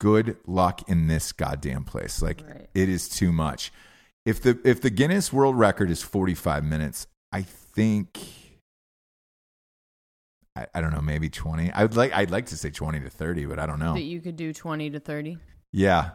good 0.00 0.36
luck 0.46 0.88
in 0.88 1.06
this 1.06 1.32
goddamn 1.32 1.84
place. 1.84 2.20
Like 2.22 2.42
Right. 2.46 2.68
it 2.74 2.88
is 2.88 3.08
too 3.08 3.32
much. 3.32 3.72
If 4.26 4.42
the 4.42 4.58
if 4.64 4.80
the 4.80 4.90
Guinness 4.90 5.32
World 5.32 5.58
Record 5.58 5.90
is 5.90 6.02
forty 6.02 6.34
five 6.34 6.64
minutes, 6.64 7.06
I 7.32 7.42
think 7.42 8.18
I, 10.56 10.66
I 10.74 10.80
don't 10.80 10.92
know, 10.92 11.00
maybe 11.00 11.28
twenty. 11.30 11.70
I'd 11.72 11.94
like 11.94 12.12
I'd 12.12 12.30
like 12.30 12.46
to 12.46 12.56
say 12.56 12.70
twenty 12.70 13.00
to 13.00 13.10
thirty, 13.10 13.46
but 13.46 13.58
I 13.58 13.66
don't 13.66 13.78
know. 13.78 13.94
That 13.94 14.02
you 14.02 14.20
could 14.20 14.36
do 14.36 14.52
20 14.52 14.90
to 14.90 15.00
30. 15.00 15.38
Yeah. 15.72 16.10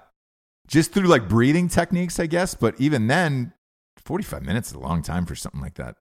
Just 0.67 0.91
through 0.91 1.07
like 1.07 1.27
breathing 1.29 1.67
techniques, 1.69 2.19
I 2.19 2.25
guess. 2.25 2.55
But 2.55 2.75
even 2.79 3.07
then, 3.07 3.53
45 3.97 4.43
minutes 4.43 4.69
is 4.69 4.73
a 4.73 4.79
long 4.79 5.01
time 5.01 5.25
for 5.25 5.35
something 5.35 5.61
like 5.61 5.75
that. 5.75 5.95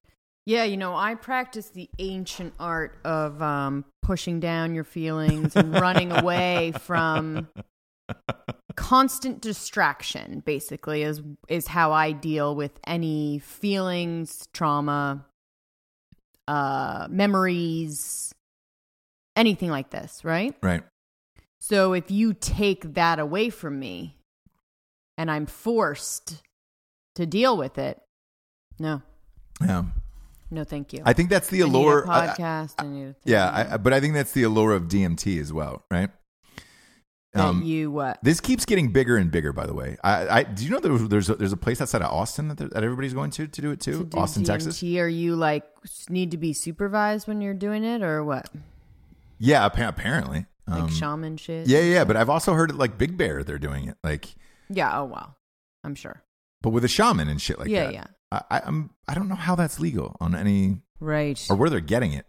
Yeah, 0.45 0.65
you 0.65 0.77
know, 0.77 0.97
I 0.97 1.15
practice 1.15 1.69
the 1.69 1.89
ancient 2.01 2.55
art 2.59 2.97
of 3.05 3.41
um, 3.41 3.85
pushing 4.03 4.41
down 4.41 4.75
your 4.75 4.85
feelings 4.85 5.55
and 5.55 5.73
running 5.73 6.11
away 6.11 6.73
from 6.81 7.49
constant 8.75 9.41
distraction. 9.41 10.43
Basically, 10.45 11.03
is 11.05 11.23
is 11.49 11.69
how 11.69 11.93
I 11.93 12.11
deal 12.11 12.57
with 12.57 12.73
any 12.85 13.39
feelings, 13.39 14.49
trauma, 14.53 15.25
uh, 16.49 17.07
memories, 17.09 18.35
anything 19.37 19.71
like 19.71 19.91
this. 19.91 20.25
Right. 20.25 20.57
Right. 20.61 20.83
So 21.61 21.93
if 21.93 22.11
you 22.11 22.35
take 22.35 22.95
that 22.95 23.21
away 23.21 23.49
from 23.49 23.79
me, 23.79 24.17
and 25.17 25.31
I'm 25.31 25.47
forced 25.47 26.43
to 27.15 27.27
deal 27.27 27.57
with 27.57 27.79
it, 27.79 28.01
no, 28.81 29.03
Yeah. 29.61 29.85
No, 30.53 30.63
thank 30.65 30.93
you. 30.93 31.03
I 31.05 31.13
think 31.15 31.31
that's 31.31 31.49
the 31.49 31.63
I 31.63 31.67
allure. 31.67 32.09
I- 32.09 32.25
I- 32.25 32.29
podcast. 32.29 32.75
I 32.79 32.85
need 32.87 33.05
a 33.05 33.17
yeah. 33.25 33.49
I, 33.51 33.75
I- 33.75 33.77
but 33.79 33.93
I 33.93 34.01
think 34.01 34.15
that's 34.15 34.33
the 34.33 34.45
allure 34.45 34.73
of 34.73 34.85
DMT 34.85 35.41
as 35.41 35.53
well, 35.53 35.85
right? 35.91 36.11
that 37.35 37.65
you 37.65 37.91
what? 37.91 38.19
this 38.23 38.41
keeps 38.41 38.67
getting 38.67 38.93
bigger 38.93 39.17
and 39.17 39.31
bigger, 39.31 39.55
by 39.55 39.65
the 39.67 39.73
way. 39.73 39.97
I, 40.05 40.41
I 40.41 40.43
do 40.43 40.65
you 40.65 40.71
know 40.71 40.81
there's 40.81 41.09
there's 41.09 41.31
a, 41.31 41.35
there's 41.37 41.53
a 41.53 41.57
place 41.57 41.81
outside 41.81 42.03
of 42.03 42.13
Austin 42.13 42.49
that, 42.49 42.59
that 42.59 42.85
everybody's 42.85 43.15
going 43.15 43.31
to 43.33 43.47
to 43.47 43.63
do 43.63 43.71
it 43.71 43.81
too? 43.81 44.01
to 44.01 44.05
do 44.05 44.19
Austin, 44.19 44.43
DMT? 44.43 44.47
Texas. 44.47 44.83
Are 44.83 45.09
you 45.09 45.35
like 45.35 45.65
need 46.11 46.33
to 46.33 46.37
be 46.37 46.53
supervised 46.53 47.27
when 47.27 47.41
you're 47.41 47.55
doing 47.55 47.85
it, 47.85 48.03
or 48.03 48.23
what? 48.23 48.51
Yeah, 49.39 49.65
appa- 49.65 49.89
apparently. 49.89 50.45
Like 50.69 50.83
Um, 50.83 50.89
shaman 50.91 51.37
shit? 51.39 51.67
yeah, 51.67 51.81
yeah, 51.81 52.05
but 52.05 52.17
I've 52.17 52.29
also 52.31 52.53
heard 52.53 52.71
it 52.71 52.77
like 52.77 52.99
Big 52.99 53.17
Bear. 53.17 53.43
They're 53.43 53.59
doing 53.59 53.89
it 53.89 53.97
like, 54.05 54.35
Yeah. 54.69 55.01
Oh 55.01 55.05
wow. 55.07 55.35
I'm 55.85 55.95
sure. 55.95 56.23
but 56.61 56.71
with 56.71 56.85
a 56.85 56.89
shaman 56.89 57.29
and 57.29 57.41
shit 57.41 57.59
like 57.59 57.69
yeah. 57.69 57.85
that. 57.87 57.93
Yeah. 57.95 58.05
I, 58.05 58.22
I, 58.51 58.61
I'm 58.65 58.91
I 59.09 59.15
don't 59.15 59.29
know 59.29 59.35
how 59.35 59.55
that's 59.55 59.79
legal 59.81 60.17
on 60.21 60.35
any 60.35 60.79
Right. 61.01 61.45
or 61.51 61.57
where 61.57 61.69
they're 61.71 61.81
getting 61.81 62.13
it 62.13 62.27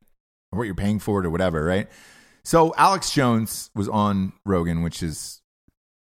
or 0.51 0.58
what 0.60 0.64
you're 0.66 0.76
paying 0.76 0.99
for 0.99 1.20
it 1.20 1.26
or 1.26 1.30
whatever, 1.30 1.64
right? 1.64 1.88
So 2.43 2.74
Alex 2.78 3.12
Jones 3.12 3.70
was 3.76 3.88
on 3.88 4.34
Rogan, 4.45 4.82
which 4.84 5.01
is 5.04 5.41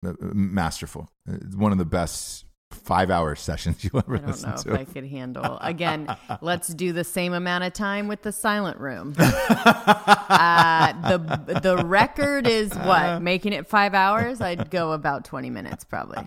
uh, 0.04 0.14
masterful. 0.20 1.08
It's 1.28 1.54
one 1.54 1.70
of 1.72 1.78
the 1.78 1.84
best 1.84 2.44
five 2.72 3.10
hour 3.10 3.34
sessions 3.48 3.84
you'll 3.84 3.98
ever 3.98 4.14
I 4.16 4.18
don't 4.18 4.26
listen 4.28 4.48
know 4.50 4.56
if 4.56 4.62
to. 4.64 4.72
I 4.78 4.84
could 4.84 5.04
handle. 5.06 5.58
Again, 5.60 6.08
let's 6.40 6.68
do 6.68 6.92
the 6.92 7.04
same 7.04 7.32
amount 7.32 7.64
of 7.64 7.72
time 7.74 8.08
with 8.08 8.22
the 8.22 8.32
silent 8.32 8.78
room. 8.80 9.14
uh, 9.18 10.92
the 11.08 11.60
the 11.62 11.84
record 11.86 12.46
is 12.46 12.72
what 12.74 13.22
making 13.22 13.52
it 13.52 13.66
five 13.66 13.94
hours. 13.94 14.40
I'd 14.40 14.70
go 14.70 14.92
about 14.92 15.24
twenty 15.24 15.50
minutes 15.50 15.84
probably. 15.84 16.18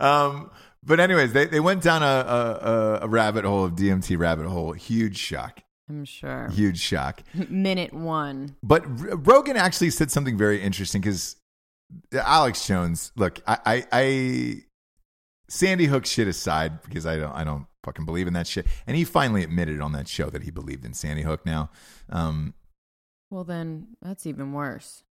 um, 0.00 0.50
but 0.82 1.00
anyways, 1.00 1.32
they, 1.32 1.46
they 1.46 1.60
went 1.60 1.82
down 1.82 2.02
a, 2.02 2.06
a, 2.06 2.98
a- 3.02 3.08
rabbit 3.08 3.44
hole 3.44 3.64
of 3.64 3.72
DMT 3.72 4.18
rabbit 4.18 4.46
hole. 4.46 4.72
Huge 4.72 5.16
shock. 5.16 5.60
I'm 5.88 6.04
sure. 6.04 6.48
Huge 6.50 6.78
shock. 6.78 7.22
Minute 7.48 7.92
one. 7.94 8.56
But 8.62 8.84
R- 8.84 9.16
Rogan 9.16 9.56
actually 9.56 9.90
said 9.90 10.10
something 10.10 10.36
very 10.36 10.60
interesting 10.62 11.00
because 11.00 11.36
Alex 12.12 12.66
Jones, 12.66 13.12
look, 13.16 13.40
I, 13.46 13.58
I, 13.64 13.86
I, 13.92 14.54
Sandy 15.48 15.86
Hook 15.86 16.04
shit 16.04 16.28
aside, 16.28 16.82
because 16.82 17.06
I 17.06 17.16
don't, 17.16 17.32
I 17.32 17.42
don't 17.44 17.66
fucking 17.84 18.04
believe 18.04 18.26
in 18.26 18.34
that 18.34 18.46
shit. 18.46 18.66
And 18.86 18.96
he 18.96 19.04
finally 19.04 19.42
admitted 19.42 19.80
on 19.80 19.92
that 19.92 20.06
show 20.08 20.28
that 20.30 20.42
he 20.42 20.50
believed 20.50 20.84
in 20.84 20.92
Sandy 20.92 21.22
Hook 21.22 21.46
now. 21.46 21.70
Um, 22.10 22.52
Well, 23.30 23.44
then 23.44 23.88
that's 24.02 24.26
even 24.26 24.52
worse. 24.52 25.04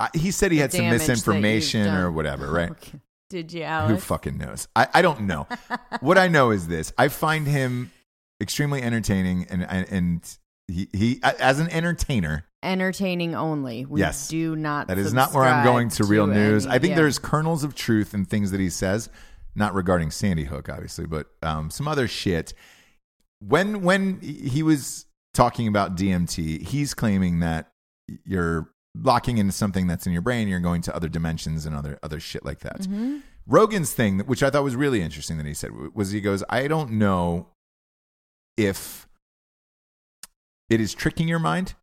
I, 0.00 0.08
he 0.12 0.30
said 0.32 0.50
he 0.50 0.58
The 0.58 0.62
had 0.62 0.72
some 0.72 0.80
damage 0.80 0.98
that 0.98 1.02
you've 1.04 1.10
misinformation 1.18 1.94
or 1.94 2.10
whatever, 2.10 2.50
right? 2.50 2.70
Okay. 2.70 3.00
Did 3.28 3.52
you, 3.52 3.64
Who 3.64 3.96
fucking 3.98 4.38
knows? 4.38 4.68
I, 4.76 4.86
I 4.94 5.02
don't 5.02 5.22
know. 5.22 5.46
what 6.00 6.16
I 6.18 6.28
know 6.28 6.50
is 6.50 6.68
this: 6.68 6.92
I 6.96 7.08
find 7.08 7.46
him 7.46 7.90
extremely 8.40 8.82
entertaining, 8.82 9.46
and 9.50 9.64
and, 9.68 9.86
and 9.90 10.38
he, 10.68 10.88
he 10.92 11.20
as 11.22 11.58
an 11.60 11.68
entertainer. 11.70 12.44
Entertaining 12.62 13.34
only. 13.34 13.84
We 13.84 14.00
Yes. 14.00 14.28
do 14.28 14.56
not. 14.56 14.88
That 14.88 14.98
is 14.98 15.12
not 15.12 15.32
where 15.34 15.44
I'm 15.44 15.64
going 15.64 15.88
to 15.90 16.04
real 16.04 16.26
news. 16.26 16.66
any- 16.66 16.74
I 16.74 16.78
think 16.78 16.90
yeah. 16.90 16.96
there's 16.96 17.18
kernels 17.18 17.62
of 17.64 17.74
truth 17.74 18.12
in 18.14 18.24
things 18.24 18.50
that 18.50 18.58
he 18.60 18.70
says, 18.70 19.08
not 19.54 19.74
regarding 19.74 20.10
Sandy 20.10 20.44
Hook, 20.44 20.68
obviously, 20.68 21.06
but 21.06 21.26
um, 21.42 21.70
some 21.70 21.86
other 21.86 22.08
shit. 22.08 22.54
When 23.40 23.82
when 23.82 24.20
he 24.20 24.62
was 24.62 25.06
talking 25.34 25.68
about 25.68 25.96
DMT, 25.96 26.66
he's 26.66 26.94
claiming 26.94 27.40
that 27.40 27.70
you're 28.24 28.70
locking 29.02 29.38
into 29.38 29.52
something 29.52 29.86
that's 29.86 30.06
in 30.06 30.12
your 30.12 30.22
brain, 30.22 30.48
you're 30.48 30.60
going 30.60 30.82
to 30.82 30.94
other 30.96 31.08
dimensions 31.08 31.66
and 31.66 31.74
other 31.76 31.98
other 32.02 32.20
shit 32.20 32.44
like 32.44 32.60
that. 32.60 32.82
Mhm. 32.82 33.22
Rogan's 33.46 33.92
thing, 33.92 34.20
which 34.20 34.42
I 34.42 34.50
thought 34.50 34.64
was 34.64 34.74
really 34.76 35.02
interesting 35.02 35.36
that 35.36 35.46
he 35.46 35.54
said, 35.54 35.70
was 35.94 36.10
he 36.10 36.20
goes, 36.20 36.42
I 36.48 36.66
don't 36.66 36.92
know 36.92 37.48
if 38.56 39.06
it 40.68 40.80
is 40.80 40.94
tricking 40.94 41.28
your 41.28 41.38
mind 41.38 41.74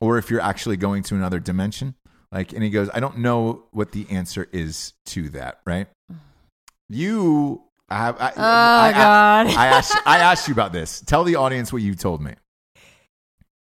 or 0.00 0.16
if 0.18 0.30
you're 0.30 0.40
actually 0.40 0.76
going 0.76 1.02
to 1.04 1.14
another 1.16 1.40
dimension. 1.40 1.94
Like, 2.30 2.52
and 2.52 2.62
he 2.62 2.70
goes, 2.70 2.88
I 2.92 3.00
don't 3.00 3.18
know 3.18 3.64
what 3.72 3.92
the 3.92 4.06
answer 4.10 4.48
is 4.52 4.92
to 5.06 5.28
that, 5.30 5.60
right? 5.64 5.88
You 6.88 7.62
have, 7.88 8.16
I, 8.20 8.30
Oh 8.30 8.42
I, 8.42 8.88
I, 8.88 8.92
God! 8.92 9.46
I 9.48 9.66
asked, 9.66 9.96
I 10.06 10.18
asked 10.18 10.48
you 10.48 10.52
about 10.52 10.72
this. 10.72 11.00
Tell 11.00 11.24
the 11.24 11.36
audience 11.36 11.72
what 11.72 11.82
you 11.82 11.94
told 11.94 12.20
me, 12.20 12.34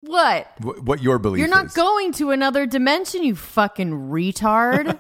what? 0.07 0.49
what, 0.61 0.83
what 0.83 1.03
your 1.03 1.19
belief 1.19 1.41
You're 1.41 1.49
not 1.49 1.67
is. 1.67 1.73
going 1.75 2.13
to 2.15 2.31
another 2.31 2.67
dimension, 2.67 3.23
you 3.23 3.35
fucking 3.35 3.91
retard. 4.11 4.99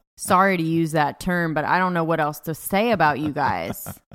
Sorry 0.16 0.56
to 0.56 0.62
use 0.62 0.92
that 0.92 1.18
term, 1.20 1.54
but 1.54 1.64
I 1.64 1.78
don't 1.78 1.94
know 1.94 2.04
what 2.04 2.20
else 2.20 2.40
to 2.40 2.54
say 2.54 2.92
about 2.92 3.18
you 3.18 3.32
guys. 3.32 3.98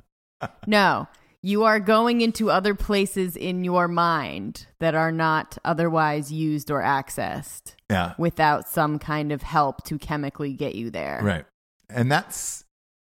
No, 0.67 1.07
you 1.41 1.63
are 1.63 1.79
going 1.79 2.21
into 2.21 2.51
other 2.51 2.75
places 2.75 3.35
in 3.35 3.63
your 3.63 3.87
mind 3.87 4.67
that 4.79 4.93
are 4.93 5.11
not 5.11 5.57
otherwise 5.65 6.31
used 6.31 6.69
or 6.69 6.81
accessed 6.81 7.73
yeah, 7.89 8.13
without 8.19 8.67
some 8.67 8.99
kind 8.99 9.31
of 9.31 9.41
help 9.41 9.83
to 9.85 9.97
chemically 9.97 10.53
get 10.53 10.75
you 10.75 10.91
there. 10.91 11.19
right. 11.23 11.45
And 11.89 12.11
that's, 12.11 12.63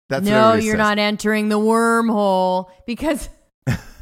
that's 0.09 0.25
no, 0.25 0.53
you're 0.53 0.73
says. 0.73 0.77
not 0.77 0.97
entering 0.97 1.49
the 1.49 1.59
wormhole 1.59 2.69
because 2.85 3.29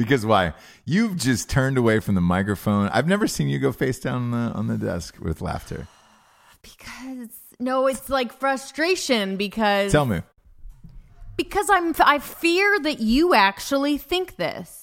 because 0.00 0.24
why? 0.24 0.54
You've 0.86 1.18
just 1.18 1.50
turned 1.50 1.76
away 1.76 2.00
from 2.00 2.14
the 2.14 2.22
microphone. 2.22 2.88
I've 2.88 3.06
never 3.06 3.26
seen 3.26 3.48
you 3.50 3.58
go 3.58 3.70
face 3.70 3.98
down 4.00 4.22
on 4.22 4.30
the, 4.30 4.56
on 4.56 4.66
the 4.66 4.78
desk 4.78 5.16
with 5.20 5.42
laughter. 5.42 5.88
Because 6.62 7.28
no, 7.58 7.86
it's 7.86 8.08
like 8.08 8.32
frustration 8.32 9.36
because 9.36 9.92
Tell 9.92 10.06
me. 10.06 10.22
because 11.36 11.68
I'm 11.68 11.94
I 12.00 12.18
fear 12.18 12.80
that 12.80 13.00
you 13.00 13.34
actually 13.34 13.98
think 13.98 14.36
this. 14.36 14.79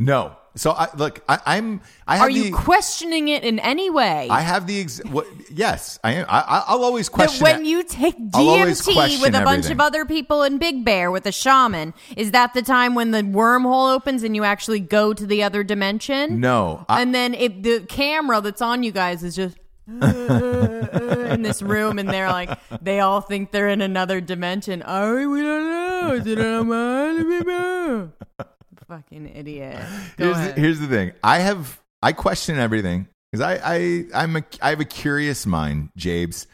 No. 0.00 0.36
So 0.56 0.72
I 0.72 0.88
look. 0.96 1.22
I, 1.28 1.38
I'm. 1.46 1.80
I 2.08 2.16
have 2.16 2.26
Are 2.26 2.30
you 2.30 2.44
the. 2.44 2.50
questioning 2.50 3.28
it 3.28 3.44
in 3.44 3.60
any 3.60 3.88
way? 3.88 4.26
I 4.28 4.40
have 4.40 4.66
the. 4.66 4.80
Ex- 4.80 5.00
what, 5.04 5.26
yes, 5.48 6.00
I 6.02 6.14
am. 6.14 6.26
I, 6.28 6.64
I'll 6.66 6.82
always 6.82 7.08
that 7.08 7.14
question. 7.14 7.44
when 7.44 7.60
it. 7.60 7.66
you 7.66 7.84
take 7.84 8.18
DMT 8.18 9.22
with 9.22 9.28
a 9.28 9.44
bunch 9.44 9.66
everything. 9.66 9.72
of 9.72 9.80
other 9.80 10.04
people 10.04 10.42
in 10.42 10.58
Big 10.58 10.84
Bear 10.84 11.12
with 11.12 11.26
a 11.26 11.32
shaman, 11.32 11.94
is 12.16 12.32
that 12.32 12.52
the 12.52 12.62
time 12.62 12.96
when 12.96 13.12
the 13.12 13.22
wormhole 13.22 13.94
opens 13.94 14.24
and 14.24 14.34
you 14.34 14.42
actually 14.42 14.80
go 14.80 15.12
to 15.14 15.24
the 15.24 15.44
other 15.44 15.62
dimension? 15.62 16.40
no. 16.40 16.84
I, 16.88 17.00
and 17.00 17.14
then 17.14 17.34
it, 17.34 17.62
the 17.62 17.80
camera 17.86 18.40
that's 18.40 18.60
on 18.60 18.82
you 18.82 18.90
guys 18.90 19.22
is 19.22 19.36
just 19.36 19.56
uh, 20.02 20.04
uh, 20.04 20.88
uh, 20.92 21.32
in 21.32 21.42
this 21.42 21.62
room, 21.62 22.00
and 22.00 22.08
they're 22.08 22.28
like, 22.28 22.50
they 22.82 22.98
all 22.98 23.20
think 23.20 23.52
they're 23.52 23.68
in 23.68 23.82
another 23.82 24.20
dimension. 24.20 24.82
Are 24.82 25.14
we? 25.14 25.26
We 25.28 25.42
don't 25.42 25.70
know. 25.70 26.14
Is 26.14 26.26
it 26.26 26.38
a 26.40 26.64
man? 26.64 28.12
Fucking 28.90 29.36
idiot. 29.36 29.76
Here's 30.18 30.36
the, 30.36 30.52
here's 30.56 30.80
the 30.80 30.88
thing. 30.88 31.12
I 31.22 31.38
have. 31.38 31.80
I 32.02 32.12
question 32.12 32.58
everything 32.58 33.06
because 33.30 33.40
I. 33.40 33.60
I. 33.64 34.04
I'm 34.12 34.34
a. 34.34 34.42
I 34.60 34.70
have 34.70 34.80
a 34.80 34.84
curious 34.84 35.46
mind, 35.46 35.90
Jabes, 35.96 36.48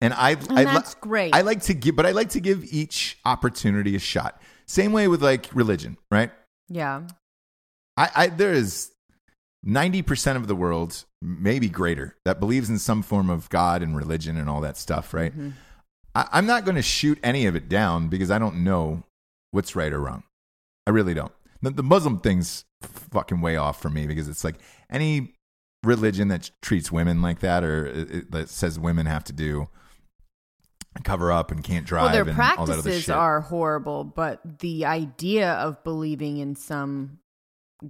and 0.00 0.14
I. 0.14 0.30
And 0.30 0.58
I 0.58 0.64
that's 0.64 0.94
great. 0.94 1.34
I 1.34 1.42
like 1.42 1.60
to 1.64 1.74
give, 1.74 1.94
but 1.94 2.06
I 2.06 2.12
like 2.12 2.30
to 2.30 2.40
give 2.40 2.64
each 2.72 3.18
opportunity 3.26 3.94
a 3.94 3.98
shot. 3.98 4.40
Same 4.66 4.92
way 4.92 5.06
with 5.06 5.22
like 5.22 5.50
religion, 5.52 5.98
right? 6.10 6.30
yeah. 6.70 7.02
I, 7.98 8.10
I 8.16 8.26
there 8.28 8.54
is 8.54 8.90
ninety 9.62 10.00
percent 10.00 10.38
of 10.38 10.46
the 10.46 10.56
world, 10.56 11.04
maybe 11.20 11.68
greater, 11.68 12.16
that 12.24 12.40
believes 12.40 12.70
in 12.70 12.78
some 12.78 13.02
form 13.02 13.28
of 13.28 13.50
God 13.50 13.82
and 13.82 13.94
religion 13.94 14.38
and 14.38 14.48
all 14.48 14.62
that 14.62 14.78
stuff, 14.78 15.12
right? 15.12 15.30
Mm-hmm. 15.30 15.50
I, 16.14 16.26
I'm 16.32 16.46
not 16.46 16.64
going 16.64 16.76
to 16.76 16.82
shoot 16.82 17.18
any 17.22 17.44
of 17.44 17.54
it 17.54 17.68
down 17.68 18.08
because 18.08 18.30
I 18.30 18.38
don't 18.38 18.64
know 18.64 19.04
what's 19.50 19.76
right 19.76 19.92
or 19.92 20.00
wrong. 20.00 20.22
I 20.86 20.90
really 20.90 21.12
don't. 21.12 21.32
The, 21.62 21.70
the 21.70 21.82
Muslim 21.82 22.18
thing's 22.20 22.64
fucking 23.12 23.40
way 23.40 23.56
off 23.56 23.80
for 23.80 23.88
me 23.88 24.06
because 24.06 24.28
it's 24.28 24.44
like 24.44 24.56
any 24.90 25.34
religion 25.84 26.28
that 26.28 26.50
treats 26.60 26.90
women 26.92 27.22
like 27.22 27.40
that 27.40 27.62
or 27.64 27.86
it, 27.86 28.10
it- 28.10 28.30
that 28.32 28.48
says 28.48 28.78
women 28.78 29.06
have 29.06 29.24
to 29.24 29.32
do 29.32 29.68
cover 31.04 31.32
up 31.32 31.50
and 31.50 31.64
can't 31.64 31.86
drive 31.86 32.04
Well, 32.04 32.12
their 32.12 32.22
and 32.22 32.30
all 32.30 32.66
that 32.66 32.72
other 32.74 32.82
practices 32.82 33.08
are 33.08 33.40
horrible, 33.40 34.04
but 34.04 34.58
the 34.60 34.84
idea 34.84 35.52
of 35.54 35.82
believing 35.84 36.36
in 36.36 36.54
some 36.54 37.18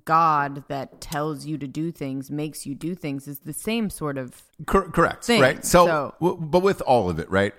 god 0.05 0.65
that 0.69 1.01
tells 1.01 1.45
you 1.45 1.59
to 1.59 1.67
do 1.67 1.91
things, 1.91 2.31
makes 2.31 2.65
you 2.65 2.75
do 2.75 2.95
things, 2.95 3.27
is 3.27 3.41
the 3.41 3.53
same 3.53 3.91
sort 3.91 4.17
of. 4.19 4.43
Cor- 4.67 4.89
correct. 4.91 5.25
thing. 5.25 5.43
Right. 5.43 5.65
So, 5.65 5.87
So- 5.87 6.15
w- 6.21 6.41
but 6.41 6.61
with 6.61 6.81
all 6.83 7.11
of 7.11 7.19
it, 7.19 7.29
right? 7.31 7.53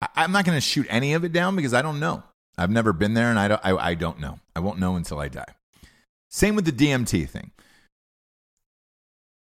I- 0.00 0.08
I'm 0.16 0.32
not 0.32 0.44
going 0.44 0.56
to 0.56 0.60
shoot 0.62 0.86
any 0.88 1.12
of 1.14 1.24
it 1.24 1.32
down 1.32 1.56
because 1.56 1.74
I 1.74 1.82
don't 1.82 1.98
know. 2.00 2.22
I've 2.58 2.70
never 2.70 2.92
been 2.92 3.14
there, 3.14 3.30
and 3.30 3.38
I 3.38 3.48
don't. 3.48 3.60
I, 3.64 3.76
I 3.76 3.94
don't 3.94 4.20
know. 4.20 4.38
I 4.54 4.60
won't 4.60 4.78
know 4.78 4.96
until 4.96 5.18
I 5.18 5.28
die. 5.28 5.54
Same 6.30 6.54
with 6.54 6.64
the 6.64 6.72
DMT 6.72 7.28
thing. 7.28 7.50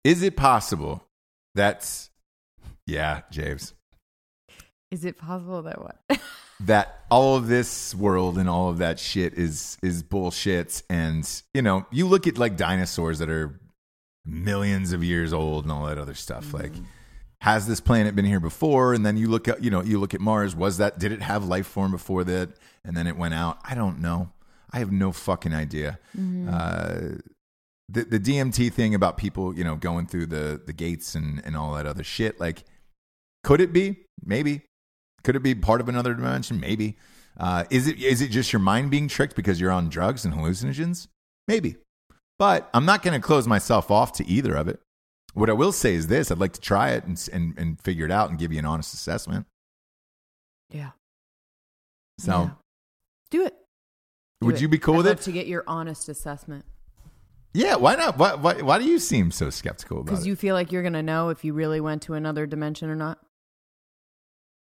Is 0.04 0.22
it 0.22 0.36
possible 0.36 1.04
that's 1.54 2.10
yeah, 2.86 3.22
James, 3.30 3.74
Is 4.90 5.04
it 5.04 5.18
possible 5.18 5.62
that 5.62 5.80
what? 5.80 6.20
that 6.60 7.00
all 7.10 7.36
of 7.36 7.48
this 7.48 7.94
world 7.94 8.38
and 8.38 8.48
all 8.48 8.68
of 8.68 8.78
that 8.78 8.98
shit 8.98 9.34
is 9.34 9.78
is 9.82 10.02
bullshit? 10.02 10.82
And 10.90 11.28
you 11.54 11.62
know, 11.62 11.86
you 11.90 12.06
look 12.06 12.26
at 12.26 12.38
like 12.38 12.56
dinosaurs 12.56 13.18
that 13.20 13.30
are 13.30 13.58
millions 14.24 14.92
of 14.92 15.02
years 15.02 15.32
old 15.32 15.64
and 15.64 15.72
all 15.72 15.86
that 15.86 15.98
other 15.98 16.14
stuff. 16.14 16.46
Mm-hmm. 16.46 16.56
Like, 16.56 16.72
has 17.40 17.66
this 17.66 17.80
planet 17.80 18.14
been 18.14 18.24
here 18.24 18.40
before? 18.40 18.94
And 18.94 19.06
then 19.06 19.16
you 19.16 19.28
look 19.28 19.46
at 19.48 19.62
you 19.62 19.70
know 19.70 19.82
you 19.82 19.98
look 19.98 20.14
at 20.14 20.20
Mars. 20.20 20.56
Was 20.56 20.78
that 20.78 20.98
did 20.98 21.12
it 21.12 21.22
have 21.22 21.44
life 21.44 21.66
form 21.66 21.92
before 21.92 22.24
that? 22.24 22.50
And 22.84 22.96
then 22.96 23.06
it 23.06 23.16
went 23.16 23.34
out. 23.34 23.58
I 23.64 23.74
don't 23.74 24.00
know. 24.00 24.30
I 24.72 24.78
have 24.78 24.90
no 24.90 25.12
fucking 25.12 25.54
idea. 25.54 25.98
Uh, 26.50 27.00
the 27.88 28.04
the 28.04 28.18
DMT 28.20 28.72
thing 28.72 28.94
about 28.94 29.16
people 29.18 29.56
you 29.56 29.64
know 29.64 29.76
going 29.76 30.06
through 30.06 30.26
the 30.26 30.60
the 30.64 30.72
gates 30.72 31.14
and 31.14 31.42
and 31.44 31.56
all 31.56 31.74
that 31.74 31.86
other 31.86 32.02
shit. 32.04 32.40
Like, 32.40 32.64
could 33.44 33.60
it 33.60 33.72
be? 33.72 33.98
Maybe. 34.24 34.62
Could 35.24 35.36
it 35.36 35.42
be 35.42 35.54
part 35.54 35.80
of 35.80 35.88
another 35.88 36.14
dimension? 36.14 36.58
Maybe. 36.58 36.96
Uh, 37.38 37.64
is 37.70 37.86
it 37.86 37.98
is 37.98 38.20
it 38.20 38.28
just 38.28 38.52
your 38.52 38.60
mind 38.60 38.90
being 38.90 39.08
tricked 39.08 39.36
because 39.36 39.60
you're 39.60 39.70
on 39.70 39.88
drugs 39.88 40.24
and 40.24 40.34
hallucinogens? 40.34 41.06
Maybe. 41.46 41.76
But 42.38 42.68
I'm 42.74 42.84
not 42.84 43.02
going 43.02 43.20
to 43.20 43.24
close 43.24 43.46
myself 43.46 43.90
off 43.90 44.12
to 44.14 44.26
either 44.26 44.54
of 44.54 44.66
it. 44.68 44.80
What 45.34 45.48
I 45.48 45.52
will 45.52 45.72
say 45.72 45.94
is 45.94 46.08
this: 46.08 46.30
I'd 46.30 46.38
like 46.38 46.52
to 46.54 46.60
try 46.60 46.90
it 46.90 47.04
and 47.04 47.28
and, 47.32 47.56
and 47.58 47.80
figure 47.80 48.04
it 48.04 48.10
out 48.10 48.30
and 48.30 48.38
give 48.38 48.52
you 48.52 48.58
an 48.58 48.64
honest 48.64 48.94
assessment. 48.94 49.46
yeah. 50.70 50.90
So, 52.18 52.32
Yeah. 52.42 52.50
Do 53.32 53.44
it. 53.44 53.54
Do 54.40 54.46
would 54.46 54.54
it. 54.56 54.60
you 54.60 54.68
be 54.68 54.78
cool 54.78 54.94
I'd 54.94 54.98
with 54.98 55.06
it? 55.08 55.20
to 55.22 55.32
get 55.32 55.46
your 55.48 55.64
honest 55.66 56.08
assessment 56.08 56.64
Yeah. 57.54 57.74
Why 57.76 57.96
not? 57.96 58.16
Why, 58.18 58.34
why 58.34 58.62
why 58.62 58.78
do 58.78 58.84
you 58.84 58.98
seem 59.00 59.30
so 59.32 59.50
skeptical 59.50 59.98
about 59.98 60.08
it? 60.08 60.12
because 60.12 60.26
you 60.26 60.36
feel 60.36 60.54
like 60.54 60.70
you're 60.72 60.82
gonna 60.84 61.02
know 61.02 61.30
if 61.30 61.44
you 61.44 61.52
really 61.52 61.80
went 61.80 62.02
to 62.02 62.14
another 62.14 62.46
dimension 62.46 62.88
or 62.90 62.94
not. 62.96 63.18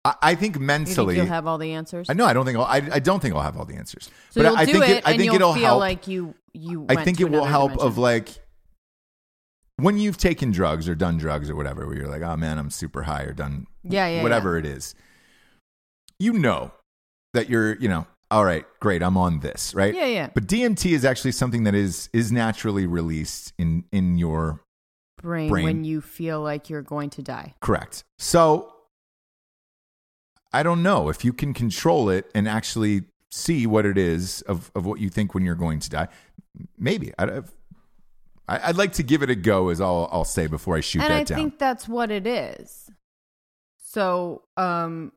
I, 0.05 0.16
I 0.22 0.36
think 0.36 0.55
You 0.55 0.62
mentally. 0.62 1.16
you'll 1.18 1.26
have 1.26 1.45
all 1.47 1.57
the 1.57 1.74
answers. 1.74 2.10
I 2.10 2.14
know 2.14 2.26
I 2.26 2.34
don't 2.34 2.45
think 2.45 2.57
I'll, 2.57 2.64
I 2.66 2.78
I 2.93 2.99
don't 2.99 3.20
think 3.22 3.36
I'll 3.36 3.41
have 3.41 3.57
all 3.57 3.66
the 3.66 3.76
answers. 3.76 4.10
So 4.30 4.41
but 4.41 4.49
you'll 4.49 4.57
I 4.57 4.66
do 4.66 4.72
think 4.74 4.84
it, 4.89 5.07
I 5.07 5.12
and 5.12 5.20
think 5.20 5.24
you'll 5.26 5.36
it'll 5.36 5.53
feel 5.53 5.64
help. 5.66 5.80
like 5.80 6.07
you 6.07 6.36
you. 6.53 6.86
I 6.89 7.03
think 7.03 7.18
to 7.18 7.26
it 7.26 7.32
will 7.32 7.45
help 7.45 7.72
dimension. 7.72 7.88
of 7.88 7.97
like 7.97 8.30
when 9.78 9.97
you've 9.97 10.18
taken 10.18 10.51
drugs 10.51 10.89
or 10.89 10.95
done 10.95 11.18
drugs 11.18 11.49
or 11.49 11.55
whatever, 11.55 11.86
where 11.88 11.95
you're 11.95 12.07
like, 12.10 12.22
oh 12.22 12.36
man, 12.38 12.57
I'm 12.57 12.70
super 12.70 13.03
high 13.03 13.24
or 13.24 13.34
done 13.34 13.68
Yeah, 13.84 14.07
yeah, 14.07 14.24
whatever 14.24 14.57
it 14.57 14.66
is. 14.66 14.95
You 16.20 16.34
know 16.34 16.72
that 17.34 17.49
you're, 17.49 17.76
you 17.78 17.88
know, 17.88 18.05
all 18.32 18.46
right, 18.46 18.66
great, 18.80 19.02
I'm 19.02 19.18
on 19.18 19.40
this, 19.40 19.74
right? 19.74 19.94
Yeah, 19.94 20.06
yeah. 20.06 20.30
But 20.34 20.46
DMT 20.48 20.92
is 20.92 21.04
actually 21.04 21.32
something 21.32 21.64
that 21.64 21.76
is 21.76 22.10
is 22.14 22.32
naturally 22.32 22.86
released 22.86 23.54
in 23.58 23.84
in 23.92 24.18
your 24.18 24.62
brain, 25.22 25.50
brain. 25.50 25.64
when 25.64 25.84
you 25.84 26.00
feel 26.02 26.42
like 26.42 26.70
you're 26.70 26.82
going 26.84 27.10
to 27.12 27.22
die. 27.24 27.56
correct. 27.62 28.04
So 28.18 28.74
I 30.52 30.64
don't 30.64 30.82
know 30.84 31.10
if 31.10 31.24
you 31.24 31.34
can 31.34 31.54
control 31.54 32.10
it 32.10 32.30
and 32.34 32.48
actually 32.48 33.04
see 33.32 33.68
what 33.68 33.86
it 33.86 33.98
is 33.98 34.42
of, 34.44 34.72
of 34.74 34.86
what 34.86 35.00
you 35.00 35.10
think 35.10 35.36
when 35.36 35.44
you're 35.46 35.54
going 35.54 35.80
to 35.80 35.90
die. 35.90 36.08
Maybe 36.78 37.14
I- 37.20 37.44
I'd 38.48 38.78
like 38.78 38.94
to 38.94 39.04
give 39.04 39.22
it 39.22 39.30
a 39.30 39.36
go, 39.36 39.70
as 39.70 39.80
I'll 39.80 40.10
I'll 40.12 40.26
say 40.26 40.48
before 40.48 40.76
I 40.76 40.80
shoot 40.82 41.04
and 41.04 41.12
that 41.12 41.18
I 41.20 41.24
down. 41.24 41.38
I 41.38 41.42
think 41.42 41.60
that's 41.60 41.88
what 41.88 42.10
it 42.10 42.26
is. 42.26 42.90
So, 43.78 44.42
um, 44.58 45.12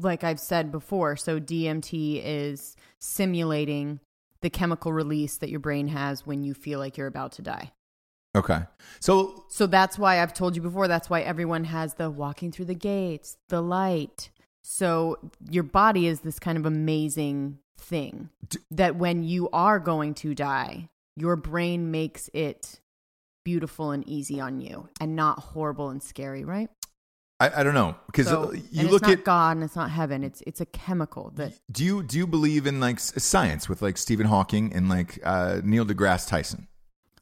like 0.00 0.24
I've 0.24 0.40
said 0.40 0.70
before, 0.72 1.16
so 1.16 1.40
DMT 1.40 2.22
is 2.24 2.76
simulating 2.98 4.00
the 4.40 4.50
chemical 4.50 4.92
release 4.92 5.36
that 5.38 5.50
your 5.50 5.60
brain 5.60 5.88
has 5.88 6.26
when 6.26 6.42
you 6.42 6.54
feel 6.54 6.78
like 6.78 6.96
you're 6.96 7.06
about 7.06 7.32
to 7.32 7.42
die. 7.42 7.72
okay, 8.36 8.60
so 9.00 9.44
So 9.48 9.66
that's 9.66 9.98
why 9.98 10.20
I've 10.22 10.34
told 10.34 10.54
you 10.54 10.62
before. 10.62 10.86
That's 10.88 11.10
why 11.10 11.22
everyone 11.22 11.64
has 11.64 11.94
the 11.94 12.10
walking 12.10 12.52
through 12.52 12.66
the 12.66 12.74
gates, 12.74 13.36
the 13.48 13.60
light. 13.60 14.30
So 14.62 15.18
your 15.48 15.64
body 15.64 16.06
is 16.06 16.20
this 16.20 16.38
kind 16.38 16.58
of 16.58 16.66
amazing 16.66 17.58
thing 17.78 18.28
D- 18.48 18.58
that 18.70 18.96
when 18.96 19.22
you 19.22 19.48
are 19.52 19.78
going 19.80 20.14
to 20.14 20.34
die, 20.34 20.88
your 21.16 21.36
brain 21.36 21.90
makes 21.90 22.28
it 22.32 22.80
beautiful 23.44 23.92
and 23.92 24.06
easy 24.08 24.40
on 24.40 24.60
you 24.60 24.88
and 25.00 25.16
not 25.16 25.38
horrible 25.38 25.88
and 25.88 26.02
scary, 26.02 26.44
right? 26.44 26.68
I, 27.40 27.60
I 27.60 27.62
don't 27.62 27.74
know 27.74 27.94
because 28.06 28.26
So, 28.26 28.52
you 28.72 28.88
look 28.88 29.02
it's 29.02 29.02
not 29.02 29.10
at 29.12 29.24
God 29.24 29.56
and 29.56 29.64
it's 29.64 29.76
not 29.76 29.90
heaven. 29.90 30.24
It's 30.24 30.42
it's 30.46 30.60
a 30.60 30.66
chemical 30.66 31.32
that 31.36 31.52
do 31.70 31.84
you 31.84 32.02
do 32.02 32.18
you 32.18 32.26
believe 32.26 32.66
in 32.66 32.80
like 32.80 32.98
science 32.98 33.68
with 33.68 33.80
like 33.82 33.96
Stephen 33.96 34.26
Hawking 34.26 34.72
and 34.72 34.88
like 34.88 35.18
uh, 35.22 35.60
Neil 35.62 35.84
deGrasse 35.84 36.28
Tyson? 36.28 36.66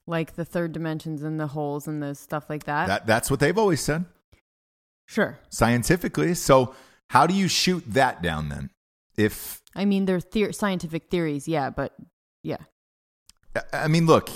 like 0.07 0.37
the 0.37 0.45
third 0.45 0.73
dimensions 0.73 1.23
and 1.23 1.39
the 1.39 1.49
holes 1.49 1.89
and 1.89 2.03
the 2.03 2.15
stuff 2.15 2.49
like 2.49 2.65
that. 2.65 2.87
That 2.87 3.07
that's 3.07 3.31
what 3.31 3.41
they've 3.41 3.59
always 3.59 3.81
said 3.81 4.05
sure. 5.07 5.39
scientifically. 5.51 6.35
So 6.35 6.75
how 7.11 7.27
do 7.27 7.35
you 7.35 7.49
shoot 7.49 7.85
that 7.89 8.23
down 8.23 8.49
then? 8.49 8.71
If 9.17 9.63
I 9.75 9.85
mean, 9.85 10.05
they're 10.05 10.21
theor- 10.21 10.55
scientific 10.55 11.11
theories, 11.11 11.49
yeah, 11.49 11.71
but 11.71 11.95
yeah. 12.43 12.59
I- 13.73 13.89
mean, 13.89 14.07
look, 14.07 14.29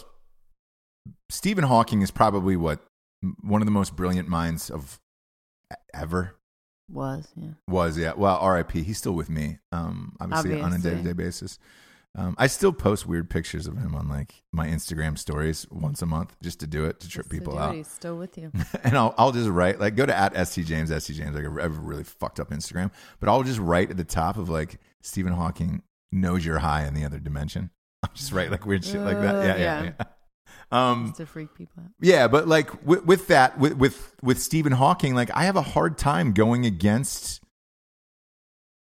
Stephen 1.29 1.65
Hawking 1.65 2.03
is 2.03 2.11
probably 2.11 2.57
what 2.57 2.81
one 3.43 3.61
of 3.61 3.67
the 3.67 3.73
most 3.73 3.95
brilliant 3.97 4.29
minds 4.29 4.71
of 4.71 4.99
ever 5.95 6.37
Was, 6.89 7.29
yeah. 7.37 7.51
was. 7.69 7.99
Yeah, 7.99 8.13
well, 8.17 8.37
R.I.P. 8.39 8.83
He's 8.83 8.99
still 8.99 9.13
with 9.13 9.31
me. 9.31 9.59
Um, 9.73 10.17
obviously, 10.21 10.61
on 10.61 10.73
a 10.73 10.79
day 10.79 10.91
to 10.97 11.03
day 11.03 11.13
basis. 11.13 11.59
Um, 12.17 12.35
I 12.39 12.49
still 12.49 12.73
post 12.73 13.07
weird 13.07 13.31
pictures 13.31 13.69
of 13.69 13.79
him 13.79 13.95
on 13.95 14.09
like 14.09 14.43
my 14.53 14.67
Instagram 14.67 15.17
stories 15.17 15.65
once 15.71 16.03
a 16.03 16.07
month 16.07 16.35
just 16.43 16.59
to 16.59 16.67
do 16.67 16.85
it 16.87 16.99
to 17.01 17.09
trip 17.09 17.27
to 17.27 17.31
people 17.31 17.57
out. 17.57 17.75
He's 17.75 17.87
still 17.87 18.17
with 18.17 18.37
you. 18.37 18.51
and 18.83 18.97
I'll 18.97 19.15
I'll 19.17 19.31
just 19.31 19.49
write 19.49 19.79
like 19.79 19.95
go 19.95 20.07
to 20.07 20.17
at 20.17 20.35
st 20.49 20.67
james 20.67 20.89
st 20.89 21.17
james 21.17 21.37
like 21.37 21.47
I 21.47 21.63
have 21.63 21.77
a 21.77 21.81
really 21.81 22.03
fucked 22.03 22.41
up 22.41 22.51
Instagram, 22.51 22.91
but 23.21 23.29
I'll 23.29 23.45
just 23.45 23.61
write 23.61 23.91
at 23.91 23.97
the 23.97 24.05
top 24.05 24.39
of 24.39 24.49
like 24.49 24.81
Stephen 25.03 25.33
Hawking 25.33 25.83
knows 26.11 26.45
you're 26.45 26.59
high 26.59 26.85
in 26.85 26.95
the 26.95 27.05
other 27.05 27.21
dimension. 27.21 27.71
I'm 28.03 28.11
just 28.15 28.33
write 28.33 28.51
like 28.51 28.67
weird 28.67 28.85
shit 28.85 29.03
like 29.03 29.21
that. 29.21 29.37
Uh, 29.37 29.43
Yeah, 29.43 29.57
yeah, 29.57 29.83
yeah. 29.85 30.05
Um, 30.73 31.13
to 31.17 31.27
freak 31.27 31.55
people 31.55 31.83
out. 31.83 31.91
yeah, 32.01 32.29
but 32.29 32.47
like 32.47 32.87
with, 32.87 33.05
with 33.05 33.27
that, 33.29 33.59
with, 33.59 33.75
with 33.75 34.15
with 34.23 34.41
Stephen 34.41 34.73
Hawking, 34.73 35.15
like 35.15 35.31
I 35.35 35.45
have 35.45 35.57
a 35.57 35.63
hard 35.63 35.99
time 35.99 36.33
going 36.33 36.65
against 36.65 37.41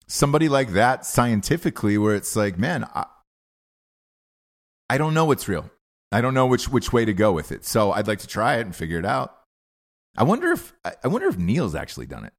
somebody 0.07 0.49
like 0.49 0.72
that 0.72 1.05
scientifically, 1.05 1.99
where 1.99 2.14
it's 2.14 2.37
like, 2.37 2.57
man, 2.59 2.85
I, 2.95 3.07
I 4.89 4.99
don't 4.99 5.14
know 5.14 5.24
what's 5.24 5.49
real. 5.49 5.70
I 6.12 6.20
don't 6.20 6.35
know 6.35 6.47
which 6.47 6.68
which 6.68 6.93
way 6.93 7.05
to 7.05 7.12
go 7.14 7.33
with 7.33 7.51
it. 7.51 7.64
So 7.64 7.93
I'd 7.93 8.07
like 8.07 8.20
to 8.20 8.28
try 8.28 8.57
it 8.57 8.61
and 8.61 8.76
figure 8.76 8.99
it 8.99 9.07
out. 9.07 9.35
I 10.16 10.24
wonder 10.24 10.53
if 10.53 10.74
I 10.85 11.09
wonder 11.09 11.26
if 11.26 11.39
Neil's 11.39 11.74
actually 11.74 12.07
done 12.07 12.24
it. 12.26 12.33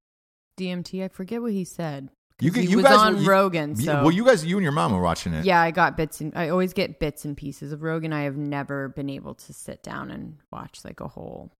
DMT. 0.59 1.03
I 1.03 1.07
forget 1.07 1.41
what 1.41 1.51
he 1.51 1.63
said. 1.65 2.09
You, 2.43 2.51
'Cause 2.51 2.61
g- 2.61 2.65
he 2.65 2.71
you 2.71 2.77
was 2.77 2.85
guys 2.85 2.97
on 2.99 3.21
you- 3.21 3.29
Rogan. 3.29 3.75
So 3.75 3.93
well, 4.01 4.11
you 4.11 4.25
guys, 4.25 4.45
you 4.45 4.57
and 4.57 4.63
your 4.63 4.71
mom 4.71 4.91
were 4.93 5.01
watching 5.01 5.33
it. 5.33 5.45
yeah, 5.45 5.61
I 5.61 5.71
got 5.71 5.95
bits 5.97 6.21
and 6.21 6.31
I 6.35 6.49
always 6.49 6.73
get 6.73 6.99
bits 6.99 7.25
and 7.25 7.35
pieces 7.37 7.71
of 7.71 7.81
Rogan. 7.83 8.11
I 8.13 8.23
have 8.23 8.37
never 8.37 8.89
been 8.89 9.09
able 9.09 9.33
to 9.35 9.53
sit 9.53 9.81
down 9.83 10.11
and 10.11 10.37
watch 10.51 10.79
like 10.83 10.99
a 10.99 11.07
whole. 11.07 11.51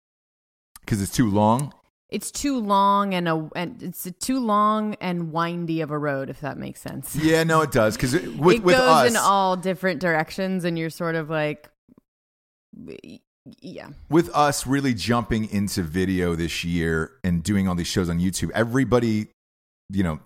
because 0.82 1.02
it's 1.02 1.12
too 1.14 1.30
long. 1.30 1.74
It's 2.10 2.30
too 2.30 2.60
long 2.60 3.14
and 3.16 3.28
a 3.28 3.50
and 3.56 3.82
it's 3.82 4.06
a 4.06 4.12
too 4.12 4.40
long 4.40 4.94
and 5.02 5.32
windy 5.32 5.82
of 5.82 5.90
a 5.90 5.98
road, 5.98 6.30
if 6.30 6.42
that 6.42 6.58
makes 6.60 6.80
sense. 6.82 7.16
Yeah, 7.16 7.44
no, 7.44 7.62
it 7.62 7.72
does 7.72 7.96
because 7.96 8.14
with 8.14 8.24
it 8.58 8.64
with 8.64 8.76
goes 8.76 8.88
us, 8.90 9.10
in 9.10 9.18
all 9.18 9.56
different 9.58 10.00
directions, 10.00 10.64
and 10.64 10.78
you're 10.78 10.92
sort 10.92 11.16
of 11.16 11.30
like, 11.32 11.70
yeah, 13.62 13.90
with 14.10 14.30
us 14.36 14.66
really 14.68 14.94
jumping 14.94 15.50
into 15.50 15.84
video 15.84 16.36
this 16.36 16.64
year 16.64 17.12
and 17.24 17.44
doing 17.44 17.68
all 17.68 17.76
these 17.76 17.88
shows 17.88 18.10
on 18.10 18.20
YouTube, 18.20 18.52
everybody, 18.52 19.28
you 19.90 20.04
know, 20.04 20.20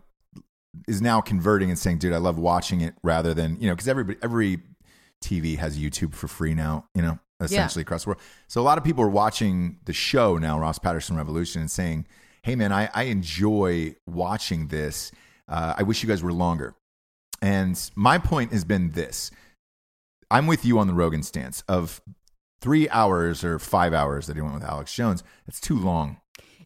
is 0.87 1.01
now 1.01 1.21
converting 1.21 1.69
and 1.69 1.77
saying, 1.77 1.99
"Dude, 1.99 2.13
I 2.13 2.17
love 2.17 2.37
watching 2.37 2.81
it," 2.81 2.95
rather 3.03 3.33
than 3.33 3.59
you 3.59 3.67
know, 3.67 3.75
because 3.75 3.87
everybody, 3.87 4.19
every 4.21 4.61
TV 5.23 5.57
has 5.57 5.77
YouTube 5.77 6.13
for 6.13 6.27
free 6.27 6.53
now. 6.53 6.85
You 6.93 7.01
know, 7.01 7.19
essentially 7.39 7.81
across 7.81 8.03
the 8.03 8.09
world. 8.09 8.21
So 8.47 8.61
a 8.61 8.63
lot 8.63 8.77
of 8.77 8.83
people 8.83 9.03
are 9.03 9.09
watching 9.09 9.79
the 9.85 9.93
show 9.93 10.37
now, 10.37 10.59
Ross 10.59 10.79
Patterson 10.79 11.15
Revolution, 11.17 11.61
and 11.61 11.71
saying, 11.71 12.07
"Hey, 12.43 12.55
man, 12.55 12.71
I, 12.71 12.89
I 12.93 13.03
enjoy 13.03 13.95
watching 14.05 14.67
this. 14.67 15.11
Uh, 15.47 15.75
I 15.77 15.83
wish 15.83 16.03
you 16.03 16.09
guys 16.09 16.23
were 16.23 16.33
longer." 16.33 16.75
And 17.41 17.79
my 17.95 18.17
point 18.17 18.51
has 18.51 18.63
been 18.65 18.91
this: 18.91 19.31
I'm 20.31 20.47
with 20.47 20.65
you 20.65 20.79
on 20.79 20.87
the 20.87 20.93
Rogan 20.93 21.23
stance 21.23 21.63
of 21.67 22.01
three 22.61 22.89
hours 22.89 23.43
or 23.43 23.59
five 23.59 23.93
hours 23.93 24.27
that 24.27 24.35
he 24.35 24.41
went 24.41 24.55
with 24.55 24.63
Alex 24.63 24.93
Jones. 24.93 25.23
It's 25.47 25.59
too 25.59 25.77
long. 25.77 26.17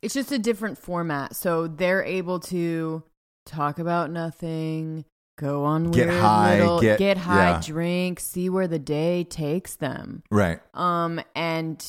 it's 0.01 0.13
just 0.13 0.31
a 0.31 0.39
different 0.39 0.77
format. 0.77 1.35
So 1.35 1.67
they're 1.67 2.03
able 2.03 2.39
to 2.39 3.03
talk 3.45 3.79
about 3.79 4.11
nothing, 4.11 5.05
go 5.37 5.63
on 5.65 5.91
Get 5.91 6.09
high, 6.09 6.59
little, 6.59 6.81
get- 6.81 7.17
high, 7.17 7.51
yeah. 7.51 7.61
drink, 7.63 8.19
see 8.19 8.49
where 8.49 8.67
the 8.67 8.79
day 8.79 9.23
takes 9.23 9.75
them. 9.75 10.23
Right. 10.31 10.59
Um, 10.73 11.21
and 11.35 11.83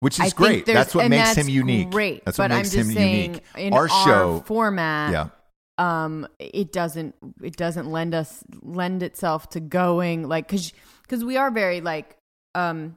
Which 0.00 0.14
is 0.18 0.32
think 0.32 0.36
great. 0.36 0.66
That's 0.66 0.94
what 0.94 1.08
makes 1.08 1.34
that's 1.34 1.38
him 1.46 1.48
unique. 1.48 1.90
Great, 1.90 2.24
That's 2.24 2.36
but 2.36 2.50
what 2.50 2.56
makes 2.56 2.74
I'm 2.74 2.80
him 2.80 2.92
saying, 2.92 3.24
unique. 3.34 3.42
in 3.56 3.72
Our 3.72 3.88
show, 3.88 4.42
format, 4.46 5.12
yeah. 5.12 5.28
um, 5.78 6.26
it 6.38 6.72
doesn't 6.72 7.14
it 7.42 7.56
doesn't 7.56 7.90
lend 7.90 8.14
us 8.14 8.42
lend 8.62 9.02
itself 9.02 9.48
to 9.50 9.60
going 9.60 10.28
like 10.28 10.46
because 10.48 10.72
because 11.02 11.24
we 11.24 11.36
are 11.36 11.50
very 11.50 11.80
like 11.80 12.16
um 12.54 12.96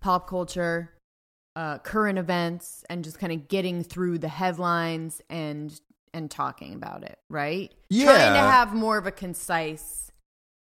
pop 0.00 0.28
culture, 0.28 0.90
uh, 1.54 1.78
current 1.78 2.18
events, 2.18 2.84
and 2.90 3.04
just 3.04 3.18
kind 3.18 3.32
of 3.32 3.46
getting 3.48 3.84
through 3.84 4.18
the 4.18 4.28
headlines 4.28 5.20
and 5.30 5.80
and 6.14 6.30
talking 6.30 6.74
about 6.74 7.04
it, 7.04 7.18
right? 7.28 7.72
Trying 7.90 8.34
to 8.34 8.40
have 8.40 8.74
more 8.74 8.98
of 8.98 9.06
a 9.06 9.12
concise 9.12 10.10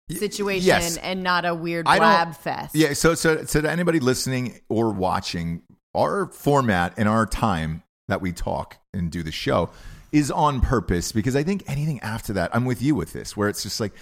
situation 0.09 0.67
yes. 0.67 0.97
and 0.97 1.23
not 1.23 1.45
a 1.45 1.55
weird 1.55 1.85
blab 1.85 2.35
fest. 2.35 2.75
Yeah. 2.75 2.93
So, 2.93 3.15
so, 3.15 3.45
so 3.45 3.61
to 3.61 3.71
anybody 3.71 3.99
listening 3.99 4.59
or 4.69 4.91
watching, 4.91 5.63
our 5.93 6.27
format 6.27 6.93
and 6.97 7.09
our 7.09 7.25
time 7.25 7.83
that 8.07 8.21
we 8.21 8.31
talk 8.31 8.77
and 8.93 9.11
do 9.11 9.23
the 9.23 9.31
show 9.31 9.69
is 10.11 10.31
on 10.31 10.61
purpose 10.61 11.11
because 11.11 11.35
I 11.35 11.43
think 11.43 11.63
anything 11.67 11.99
after 12.01 12.33
that, 12.33 12.55
I'm 12.55 12.65
with 12.65 12.81
you 12.81 12.95
with 12.95 13.13
this, 13.13 13.35
where 13.35 13.49
it's 13.49 13.63
just 13.63 13.79
like 13.79 13.93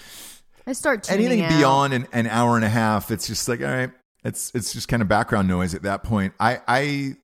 I 0.66 0.74
start 0.74 1.12
anything 1.12 1.42
out. 1.42 1.50
beyond 1.50 1.94
an, 1.94 2.08
an 2.14 2.28
hour 2.28 2.56
and 2.56 2.66
a 2.66 2.70
half, 2.70 3.12
it's 3.12 3.28
just 3.28 3.48
like, 3.48 3.62
all 3.62 3.68
right, 3.68 3.92
it's 4.24 4.52
it's 4.54 4.74
just 4.74 4.88
kind 4.88 5.02
of 5.02 5.08
background 5.08 5.48
noise 5.48 5.74
at 5.76 5.84
that 5.84 6.04
point. 6.04 6.34
I 6.40 6.62
I 6.68 7.16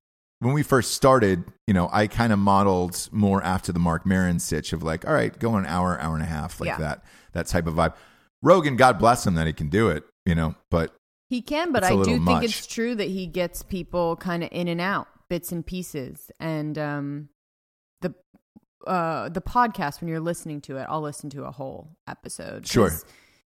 when 0.45 0.53
we 0.53 0.63
first 0.63 0.91
started, 0.93 1.43
you 1.67 1.73
know, 1.73 1.89
I 1.91 2.07
kind 2.07 2.31
of 2.31 2.39
modeled 2.39 3.09
more 3.11 3.43
after 3.43 3.71
the 3.73 3.79
Marc 3.79 4.05
Maron 4.05 4.39
sitch 4.39 4.71
of 4.73 4.83
like, 4.83 5.05
all 5.07 5.13
right, 5.13 5.37
go 5.37 5.55
an 5.55 5.65
hour, 5.65 5.99
hour 5.99 6.13
and 6.13 6.23
a 6.23 6.27
half, 6.27 6.61
like 6.61 6.67
Yeah. 6.67 6.77
that, 6.77 7.03
that 7.33 7.47
type 7.47 7.67
of 7.67 7.73
vibe. 7.73 7.93
Rogan, 8.43 8.75
God 8.75 8.99
bless 8.99 9.25
him 9.25 9.35
that 9.35 9.47
he 9.47 9.53
can 9.53 9.69
do 9.69 9.89
it, 9.89 10.03
you 10.25 10.35
know, 10.35 10.55
but 10.69 10.93
He 11.29 11.41
can, 11.41 11.71
but 11.71 11.83
I 11.83 11.87
a 11.89 11.91
I 11.91 11.93
little 11.95 12.13
do 12.13 12.19
think 12.19 12.25
much. 12.25 12.43
it's 12.45 12.67
true 12.67 12.93
that 12.95 13.07
he 13.09 13.25
gets 13.25 13.63
people 13.63 14.15
kind 14.17 14.43
of 14.43 14.49
in 14.51 14.67
and 14.67 14.79
out, 14.79 15.07
bits 15.29 15.51
and 15.51 15.65
pieces, 15.65 16.29
and 16.39 16.77
um, 16.77 17.29
the 18.01 18.13
uh, 18.85 19.29
the 19.29 19.41
podcast 19.41 19.99
when 20.01 20.07
you're 20.09 20.19
listening 20.19 20.61
to 20.61 20.77
it, 20.77 20.85
I'll 20.87 21.01
listen 21.01 21.31
to 21.31 21.45
a 21.45 21.51
whole 21.51 21.89
episode. 22.07 22.67
Sure. 22.67 22.91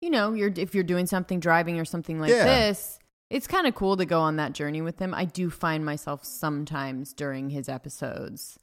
You 0.02 0.12
know, 0.12 0.34
you're 0.34 0.54
if 0.56 0.76
you're 0.76 0.84
doing 0.84 1.08
something 1.08 1.40
driving 1.40 1.80
or 1.80 1.86
something 1.86 2.20
like 2.20 2.30
Yeah. 2.30 2.44
this, 2.44 3.00
it's 3.30 3.48
kind 3.48 3.68
of 3.68 3.76
cool 3.76 3.98
to 3.98 4.06
go 4.06 4.20
on 4.22 4.36
that 4.38 4.54
journey 4.54 4.82
with 4.82 5.00
him. 5.00 5.14
I 5.14 5.26
do 5.26 5.50
find 5.50 5.84
myself 5.86 6.24
sometimes 6.24 7.14
during 7.14 7.50
his 7.50 7.68
episodes, 7.70 8.60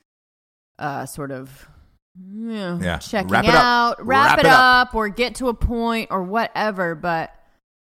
uh, 0.79 1.07
sort 1.07 1.31
of. 1.31 1.69
Yeah, 2.17 2.79
Yeah. 2.81 2.99
checking 2.99 3.31
Wrap 3.31 3.45
it 3.45 3.51
up. 3.55 3.65
out, 3.65 4.07
wrap, 4.07 4.27
Wrap 4.37 4.39
it, 4.41 4.47
it 4.47 4.53
up, 4.53 4.95
or 4.95 5.09
get 5.09 5.37
to 5.37 5.49
a 5.49 5.55
point, 5.55 6.09
or 6.11 6.23
whatever. 6.23 6.95
But 6.95 7.33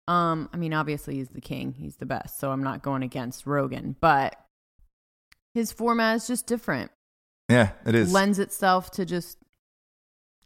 um, 0.07 0.49
I 0.53 0.57
mean, 0.57 0.73
obviously 0.73 1.15
he's 1.15 1.29
the 1.29 1.41
king. 1.41 1.73
He's 1.77 1.97
the 1.97 2.05
best. 2.05 2.39
So 2.39 2.51
I'm 2.51 2.63
not 2.63 2.81
going 2.81 3.03
against 3.03 3.45
Rogan, 3.45 3.95
but 3.99 4.35
his 5.53 5.71
format 5.71 6.15
is 6.15 6.27
just 6.27 6.47
different. 6.47 6.91
yeah, 7.49 7.71
it 7.85 7.93
is. 7.95 8.11
Lends 8.11 8.39
itself 8.39 8.89
to 8.91 9.05
just 9.05 9.37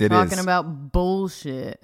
It 0.01 0.09
talking 0.09 0.37
is. 0.37 0.43
about 0.43 0.91
bullshit. 0.91 1.81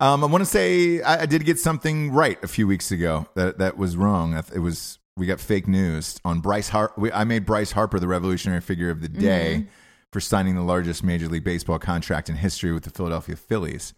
Um, 0.00 0.22
I 0.22 0.26
want 0.26 0.42
to 0.42 0.46
say 0.46 1.00
I, 1.02 1.22
I 1.22 1.26
did 1.26 1.44
get 1.44 1.58
something 1.58 2.10
right 2.12 2.42
a 2.42 2.48
few 2.48 2.66
weeks 2.66 2.90
ago 2.90 3.26
that 3.34 3.58
that 3.58 3.76
was 3.78 3.96
wrong. 3.96 4.34
It 4.54 4.58
was 4.60 4.98
we 5.16 5.26
got 5.26 5.40
fake 5.40 5.68
news 5.68 6.18
on 6.24 6.40
Bryce 6.40 6.68
Harper. 6.70 7.12
I 7.12 7.24
made 7.24 7.44
Bryce 7.46 7.72
Harper 7.72 7.98
the 8.00 8.08
revolutionary 8.08 8.60
figure 8.60 8.90
of 8.90 9.00
the 9.02 9.08
day 9.08 9.56
Mm-hmm. 9.60 9.68
for 10.12 10.20
signing 10.20 10.54
the 10.54 10.62
largest 10.62 11.04
Major 11.04 11.28
League 11.28 11.44
Baseball 11.44 11.78
contract 11.78 12.28
in 12.28 12.36
history 12.36 12.72
with 12.72 12.84
the 12.84 12.90
Philadelphia 12.90 13.36
Phillies. 13.36 13.92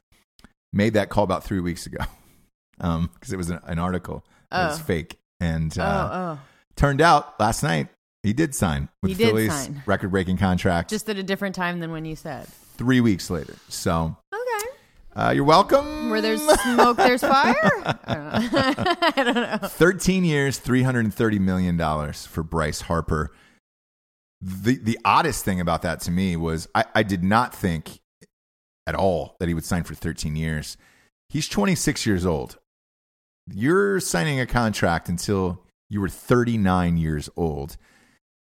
Made 0.73 0.95
that 0.95 1.09
call 1.11 1.25
about 1.25 1.45
three 1.45 1.61
weeks 1.61 1.87
ago 1.87 1.99
because 2.79 3.33
it 3.33 3.37
was 3.37 3.51
an, 3.51 3.61
an 3.64 3.79
article 3.79 4.25
that 4.51 4.68
was 4.70 4.81
Oh. 4.81 4.83
fake, 4.83 5.18
and 5.41 5.77
uh, 5.79 6.09
oh, 6.12 6.16
oh, 6.16 6.41
turned 6.77 7.01
out 7.01 7.39
last 7.41 7.62
night 7.62 7.89
he 8.23 8.33
did 8.33 8.55
sign 8.55 8.89
with 9.03 9.11
He 9.11 9.14
the 9.14 9.25
did 9.25 9.31
Phillies 9.31 9.70
record-breaking 9.87 10.37
contract. 10.39 10.91
just 10.91 11.09
at 11.11 11.16
a 11.18 11.23
different 11.23 11.55
time 11.55 11.81
than 11.81 11.91
when 11.93 12.05
you 12.05 12.16
said. 12.16 12.47
Three 12.77 13.01
weeks 13.01 13.31
later. 13.31 13.55
So 13.68 14.16
Okay. 14.33 14.68
uh, 15.16 15.31
you're 15.31 15.45
welcome. 15.45 16.11
Where 16.11 16.20
there's 16.20 16.43
smoke, 16.43 16.97
there's 16.97 17.20
fire. 17.20 17.55
I 18.05 18.14
don't 18.14 18.53
know. 18.53 18.95
I 19.16 19.23
don't 19.25 19.62
know. 19.62 19.68
13 19.68 20.25
years, 20.25 20.59
$330 20.61 21.41
million 21.41 22.12
for 22.12 22.43
Bryce 22.43 22.83
Harper. 22.83 23.33
The, 24.41 24.77
the 24.77 24.99
oddest 25.05 25.45
thing 25.45 25.61
about 25.61 25.83
that 25.83 26.01
to 26.03 26.11
me 26.11 26.37
was 26.37 26.68
I, 26.75 26.85
I 26.95 27.03
did 27.05 27.23
not 27.23 27.55
think 27.55 28.01
at 28.87 28.95
all 28.97 29.37
that 29.39 29.49
he 29.49 29.55
would 29.55 29.64
sign 29.64 29.85
for 29.85 29.95
13 29.95 30.35
years. 30.35 30.77
He's 31.29 31.49
26 31.49 32.05
years 32.07 32.27
old. 32.27 32.59
You're 33.53 34.01
signing 34.01 34.41
a 34.41 34.47
contract 34.47 35.09
until 35.09 35.62
you 35.89 36.01
were 36.01 36.09
39 36.09 36.97
years 36.97 37.29
old. 37.37 37.77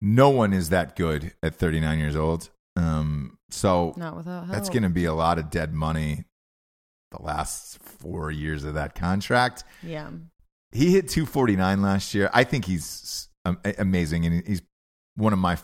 No 0.02 0.30
one 0.30 0.54
is 0.54 0.70
that 0.70 0.96
good 0.96 1.34
at 1.44 1.54
39 1.56 2.00
years 2.00 2.16
old. 2.16 2.50
Um, 2.76 3.38
so 3.52 3.94
Not 3.98 4.16
without 4.16 4.46
help. 4.46 4.50
that's 4.56 4.70
going 4.70 4.84
to 4.84 4.90
be 4.90 5.06
a 5.06 5.14
lot 5.14 5.38
of 5.40 5.50
dead 5.50 5.74
money 5.74 6.26
the 7.12 7.22
last 7.22 7.78
four 7.80 8.32
years 8.32 8.64
of 8.64 8.74
that 8.76 8.96
contract 8.96 9.64
Yeah. 9.84 10.10
he 10.72 10.92
hit 10.92 11.10
249 11.10 11.82
last 11.82 12.14
year. 12.14 12.30
I 12.34 12.44
think 12.46 12.66
he's 12.66 13.28
amazing, 13.78 14.26
and 14.26 14.46
he's 14.48 14.62
one 15.16 15.34
of 15.34 15.40
my 15.40 15.58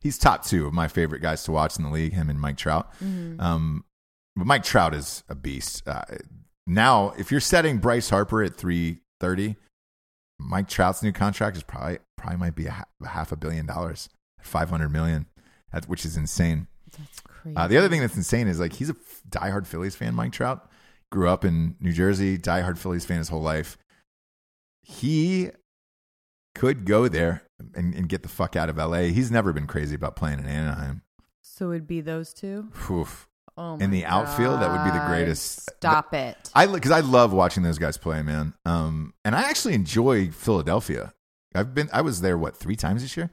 he's 0.00 0.16
top 0.18 0.44
two 0.44 0.66
of 0.66 0.72
my 0.72 0.88
favorite 0.88 1.20
guys 1.20 1.44
to 1.44 1.52
watch 1.52 1.76
in 1.78 1.84
the 1.84 1.90
league. 1.90 2.12
Him 2.14 2.30
and 2.30 2.40
Mike 2.40 2.56
Trout. 2.56 2.90
Mhm. 3.02 3.38
Um, 3.40 3.84
but 4.36 4.46
Mike 4.46 4.64
Trout 4.64 4.94
is 4.94 5.22
a 5.28 5.34
beast. 5.34 5.86
Uh, 5.86 6.04
now, 6.66 7.10
if 7.18 7.30
you're 7.30 7.40
setting 7.40 7.78
Bryce 7.78 8.08
Harper 8.08 8.42
at 8.42 8.56
330, 8.56 9.56
Mike 10.38 10.68
Trout's 10.68 11.02
new 11.02 11.12
contract 11.12 11.56
is 11.58 11.62
probably 11.62 11.98
probably 12.16 12.38
might 12.38 12.54
be 12.54 12.66
a, 12.66 12.86
half 13.06 13.30
a 13.32 13.36
billion 13.36 13.66
dollars, 13.66 14.08
500 14.40 14.88
million, 14.88 15.26
which 15.86 16.06
is 16.06 16.16
insane. 16.16 16.66
That's 16.96 17.20
crazy. 17.44 17.56
Uh, 17.56 17.68
the 17.68 17.78
other 17.78 17.88
thing 17.88 18.00
that's 18.00 18.16
insane 18.16 18.48
is 18.48 18.58
like 18.58 18.72
he's 18.72 18.90
a 18.90 18.94
f- 18.94 19.22
diehard 19.28 19.66
Phillies 19.66 19.94
fan. 19.94 20.14
Mike 20.14 20.32
Trout 20.32 20.68
grew 21.12 21.28
up 21.28 21.44
in 21.44 21.76
New 21.80 21.92
Jersey, 21.92 22.36
diehard 22.38 22.78
Phillies 22.78 23.04
fan 23.04 23.18
his 23.18 23.28
whole 23.28 23.42
life. 23.42 23.78
He 24.82 25.50
could 26.54 26.84
go 26.84 27.08
there 27.08 27.42
and, 27.74 27.94
and 27.94 28.08
get 28.08 28.22
the 28.22 28.28
fuck 28.28 28.56
out 28.56 28.68
of 28.68 28.76
LA. 28.76 29.02
He's 29.04 29.30
never 29.30 29.52
been 29.52 29.66
crazy 29.66 29.94
about 29.94 30.16
playing 30.16 30.38
in 30.40 30.46
Anaheim. 30.46 31.02
So 31.42 31.70
it'd 31.70 31.86
be 31.86 32.00
those 32.00 32.34
two. 32.34 32.70
Oof. 32.90 33.28
Oh 33.56 33.76
in 33.78 33.92
the 33.92 34.04
outfield, 34.04 34.60
that 34.60 34.68
would 34.70 34.84
be 34.92 34.98
the 34.98 35.06
greatest. 35.06 35.70
Stop 35.76 36.12
it. 36.12 36.50
I 36.56 36.66
because 36.66 36.90
I 36.90 37.00
love 37.00 37.32
watching 37.32 37.62
those 37.62 37.78
guys 37.78 37.96
play, 37.96 38.20
man. 38.20 38.52
Um, 38.64 39.14
and 39.24 39.36
I 39.36 39.42
actually 39.42 39.74
enjoy 39.74 40.30
Philadelphia. 40.30 41.12
I've 41.54 41.72
been, 41.72 41.88
I 41.92 42.00
was 42.00 42.20
there 42.20 42.36
what 42.36 42.56
three 42.56 42.74
times 42.74 43.02
this 43.02 43.16
year. 43.16 43.30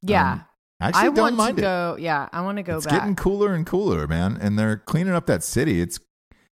yeah. 0.00 0.32
Um, 0.32 0.44
I 0.80 0.88
actually 0.88 1.00
I 1.00 1.04
don't 1.06 1.16
want 1.16 1.32
to 1.32 1.36
mind 1.36 1.58
it. 1.58 1.62
go. 1.62 1.96
Yeah, 1.98 2.28
I 2.32 2.40
want 2.42 2.56
to 2.58 2.62
go 2.62 2.76
it's 2.76 2.86
back. 2.86 2.94
It's 2.94 3.00
getting 3.00 3.16
cooler 3.16 3.52
and 3.54 3.66
cooler, 3.66 4.06
man. 4.06 4.38
And 4.40 4.58
they're 4.58 4.76
cleaning 4.76 5.12
up 5.14 5.26
that 5.26 5.42
city. 5.42 5.80
It's 5.80 5.98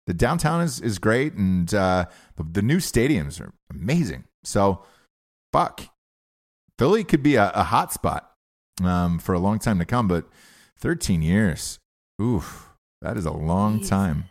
the 0.07 0.15
downtown 0.15 0.61
is 0.63 0.81
is 0.81 0.99
great, 0.99 1.35
and 1.35 1.73
uh, 1.75 2.07
the, 2.37 2.45
the 2.45 2.63
new 2.63 2.79
stadiums 2.79 3.41
are 3.41 3.53
amazing. 3.71 4.25
So, 4.45 4.83
fuck, 5.53 5.83
Philly 6.79 7.05
could 7.05 7.23
be 7.23 7.37
a, 7.37 7.51
a 7.55 7.65
hot 7.65 7.93
spot 7.93 8.33
um, 8.83 9.19
for 9.19 9.33
a 9.35 9.39
long 9.39 9.59
time 9.59 9.79
to 9.79 9.85
come. 9.85 10.09
But 10.09 10.27
thirteen 10.79 11.23
years, 11.23 11.79
oof, 12.21 12.69
that 13.01 13.17
is 13.17 13.25
a 13.27 13.33
long 13.33 13.79
Jesus. 13.79 13.91
time. 13.91 14.25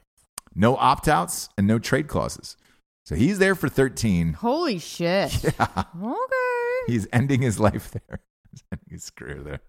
No 0.56 0.76
opt 0.78 1.08
outs 1.08 1.48
and 1.58 1.66
no 1.68 1.80
trade 1.80 2.08
clauses. 2.08 2.58
So 3.06 3.16
he's 3.16 3.40
there 3.40 3.56
for 3.56 3.68
thirteen. 3.70 4.34
Holy 4.34 4.80
shit. 4.80 5.44
Yeah, 5.60 5.84
Okay. 6.02 6.94
he's 6.94 7.08
ending 7.14 7.42
his 7.42 7.60
life 7.60 7.92
there. 7.92 8.20
He's 8.52 8.64
ending 8.70 8.88
his 8.90 9.10
career 9.12 9.42
there, 9.42 9.60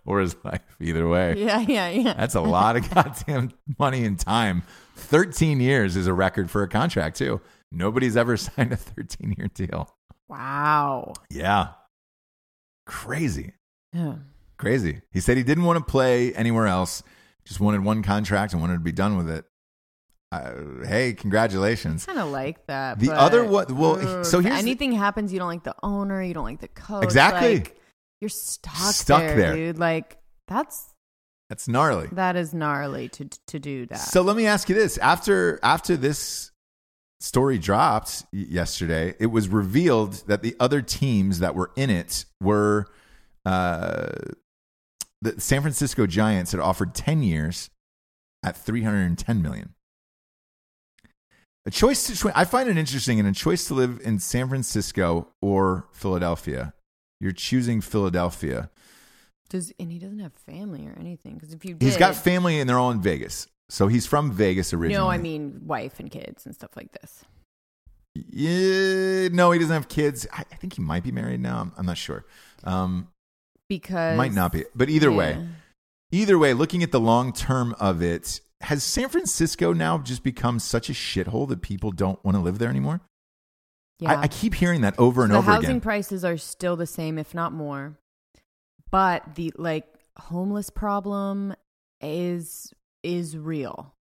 or 0.04 0.20
his 0.20 0.36
life, 0.44 0.60
either 0.80 1.08
way. 1.08 1.34
Yeah, 1.38 1.60
yeah, 1.60 1.88
yeah. 1.88 2.14
That's 2.14 2.34
a 2.34 2.40
lot 2.40 2.76
of 2.76 2.88
goddamn 2.94 3.52
money 3.78 4.04
and 4.04 4.18
time. 4.18 4.62
13 4.96 5.60
years 5.60 5.96
is 5.96 6.06
a 6.06 6.12
record 6.14 6.50
for 6.50 6.62
a 6.62 6.68
contract, 6.68 7.16
too. 7.16 7.40
Nobody's 7.72 8.16
ever 8.16 8.36
signed 8.36 8.72
a 8.72 8.76
13 8.76 9.34
year 9.38 9.48
deal. 9.54 9.88
Wow. 10.28 11.12
Yeah. 11.30 11.68
Crazy. 12.86 13.52
Yeah. 13.92 14.16
Crazy. 14.58 15.02
He 15.12 15.20
said 15.20 15.36
he 15.36 15.42
didn't 15.42 15.64
want 15.64 15.78
to 15.78 15.84
play 15.84 16.32
anywhere 16.34 16.66
else, 16.66 17.02
just 17.44 17.60
wanted 17.60 17.84
one 17.84 18.02
contract 18.02 18.52
and 18.52 18.60
wanted 18.62 18.74
to 18.74 18.80
be 18.80 18.92
done 18.92 19.16
with 19.16 19.28
it. 19.28 19.44
Uh, 20.32 20.52
hey, 20.84 21.12
congratulations. 21.12 22.04
Kind 22.04 22.18
of 22.18 22.30
like 22.30 22.66
that. 22.66 22.98
The 22.98 23.12
other 23.12 23.44
what? 23.44 23.70
well, 23.70 23.96
ugh, 24.00 24.24
so 24.24 24.40
here's 24.40 24.54
the- 24.54 24.58
anything 24.58 24.92
happens, 24.92 25.32
you 25.32 25.38
don't 25.38 25.48
like 25.48 25.62
the 25.62 25.74
owner, 25.82 26.22
you 26.22 26.34
don't 26.34 26.44
like 26.44 26.60
the 26.60 26.68
coach. 26.68 27.04
Exactly. 27.04 27.58
like, 27.58 27.80
you're 28.20 28.28
stuck, 28.28 28.94
Stuck 28.94 29.20
there, 29.20 29.36
there. 29.36 29.54
dude. 29.56 29.78
Like 29.78 30.18
that's 30.48 30.92
That's 31.50 31.68
gnarly. 31.68 32.08
that 32.12 32.36
is 32.36 32.54
gnarly 32.54 33.08
to 33.10 33.28
to 33.48 33.58
do 33.58 33.86
that. 33.86 33.98
So 33.98 34.22
let 34.22 34.36
me 34.36 34.46
ask 34.46 34.68
you 34.68 34.74
this: 34.74 34.98
after 34.98 35.58
after 35.62 35.96
this 35.96 36.50
story 37.20 37.58
dropped 37.58 38.24
yesterday, 38.32 39.14
it 39.18 39.26
was 39.26 39.48
revealed 39.48 40.24
that 40.28 40.42
the 40.42 40.54
other 40.60 40.82
teams 40.82 41.38
that 41.40 41.54
were 41.54 41.70
in 41.76 41.90
it 41.90 42.24
were 42.42 42.86
uh, 43.44 44.12
the 45.22 45.40
San 45.40 45.62
Francisco 45.62 46.06
Giants 46.06 46.52
had 46.52 46.60
offered 46.60 46.94
ten 46.94 47.22
years 47.22 47.70
at 48.44 48.56
three 48.56 48.82
hundred 48.82 49.04
and 49.06 49.18
ten 49.18 49.42
million. 49.42 49.74
A 51.66 51.70
choice 51.70 52.06
to 52.20 52.32
I 52.38 52.44
find 52.44 52.68
it 52.68 52.76
interesting 52.78 53.18
in 53.18 53.26
a 53.26 53.32
choice 53.32 53.66
to 53.66 53.74
live 53.74 54.00
in 54.04 54.20
San 54.20 54.48
Francisco 54.48 55.28
or 55.42 55.88
Philadelphia. 55.92 56.72
You're 57.20 57.32
choosing 57.32 57.80
Philadelphia. 57.80 58.70
Does 59.48 59.72
and 59.78 59.92
he 59.92 59.98
doesn't 59.98 60.18
have 60.18 60.32
family 60.34 60.86
or 60.86 60.96
anything? 60.98 61.34
Because 61.34 61.52
if 61.52 61.64
you 61.64 61.74
did, 61.74 61.84
He's 61.84 61.96
got 61.96 62.14
family 62.14 62.58
and 62.60 62.68
they're 62.68 62.78
all 62.78 62.90
in 62.90 63.00
Vegas. 63.00 63.46
So 63.68 63.88
he's 63.88 64.06
from 64.06 64.30
Vegas 64.32 64.72
originally. 64.72 65.04
no, 65.04 65.10
I 65.10 65.18
mean 65.18 65.62
wife 65.64 65.98
and 66.00 66.10
kids 66.10 66.46
and 66.46 66.54
stuff 66.54 66.76
like 66.76 66.92
this. 67.00 67.24
Yeah, 68.14 69.28
no, 69.28 69.50
he 69.50 69.58
doesn't 69.58 69.72
have 69.74 69.88
kids. 69.88 70.26
I, 70.32 70.40
I 70.50 70.54
think 70.56 70.74
he 70.74 70.82
might 70.82 71.02
be 71.04 71.12
married 71.12 71.40
now. 71.40 71.60
I'm, 71.60 71.72
I'm 71.76 71.86
not 71.86 71.98
sure. 71.98 72.24
Um, 72.64 73.08
Because 73.68 74.16
might 74.16 74.32
not 74.32 74.52
be, 74.52 74.64
but 74.74 74.88
either 74.88 75.12
way, 75.12 75.46
either 76.10 76.38
way, 76.38 76.54
looking 76.54 76.82
at 76.82 76.92
the 76.92 77.00
long 77.00 77.32
term 77.32 77.74
of 77.78 78.02
it, 78.02 78.40
has 78.62 78.82
San 78.82 79.08
Francisco 79.08 79.72
now 79.72 79.98
just 79.98 80.22
become 80.22 80.58
such 80.58 80.88
a 80.88 80.92
shithole 80.92 81.46
that 81.48 81.60
people 81.60 81.90
don't 81.90 82.22
want 82.24 82.36
to 82.36 82.40
live 82.40 82.58
there 82.58 82.70
anymore? 82.70 83.00
Yeah. 83.98 84.12
I, 84.18 84.22
I 84.22 84.28
keep 84.28 84.54
hearing 84.54 84.82
that 84.82 84.98
over 84.98 85.24
and 85.24 85.32
over 85.32 85.38
again. 85.40 85.44
the 85.44 85.50
over 85.50 85.52
housing 85.54 85.70
again. 85.70 85.80
prices 85.80 86.24
are 86.24 86.36
still 86.36 86.76
the 86.76 86.86
same, 86.86 87.18
if 87.18 87.34
not 87.34 87.52
more. 87.52 87.98
But 88.90 89.34
the 89.36 89.52
like 89.56 89.86
homeless 90.18 90.70
problem 90.70 91.54
is 92.00 92.72
is 93.02 93.36
real. 93.36 93.94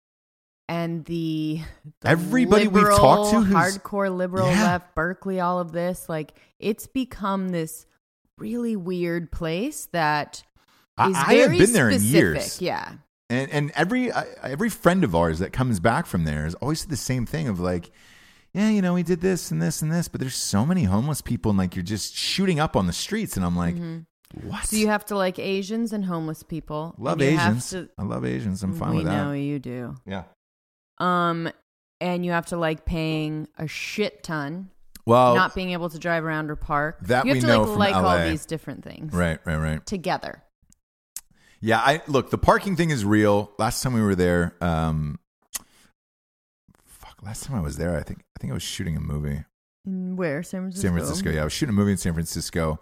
And 0.67 1.05
the, 1.05 1.61
the 2.01 2.09
Everybody 2.09 2.67
we've 2.67 2.83
talked 2.87 3.31
to 3.31 3.41
who's- 3.41 3.77
hardcore 3.77 4.15
liberal 4.15 4.47
Yeah. 4.49 4.63
left, 4.63 4.95
Berkeley, 4.95 5.39
all 5.39 5.59
of 5.59 5.71
this, 5.71 6.09
like 6.09 6.33
it's 6.59 6.87
become 6.87 7.49
this 7.49 7.85
really 8.37 8.75
weird 8.75 9.31
place 9.31 9.87
that 9.93 10.43
I, 10.97 11.11
I 11.15 11.35
very 11.35 11.57
have 11.57 11.65
been 11.67 11.73
there 11.73 11.89
in 11.89 12.01
years, 12.01 12.61
Yeah. 12.61 12.93
and 13.29 13.49
and 13.51 13.71
every 13.75 14.11
uh, 14.11 14.23
every 14.43 14.69
friend 14.69 15.03
of 15.03 15.13
ours 15.15 15.39
that 15.39 15.53
comes 15.53 15.79
back 15.79 16.05
from 16.05 16.23
there 16.25 16.45
is 16.47 16.55
always 16.55 16.85
the 16.85 16.97
same 16.97 17.25
thing 17.25 17.47
of 17.47 17.59
like. 17.59 17.91
Yeah, 18.55 18.69
you 18.69 18.81
know, 18.81 18.93
we 18.93 19.03
did 19.03 19.19
this 19.19 19.51
and 19.51 19.61
this 19.61 19.81
and 19.81 19.91
this, 19.91 20.07
but 20.07 20.21
there's 20.21 20.35
so 20.35 20.65
many 20.65 20.83
homeless 20.85 21.21
people 21.21 21.51
and 21.51 21.57
like 21.57 21.75
you're 21.75 21.83
just 21.83 22.15
shooting 22.15 22.57
up 22.57 22.77
on 22.77 22.87
the 22.87 22.93
streets, 22.93 23.35
and 23.35 23.45
I'm 23.45 23.55
like, 23.57 23.75
what? 24.43 24.63
So 24.65 24.77
you 24.77 24.87
have 24.87 25.05
to 25.07 25.17
like 25.17 25.37
Asians 25.39 25.91
and 25.91 26.05
homeless 26.05 26.41
people. 26.41 26.95
Love 26.97 27.19
and 27.19 27.31
you 27.31 27.37
have 27.37 27.51
Asians. 27.51 27.69
to- 27.71 27.89
I 27.97 28.03
love 28.03 28.23
Asians. 28.25 28.63
I'm 28.63 28.73
fine 28.73 28.95
with 28.95 29.05
that. 29.05 29.11
know 29.25 29.33
you 29.33 29.59
do. 29.59 29.95
Yeah. 30.05 30.23
Um, 30.99 31.49
and 31.99 32.25
you 32.25 32.31
have 32.31 32.45
to 32.47 32.57
like 32.57 32.85
paying 32.85 33.49
a 33.57 33.67
shit 33.67 34.23
ton, 34.23 34.69
Well, 35.05 35.35
not 35.35 35.53
being 35.53 35.71
able 35.71 35.89
to 35.89 35.99
drive 35.99 36.23
around 36.23 36.49
or 36.49 36.55
park. 36.55 36.99
That 37.07 37.25
you 37.25 37.33
have 37.33 37.35
we 37.35 37.41
to 37.41 37.47
know 37.47 37.59
like 37.63 37.67
from 37.69 37.79
like 37.79 37.95
LA. 37.95 38.01
all 38.23 38.29
these 38.29 38.45
different 38.45 38.85
things 38.85 39.13
right, 39.13 39.39
right, 39.45 39.57
right. 39.57 39.85
together. 39.85 40.43
Yeah, 41.59 41.79
I 41.79 42.01
look. 42.07 42.29
The 42.29 42.37
parking 42.37 42.75
thing 42.75 42.89
is 42.89 43.03
real. 43.03 43.51
Last 43.57 43.81
time 43.83 43.93
we 43.93 44.01
were 44.01 44.15
there, 44.15 44.55
um. 44.61 45.19
Last 47.25 47.45
time 47.45 47.57
I 47.57 47.61
was 47.61 47.77
there, 47.77 47.97
I 47.97 48.03
think 48.03 48.19
I 48.37 48.39
think 48.39 48.51
I 48.51 48.53
was 48.53 48.63
shooting 48.63 48.95
a 48.95 49.01
movie. 49.01 49.43
In 49.85 50.15
where 50.15 50.43
San 50.43 50.61
Francisco? 50.61 50.87
San 50.87 50.95
Francisco. 50.95 51.29
Yeah, 51.31 51.41
I 51.41 51.43
was 51.45 51.53
shooting 51.53 51.73
a 51.73 51.77
movie 51.77 51.91
in 51.91 51.97
San 51.97 52.13
Francisco. 52.13 52.79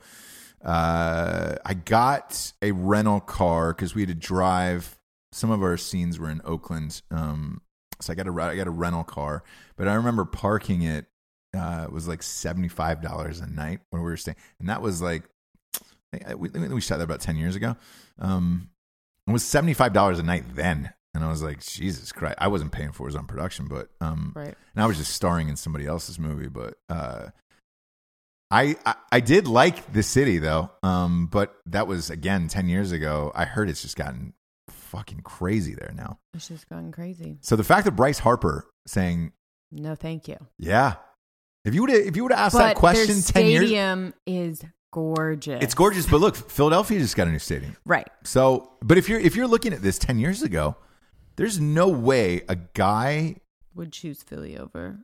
Uh, 0.64 1.56
I 1.66 1.74
got 1.74 2.52
a 2.62 2.72
rental 2.72 3.22
car 3.22 3.74
because 3.74 3.96
we 3.96 4.02
had 4.02 4.10
to 4.10 4.16
drive. 4.16 5.00
Some 5.32 5.50
of 5.50 5.62
our 5.64 5.78
scenes 5.78 6.20
were 6.20 6.30
in 6.30 6.42
Oakland, 6.44 7.02
um, 7.10 7.62
so 8.02 8.12
I 8.12 8.16
got 8.16 8.28
a 8.28 8.42
I 8.42 8.56
got 8.56 8.68
a 8.68 8.72
rental 8.72 9.04
car. 9.04 9.44
But 9.78 9.88
I 9.88 9.94
remember 9.96 10.26
parking 10.26 10.82
it 10.82 11.06
uh, 11.58 11.88
was 11.90 12.08
like 12.08 12.22
seventy 12.22 12.68
five 12.68 13.02
dollars 13.02 13.40
a 13.40 13.48
night 13.48 13.80
when 13.92 14.02
we 14.02 14.10
were 14.10 14.18
staying, 14.18 14.38
and 14.60 14.70
that 14.70 14.82
was 14.82 15.02
like 15.02 15.24
we, 16.36 16.50
we 16.50 16.82
shot 16.82 16.98
that 16.98 17.04
about 17.04 17.22
ten 17.22 17.38
years 17.38 17.56
ago. 17.56 17.76
Um, 18.20 18.70
it 19.28 19.32
was 19.32 19.44
seventy 19.44 19.74
five 19.74 19.94
dollars 19.94 20.20
a 20.20 20.24
night 20.24 20.44
then, 20.54 20.94
and 21.14 21.24
I 21.24 21.30
was 21.30 21.44
like, 21.44 21.64
Jesus 21.64 22.12
Christ! 22.12 22.36
I 22.40 22.48
wasn't 22.48 22.72
paying 22.72 22.92
for 22.92 23.06
his 23.08 23.16
own 23.16 23.26
production, 23.26 23.68
but 23.68 23.90
um, 24.02 24.34
Right. 24.36 24.56
and 24.76 24.84
I 24.84 24.88
was 24.88 24.98
just 24.98 25.14
starring 25.14 25.50
in 25.50 25.56
somebody 25.56 25.86
else's 25.86 26.18
movie. 26.20 26.48
But 26.48 26.76
uh, 26.90 27.28
I, 28.52 28.76
I 28.86 28.96
I 29.12 29.20
did 29.20 29.48
like 29.48 29.94
the 29.94 30.04
city 30.04 30.38
though. 30.38 30.70
Um, 30.84 31.28
but 31.28 31.56
that 31.68 31.88
was 31.88 32.10
again 32.10 32.48
ten 32.48 32.68
years 32.68 32.92
ago. 32.92 33.32
I 33.34 33.46
heard 33.46 33.70
it's 33.70 33.82
just 33.82 33.96
gotten 33.96 34.34
fucking 34.70 35.22
crazy 35.22 35.74
there 35.74 35.92
now. 35.96 36.20
It's 36.34 36.48
just 36.48 36.70
gone 36.70 36.92
crazy. 36.92 37.38
So 37.42 37.56
the 37.56 37.64
fact 37.64 37.86
that 37.86 37.92
Bryce 37.94 38.20
Harper 38.20 38.68
saying, 38.88 39.32
No, 39.72 39.96
thank 39.96 40.28
you. 40.28 40.38
"Yeah," 40.60 40.96
if 41.66 41.74
you 41.74 41.82
would 41.82 41.90
if 41.90 42.16
you 42.16 42.24
would 42.24 42.32
have 42.32 42.42
asked 42.48 42.54
but 42.56 42.60
that 42.60 42.76
question 42.76 43.22
ten 43.22 43.48
years, 43.48 43.62
stadium 43.68 44.14
is 44.28 44.64
gorgeous. 44.92 45.64
it's 45.64 45.74
gorgeous. 45.74 46.06
But 46.06 46.22
look, 46.22 46.36
Philadelphia 46.36 47.00
just 47.00 47.16
got 47.16 47.28
a 47.28 47.32
new 47.32 47.40
stadium. 47.40 47.76
Right. 47.86 48.08
So, 48.24 48.72
but 48.84 48.98
if 49.00 49.10
you're 49.10 49.20
if 49.20 49.36
you're 49.36 49.48
looking 49.48 49.74
at 49.74 49.82
this 49.82 49.98
ten 49.98 50.20
years 50.20 50.44
ago, 50.44 50.76
there's 51.36 51.60
no 51.60 51.88
way 51.88 52.42
a 52.48 52.56
guy. 52.56 53.38
Would 53.76 53.92
choose 53.92 54.22
Philly 54.24 54.58
over. 54.58 55.00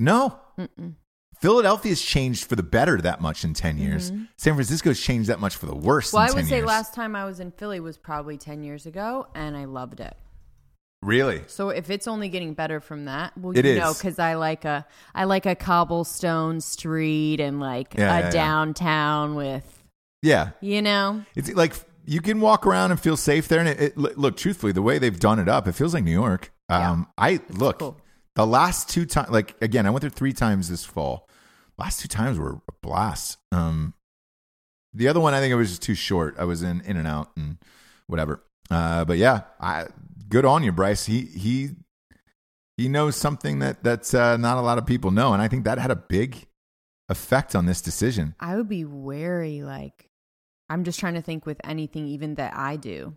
No, 0.00 0.38
Mm-mm. 0.58 0.94
Philadelphia's 1.40 2.00
changed 2.00 2.44
for 2.46 2.56
the 2.56 2.62
better 2.62 3.00
that 3.00 3.20
much 3.20 3.44
in 3.44 3.54
10 3.54 3.76
years. 3.78 4.10
San 4.38 4.54
Francisco's 4.54 5.00
changed 5.00 5.28
that 5.28 5.40
much 5.40 5.56
for 5.56 5.66
the 5.66 5.74
worse 5.74 6.08
Mm-hmm. 6.08 6.16
Well, 6.16 6.24
I 6.24 6.28
10 6.28 6.36
would 6.36 6.46
say 6.46 6.56
years. 6.56 6.66
last 6.66 6.94
time 6.94 7.14
I 7.14 7.24
was 7.26 7.38
in 7.40 7.50
Philly 7.50 7.80
was 7.80 7.98
probably 7.98 8.38
10 8.38 8.62
years 8.62 8.86
ago, 8.86 9.26
and 9.34 9.56
I 9.56 9.66
loved 9.66 10.00
it. 10.00 10.16
Really? 11.02 11.42
So 11.48 11.68
if 11.68 11.90
it's 11.90 12.08
only 12.08 12.30
getting 12.30 12.54
better 12.54 12.80
from 12.80 13.04
that, 13.04 13.36
well, 13.36 13.56
It 13.56 13.66
you 13.66 13.72
is. 13.72 13.78
know, 13.78 13.92
because 13.92 14.18
I 14.18 14.34
like 14.36 14.64
a 14.64 14.86
I 15.14 15.24
like 15.24 15.44
a 15.44 15.54
cobblestone 15.54 16.62
street 16.62 17.40
and 17.40 17.60
like 17.60 17.94
Yeah, 17.94 18.04
a 18.04 18.18
yeah, 18.20 18.24
yeah. 18.24 18.30
downtown 18.30 19.34
with 19.34 19.82
Yeah. 20.22 20.50
you 20.62 20.80
know. 20.80 21.22
It's 21.36 21.52
like 21.52 21.74
you 22.06 22.20
can 22.20 22.40
walk 22.40 22.66
around 22.66 22.90
and 22.90 23.00
feel 23.00 23.16
safe 23.16 23.48
there. 23.48 23.60
And 23.60 23.68
it, 23.68 23.80
it 23.80 23.96
look, 23.96 24.36
truthfully, 24.36 24.72
the 24.72 24.82
way 24.82 24.98
they've 24.98 25.18
done 25.18 25.38
it 25.38 25.48
up, 25.48 25.66
it 25.66 25.72
feels 25.72 25.94
like 25.94 26.04
New 26.04 26.12
York. 26.12 26.52
Um, 26.68 27.08
I 27.18 27.40
look 27.50 27.78
cool. 27.80 28.00
the 28.36 28.46
last 28.46 28.88
two 28.88 29.04
times, 29.06 29.30
like 29.30 29.54
again, 29.62 29.86
I 29.86 29.90
went 29.90 30.00
there 30.02 30.10
three 30.10 30.32
times 30.32 30.68
this 30.68 30.84
fall. 30.84 31.28
Last 31.76 32.00
two 32.00 32.08
times 32.08 32.38
were 32.38 32.60
a 32.68 32.72
blast. 32.82 33.38
Um, 33.52 33.94
the 34.92 35.08
other 35.08 35.20
one, 35.20 35.34
I 35.34 35.40
think 35.40 35.52
it 35.52 35.56
was 35.56 35.70
just 35.70 35.82
too 35.82 35.94
short. 35.94 36.36
I 36.38 36.44
was 36.44 36.62
in 36.62 36.80
in 36.82 36.96
and 36.96 37.06
out 37.06 37.32
and 37.36 37.58
whatever. 38.06 38.42
Uh, 38.70 39.04
but 39.04 39.18
yeah, 39.18 39.42
I 39.60 39.86
good 40.28 40.44
on 40.44 40.62
you, 40.62 40.72
Bryce. 40.72 41.04
He 41.06 41.22
he 41.22 41.70
he 42.76 42.88
knows 42.88 43.16
something 43.16 43.58
that 43.58 43.84
that's 43.84 44.14
uh, 44.14 44.36
not 44.36 44.56
a 44.56 44.62
lot 44.62 44.78
of 44.78 44.86
people 44.86 45.10
know, 45.10 45.32
and 45.32 45.42
I 45.42 45.48
think 45.48 45.64
that 45.64 45.78
had 45.78 45.90
a 45.90 45.96
big 45.96 46.46
effect 47.08 47.54
on 47.54 47.66
this 47.66 47.80
decision. 47.80 48.34
I 48.40 48.56
would 48.56 48.68
be 48.68 48.84
wary. 48.84 49.62
Like, 49.62 50.10
I'm 50.68 50.84
just 50.84 50.98
trying 51.00 51.14
to 51.14 51.22
think 51.22 51.46
with 51.46 51.60
anything, 51.64 52.06
even 52.08 52.34
that 52.36 52.56
I 52.56 52.76
do. 52.76 53.16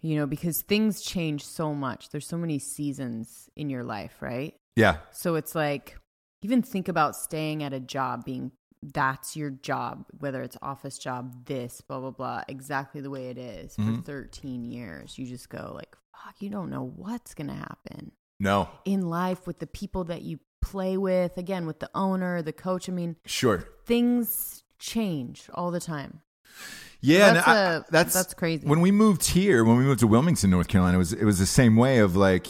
you 0.00 0.16
know, 0.16 0.26
because 0.26 0.62
things 0.62 1.00
change 1.02 1.44
so 1.44 1.72
much. 1.74 2.10
There's 2.10 2.26
so 2.26 2.36
many 2.36 2.58
seasons 2.58 3.48
in 3.56 3.70
your 3.70 3.84
life, 3.84 4.16
right? 4.20 4.54
Yeah. 4.74 4.96
So 5.12 5.36
it's 5.36 5.54
like, 5.54 5.96
even 6.42 6.60
think 6.62 6.88
about 6.88 7.14
staying 7.14 7.62
at 7.62 7.72
a 7.72 7.78
job 7.80 8.24
being 8.24 8.50
that's 8.82 9.36
your 9.36 9.50
job, 9.50 10.06
whether 10.18 10.42
it's 10.42 10.56
office 10.60 10.98
job, 10.98 11.46
this, 11.46 11.80
blah, 11.82 12.00
blah, 12.00 12.10
blah, 12.10 12.42
exactly 12.48 13.00
the 13.00 13.10
way 13.10 13.28
it 13.28 13.38
is 13.38 13.76
for 13.76 13.82
mm-hmm. 13.82 14.00
13 14.00 14.64
years. 14.64 15.16
You 15.16 15.24
just 15.26 15.48
go 15.48 15.70
like, 15.76 15.94
fuck, 16.12 16.34
you 16.40 16.50
don't 16.50 16.68
know 16.68 16.92
what's 16.96 17.32
going 17.34 17.46
to 17.46 17.54
happen 17.54 18.10
No. 18.40 18.68
in 18.84 19.02
life 19.08 19.46
with 19.46 19.60
the 19.60 19.68
people 19.68 20.02
that 20.04 20.22
you 20.22 20.40
play 20.60 20.96
with, 20.96 21.38
again, 21.38 21.64
with 21.64 21.78
the 21.78 21.90
owner, 21.94 22.42
the 22.42 22.52
coach. 22.52 22.88
I 22.88 22.92
mean, 22.92 23.14
Sure. 23.24 23.62
things 23.86 24.64
change 24.80 25.48
all 25.54 25.70
the 25.70 25.78
time. 25.78 26.22
Yeah, 27.00 27.32
That's 27.32 27.48
and 27.48 27.58
I- 27.58 27.62
a- 27.76 27.82
that's 27.90 28.14
that's 28.14 28.34
crazy. 28.34 28.66
When 28.66 28.80
we 28.80 28.92
moved 28.92 29.26
here, 29.26 29.64
when 29.64 29.76
we 29.76 29.82
moved 29.84 30.00
to 30.00 30.06
Wilmington, 30.06 30.50
North 30.50 30.68
Carolina, 30.68 30.96
it 30.96 30.98
was 30.98 31.12
it 31.12 31.24
was 31.24 31.38
the 31.40 31.46
same 31.46 31.74
way 31.76 31.98
of 31.98 32.14
like, 32.14 32.46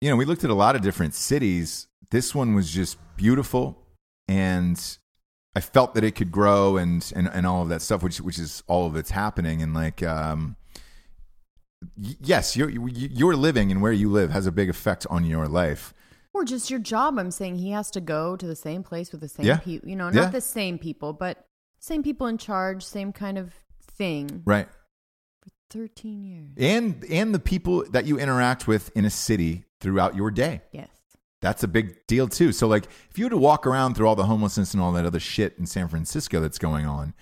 you 0.00 0.10
know, 0.10 0.16
we 0.16 0.24
looked 0.24 0.42
at 0.44 0.50
a 0.50 0.54
lot 0.54 0.74
of 0.74 0.82
different 0.82 1.14
cities. 1.14 1.86
This 2.10 2.34
one 2.34 2.54
was 2.54 2.68
just 2.70 2.98
beautiful, 3.16 3.86
and 4.26 4.98
I 5.54 5.60
felt 5.60 5.94
that 5.94 6.02
it 6.02 6.16
could 6.16 6.32
grow 6.32 6.76
and 6.76 7.12
and 7.14 7.28
and 7.32 7.46
all 7.46 7.62
of 7.62 7.68
that 7.68 7.80
stuff, 7.82 8.02
which 8.02 8.20
which 8.20 8.38
is 8.40 8.64
all 8.66 8.86
of 8.86 8.96
it's 8.96 9.10
happening. 9.10 9.62
And 9.62 9.72
like, 9.72 10.02
um, 10.02 10.56
y- 11.96 12.16
yes, 12.20 12.56
your 12.56 12.68
your 12.70 13.36
living 13.36 13.70
and 13.70 13.80
where 13.80 13.92
you 13.92 14.10
live 14.10 14.30
has 14.30 14.46
a 14.46 14.52
big 14.52 14.68
effect 14.68 15.06
on 15.08 15.24
your 15.24 15.46
life. 15.46 15.94
Or 16.32 16.44
just 16.44 16.70
your 16.70 16.78
job. 16.80 17.18
I'm 17.18 17.30
saying 17.32 17.56
he 17.56 17.70
has 17.70 17.90
to 17.92 18.00
go 18.00 18.36
to 18.36 18.46
the 18.46 18.54
same 18.56 18.82
place 18.82 19.10
with 19.12 19.20
the 19.20 19.28
same 19.28 19.46
Yeah. 19.46 19.58
people. 19.58 19.88
You 19.88 19.96
know, 19.96 20.10
not 20.10 20.14
Yeah. 20.14 20.30
the 20.30 20.40
same 20.40 20.78
people, 20.78 21.12
but 21.12 21.44
same 21.80 22.02
people 22.02 22.26
in 22.28 22.38
charge, 22.38 22.84
same 22.84 23.12
kind 23.12 23.36
of 23.38 23.52
thing. 23.82 24.42
Right. 24.44 24.68
For 25.42 25.50
13 25.70 26.22
years. 26.22 26.50
And 26.56 27.04
and 27.10 27.34
the 27.34 27.38
people 27.40 27.84
that 27.90 28.06
you 28.06 28.18
interact 28.18 28.68
with 28.68 28.90
in 28.96 29.04
a 29.04 29.10
city 29.10 29.64
throughout 29.80 30.14
your 30.14 30.30
day. 30.30 30.60
Yes. 30.72 30.88
That's 31.42 31.62
a 31.62 31.68
big 31.68 32.06
deal 32.06 32.28
too. 32.28 32.52
So 32.52 32.66
like 32.68 32.84
if 33.10 33.18
you 33.18 33.24
were 33.24 33.30
to 33.30 33.36
walk 33.38 33.66
around 33.66 33.94
through 33.94 34.06
all 34.08 34.14
the 34.16 34.24
homelessness 34.26 34.74
and 34.74 34.82
all 34.82 34.92
that 34.92 35.06
other 35.06 35.20
shit 35.20 35.56
in 35.58 35.66
San 35.66 35.88
Francisco 35.88 36.38
that's 36.40 36.58
going 36.58 36.86
on, 36.86 37.14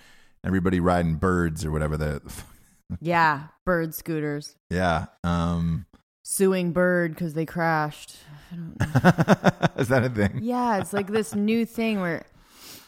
everybody 0.45 0.81
riding 0.81 1.15
birds 1.17 1.65
or 1.65 1.71
whatever 1.71 1.97
the 1.97 2.21
Yeah. 3.01 3.45
Bird 3.65 3.95
scooters. 3.95 4.57
yeah. 4.71 5.07
Um 5.25 5.87
Suing 6.25 6.73
Bird 6.73 7.15
because 7.15 7.33
they 7.35 7.47
crashed. 7.47 8.17
I 8.53 8.57
don't 8.57 8.79
know. 8.81 9.67
is 9.83 9.89
that 9.89 10.05
a 10.05 10.11
thing? 10.11 10.41
yeah. 10.43 10.79
It's 10.79 10.93
like 10.93 11.07
this 11.07 11.35
new 11.35 11.65
thing 11.65 12.01
where, 12.01 12.27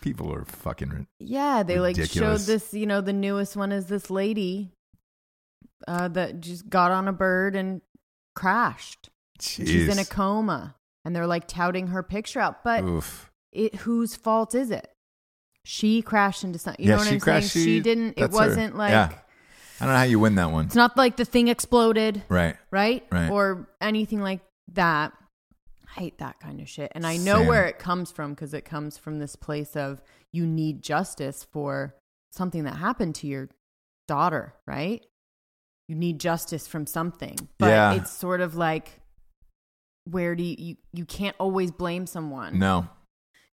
People 0.00 0.32
are 0.32 0.44
fucking 0.44 1.06
yeah, 1.18 1.62
they 1.62 1.78
like 1.78 1.96
showed 2.04 2.40
this, 2.40 2.72
you 2.72 2.86
know, 2.86 3.00
the 3.00 3.12
newest 3.12 3.56
one 3.56 3.70
is 3.72 3.86
this 3.86 4.10
lady 4.10 4.72
uh, 5.86 6.08
that 6.08 6.40
just 6.40 6.68
got 6.68 6.90
on 6.90 7.06
a 7.08 7.12
bird 7.12 7.54
and 7.56 7.80
crashed. 8.34 9.10
Jeez. 9.38 9.66
She's 9.66 9.88
in 9.88 9.98
a 9.98 10.04
coma. 10.04 10.74
And 11.04 11.16
they're 11.16 11.26
like 11.26 11.48
touting 11.48 11.88
her 11.88 12.02
picture 12.02 12.40
out. 12.40 12.62
But 12.62 12.84
Oof. 12.84 13.30
it 13.52 13.74
whose 13.76 14.14
fault 14.14 14.54
is 14.54 14.70
it? 14.70 14.86
She 15.64 16.02
crashed 16.02 16.44
into 16.44 16.58
something. 16.58 16.84
You 16.84 16.90
Yeah, 16.90 16.96
know 16.96 17.00
what 17.00 17.08
she 17.08 17.14
I'm 17.14 17.20
crashed, 17.20 17.50
saying? 17.52 17.64
she- 17.66 17.76
She 17.76 17.80
didn't. 17.80 18.14
It 18.18 18.30
wasn't 18.30 18.76
like 18.76 18.90
Yeah. 18.90 19.08
I 19.80 19.84
don't 19.86 19.94
know 19.94 19.98
how 19.98 20.04
you 20.04 20.18
win 20.18 20.34
that 20.34 20.50
one. 20.50 20.66
it's 20.66 20.74
not 20.74 20.94
like 20.98 21.16
the 21.16 21.24
thing 21.24 21.48
exploded, 21.48 22.22
Right. 22.28 22.56
right? 22.70 23.06
Right. 23.10 23.30
Or 23.30 23.66
anything 23.80 24.20
like 24.20 24.40
that. 24.72 25.14
I 25.96 26.00
hate 26.00 26.18
that 26.18 26.38
kind 26.40 26.60
of 26.60 26.68
shit, 26.68 26.92
and 26.94 27.06
I 27.06 27.16
know 27.16 27.38
Same. 27.38 27.46
where 27.48 27.66
it 27.66 27.78
comes 27.78 28.10
from 28.12 28.34
because 28.34 28.54
it 28.54 28.64
comes 28.64 28.96
from 28.96 29.18
this 29.18 29.34
place 29.36 29.76
of 29.76 30.00
you 30.32 30.46
need 30.46 30.82
justice 30.82 31.44
for 31.52 31.94
something 32.32 32.64
that 32.64 32.76
happened 32.76 33.16
to 33.16 33.26
your 33.26 33.48
daughter, 34.06 34.54
right? 34.66 35.04
You 35.88 35.96
need 35.96 36.20
justice 36.20 36.68
from 36.68 36.86
something, 36.86 37.36
but 37.58 37.66
Yeah. 37.68 37.94
it's 37.94 38.10
sort 38.12 38.40
of 38.40 38.54
like 38.54 39.00
where 40.04 40.34
do 40.34 40.42
you 40.42 40.54
you, 40.58 40.76
you 40.92 41.04
can't 41.04 41.36
always 41.38 41.70
blame 41.70 42.06
someone 42.06 42.58
No. 42.58 42.88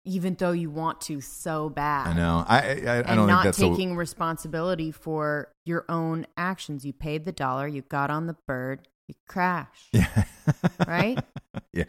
even 0.05 0.35
though 0.35 0.51
you 0.51 0.69
want 0.69 1.01
to 1.01 1.19
so 1.21 1.69
bad. 1.69 2.07
I 2.07 2.13
know. 2.13 2.45
I 2.47 2.57
I, 2.57 2.61
I 2.61 2.65
and 2.67 2.85
don't 3.07 3.15
think 3.17 3.27
not 3.27 3.43
that's 3.45 3.57
taking 3.57 3.95
responsibility 3.95 4.91
for 4.91 5.51
your 5.65 5.85
own 5.89 6.25
actions. 6.37 6.85
You 6.85 6.93
paid 6.93 7.25
the 7.25 7.31
dollar, 7.31 7.67
you 7.67 7.81
got 7.81 8.09
on 8.11 8.27
the 8.27 8.35
bird, 8.47 8.87
you 9.07 9.15
crash. 9.27 9.89
Yeah. 9.91 10.23
Right? 10.87 11.19
yeah. 11.73 11.83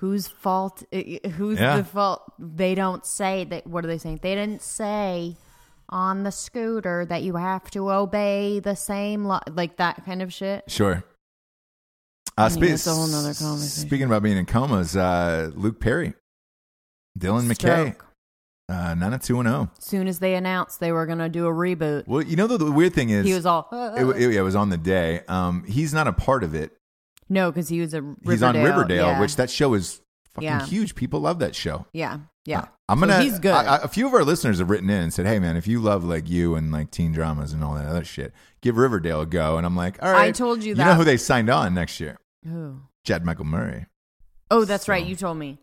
Whose 0.00 0.26
fault? 0.28 0.82
i- 0.92 1.20
i- 1.24 1.28
Who's 1.28 1.58
Yeah. 1.58 1.76
the 1.78 1.84
fault? 1.84 2.22
They 2.38 2.74
don't 2.74 3.04
say 3.04 3.44
that. 3.44 3.66
What 3.66 3.84
are 3.84 3.88
they 3.88 3.98
saying? 3.98 4.20
They 4.22 4.34
didn't 4.34 4.62
say 4.62 5.36
on 5.88 6.22
the 6.22 6.30
scooter 6.32 7.04
that 7.06 7.22
you 7.22 7.36
have 7.36 7.70
to 7.72 7.90
obey 7.90 8.60
the 8.60 8.76
same 8.76 9.24
law, 9.24 9.40
like 9.50 9.76
that 9.78 10.04
kind 10.04 10.22
of 10.22 10.32
shit. 10.32 10.64
Sure. 10.70 11.02
Uh, 12.36 12.48
I 12.54 12.60
mean, 12.60 12.70
that's 12.70 12.86
a 12.86 12.94
whole 12.94 13.06
nother 13.08 13.34
conversation. 13.34 13.88
Speaking 13.88 14.06
about 14.06 14.22
being 14.22 14.36
in 14.36 14.46
comas, 14.46 14.96
uh, 14.96 15.50
Luke 15.54 15.80
Perry, 15.80 16.14
Dylan 17.18 17.46
McKay, 17.46 17.54
Stroke. 17.94 18.06
uh, 18.68 18.94
90210. 18.94 19.70
Soon 19.80 20.06
as 20.06 20.20
they 20.20 20.34
announced 20.36 20.78
they 20.78 20.92
were 20.92 21.06
gonna 21.06 21.28
do 21.28 21.46
a 21.46 21.50
reboot, 21.52 22.06
Well, 22.06 22.22
you 22.22 22.36
know, 22.36 22.46
the, 22.46 22.58
the 22.58 22.70
weird 22.70 22.92
thing 22.94 23.10
is, 23.10 23.26
he 23.26 23.34
was 23.34 23.46
all 23.46 23.68
it, 23.72 24.04
it, 24.22 24.36
it 24.36 24.42
was 24.42 24.54
on 24.54 24.68
the 24.68 24.76
day. 24.76 25.22
Um, 25.26 25.64
he's 25.64 25.92
not 25.92 26.06
a 26.06 26.12
part 26.12 26.44
of 26.44 26.54
it. 26.54 26.76
No, 27.28 27.50
because 27.50 27.68
he 27.68 27.80
was 27.80 27.94
a 27.94 28.02
Riverdale, 28.02 28.30
he's 28.32 28.42
on 28.42 28.54
Riverdale, 28.62 29.06
yeah. 29.08 29.20
which 29.20 29.36
that 29.36 29.50
show 29.50 29.74
is 29.74 30.00
fucking 30.34 30.46
Yeah. 30.48 30.64
huge. 30.66 30.94
People 30.94 31.20
love 31.20 31.38
that 31.40 31.54
show. 31.54 31.86
yeah, 31.92 32.18
yeah. 32.44 32.60
Uh, 32.60 32.64
I'm 32.90 33.00
So 33.00 33.06
gonna. 33.06 33.20
he's 33.22 33.38
good. 33.38 33.52
I- 33.52 33.76
I- 33.76 33.82
a 33.82 33.88
few 33.88 34.06
of 34.06 34.14
our 34.14 34.24
listeners 34.24 34.58
have 34.60 34.70
written 34.70 34.88
in 34.88 35.02
and 35.02 35.12
said, 35.12 35.26
"Hey, 35.26 35.38
man, 35.38 35.56
if 35.56 35.66
you 35.66 35.80
love 35.80 36.04
like 36.04 36.28
you 36.28 36.54
and 36.54 36.72
like 36.72 36.90
teen 36.90 37.12
dramas 37.12 37.52
and 37.52 37.62
all 37.62 37.74
that 37.74 37.86
other 37.86 38.04
shit, 38.04 38.32
give 38.62 38.76
Riverdale 38.78 39.20
a 39.22 39.26
go." 39.26 39.56
And 39.58 39.66
I'm 39.66 39.76
like, 39.76 39.98
"All 40.02 40.10
right." 40.12 40.28
I 40.28 40.32
told 40.32 40.62
you 40.62 40.70
You 40.70 40.74
that. 40.76 40.84
know 40.86 40.94
who 40.94 41.04
they 41.04 41.16
signed 41.18 41.50
on 41.50 41.74
next 41.74 42.00
year? 42.00 42.16
Who? 42.44 42.80
Chad 43.04 43.24
Michael 43.24 43.44
Murray. 43.44 43.86
Oh, 44.50 44.64
that's 44.64 44.86
So- 44.86 44.92
right. 44.92 45.04
You 45.04 45.14
told 45.16 45.36
me. 45.38 45.58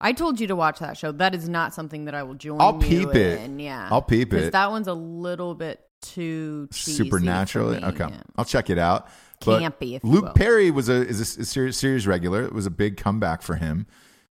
I 0.00 0.12
told 0.12 0.38
you 0.38 0.46
to 0.46 0.54
watch 0.54 0.78
that 0.78 0.96
show. 0.96 1.10
That 1.10 1.34
is 1.34 1.48
not 1.48 1.74
something 1.74 2.04
that 2.04 2.14
I 2.14 2.22
will 2.22 2.34
join. 2.34 2.60
I'll 2.60 2.74
you 2.84 3.06
peep 3.08 3.16
it. 3.16 3.40
in. 3.40 3.58
Yeah, 3.58 3.88
I'll 3.90 4.02
peep 4.02 4.30
'Cause 4.30 4.42
it. 4.42 4.52
That 4.52 4.70
one's 4.70 4.86
a 4.86 4.94
little 4.94 5.54
bit 5.56 5.80
too 6.02 6.68
cheesy 6.72 7.02
Supernaturally. 7.04 7.80
me, 7.80 7.86
Okay, 7.86 8.06
yeah. 8.08 8.20
I'll 8.36 8.44
check 8.44 8.70
it 8.70 8.78
out. 8.78 9.08
But 9.44 9.60
Campy, 9.62 9.96
if 9.96 10.04
Luke. 10.04 10.34
Perry 10.34 10.70
was 10.70 10.88
a 10.88 11.06
is 11.06 11.20
a, 11.38 11.44
series, 11.44 11.76
series 11.76 12.06
regular. 12.06 12.42
It 12.42 12.52
was 12.52 12.66
a 12.66 12.70
big 12.70 12.96
comeback 12.96 13.42
for 13.42 13.54
him, 13.56 13.86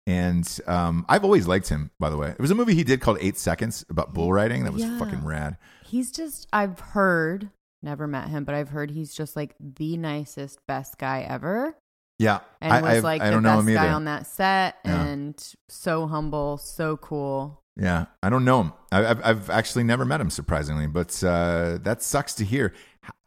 and 0.08 0.60
um, 0.68 1.06
I've 1.10 1.24
always 1.24 1.48
liked 1.48 1.70
him. 1.70 1.92
By 2.00 2.10
the 2.10 2.18
way, 2.18 2.30
it 2.30 2.40
was 2.40 2.52
a 2.52 2.56
movie 2.56 2.76
he 2.76 2.84
did 2.84 3.02
called 3.02 3.18
Eight 3.22 3.38
Seconds 3.38 3.86
about 3.90 4.14
bull 4.14 4.32
riding. 4.34 4.64
That 4.64 4.74
was 4.74 4.84
Yeah. 4.84 4.98
fucking 5.00 5.24
rad. 5.26 5.58
He's 5.86 6.12
just. 6.12 6.48
I've 6.54 6.80
heard. 6.80 7.50
Never 7.84 8.06
met 8.06 8.28
him, 8.30 8.44
but 8.44 8.54
I've 8.54 8.70
heard 8.70 8.92
he's 8.92 9.12
just 9.12 9.36
like 9.36 9.56
the 9.60 9.98
nicest, 9.98 10.60
best 10.68 11.00
guy 11.00 11.22
ever, 11.28 11.76
Yeah, 12.20 12.42
and 12.62 12.72
I, 12.72 12.80
was 12.80 12.92
I've- 12.92 13.02
like 13.02 13.22
I 13.24 13.32
the 13.32 13.42
best 13.42 13.66
guy 13.68 13.92
on 13.92 14.06
that 14.06 14.28
set, 14.28 14.76
Yeah. 14.86 15.02
and 15.04 15.54
so 15.68 16.06
humble, 16.06 16.60
so 16.60 16.98
cool. 16.98 17.60
Yeah, 17.76 18.06
I 18.22 18.30
don't 18.30 18.46
know 18.46 18.62
him. 18.62 18.74
I, 18.92 19.06
I've 19.08 19.26
I've 19.26 19.50
actually 19.50 19.84
never 19.84 20.06
met 20.06 20.22
him, 20.22 20.30
surprisingly, 20.30 20.86
but 20.86 21.24
uh, 21.24 21.80
that 21.82 22.04
sucks 22.04 22.36
to 22.36 22.46
hear. 22.46 22.72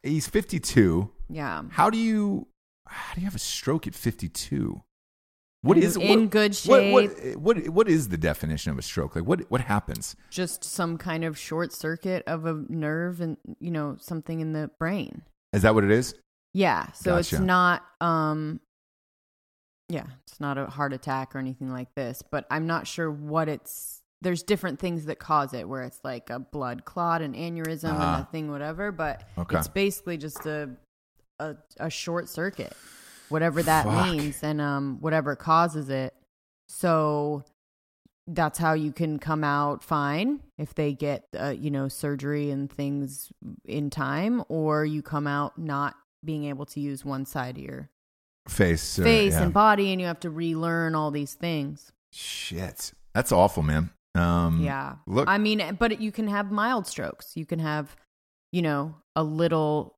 He's 0.03 0.27
52. 0.27 1.11
Yeah, 1.29 1.63
How 1.71 1.89
do 1.89 1.97
you 1.97 2.47
how 2.87 3.15
do 3.15 3.21
you 3.21 3.25
have 3.25 3.35
a 3.35 3.39
stroke 3.39 3.87
at 3.87 3.95
52? 3.95 4.83
What 5.61 5.77
In- 5.77 5.83
is 5.83 5.97
in 5.97 6.19
what- 6.21 6.29
good 6.29 6.55
What, 6.65 6.91
what 6.91 7.17
shape. 7.17 7.37
what 7.37 7.67
what 7.69 7.87
is 7.89 8.09
the 8.09 8.17
definition 8.17 8.71
of 8.71 8.77
a 8.77 8.83
stroke? 8.83 9.15
Like 9.15 9.25
what 9.25 9.49
what 9.49 9.61
happens? 9.61 10.15
just 10.29 10.63
some 10.63 10.97
kind 10.99 11.23
of 11.23 11.37
short 11.37 11.73
circuit 11.73 12.23
of 12.27 12.45
a 12.45 12.53
nerve, 12.69 13.21
and 13.21 13.37
you 13.59 13.71
know 13.71 13.97
something 13.99 14.39
in 14.39 14.53
the 14.53 14.69
brain. 14.79 15.23
Is 15.53 15.63
that 15.63 15.73
what 15.73 15.83
it 15.83 15.91
is? 15.91 16.13
Yeah, 16.53 16.91
so 16.91 17.15
Gotcha. 17.15 17.19
it's 17.37 17.39
not 17.43 17.83
um 18.01 18.59
yeah, 19.89 20.05
it's 20.27 20.39
not 20.39 20.57
a 20.57 20.65
heart 20.67 20.93
attack 20.93 21.35
or 21.35 21.39
anything 21.39 21.71
like 21.71 21.93
this, 21.95 22.21
but 22.21 22.45
I'm 22.51 22.67
not 22.67 22.85
sure 22.87 23.09
what 23.11 23.49
it's 23.49 24.01
there's 24.21 24.43
different 24.43 24.79
things 24.79 25.05
that 25.05 25.19
cause 25.19 25.53
it 25.53 25.67
where 25.67 25.83
it's 25.83 25.99
like 26.03 26.29
a 26.29 26.39
blood 26.39 26.85
clot, 26.85 27.21
an 27.23 27.33
aneurysm 27.33 27.91
Ah. 27.93 28.15
and 28.17 28.23
a 28.23 28.25
thing 28.31 28.49
whatever, 28.51 28.91
but 28.91 29.23
Okay. 29.37 29.57
it's 29.57 29.67
basically 29.67 30.17
just 30.17 30.45
a 30.45 30.69
a, 31.39 31.55
a 31.79 31.89
short 31.89 32.29
circuit. 32.29 32.73
Whatever 33.29 33.63
that 33.63 33.85
Fuck. 33.85 34.07
means 34.07 34.43
and 34.43 34.61
um 34.61 34.97
whatever 35.01 35.35
causes 35.35 35.89
it. 35.89 36.13
So 36.67 37.43
that's 38.27 38.57
how 38.57 38.73
you 38.73 38.91
can 38.91 39.19
come 39.19 39.43
out 39.43 39.83
fine 39.83 40.39
if 40.57 40.73
they 40.73 40.93
get 40.93 41.25
uh, 41.39 41.49
you 41.55 41.69
know 41.69 41.87
surgery 41.87 42.49
and 42.49 42.71
things 42.71 43.31
in 43.65 43.89
time 43.89 44.43
or 44.49 44.83
you 44.85 45.01
come 45.01 45.27
out 45.27 45.57
not 45.57 45.95
being 46.23 46.45
able 46.45 46.65
to 46.65 46.79
use 46.79 47.05
one 47.05 47.25
side 47.25 47.57
of 47.57 47.63
your 47.63 47.89
Face. 48.47 48.97
uh, 48.99 49.03
face 49.03 49.33
yeah. 49.33 49.43
and 49.43 49.53
body 49.53 49.91
and 49.91 50.01
you 50.01 50.07
have 50.07 50.19
to 50.21 50.29
relearn 50.29 50.95
all 50.95 51.11
these 51.11 51.33
things 51.33 51.91
Shit. 52.11 52.93
That's 53.13 53.31
awful, 53.31 53.61
man. 53.61 53.89
Um, 54.15 54.61
yeah 54.63 54.95
Look, 55.05 55.27
i 55.27 55.37
mean 55.37 55.75
but 55.77 55.99
you 56.01 56.11
can 56.11 56.27
have 56.27 56.51
mild 56.51 56.87
strokes 56.87 57.35
you 57.35 57.45
can 57.45 57.59
have 57.59 57.95
you 58.51 58.61
know 58.61 58.95
a 59.15 59.23
little 59.23 59.94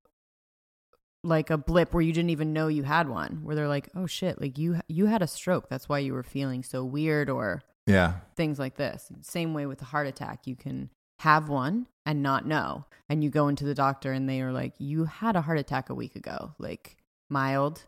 like 1.27 1.49
a 1.49 1.57
blip 1.57 1.93
where 1.93 2.01
you 2.01 2.13
didn't 2.13 2.29
even 2.29 2.53
know 2.53 2.67
you 2.67 2.83
had 2.83 3.09
one 3.09 3.39
where 3.43 3.55
they're 3.55 3.67
like 3.67 3.89
oh 3.95 4.05
shit 4.05 4.39
like 4.39 4.57
you 4.57 4.79
you 4.87 5.07
had 5.07 5.21
a 5.21 5.27
stroke 5.27 5.67
that's 5.69 5.89
why 5.89 5.99
you 5.99 6.13
were 6.13 6.23
feeling 6.23 6.63
so 6.63 6.83
weird 6.85 7.29
or 7.29 7.61
yeah. 7.85 8.13
things 8.35 8.59
like 8.59 8.75
this. 8.75 9.09
Same 9.21 9.53
way 9.53 9.65
with 9.65 9.81
a 9.81 9.85
heart 9.85 10.07
attack, 10.07 10.45
you 10.45 10.55
can 10.55 10.89
have 11.19 11.47
one 11.49 11.87
and 12.05 12.21
not 12.21 12.45
know. 12.45 12.85
And 13.09 13.23
you 13.23 13.29
go 13.29 13.47
into 13.47 13.63
the 13.65 13.73
doctor 13.73 14.11
and 14.11 14.27
they 14.29 14.41
are 14.41 14.51
like, 14.51 14.73
you 14.77 15.05
had 15.05 15.35
a 15.37 15.41
heart 15.41 15.57
attack 15.57 15.89
a 15.89 15.95
week 15.95 16.15
ago, 16.15 16.53
like 16.59 16.97
mild, 17.29 17.85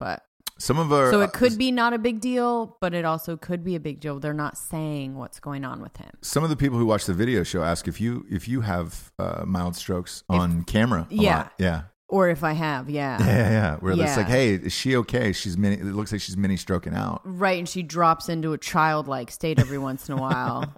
but 0.00 0.24
Some 0.58 0.78
of 0.80 0.92
our 0.92 1.10
so 1.12 1.20
it 1.20 1.32
could 1.32 1.56
be 1.56 1.70
not 1.70 1.92
a 1.92 1.98
big 1.98 2.20
deal, 2.20 2.76
but 2.80 2.92
it 2.92 3.04
also 3.04 3.36
could 3.36 3.62
be 3.62 3.76
a 3.76 3.80
big 3.80 4.00
deal. 4.00 4.18
They're 4.18 4.32
not 4.34 4.58
saying 4.58 5.14
what's 5.16 5.38
going 5.38 5.64
on 5.64 5.80
with 5.80 5.96
him. 5.96 6.10
some 6.22 6.42
of 6.42 6.50
the 6.50 6.56
people 6.56 6.78
who 6.78 6.86
watch 6.86 7.04
the 7.06 7.14
video 7.14 7.42
show 7.44 7.62
ask 7.62 7.86
if 7.86 8.00
you 8.00 8.26
if 8.28 8.48
you 8.48 8.62
have 8.62 9.12
uh, 9.18 9.44
mild 9.46 9.76
strokes 9.76 10.24
on 10.28 10.64
camera. 10.64 11.06
a 11.10 11.14
Yeah. 11.14 11.36
lot. 11.36 11.52
yeah, 11.58 11.82
Or 12.08 12.28
if 12.28 12.44
I 12.44 12.52
have, 12.52 12.88
yeah. 12.88 13.18
yeah, 13.20 13.26
yeah, 13.26 13.50
yeah. 13.50 13.76
Where 13.78 13.92
it's 13.92 14.00
Yeah. 14.00 14.16
like, 14.16 14.28
hey, 14.28 14.54
is 14.54 14.72
she 14.72 14.94
okay? 14.96 15.32
She's 15.32 15.58
mini. 15.58 15.74
It 15.76 15.84
looks 15.86 16.12
like 16.12 16.20
she's 16.20 16.36
mini 16.36 16.56
stroking 16.56 16.94
out. 16.94 17.20
Right, 17.24 17.58
and 17.58 17.68
she 17.68 17.82
drops 17.82 18.28
into 18.28 18.52
a 18.52 18.58
childlike 18.58 19.30
state 19.32 19.58
every 19.58 19.78
once 19.78 20.08
in 20.08 20.16
a 20.16 20.20
while. 20.20 20.72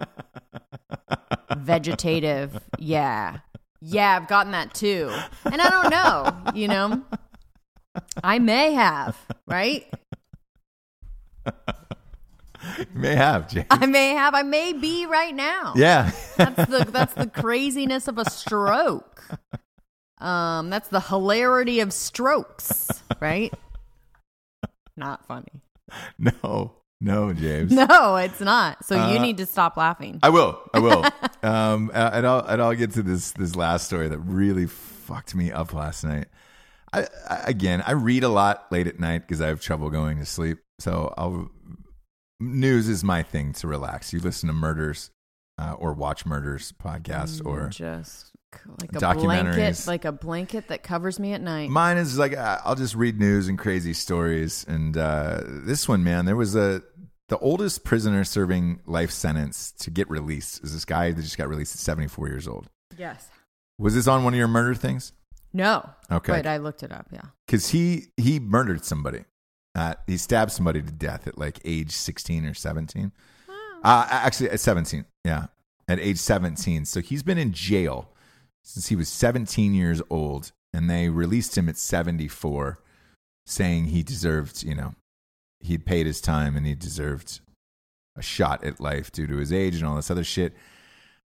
Vegetative. 1.57 2.59
Yeah. 2.79 3.37
Yeah, 3.81 4.17
I've 4.19 4.27
gotten 4.27 4.51
that 4.53 4.73
too. 4.73 5.11
And 5.45 5.61
I 5.61 5.69
don't 5.69 5.89
know, 5.91 6.51
you 6.59 6.67
know. 6.67 7.03
I 8.23 8.39
may 8.39 8.73
have, 8.73 9.15
right? 9.47 9.85
You 11.45 12.85
may 12.93 13.15
have, 13.15 13.47
James. 13.49 13.67
I 13.69 13.85
may 13.85 14.09
have. 14.09 14.33
I 14.35 14.41
may 14.43 14.73
be 14.73 15.05
right 15.05 15.33
now. 15.33 15.73
Yeah. 15.75 16.11
That's 16.37 16.69
the 16.69 16.85
that's 16.91 17.13
the 17.13 17.27
craziness 17.27 18.07
of 18.07 18.17
a 18.17 18.29
stroke. 18.29 19.23
Um, 20.19 20.69
that's 20.69 20.89
the 20.89 20.99
hilarity 20.99 21.79
of 21.79 21.93
strokes, 21.93 22.89
right? 23.19 23.53
Not 24.97 25.25
funny. 25.25 25.61
no, 26.17 26.73
no, 27.01 27.31
James. 27.33 27.71
No, 27.89 28.17
it's 28.17 28.41
not. 28.41 28.83
So 28.85 28.95
you 28.95 29.17
Uh, 29.17 29.21
need 29.21 29.37
to 29.37 29.45
stop 29.45 29.77
laughing. 29.77 30.19
I 30.21 30.29
will. 30.29 30.59
I 30.73 30.79
will. 30.79 31.05
um, 31.43 31.89
and 31.93 32.27
I'll 32.27 32.45
and 32.45 32.61
I'll 32.61 32.75
get 32.75 32.91
to 32.93 33.01
this 33.01 33.31
this 33.31 33.55
last 33.55 33.85
story 33.85 34.09
that 34.09 34.17
really 34.19 34.65
fucked 34.67 35.33
me 35.35 35.51
up 35.51 35.73
last 35.73 36.03
night. 36.03 36.27
I, 36.91 37.07
I 37.29 37.43
again, 37.45 37.81
I 37.85 37.91
read 37.93 38.23
a 38.25 38.29
lot 38.29 38.65
late 38.71 38.87
at 38.87 38.99
night 38.99 39.19
because 39.19 39.39
I 39.39 39.47
have 39.47 39.61
trouble 39.61 39.89
going 39.89 40.17
to 40.19 40.25
sleep. 40.25 40.57
So 40.79 41.13
I'll 41.17 41.49
news 42.41 42.89
is 42.89 43.03
my 43.03 43.23
thing 43.23 43.53
to 43.53 43.67
relax. 43.67 44.11
You 44.11 44.19
listen 44.19 44.47
to 44.47 44.53
murders 44.53 45.11
uh, 45.57 45.73
or 45.77 45.93
watch 45.93 46.25
murders 46.25 46.73
podcast 46.73 47.45
or 47.45 47.69
just 47.69 48.28
like 48.81 48.91
a 48.93 48.95
Documentaries. 48.99 49.23
blanket, 49.23 49.87
like 49.87 50.05
a 50.05 50.11
blanket 50.11 50.67
that 50.69 50.83
covers 50.83 51.19
me 51.19 51.33
at 51.33 51.41
night. 51.41 51.69
Mine 51.69 51.97
is 51.97 52.17
like 52.17 52.35
I'll 52.35 52.75
just 52.75 52.95
read 52.95 53.19
news 53.19 53.47
and 53.47 53.57
crazy 53.57 53.93
stories. 53.93 54.65
And 54.67 54.97
uh, 54.97 55.41
this 55.45 55.87
one, 55.87 56.03
man, 56.03 56.25
there 56.25 56.35
was 56.35 56.55
a 56.55 56.81
the 57.27 57.37
oldest 57.39 57.83
prisoner 57.83 58.23
serving 58.23 58.81
life 58.85 59.11
sentence 59.11 59.71
to 59.79 59.91
get 59.91 60.09
released 60.09 60.63
is 60.63 60.73
this 60.73 60.85
guy 60.85 61.11
that 61.11 61.21
just 61.21 61.37
got 61.37 61.47
released 61.47 61.75
at 61.75 61.79
74 61.79 62.27
years 62.27 62.47
old. 62.47 62.69
yes. 62.97 63.27
Was 63.77 63.95
this 63.95 64.07
on 64.07 64.23
one 64.25 64.33
of 64.33 64.37
your 64.37 64.47
murder 64.49 64.75
things? 64.75 65.13
No. 65.53 65.89
Okay. 66.11 66.33
But 66.33 66.45
I 66.47 66.57
looked 66.57 66.83
it 66.83 66.91
up. 66.91 67.07
Yeah. 67.11 67.21
Because 67.45 67.69
he 67.69 68.07
he 68.17 68.39
murdered 68.39 68.83
somebody. 68.83 69.23
Uh, 69.73 69.93
he 70.07 70.17
stabbed 70.17 70.51
somebody 70.51 70.81
to 70.81 70.91
death 70.91 71.27
at 71.27 71.37
like 71.37 71.59
age 71.63 71.91
16 71.91 72.45
or 72.45 72.53
17. 72.53 73.11
Uh, 73.81 74.07
actually, 74.09 74.49
at 74.49 74.59
17. 74.59 75.05
Yeah, 75.23 75.45
at 75.87 75.99
age 75.99 76.17
17. 76.17 76.83
So 76.85 76.99
he's 76.99 77.23
been 77.23 77.37
in 77.37 77.53
jail 77.53 78.09
since 78.63 78.87
he 78.87 78.95
was 78.95 79.09
17 79.09 79.73
years 79.73 80.01
old, 80.09 80.51
and 80.73 80.89
they 80.89 81.09
released 81.09 81.57
him 81.57 81.69
at 81.69 81.77
74, 81.77 82.79
saying 83.45 83.85
he 83.85 84.03
deserved, 84.03 84.63
you 84.63 84.75
know, 84.75 84.93
he'd 85.59 85.85
paid 85.85 86.05
his 86.05 86.21
time 86.21 86.55
and 86.55 86.65
he 86.65 86.75
deserved 86.75 87.41
a 88.15 88.21
shot 88.21 88.63
at 88.63 88.79
life 88.79 89.11
due 89.11 89.27
to 89.27 89.37
his 89.37 89.51
age 89.51 89.75
and 89.75 89.85
all 89.85 89.95
this 89.95 90.11
other 90.11 90.23
shit. 90.23 90.53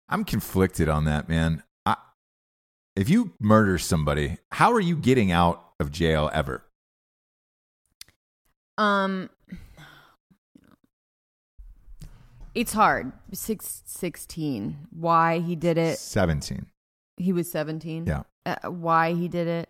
I'm 0.10 0.24
conflicted 0.24 0.90
on 0.90 1.06
that, 1.06 1.30
man. 1.30 1.64
I, 1.86 1.96
if 2.96 3.10
you 3.10 3.34
murder 3.40 3.78
somebody, 3.78 4.38
how 4.52 4.74
are 4.74 4.80
you 4.80 4.96
getting 4.96 5.32
out 5.32 5.64
of 5.80 5.92
jail 5.92 6.30
ever? 6.34 6.64
Um, 8.78 9.30
it's 12.54 12.74
hard. 12.74 13.12
Six, 13.34 13.84
16. 13.86 14.88
Why 14.92 15.40
he 15.40 15.56
did 15.56 15.78
it? 15.78 15.98
17. 15.98 16.66
He 17.22 17.34
was 17.34 17.52
17. 17.52 18.06
Yeah. 18.08 18.24
Uh, 18.46 18.70
why 18.70 19.14
he 19.14 19.28
did 19.28 19.48
it? 19.48 19.70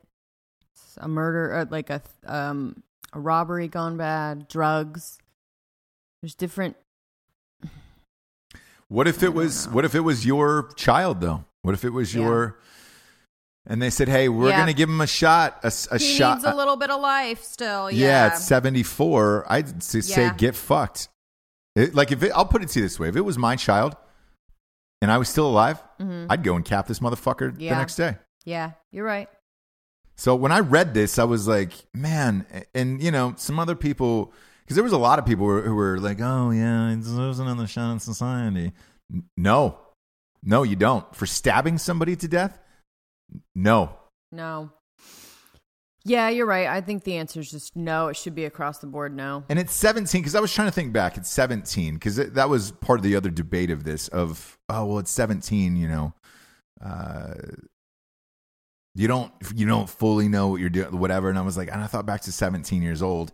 A 0.98 1.08
murder, 1.08 1.54
or 1.58 1.66
like 1.66 1.90
a 1.90 2.02
um 2.26 2.84
a 3.14 3.20
robbery 3.20 3.68
gone 3.68 3.98
bad, 3.98 4.48
drugs. 4.48 5.18
There's 6.22 6.36
different. 6.36 6.76
What 8.88 9.08
if 9.08 9.24
it 9.24 9.34
was 9.34 9.70
what 9.70 9.86
if 9.86 9.96
it 9.96 10.02
was 10.02 10.26
your 10.26 10.70
child 10.76 11.22
though? 11.22 11.46
What 11.62 11.74
if 11.74 11.86
it 11.86 11.92
was 11.92 12.14
Yeah. 12.14 12.22
your 12.24 12.60
and 13.66 13.82
they 13.82 13.90
said, 13.90 14.10
"Hey, 14.10 14.28
we're 14.28 14.50
Yeah. 14.50 14.58
going 14.58 14.68
to 14.68 14.74
give 14.74 14.90
him 14.90 15.00
a 15.02 15.08
shot, 15.08 15.60
a, 15.64 15.72
a 15.92 15.98
he 15.98 16.18
shot." 16.18 16.40
needs 16.40 16.46
a 16.46 16.56
little 16.56 16.76
bit 16.76 16.90
of 16.90 17.00
life 17.00 17.44
still. 17.44 17.90
yeah, 17.92 18.08
Yeah. 18.08 18.26
at 18.34 18.38
74, 18.40 19.46
I'd 19.48 19.82
say 19.84 20.00
Yeah. 20.24 20.34
get 20.34 20.56
fucked. 20.56 21.08
It, 21.76 21.96
like 21.96 22.12
if 22.12 22.22
it, 22.24 22.32
I'll 22.36 22.46
put 22.46 22.64
it 22.64 22.70
to 22.70 22.80
you 22.80 22.86
this 22.86 23.00
way, 23.00 23.08
if 23.08 23.16
it 23.16 23.22
was 23.22 23.38
my 23.38 23.56
child 23.56 23.96
and 25.02 25.12
I 25.12 25.18
was 25.18 25.30
still 25.30 25.48
alive, 25.48 25.82
I'd 26.00 26.44
go 26.44 26.56
and 26.56 26.64
cap 26.66 26.88
this 26.88 27.00
motherfucker 27.00 27.56
the 27.58 27.66
Mm-hmm. 27.68 27.78
Next 27.78 27.96
day. 27.96 28.18
yeah, 28.46 28.72
you're 28.92 29.06
right. 29.06 29.28
So 30.18 30.36
when 30.36 30.52
I 30.52 30.60
read 30.60 30.94
this, 30.94 31.18
I 31.18 31.24
was 31.24 31.48
like, 31.48 31.72
man, 31.94 32.46
and 32.76 33.02
you 33.02 33.12
know, 33.12 33.34
some 33.38 33.60
other 33.60 33.76
people, 33.76 34.34
because 34.64 34.76
there 34.76 34.84
was 34.84 34.94
a 34.94 34.98
lot 34.98 35.18
of 35.20 35.26
people 35.26 35.46
who 35.48 35.54
were, 35.54 35.62
who 35.62 35.76
were 35.76 36.00
like, 36.00 36.20
oh 36.22 36.52
yeah, 36.52 36.90
he 36.92 36.96
deserves 36.98 37.40
another 37.40 37.66
shot 37.68 37.92
in 37.92 38.00
society. 38.00 38.72
No, 39.36 39.78
no, 40.44 40.64
you 40.64 40.76
don't. 40.76 41.14
For 41.16 41.26
stabbing 41.26 41.78
somebody 41.80 42.16
to 42.18 42.28
death, 42.28 42.60
no. 43.56 43.96
No. 44.32 44.72
Yeah, 46.04 46.30
you're 46.30 46.48
right. 46.48 46.66
I 46.68 46.82
think 46.82 47.04
the 47.04 47.18
answer 47.18 47.40
is 47.42 47.52
just 47.52 47.76
no. 47.76 48.08
It 48.08 48.16
should 48.18 48.34
be 48.34 48.46
across 48.46 48.80
the 48.80 48.88
board. 48.88 49.16
No. 49.16 49.44
And 49.50 49.60
it's 49.60 49.74
17 49.74 50.22
because 50.22 50.34
I 50.34 50.40
was 50.40 50.52
trying 50.52 50.68
to 50.68 50.72
think 50.72 50.94
back. 50.94 51.16
It's 51.16 51.30
17 51.30 51.94
because 51.96 52.16
that 52.16 52.50
was 52.50 52.72
part 52.72 53.00
of 53.00 53.04
the 53.04 53.16
other 53.16 53.30
debate 53.30 53.70
of 53.70 53.84
this. 53.84 54.08
Of 54.08 54.58
oh 54.72 54.86
well, 54.86 55.00
it's 55.00 55.12
17. 55.12 55.76
You 55.76 55.88
know, 55.88 56.14
uh, 56.84 57.34
you 58.96 59.08
don't 59.08 59.32
you 59.56 59.66
don't 59.68 59.90
fully 59.90 60.28
know 60.28 60.50
what 60.50 60.60
you're 60.60 60.70
doing, 60.70 60.98
whatever. 60.98 61.30
And 61.30 61.38
I 61.38 61.42
was 61.42 61.58
like, 61.58 61.72
and 61.72 61.82
I 61.82 61.88
thought 61.88 62.06
back 62.06 62.22
to 62.22 62.32
17 62.32 62.82
years 62.82 63.02
old. 63.02 63.32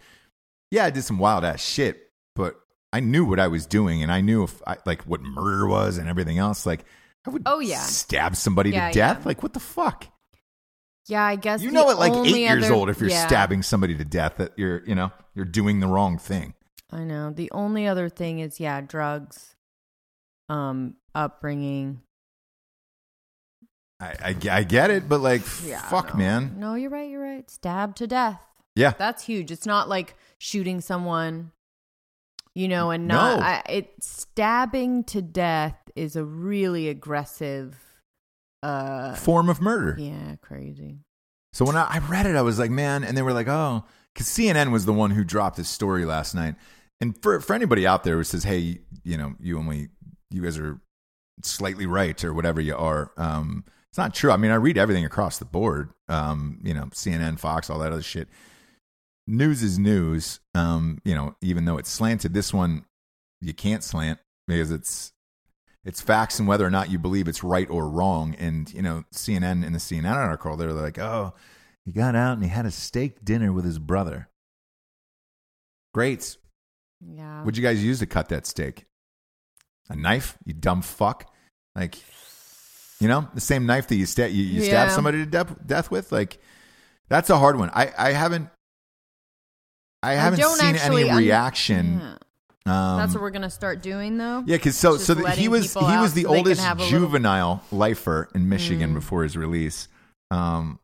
Yeah, 0.71 0.85
I 0.85 0.89
did 0.89 1.03
some 1.03 1.17
wild 1.19 1.43
ass 1.45 1.61
shit, 1.63 2.09
but 2.35 2.59
I 2.93 2.99
knew 2.99 3.25
what 3.25 3.39
I 3.39 3.47
was 3.47 3.65
doing, 3.65 4.03
and 4.03 4.11
I 4.11 4.21
knew 4.21 4.43
if 4.43 4.61
I 4.67 4.77
like 4.85 5.03
what 5.03 5.21
murder 5.21 5.67
was 5.67 5.97
and 5.97 6.07
everything 6.09 6.38
else. 6.38 6.65
Like 6.65 6.83
I 7.25 7.29
would 7.29 7.43
Oh, 7.45 7.59
yeah. 7.59 7.79
stab 7.81 8.35
somebody 8.35 8.71
Yeah, 8.71 8.89
to 8.89 8.93
death. 8.93 9.17
yeah. 9.19 9.25
Like 9.25 9.43
what 9.43 9.53
the 9.53 9.59
fuck? 9.59 10.07
Yeah, 11.07 11.23
I 11.23 11.38
guess 11.38 11.61
You 11.61 11.71
know 11.71 11.89
at 11.89 11.97
like 11.97 12.13
eight 12.27 12.35
years 12.38 12.65
other- 12.65 12.73
old 12.73 12.89
if 12.89 12.99
you're 12.99 13.09
yeah, 13.09 13.25
stabbing 13.27 13.63
somebody 13.63 13.95
to 13.97 14.03
death 14.05 14.35
that 14.38 14.51
you're 14.57 14.83
you 14.85 14.93
know 14.93 15.11
you're 15.35 15.45
doing 15.45 15.79
the 15.79 15.88
wrong 15.88 16.17
thing. 16.17 16.53
I 16.91 17.03
know. 17.03 17.31
The 17.31 17.49
only 17.51 17.88
other 17.88 18.09
thing 18.09 18.39
is 18.39 18.59
yeah, 18.59 18.81
drugs, 18.81 19.55
um, 20.49 20.95
upbringing. 21.18 22.01
I, 23.99 24.06
I, 24.23 24.35
I 24.52 24.64
get 24.64 24.91
it, 24.91 25.10
but 25.10 25.22
like, 25.22 25.41
Yeah, 25.65 25.81
fuck, 25.81 26.14
no. 26.14 26.18
man. 26.19 26.56
No, 26.60 26.76
you're 26.76 26.89
right. 26.91 27.10
You're 27.10 27.22
right. 27.23 27.49
Stabbed 27.49 27.98
to 27.98 28.07
death. 28.07 28.39
Yeah. 28.76 28.94
That's 28.98 29.23
huge. 29.23 29.49
It's 29.52 29.65
not 29.65 29.89
like 29.89 30.15
shooting 30.38 30.81
someone, 30.81 31.52
you 32.53 32.68
know, 32.68 32.91
and 32.91 33.07
not 33.07 33.39
No. 33.39 33.44
I, 33.45 33.64
it. 33.68 33.91
Stabbing 34.02 35.03
to 35.06 35.22
death 35.23 35.76
is 35.95 36.15
a 36.15 36.23
really 36.23 36.88
aggressive. 36.89 37.76
Uh, 38.61 39.15
Form 39.15 39.49
of 39.49 39.61
murder. 39.61 39.95
yeah, 39.99 40.35
crazy. 40.41 40.99
So 41.53 41.65
when 41.65 41.76
I, 41.76 41.88
I 41.89 41.99
read 41.99 42.27
it, 42.27 42.35
I 42.35 42.41
was 42.44 42.60
like, 42.60 42.69
man, 42.69 43.03
and 43.03 43.18
they 43.18 43.22
were 43.23 43.34
like, 43.34 43.48
oh, 43.48 43.84
because 44.14 44.27
CNN 44.27 44.72
was 44.72 44.85
the 44.85 44.94
one 44.94 45.10
who 45.11 45.23
dropped 45.23 45.57
this 45.57 45.69
story 45.69 46.06
last 46.06 46.35
night. 46.35 46.53
And 47.02 47.19
for 47.22 47.39
for 47.39 47.53
anybody 47.53 47.85
out 47.88 48.03
there 48.03 48.18
who 48.18 48.23
says, 48.23 48.44
hey, 48.44 48.80
you 49.03 49.18
know, 49.18 49.34
you 49.39 49.57
only 49.57 49.89
you 50.31 50.41
guys 50.44 50.57
are 50.60 50.80
slightly 51.43 51.85
right 51.85 52.23
or 52.23 52.34
whatever 52.34 52.61
you 52.61 52.76
are, 52.76 53.11
um, 53.18 53.64
it's 53.89 53.97
not 53.97 54.14
true. 54.14 54.31
I 54.31 54.38
mean, 54.38 54.51
I 54.51 54.55
read 54.55 54.77
everything 54.77 55.05
across 55.05 55.38
the 55.38 55.45
board. 55.45 55.91
Um, 56.07 56.59
you 56.64 56.73
know, 56.73 56.85
CNN, 56.93 57.39
Fox, 57.39 57.69
all 57.69 57.80
that 57.80 57.91
other 57.91 58.01
shit. 58.01 58.27
News 59.26 59.64
is 59.64 59.80
news. 59.80 60.39
Um, 60.55 60.99
you 61.03 61.15
know, 61.15 61.35
even 61.41 61.65
though 61.65 61.77
it's 61.77 61.89
slanted, 61.89 62.34
this 62.34 62.53
one 62.53 62.85
you 63.41 63.53
can't 63.53 63.84
slant 63.84 64.19
because 64.47 64.72
it's 64.72 65.14
it's 65.84 66.01
facts 66.01 66.39
and 66.39 66.47
whether 66.47 66.65
or 66.65 66.69
not 66.69 66.91
you 66.91 66.99
believe 66.99 67.27
it's 67.27 67.43
right 67.43 67.69
or 67.69 67.89
wrong. 67.89 68.35
And 68.35 68.72
you 68.73 68.81
know, 68.81 69.03
CNN 69.14 69.65
in 69.65 69.73
the 69.73 69.80
CNN 69.80 70.14
article, 70.14 70.57
they're 70.57 70.73
like, 70.73 70.99
"Oh, 70.99 71.34
he 71.85 71.91
got 71.91 72.15
out 72.15 72.34
and 72.34 72.43
he 72.43 72.49
had 72.49 72.65
a 72.65 72.72
steak 72.72 73.23
dinner 73.23 73.51
with 73.51 73.65
his 73.65 73.80
brother." 73.80 74.30
Great. 75.93 76.38
Yeah. 77.01 77.43
What'd 77.43 77.57
you 77.57 77.64
guys 77.64 77.84
use 77.84 77.99
to 77.99 78.05
cut 78.05 78.30
that 78.30 78.45
steak? 78.45 78.85
A 79.89 79.95
knife? 79.95 80.38
You 80.45 80.53
dumb 80.53 80.81
fuck. 80.81 81.31
Like, 81.76 81.97
you 82.99 83.07
know, 83.07 83.27
the 83.34 83.41
same 83.41 83.65
knife 83.65 83.88
that 83.88 83.95
you 83.95 84.05
stab 84.05 84.31
you, 84.31 84.43
you 84.43 84.64
stab 84.64 84.91
somebody 84.91 85.19
to 85.19 85.26
death, 85.26 85.55
death 85.65 85.91
with. 85.91 86.11
Like, 86.11 86.39
that's 87.09 87.30
a 87.30 87.38
hard 87.38 87.57
one. 87.57 87.69
I 87.73 87.91
I 87.97 88.11
haven't 88.11 88.49
I 90.03 90.14
haven't 90.14 90.39
don't 90.39 90.57
seen 90.57 90.76
any 90.76 91.09
un- 91.09 91.18
reaction 91.18 91.99
Yeah. 91.99 92.18
Um, 92.65 92.97
That's 92.97 93.14
what 93.14 93.22
we're 93.22 93.31
gonna 93.31 93.49
start 93.49 93.81
doing, 93.81 94.18
though. 94.18 94.43
yeah, 94.45 94.57
because 94.57 94.76
so 94.76 94.97
so 94.97 95.14
the, 95.14 95.30
he 95.31 95.47
was 95.47 95.73
he 95.73 95.80
was 95.80 96.14
the 96.14 96.23
so 96.23 96.35
oldest 96.35 96.61
a 96.61 96.73
little- 96.73 96.88
juvenile 96.89 97.64
lifer 97.72 98.27
in 98.35 98.49
Michigan 98.49 98.93
before 98.93 99.23
his 99.23 99.38
release. 99.38 99.88
Um, 100.31 100.80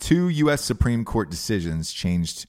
two 0.00 0.28
U.S. 0.28 0.60
Supreme 0.60 1.04
Court 1.04 1.30
decisions 1.30 1.92
changed 1.92 2.46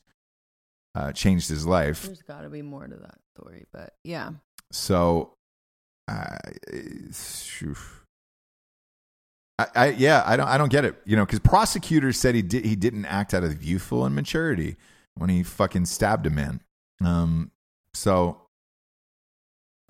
uh, 0.95 1.11
changed 1.11 1.48
his 1.48 1.68
life. 1.68 2.03
There's 2.07 2.23
got 2.23 2.41
to 2.41 2.49
be 2.49 2.64
more 2.64 2.88
to 2.88 2.95
that 2.95 3.19
story, 3.36 3.65
but 3.72 3.94
yeah. 4.03 4.32
So, 4.72 5.34
uh. 6.12 6.38
I, 9.60 9.68
I 9.76 9.90
yeah, 9.90 10.24
I 10.26 10.38
don't 10.38 10.48
I 10.48 10.58
don't 10.58 10.72
get 10.72 10.86
it. 10.86 10.96
You 11.06 11.16
know, 11.16 11.26
because 11.26 11.40
prosecutors 11.40 12.18
said 12.18 12.36
he 12.36 12.42
did 12.42 12.66
he 12.66 12.76
didn't 12.76 13.06
act 13.06 13.34
out 13.34 13.44
of 13.44 13.64
youthful 13.64 14.06
immaturity 14.06 14.78
when 15.16 15.30
he 15.30 15.44
fucking 15.44 15.86
stabbed 15.86 16.26
a 16.26 16.30
man. 16.30 16.62
Um, 17.04 17.52
so 17.94 18.42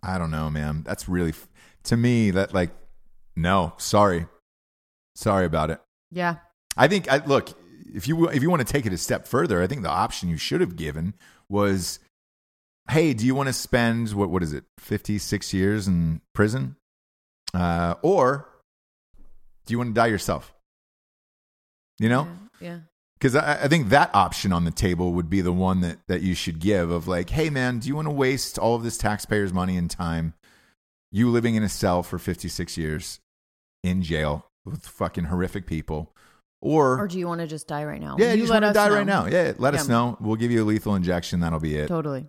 I 0.04 0.18
don't 0.18 0.32
know, 0.32 0.50
man. 0.50 0.84
That's 0.84 1.08
really 1.08 1.34
to 1.84 1.98
me 1.98 2.32
that 2.32 2.54
like 2.54 2.72
no, 3.36 3.74
sorry, 3.78 4.28
sorry 5.16 5.46
about 5.46 5.70
it. 5.70 5.80
Yeah. 6.12 6.38
I 6.78 6.88
think 6.88 7.12
I 7.12 7.24
look 7.26 7.58
if 7.94 8.08
you 8.08 8.30
if 8.30 8.42
you 8.42 8.50
want 8.50 8.66
to 8.66 8.72
take 8.72 8.86
it 8.86 8.94
a 8.94 8.98
step 8.98 9.28
further, 9.28 9.62
I 9.62 9.68
think 9.68 9.82
the 9.82 9.90
option 9.90 10.30
you 10.30 10.38
should 10.38 10.62
have 10.62 10.76
given 10.76 11.14
was, 11.50 12.00
hey, 12.92 13.14
do 13.14 13.26
you 13.26 13.34
want 13.34 13.48
to 13.48 13.54
spend 13.54 14.12
what 14.14 14.30
what 14.30 14.44
is 14.44 14.54
it, 14.54 14.64
fifty 14.80 15.18
six 15.18 15.54
years 15.54 15.88
in 15.88 16.22
prison, 16.36 16.76
uh, 17.54 17.96
or 18.02 18.48
do 19.66 19.74
you 19.74 19.78
want 19.78 19.90
to 19.90 19.94
die 19.94 20.08
yourself? 20.08 20.54
You 22.00 22.10
know, 22.10 22.28
Yeah. 22.60 22.80
because 23.20 23.36
I, 23.36 23.64
I 23.64 23.68
think 23.68 23.90
that 23.90 24.10
option 24.16 24.52
on 24.52 24.66
the 24.66 24.72
table 24.72 25.14
would 25.14 25.30
be 25.30 25.42
the 25.42 25.52
one 25.54 25.82
that 25.82 26.00
that 26.08 26.22
you 26.22 26.34
should 26.34 26.60
give 26.60 26.90
of 26.90 27.08
like, 27.08 27.30
hey, 27.30 27.50
man, 27.50 27.80
do 27.80 27.88
you 27.88 27.96
want 27.96 28.08
to 28.08 28.14
waste 28.14 28.58
all 28.58 28.76
of 28.76 28.84
this 28.84 28.98
taxpayers' 28.98 29.54
money 29.54 29.78
and 29.78 29.90
time, 29.90 30.34
you 31.12 31.30
living 31.30 31.56
in 31.56 31.64
a 31.64 31.70
cell 31.70 32.02
for 32.04 32.18
fifty 32.18 32.48
six 32.48 32.78
years 32.78 33.20
in 33.84 34.02
jail 34.02 34.46
with 34.66 34.86
fucking 34.86 35.26
horrific 35.26 35.66
people, 35.68 36.12
Or 36.62 37.00
or 37.00 37.08
do 37.08 37.18
you 37.20 37.28
want 37.28 37.42
to 37.42 37.48
just 37.48 37.68
die 37.68 37.84
right 37.86 38.02
now? 38.02 38.16
yeah, 38.20 38.34
you, 38.34 38.42
just 38.44 38.52
want 38.54 38.66
to 38.66 38.74
die 38.74 38.90
know. 38.90 38.96
right 38.96 39.06
now. 39.08 39.26
Yeah, 39.28 39.54
let 39.58 39.74
us 39.76 39.88
know. 39.88 40.18
We'll 40.20 40.36
give 40.36 40.52
you 40.52 40.64
a 40.64 40.66
lethal 40.66 40.96
injection. 40.96 41.40
That'll 41.40 41.60
be 41.60 41.76
it. 41.78 41.88
Totally. 41.88 42.28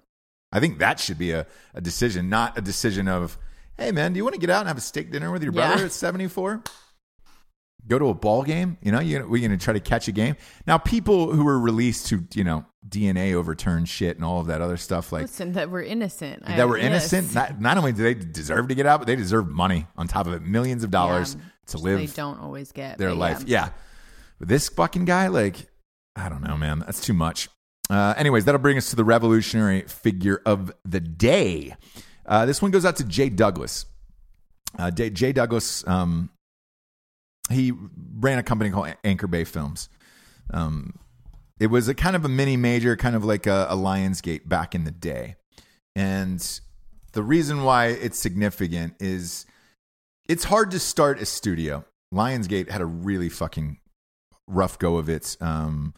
I 0.53 0.61
think 0.61 0.79
that 0.79 1.01
should 1.01 1.19
be 1.19 1.31
a, 1.33 1.47
a 1.75 1.81
decision, 1.81 2.29
not 2.29 2.59
a 2.59 2.61
decision 2.61 3.09
of, 3.09 3.39
hey, 3.79 3.91
man, 3.93 4.13
do 4.13 4.19
you 4.19 4.25
want 4.25 4.35
to 4.35 4.41
get 4.41 4.51
out 4.51 4.61
and 4.61 4.69
have 4.69 4.77
a 4.79 4.83
steak 4.83 5.11
dinner 5.11 5.31
with 5.31 5.43
your 5.43 5.53
Yeah. 5.53 5.69
brother 5.69 5.87
at 5.87 5.93
74? 5.93 6.63
Go 7.89 7.99
to 7.99 8.07
a 8.09 8.15
ball 8.15 8.43
game? 8.45 8.79
You 8.81 8.93
know, 8.93 9.01
you, 9.01 9.19
we're 9.29 9.41
going 9.47 9.59
to 9.59 9.63
try 9.65 9.73
to 9.73 9.81
catch 9.81 10.07
a 10.07 10.13
game. 10.13 10.37
Now, 10.67 10.79
people 10.79 11.33
who 11.33 11.45
were 11.45 11.59
released 11.59 12.07
to, 12.09 12.23
you 12.35 12.45
know, 12.45 12.65
DNA 12.89 13.35
overturned 13.35 13.89
shit 13.89 14.17
and 14.17 14.25
all 14.25 14.41
of 14.41 14.47
that 14.49 14.61
other 14.61 14.77
stuff, 14.77 15.11
like 15.11 15.23
Listen, 15.23 15.53
that 15.55 15.69
were 15.71 15.83
innocent. 15.83 16.43
I- 16.47 16.57
that 16.57 16.69
were 16.69 16.79
yes. 16.79 17.13
innocent, 17.13 17.35
not, 17.35 17.61
not 17.61 17.79
only 17.79 17.93
do 17.93 18.03
they 18.05 18.15
deserve 18.15 18.69
to 18.69 18.75
get 18.77 18.87
out, 18.87 19.01
but 19.01 19.07
they 19.07 19.17
deserve 19.17 19.49
money 19.49 19.87
on 19.97 20.07
top 20.07 20.27
of 20.29 20.33
it, 20.35 20.43
millions 20.43 20.85
of 20.85 20.91
dollars 20.93 21.35
Yeah, 21.35 21.43
to 21.69 21.79
live 21.79 21.99
They 21.99 22.07
don't 22.07 22.39
always 22.39 22.71
get 22.71 22.99
their 22.99 23.15
life. 23.15 23.43
Yeah. 23.47 23.65
Yeah. 23.65 23.71
But 24.39 24.49
this 24.49 24.69
fucking 24.69 25.05
guy, 25.05 25.27
like, 25.29 25.67
I 26.15 26.29
don't 26.29 26.43
know, 26.43 26.57
man. 26.57 26.81
That's 26.81 27.01
too 27.01 27.15
much. 27.15 27.49
Uh, 27.93 28.15
anyways, 28.17 28.47
that'll 28.47 28.59
bring 28.59 28.79
us 28.79 28.89
to 28.89 28.97
the 28.97 29.05
revolutionary 29.05 29.83
figure 29.83 30.41
of 30.47 30.73
the 30.83 30.99
day. 30.99 31.77
Uh, 32.25 32.47
this 32.47 32.63
one 32.63 32.71
goes 32.71 32.87
out 32.87 32.97
to 32.97 33.05
Jay 33.05 33.29
Douglas. 33.29 33.85
Uh, 34.79 34.91
Jay, 34.91 35.33
Douglas, 35.33 35.87
um, 35.87 36.31
he 37.51 37.71
ran 38.15 38.39
a 38.39 38.43
company 38.43 38.71
called 38.71 38.95
Anchor 39.05 39.27
Bay 39.27 39.45
Films. 39.45 39.91
Um, 40.55 40.95
it 41.61 41.67
was 41.67 41.87
a 41.89 41.95
kind 41.95 42.17
of 42.17 42.25
a 42.25 42.31
mini 42.31 42.57
major, 42.57 42.97
kind 42.97 43.15
of 43.15 43.27
like 43.27 43.47
a, 43.47 43.67
a 43.69 43.77
Lionsgate 43.77 44.49
back 44.49 44.75
in 44.75 44.85
the 44.85 44.91
day. 44.91 45.37
And 45.95 46.61
the 47.13 47.23
reason 47.23 47.63
why 47.63 47.89
it's 47.89 48.19
significant 48.19 48.95
is 49.01 49.45
it's 50.27 50.45
hard 50.45 50.71
to 50.71 50.79
start 50.79 51.21
a 51.21 51.27
studio. 51.27 51.85
Lionsgate 52.11 52.71
had 52.71 52.81
a 52.81 52.87
really 52.87 53.29
fucking 53.29 53.77
rough 54.47 54.79
go 54.79 54.97
of 54.97 55.11
it. 55.11 55.37
Um, 55.43 55.93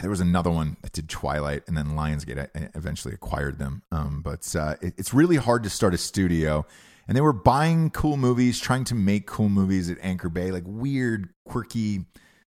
there 0.00 0.10
was 0.10 0.20
another 0.20 0.50
one 0.50 0.76
that 0.82 0.92
did 0.92 1.08
Twilight, 1.08 1.62
and 1.66 1.76
then 1.76 1.90
Lionsgate 1.90 2.38
uh, 2.54 2.68
eventually 2.74 3.14
acquired 3.14 3.58
them. 3.58 3.82
Um, 3.92 4.22
but 4.22 4.54
uh, 4.56 4.76
it, 4.80 4.94
it's 4.96 5.14
really 5.14 5.36
hard 5.36 5.62
to 5.64 5.70
start 5.70 5.94
a 5.94 5.98
studio. 5.98 6.66
And 7.06 7.16
they 7.16 7.20
were 7.20 7.34
buying 7.34 7.90
cool 7.90 8.16
movies, 8.16 8.58
trying 8.58 8.84
to 8.84 8.94
make 8.94 9.26
cool 9.26 9.48
movies 9.50 9.90
at 9.90 9.98
Anchor 10.00 10.30
Bay, 10.30 10.50
like 10.50 10.64
weird, 10.66 11.28
quirky, 11.46 12.06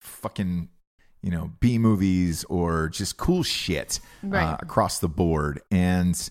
fucking, 0.01 0.71
you 1.23 1.31
know, 1.31 1.53
B 1.61 1.77
movies 1.79 2.45
or 2.45 2.89
just 2.89 3.19
cool 3.19 3.43
shit 3.43 4.01
uh, 4.25 4.57
across 4.61 5.01
the 5.01 5.09
board. 5.09 5.61
And 5.71 6.31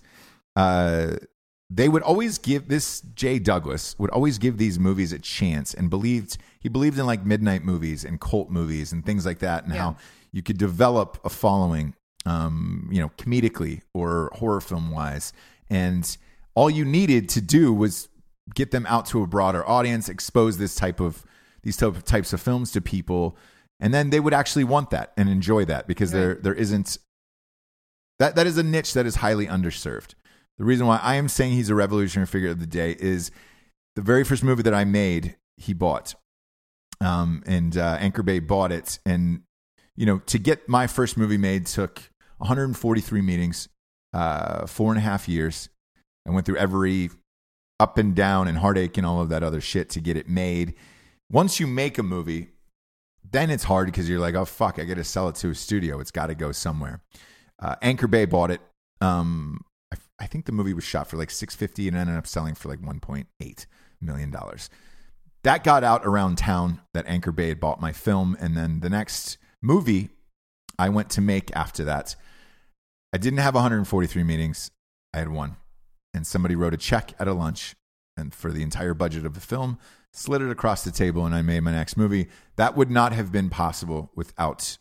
uh, 0.56 1.18
they 1.70 1.90
would 1.90 2.02
always 2.02 2.38
give 2.38 2.70
this 2.70 3.02
Jay 3.02 3.38
Douglas 3.40 3.96
would 4.00 4.10
always 4.10 4.38
give 4.40 4.58
these 4.58 4.80
movies 4.80 5.12
a 5.14 5.20
chance 5.20 5.74
and 5.74 5.90
believed 5.90 6.38
he 6.60 6.70
believed 6.70 6.98
in 6.98 7.06
like 7.06 7.26
midnight 7.26 7.64
movies 7.64 8.04
and 8.06 8.20
cult 8.20 8.50
movies 8.50 8.92
and 8.92 9.06
things 9.06 9.26
like 9.26 9.40
that 9.40 9.66
and 9.66 9.74
Yeah. 9.74 9.80
how 9.82 9.98
you 10.32 10.42
could 10.44 10.58
develop 10.58 11.20
a 11.24 11.30
following 11.30 11.94
um 12.26 12.90
you 12.92 13.00
know 13.00 13.10
comedically 13.18 13.82
or 13.94 14.32
horror 14.36 14.62
film 14.62 14.92
wise 14.92 15.34
and 15.70 16.18
all 16.56 16.70
you 16.70 16.84
needed 16.84 17.30
to 17.30 17.42
do 17.42 17.74
was 17.74 18.10
get 18.56 18.72
them 18.72 18.86
out 18.88 19.06
to 19.06 19.22
a 19.22 19.28
broader 19.28 19.68
audience 19.68 20.10
expose 20.10 20.58
this 20.58 20.76
type 20.76 21.00
of 21.00 21.26
these 21.64 21.78
type 21.78 21.96
of 21.96 22.04
types 22.04 22.34
of 22.34 22.42
films 22.42 22.72
to 22.72 22.82
people 22.82 23.38
and 23.80 23.94
then 23.94 24.10
they 24.10 24.20
would 24.20 24.34
actually 24.34 24.64
want 24.64 24.90
that 24.90 25.14
and 25.18 25.30
enjoy 25.30 25.64
that 25.66 25.88
because 25.88 26.12
there 26.12 26.36
there 26.36 26.54
isn't 26.54 26.98
that 28.20 28.36
that 28.36 28.48
is 28.48 28.58
a 28.58 28.64
niche 28.64 28.94
that 28.94 29.06
is 29.06 29.16
highly 29.16 29.48
underserved. 29.48 30.16
The 30.58 30.66
reason 30.66 30.88
why 30.88 30.98
I 30.98 31.16
am 31.16 31.28
saying 31.28 31.54
he's 31.54 31.70
a 31.70 31.76
revolutionary 31.76 32.28
figure 32.28 32.50
of 32.50 32.60
the 32.60 32.68
day 32.68 32.96
is 33.00 33.32
the 33.96 34.02
very 34.02 34.24
first 34.24 34.44
movie 34.44 34.64
that 34.64 34.74
I 34.74 34.86
made, 34.86 35.36
he 35.58 35.74
bought, 35.74 36.16
um, 37.00 37.44
and 37.46 37.78
uh, 37.78 37.98
Anchor 38.00 38.24
Bay 38.24 38.40
bought 38.40 38.72
it, 38.72 38.98
and 39.06 39.42
you 39.98 40.06
know, 40.06 40.20
to 40.20 40.38
get 40.40 40.70
my 40.70 40.88
first 40.88 41.18
movie 41.18 41.38
made 41.38 41.66
took 41.66 42.02
143 42.38 43.22
meetings, 43.22 43.68
uh, 44.14 44.68
four 44.68 44.92
and 44.92 44.98
a 44.98 45.02
half 45.02 45.28
years. 45.28 45.70
I 46.26 46.32
went 46.32 46.46
through 46.46 46.58
every 46.58 47.10
up 47.80 47.98
and 47.98 48.16
down 48.16 48.48
and 48.48 48.60
heartache 48.60 48.98
and 48.98 49.06
all 49.06 49.22
of 49.22 49.30
that 49.30 49.44
other 49.44 49.60
shit 49.60 49.90
to 49.90 50.00
get 50.00 50.16
it 50.16 50.30
made. 50.30 50.76
Once 51.30 51.60
you 51.60 51.68
make 51.68 51.98
a 51.98 52.04
movie, 52.04 52.50
then 53.30 53.50
it's 53.50 53.64
hard 53.64 53.88
because 53.88 54.08
you're 54.08 54.20
like, 54.20 54.36
oh 54.36 54.46
fuck, 54.46 54.80
I 54.80 54.86
got 54.86 54.96
to 54.96 55.04
sell 55.04 55.28
it 55.30 55.36
to 55.36 55.50
a 55.50 55.56
studio. 55.56 56.00
It's 56.00 56.12
got 56.12 56.28
to 56.28 56.36
go 56.36 56.52
somewhere. 56.52 57.02
Uh, 57.60 57.76
Anchor 57.82 58.08
Bay 58.08 58.26
bought 58.26 58.52
it. 58.52 58.62
Um, 59.02 59.62
I, 59.92 59.98
I 60.20 60.28
think 60.28 60.46
the 60.46 60.52
movie 60.52 60.74
was 60.74 60.84
shot 60.84 61.08
for 61.08 61.18
like 61.18 61.32
six 61.32 61.56
fifty 61.56 61.88
and 61.88 61.98
ended 61.98 62.16
up 62.16 62.28
selling 62.28 62.56
for 62.56 62.70
like 62.70 62.86
one 62.86 63.00
point 63.00 63.28
eight 63.42 63.66
million 64.00 64.30
dollars. 64.32 64.70
That 65.44 65.64
got 65.64 65.84
out 65.84 66.06
around 66.06 66.38
town 66.38 66.82
that 66.94 67.08
Anchor 67.08 67.32
Bay 67.32 67.50
had 67.50 67.60
bought 67.60 67.82
my 67.82 67.92
film, 67.92 68.38
and 68.40 68.56
then 68.56 68.80
the 68.82 68.90
next 68.90 69.38
movie 69.62 70.10
I 70.80 70.90
went 70.90 71.10
to 71.12 71.22
make 71.22 71.56
after 71.56 71.84
that, 71.86 72.16
I 73.14 73.18
didn't 73.18 73.40
have 73.40 73.56
143 73.56 74.24
meetings. 74.24 74.72
I 75.14 75.20
had 75.20 75.30
one, 75.30 75.58
and 76.14 76.28
somebody 76.28 76.56
wrote 76.56 76.74
a 76.74 76.78
check 76.78 77.14
at 77.20 77.28
a 77.28 77.34
lunch, 77.34 77.76
and 78.16 78.34
for 78.34 78.52
the 78.52 78.62
entire 78.62 78.94
budget 78.94 79.26
of 79.26 79.34
the 79.34 79.40
film, 79.40 79.80
slid 80.14 80.42
it 80.42 80.52
across 80.52 80.84
the 80.84 80.92
table, 80.92 81.26
and 81.26 81.34
I 81.34 81.42
made 81.42 81.62
my 81.62 81.72
next 81.72 81.98
movie. 81.98 82.28
That 82.58 82.76
would 82.76 82.92
not 82.92 83.14
have 83.14 83.32
been 83.32 83.50
possible 83.50 84.12
without 84.16 84.78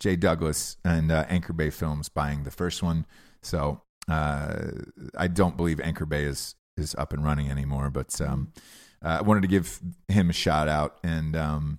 Jay 0.00 0.16
Douglas 0.16 0.76
and 0.84 1.10
uh, 1.10 1.24
Anchor 1.28 1.52
Bay 1.52 1.70
Films 1.70 2.08
buying 2.08 2.44
the 2.44 2.50
first 2.50 2.82
one. 2.82 3.06
So 3.42 3.82
uh, 4.08 4.56
I 5.16 5.28
don't 5.28 5.56
believe 5.56 5.80
Anchor 5.80 6.06
Bay 6.06 6.24
is 6.24 6.54
is 6.76 6.94
up 6.96 7.12
and 7.12 7.24
running 7.24 7.50
anymore. 7.50 7.90
But 7.90 8.20
um, 8.20 8.52
uh, 9.04 9.18
I 9.20 9.22
wanted 9.22 9.42
to 9.42 9.48
give 9.48 9.80
him 10.08 10.30
a 10.30 10.34
shout 10.34 10.68
out 10.68 10.98
and. 11.02 11.36
Um, 11.36 11.78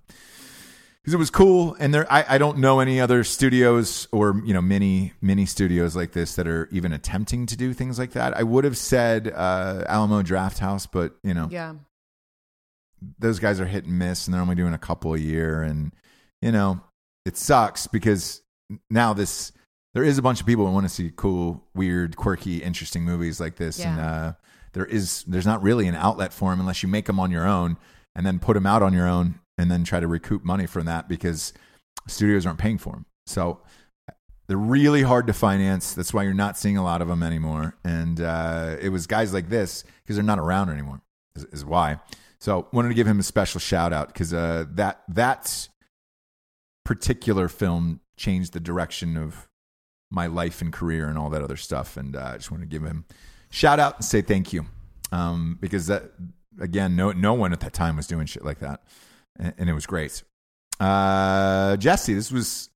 because 1.06 1.14
it 1.14 1.18
was 1.18 1.30
cool, 1.30 1.76
and 1.78 1.94
there 1.94 2.12
I, 2.12 2.24
I 2.30 2.38
don't 2.38 2.58
know 2.58 2.80
any 2.80 3.00
other 3.00 3.22
studios 3.22 4.08
or 4.10 4.42
you 4.44 4.52
know 4.52 4.60
mini 4.60 5.12
mini 5.20 5.46
studios 5.46 5.94
like 5.94 6.10
this 6.10 6.34
that 6.34 6.48
are 6.48 6.68
even 6.72 6.92
attempting 6.92 7.46
to 7.46 7.56
do 7.56 7.72
things 7.72 7.96
like 7.96 8.10
that. 8.12 8.36
I 8.36 8.42
would 8.42 8.64
have 8.64 8.76
said 8.76 9.32
uh, 9.32 9.84
Alamo 9.86 10.22
Drafthouse, 10.22 10.88
but 10.90 11.14
you 11.22 11.32
know 11.32 11.46
Yeah. 11.48 11.74
those 13.20 13.38
guys 13.38 13.60
are 13.60 13.66
hit 13.66 13.84
and 13.84 13.98
miss 13.98 14.26
and 14.26 14.34
they're 14.34 14.42
only 14.42 14.56
doing 14.56 14.74
a 14.74 14.78
couple 14.78 15.14
a 15.14 15.18
year 15.18 15.62
and 15.62 15.92
you 16.42 16.50
know 16.50 16.80
it 17.24 17.36
sucks 17.36 17.86
because 17.86 18.42
now 18.90 19.12
this 19.12 19.52
there 19.94 20.02
is 20.04 20.18
a 20.18 20.22
bunch 20.22 20.40
of 20.40 20.46
people 20.46 20.66
who 20.66 20.72
want 20.72 20.86
to 20.86 20.92
see 20.92 21.12
cool 21.14 21.62
weird 21.74 22.16
quirky 22.16 22.62
interesting 22.62 23.04
movies 23.04 23.38
like 23.38 23.56
this 23.56 23.78
and 23.84 24.00
uh 24.00 24.32
there 24.72 24.84
is 24.86 25.22
there's 25.24 25.46
not 25.46 25.62
really 25.62 25.86
an 25.86 25.94
outlet 25.94 26.32
for 26.32 26.50
them 26.50 26.58
unless 26.60 26.82
you 26.82 26.88
make 26.88 27.06
them 27.06 27.20
on 27.20 27.30
your 27.30 27.46
own 27.46 27.76
and 28.14 28.26
then 28.26 28.38
put 28.38 28.54
them 28.54 28.66
out 28.66 28.82
on 28.82 28.92
your 28.92 29.06
own 29.06 29.38
and 29.58 29.70
then 29.70 29.84
try 29.84 30.00
to 30.00 30.06
recoup 30.06 30.44
money 30.44 30.66
from 30.66 30.86
that 30.86 31.08
because 31.08 31.52
studios 32.06 32.46
aren't 32.46 32.58
paying 32.58 32.78
for 32.78 32.92
them 32.92 33.06
so 33.26 33.60
they're 34.46 34.56
really 34.56 35.02
hard 35.02 35.26
to 35.26 35.32
finance. 35.32 35.94
That's 35.94 36.14
why 36.14 36.22
you're 36.22 36.34
not 36.34 36.56
seeing 36.56 36.76
a 36.76 36.84
lot 36.84 37.02
of 37.02 37.08
them 37.08 37.22
anymore. 37.22 37.76
And 37.84 38.20
uh, 38.20 38.76
it 38.80 38.90
was 38.90 39.06
guys 39.06 39.34
like 39.34 39.48
this 39.48 39.84
because 40.02 40.16
they're 40.16 40.24
not 40.24 40.38
around 40.38 40.70
anymore 40.70 41.00
is, 41.34 41.44
is 41.46 41.64
why. 41.64 42.00
So 42.38 42.68
wanted 42.72 42.88
to 42.88 42.94
give 42.94 43.06
him 43.06 43.18
a 43.18 43.24
special 43.24 43.60
shout 43.60 43.92
out 43.92 44.08
because 44.08 44.32
uh, 44.32 44.66
that 44.72 45.02
that 45.08 45.68
particular 46.84 47.48
film 47.48 48.00
changed 48.16 48.52
the 48.52 48.60
direction 48.60 49.16
of 49.16 49.48
my 50.10 50.26
life 50.26 50.60
and 50.60 50.72
career 50.72 51.08
and 51.08 51.18
all 51.18 51.30
that 51.30 51.42
other 51.42 51.56
stuff. 51.56 51.96
And 51.96 52.14
uh, 52.14 52.30
I 52.34 52.36
just 52.36 52.50
want 52.50 52.62
to 52.62 52.68
give 52.68 52.82
him 52.82 53.04
shout 53.50 53.80
out 53.80 53.96
and 53.96 54.04
say 54.04 54.22
thank 54.22 54.52
you, 54.52 54.66
um, 55.10 55.58
because 55.60 55.88
that 55.88 56.12
again, 56.60 56.94
no 56.94 57.10
no 57.12 57.34
one 57.34 57.52
at 57.52 57.60
that 57.60 57.72
time 57.72 57.96
was 57.96 58.06
doing 58.06 58.26
shit 58.26 58.44
like 58.44 58.60
that, 58.60 58.84
and, 59.38 59.68
it 59.70 59.72
was 59.72 59.86
great. 59.86 60.22
Uh, 60.78 61.76
Jesse, 61.76 62.14
this 62.14 62.30
was 62.30 62.68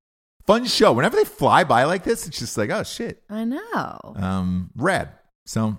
fun 0.47 0.65
show. 0.67 0.93
Whenever 0.93 1.17
they 1.17 1.25
fly 1.25 1.65
by 1.65 1.85
like 1.85 2.05
this, 2.05 2.27
it's 2.27 2.39
just 2.39 2.57
like 2.57 2.71
oh 2.71 2.83
shit, 2.83 3.23
I 3.29 3.45
know. 3.45 3.99
um, 4.17 4.71
rad. 4.77 5.11
So, 5.47 5.79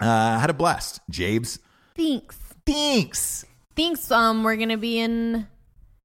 uh, 0.00 0.38
had 0.38 0.50
a 0.50 0.54
blast. 0.54 1.00
Jabes, 1.10 1.58
Thanks. 1.96 2.36
thanks. 2.66 3.44
Thanks. 3.76 4.10
Um, 4.10 4.42
we're 4.44 4.56
gonna 4.56 4.76
be 4.76 4.98
in 4.98 5.46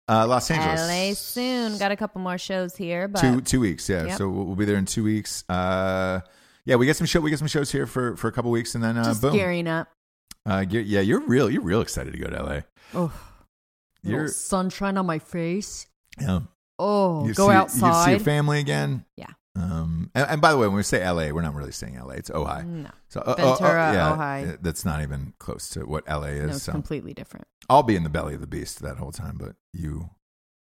Uh, 0.07 0.25
Los 0.27 0.49
Angeles, 0.49 0.81
LA 0.81 1.13
soon. 1.13 1.77
Got 1.77 1.91
a 1.91 1.95
couple 1.95 2.21
more 2.21 2.37
shows 2.37 2.75
here, 2.75 3.07
but 3.07 3.19
two 3.21 3.41
two 3.41 3.59
weeks. 3.59 3.87
Yeah, 3.89 4.05
Yep. 4.05 4.17
so 4.17 4.29
we'll, 4.29 4.45
we'll 4.45 4.55
be 4.55 4.65
there 4.65 4.77
in 4.77 4.85
two 4.85 5.03
weeks. 5.03 5.43
Uh, 5.49 6.21
yeah, 6.65 6.75
we 6.77 6.85
get 6.87 6.95
some 6.95 7.05
show. 7.07 7.19
We 7.19 7.29
get 7.29 7.39
some 7.39 7.47
shows 7.47 7.71
here 7.71 7.85
for 7.85 8.15
for 8.15 8.27
a 8.27 8.31
couple 8.31 8.49
weeks, 8.51 8.73
and 8.75 8.83
then 8.83 8.97
uh, 8.97 9.03
just 9.03 9.21
boom. 9.21 9.33
gearing 9.33 9.67
up. 9.67 9.89
Uh, 10.47 10.63
yeah, 10.69 11.01
you're 11.01 11.21
real. 11.21 11.49
You're 11.49 11.63
real 11.63 11.81
excited 11.81 12.13
to 12.13 12.19
go 12.19 12.27
to 12.29 12.43
LA. 12.43 12.59
Oh, 12.93 13.11
Little 14.13 14.27
sunshine 14.29 14.97
on 14.97 15.05
my 15.05 15.19
face. 15.19 15.87
yeah. 16.19 16.39
Oh, 16.77 17.25
You 17.25 17.33
go 17.33 17.47
see, 17.47 17.53
You 17.53 17.57
outside. 17.59 18.03
see 18.05 18.11
your 18.11 18.19
family 18.19 18.59
again. 18.59 19.05
Yeah. 19.15 19.27
Um, 19.55 20.11
and, 20.13 20.27
and 20.29 20.41
by 20.41 20.51
the 20.51 20.57
way, 20.57 20.67
when 20.67 20.75
we 20.75 20.83
say 20.83 21.09
LA, 21.09 21.29
we're 21.31 21.41
not 21.41 21.55
really 21.55 21.71
saying 21.71 21.97
LA. 21.97 22.15
It's 22.15 22.29
Ojai. 22.29 22.65
no, 22.65 22.89
So 23.07 23.21
uh, 23.21 23.23
uh, 23.23 23.31
uh, 23.31 23.35
Ventura, 23.55 23.93
yeah, 23.93 24.15
Ojai. 24.17 24.53
uh, 24.53 24.57
That's 24.61 24.83
not 24.83 25.01
even 25.01 25.33
close 25.39 25.69
to 25.69 25.85
what 25.85 26.05
LA 26.09 26.23
is. 26.25 26.45
no, 26.47 26.53
it's 26.55 26.63
so 26.63 26.73
completely 26.73 27.13
different. 27.13 27.47
I'll 27.69 27.81
be 27.83 27.95
in 27.95 28.03
the 28.03 28.09
belly 28.09 28.33
of 28.35 28.41
the 28.41 28.47
beast 28.47 28.81
that 28.81 28.97
whole 28.97 29.13
time, 29.13 29.37
but 29.39 29.55
you, 29.71 30.09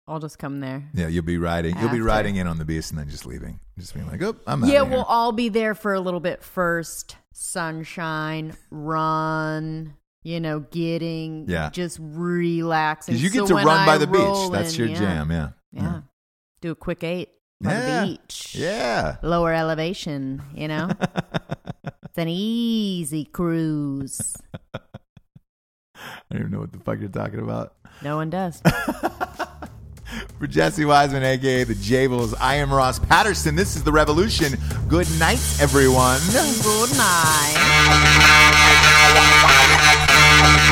I'll 0.08 0.18
just 0.20 0.38
come 0.38 0.60
there. 0.60 0.88
yeah, 0.94 1.08
you'll 1.08 1.22
be 1.22 1.36
riding. 1.36 1.78
You'll 1.78 1.90
be 1.90 2.00
riding 2.00 2.36
in 2.36 2.46
on 2.46 2.56
the 2.56 2.64
beast 2.64 2.90
and 2.92 2.98
then 2.98 3.10
just 3.10 3.26
leaving, 3.26 3.60
just 3.78 3.92
being 3.92 4.06
like, 4.06 4.22
oh, 4.22 4.34
I'm 4.46 4.64
Yeah, 4.64 4.80
outta 4.80 4.90
we'll 4.90 5.02
all 5.04 5.32
be 5.32 5.50
there 5.50 5.74
for 5.74 5.92
a 5.92 6.00
little 6.00 6.18
bit 6.20 6.42
first. 6.42 7.16
Sunshine, 7.34 8.56
run, 8.70 9.94
you 10.22 10.40
know, 10.40 10.60
getting, 10.60 11.46
Yeah. 11.48 11.70
just 11.70 11.98
relaxing. 12.00 13.16
You 13.16 13.30
get 13.30 13.40
So 13.40 13.46
to 13.48 13.54
run 13.54 13.86
by 13.86 13.94
I 13.94 13.98
the 13.98 14.06
beach. 14.06 14.50
That's 14.52 14.74
in, 14.78 14.88
your 14.88 14.96
jam. 14.96 15.30
Yeah. 15.30 15.48
Yeah. 15.72 16.00
Do 16.60 16.72
a 16.72 16.74
quick 16.74 17.02
eight 17.04 17.30
by 17.62 17.72
Yeah. 17.72 18.00
the 18.04 18.06
beach. 18.06 18.54
Yeah. 18.54 19.16
Lower 19.22 19.52
elevation, 19.54 20.42
you 20.54 20.68
know? 20.68 20.90
it's 22.04 22.18
an 22.18 22.28
easy 22.28 23.24
cruise. 23.24 24.36
I 24.74 24.80
don't 26.30 26.40
even 26.40 26.52
know 26.52 26.60
what 26.60 26.72
the 26.72 26.78
fuck 26.80 26.98
you're 27.00 27.08
talking 27.08 27.40
about. 27.40 27.74
No 28.02 28.16
one 28.16 28.30
does. 28.30 28.62
For 30.38 30.46
Jesse 30.46 30.84
Wiseman, 30.86 31.22
aka 31.22 31.64
the 31.64 31.74
Jables, 31.74 32.34
I 32.40 32.56
am 32.56 32.72
Ross 32.72 32.98
Patterson. 32.98 33.54
This 33.54 33.76
is 33.76 33.84
the 33.84 33.92
Revolution. 33.92 34.58
Good 34.88 35.06
night, 35.18 35.38
everyone. 35.60 36.18
Good 36.32 36.96
night. 36.96 37.56
Thank 40.42 40.70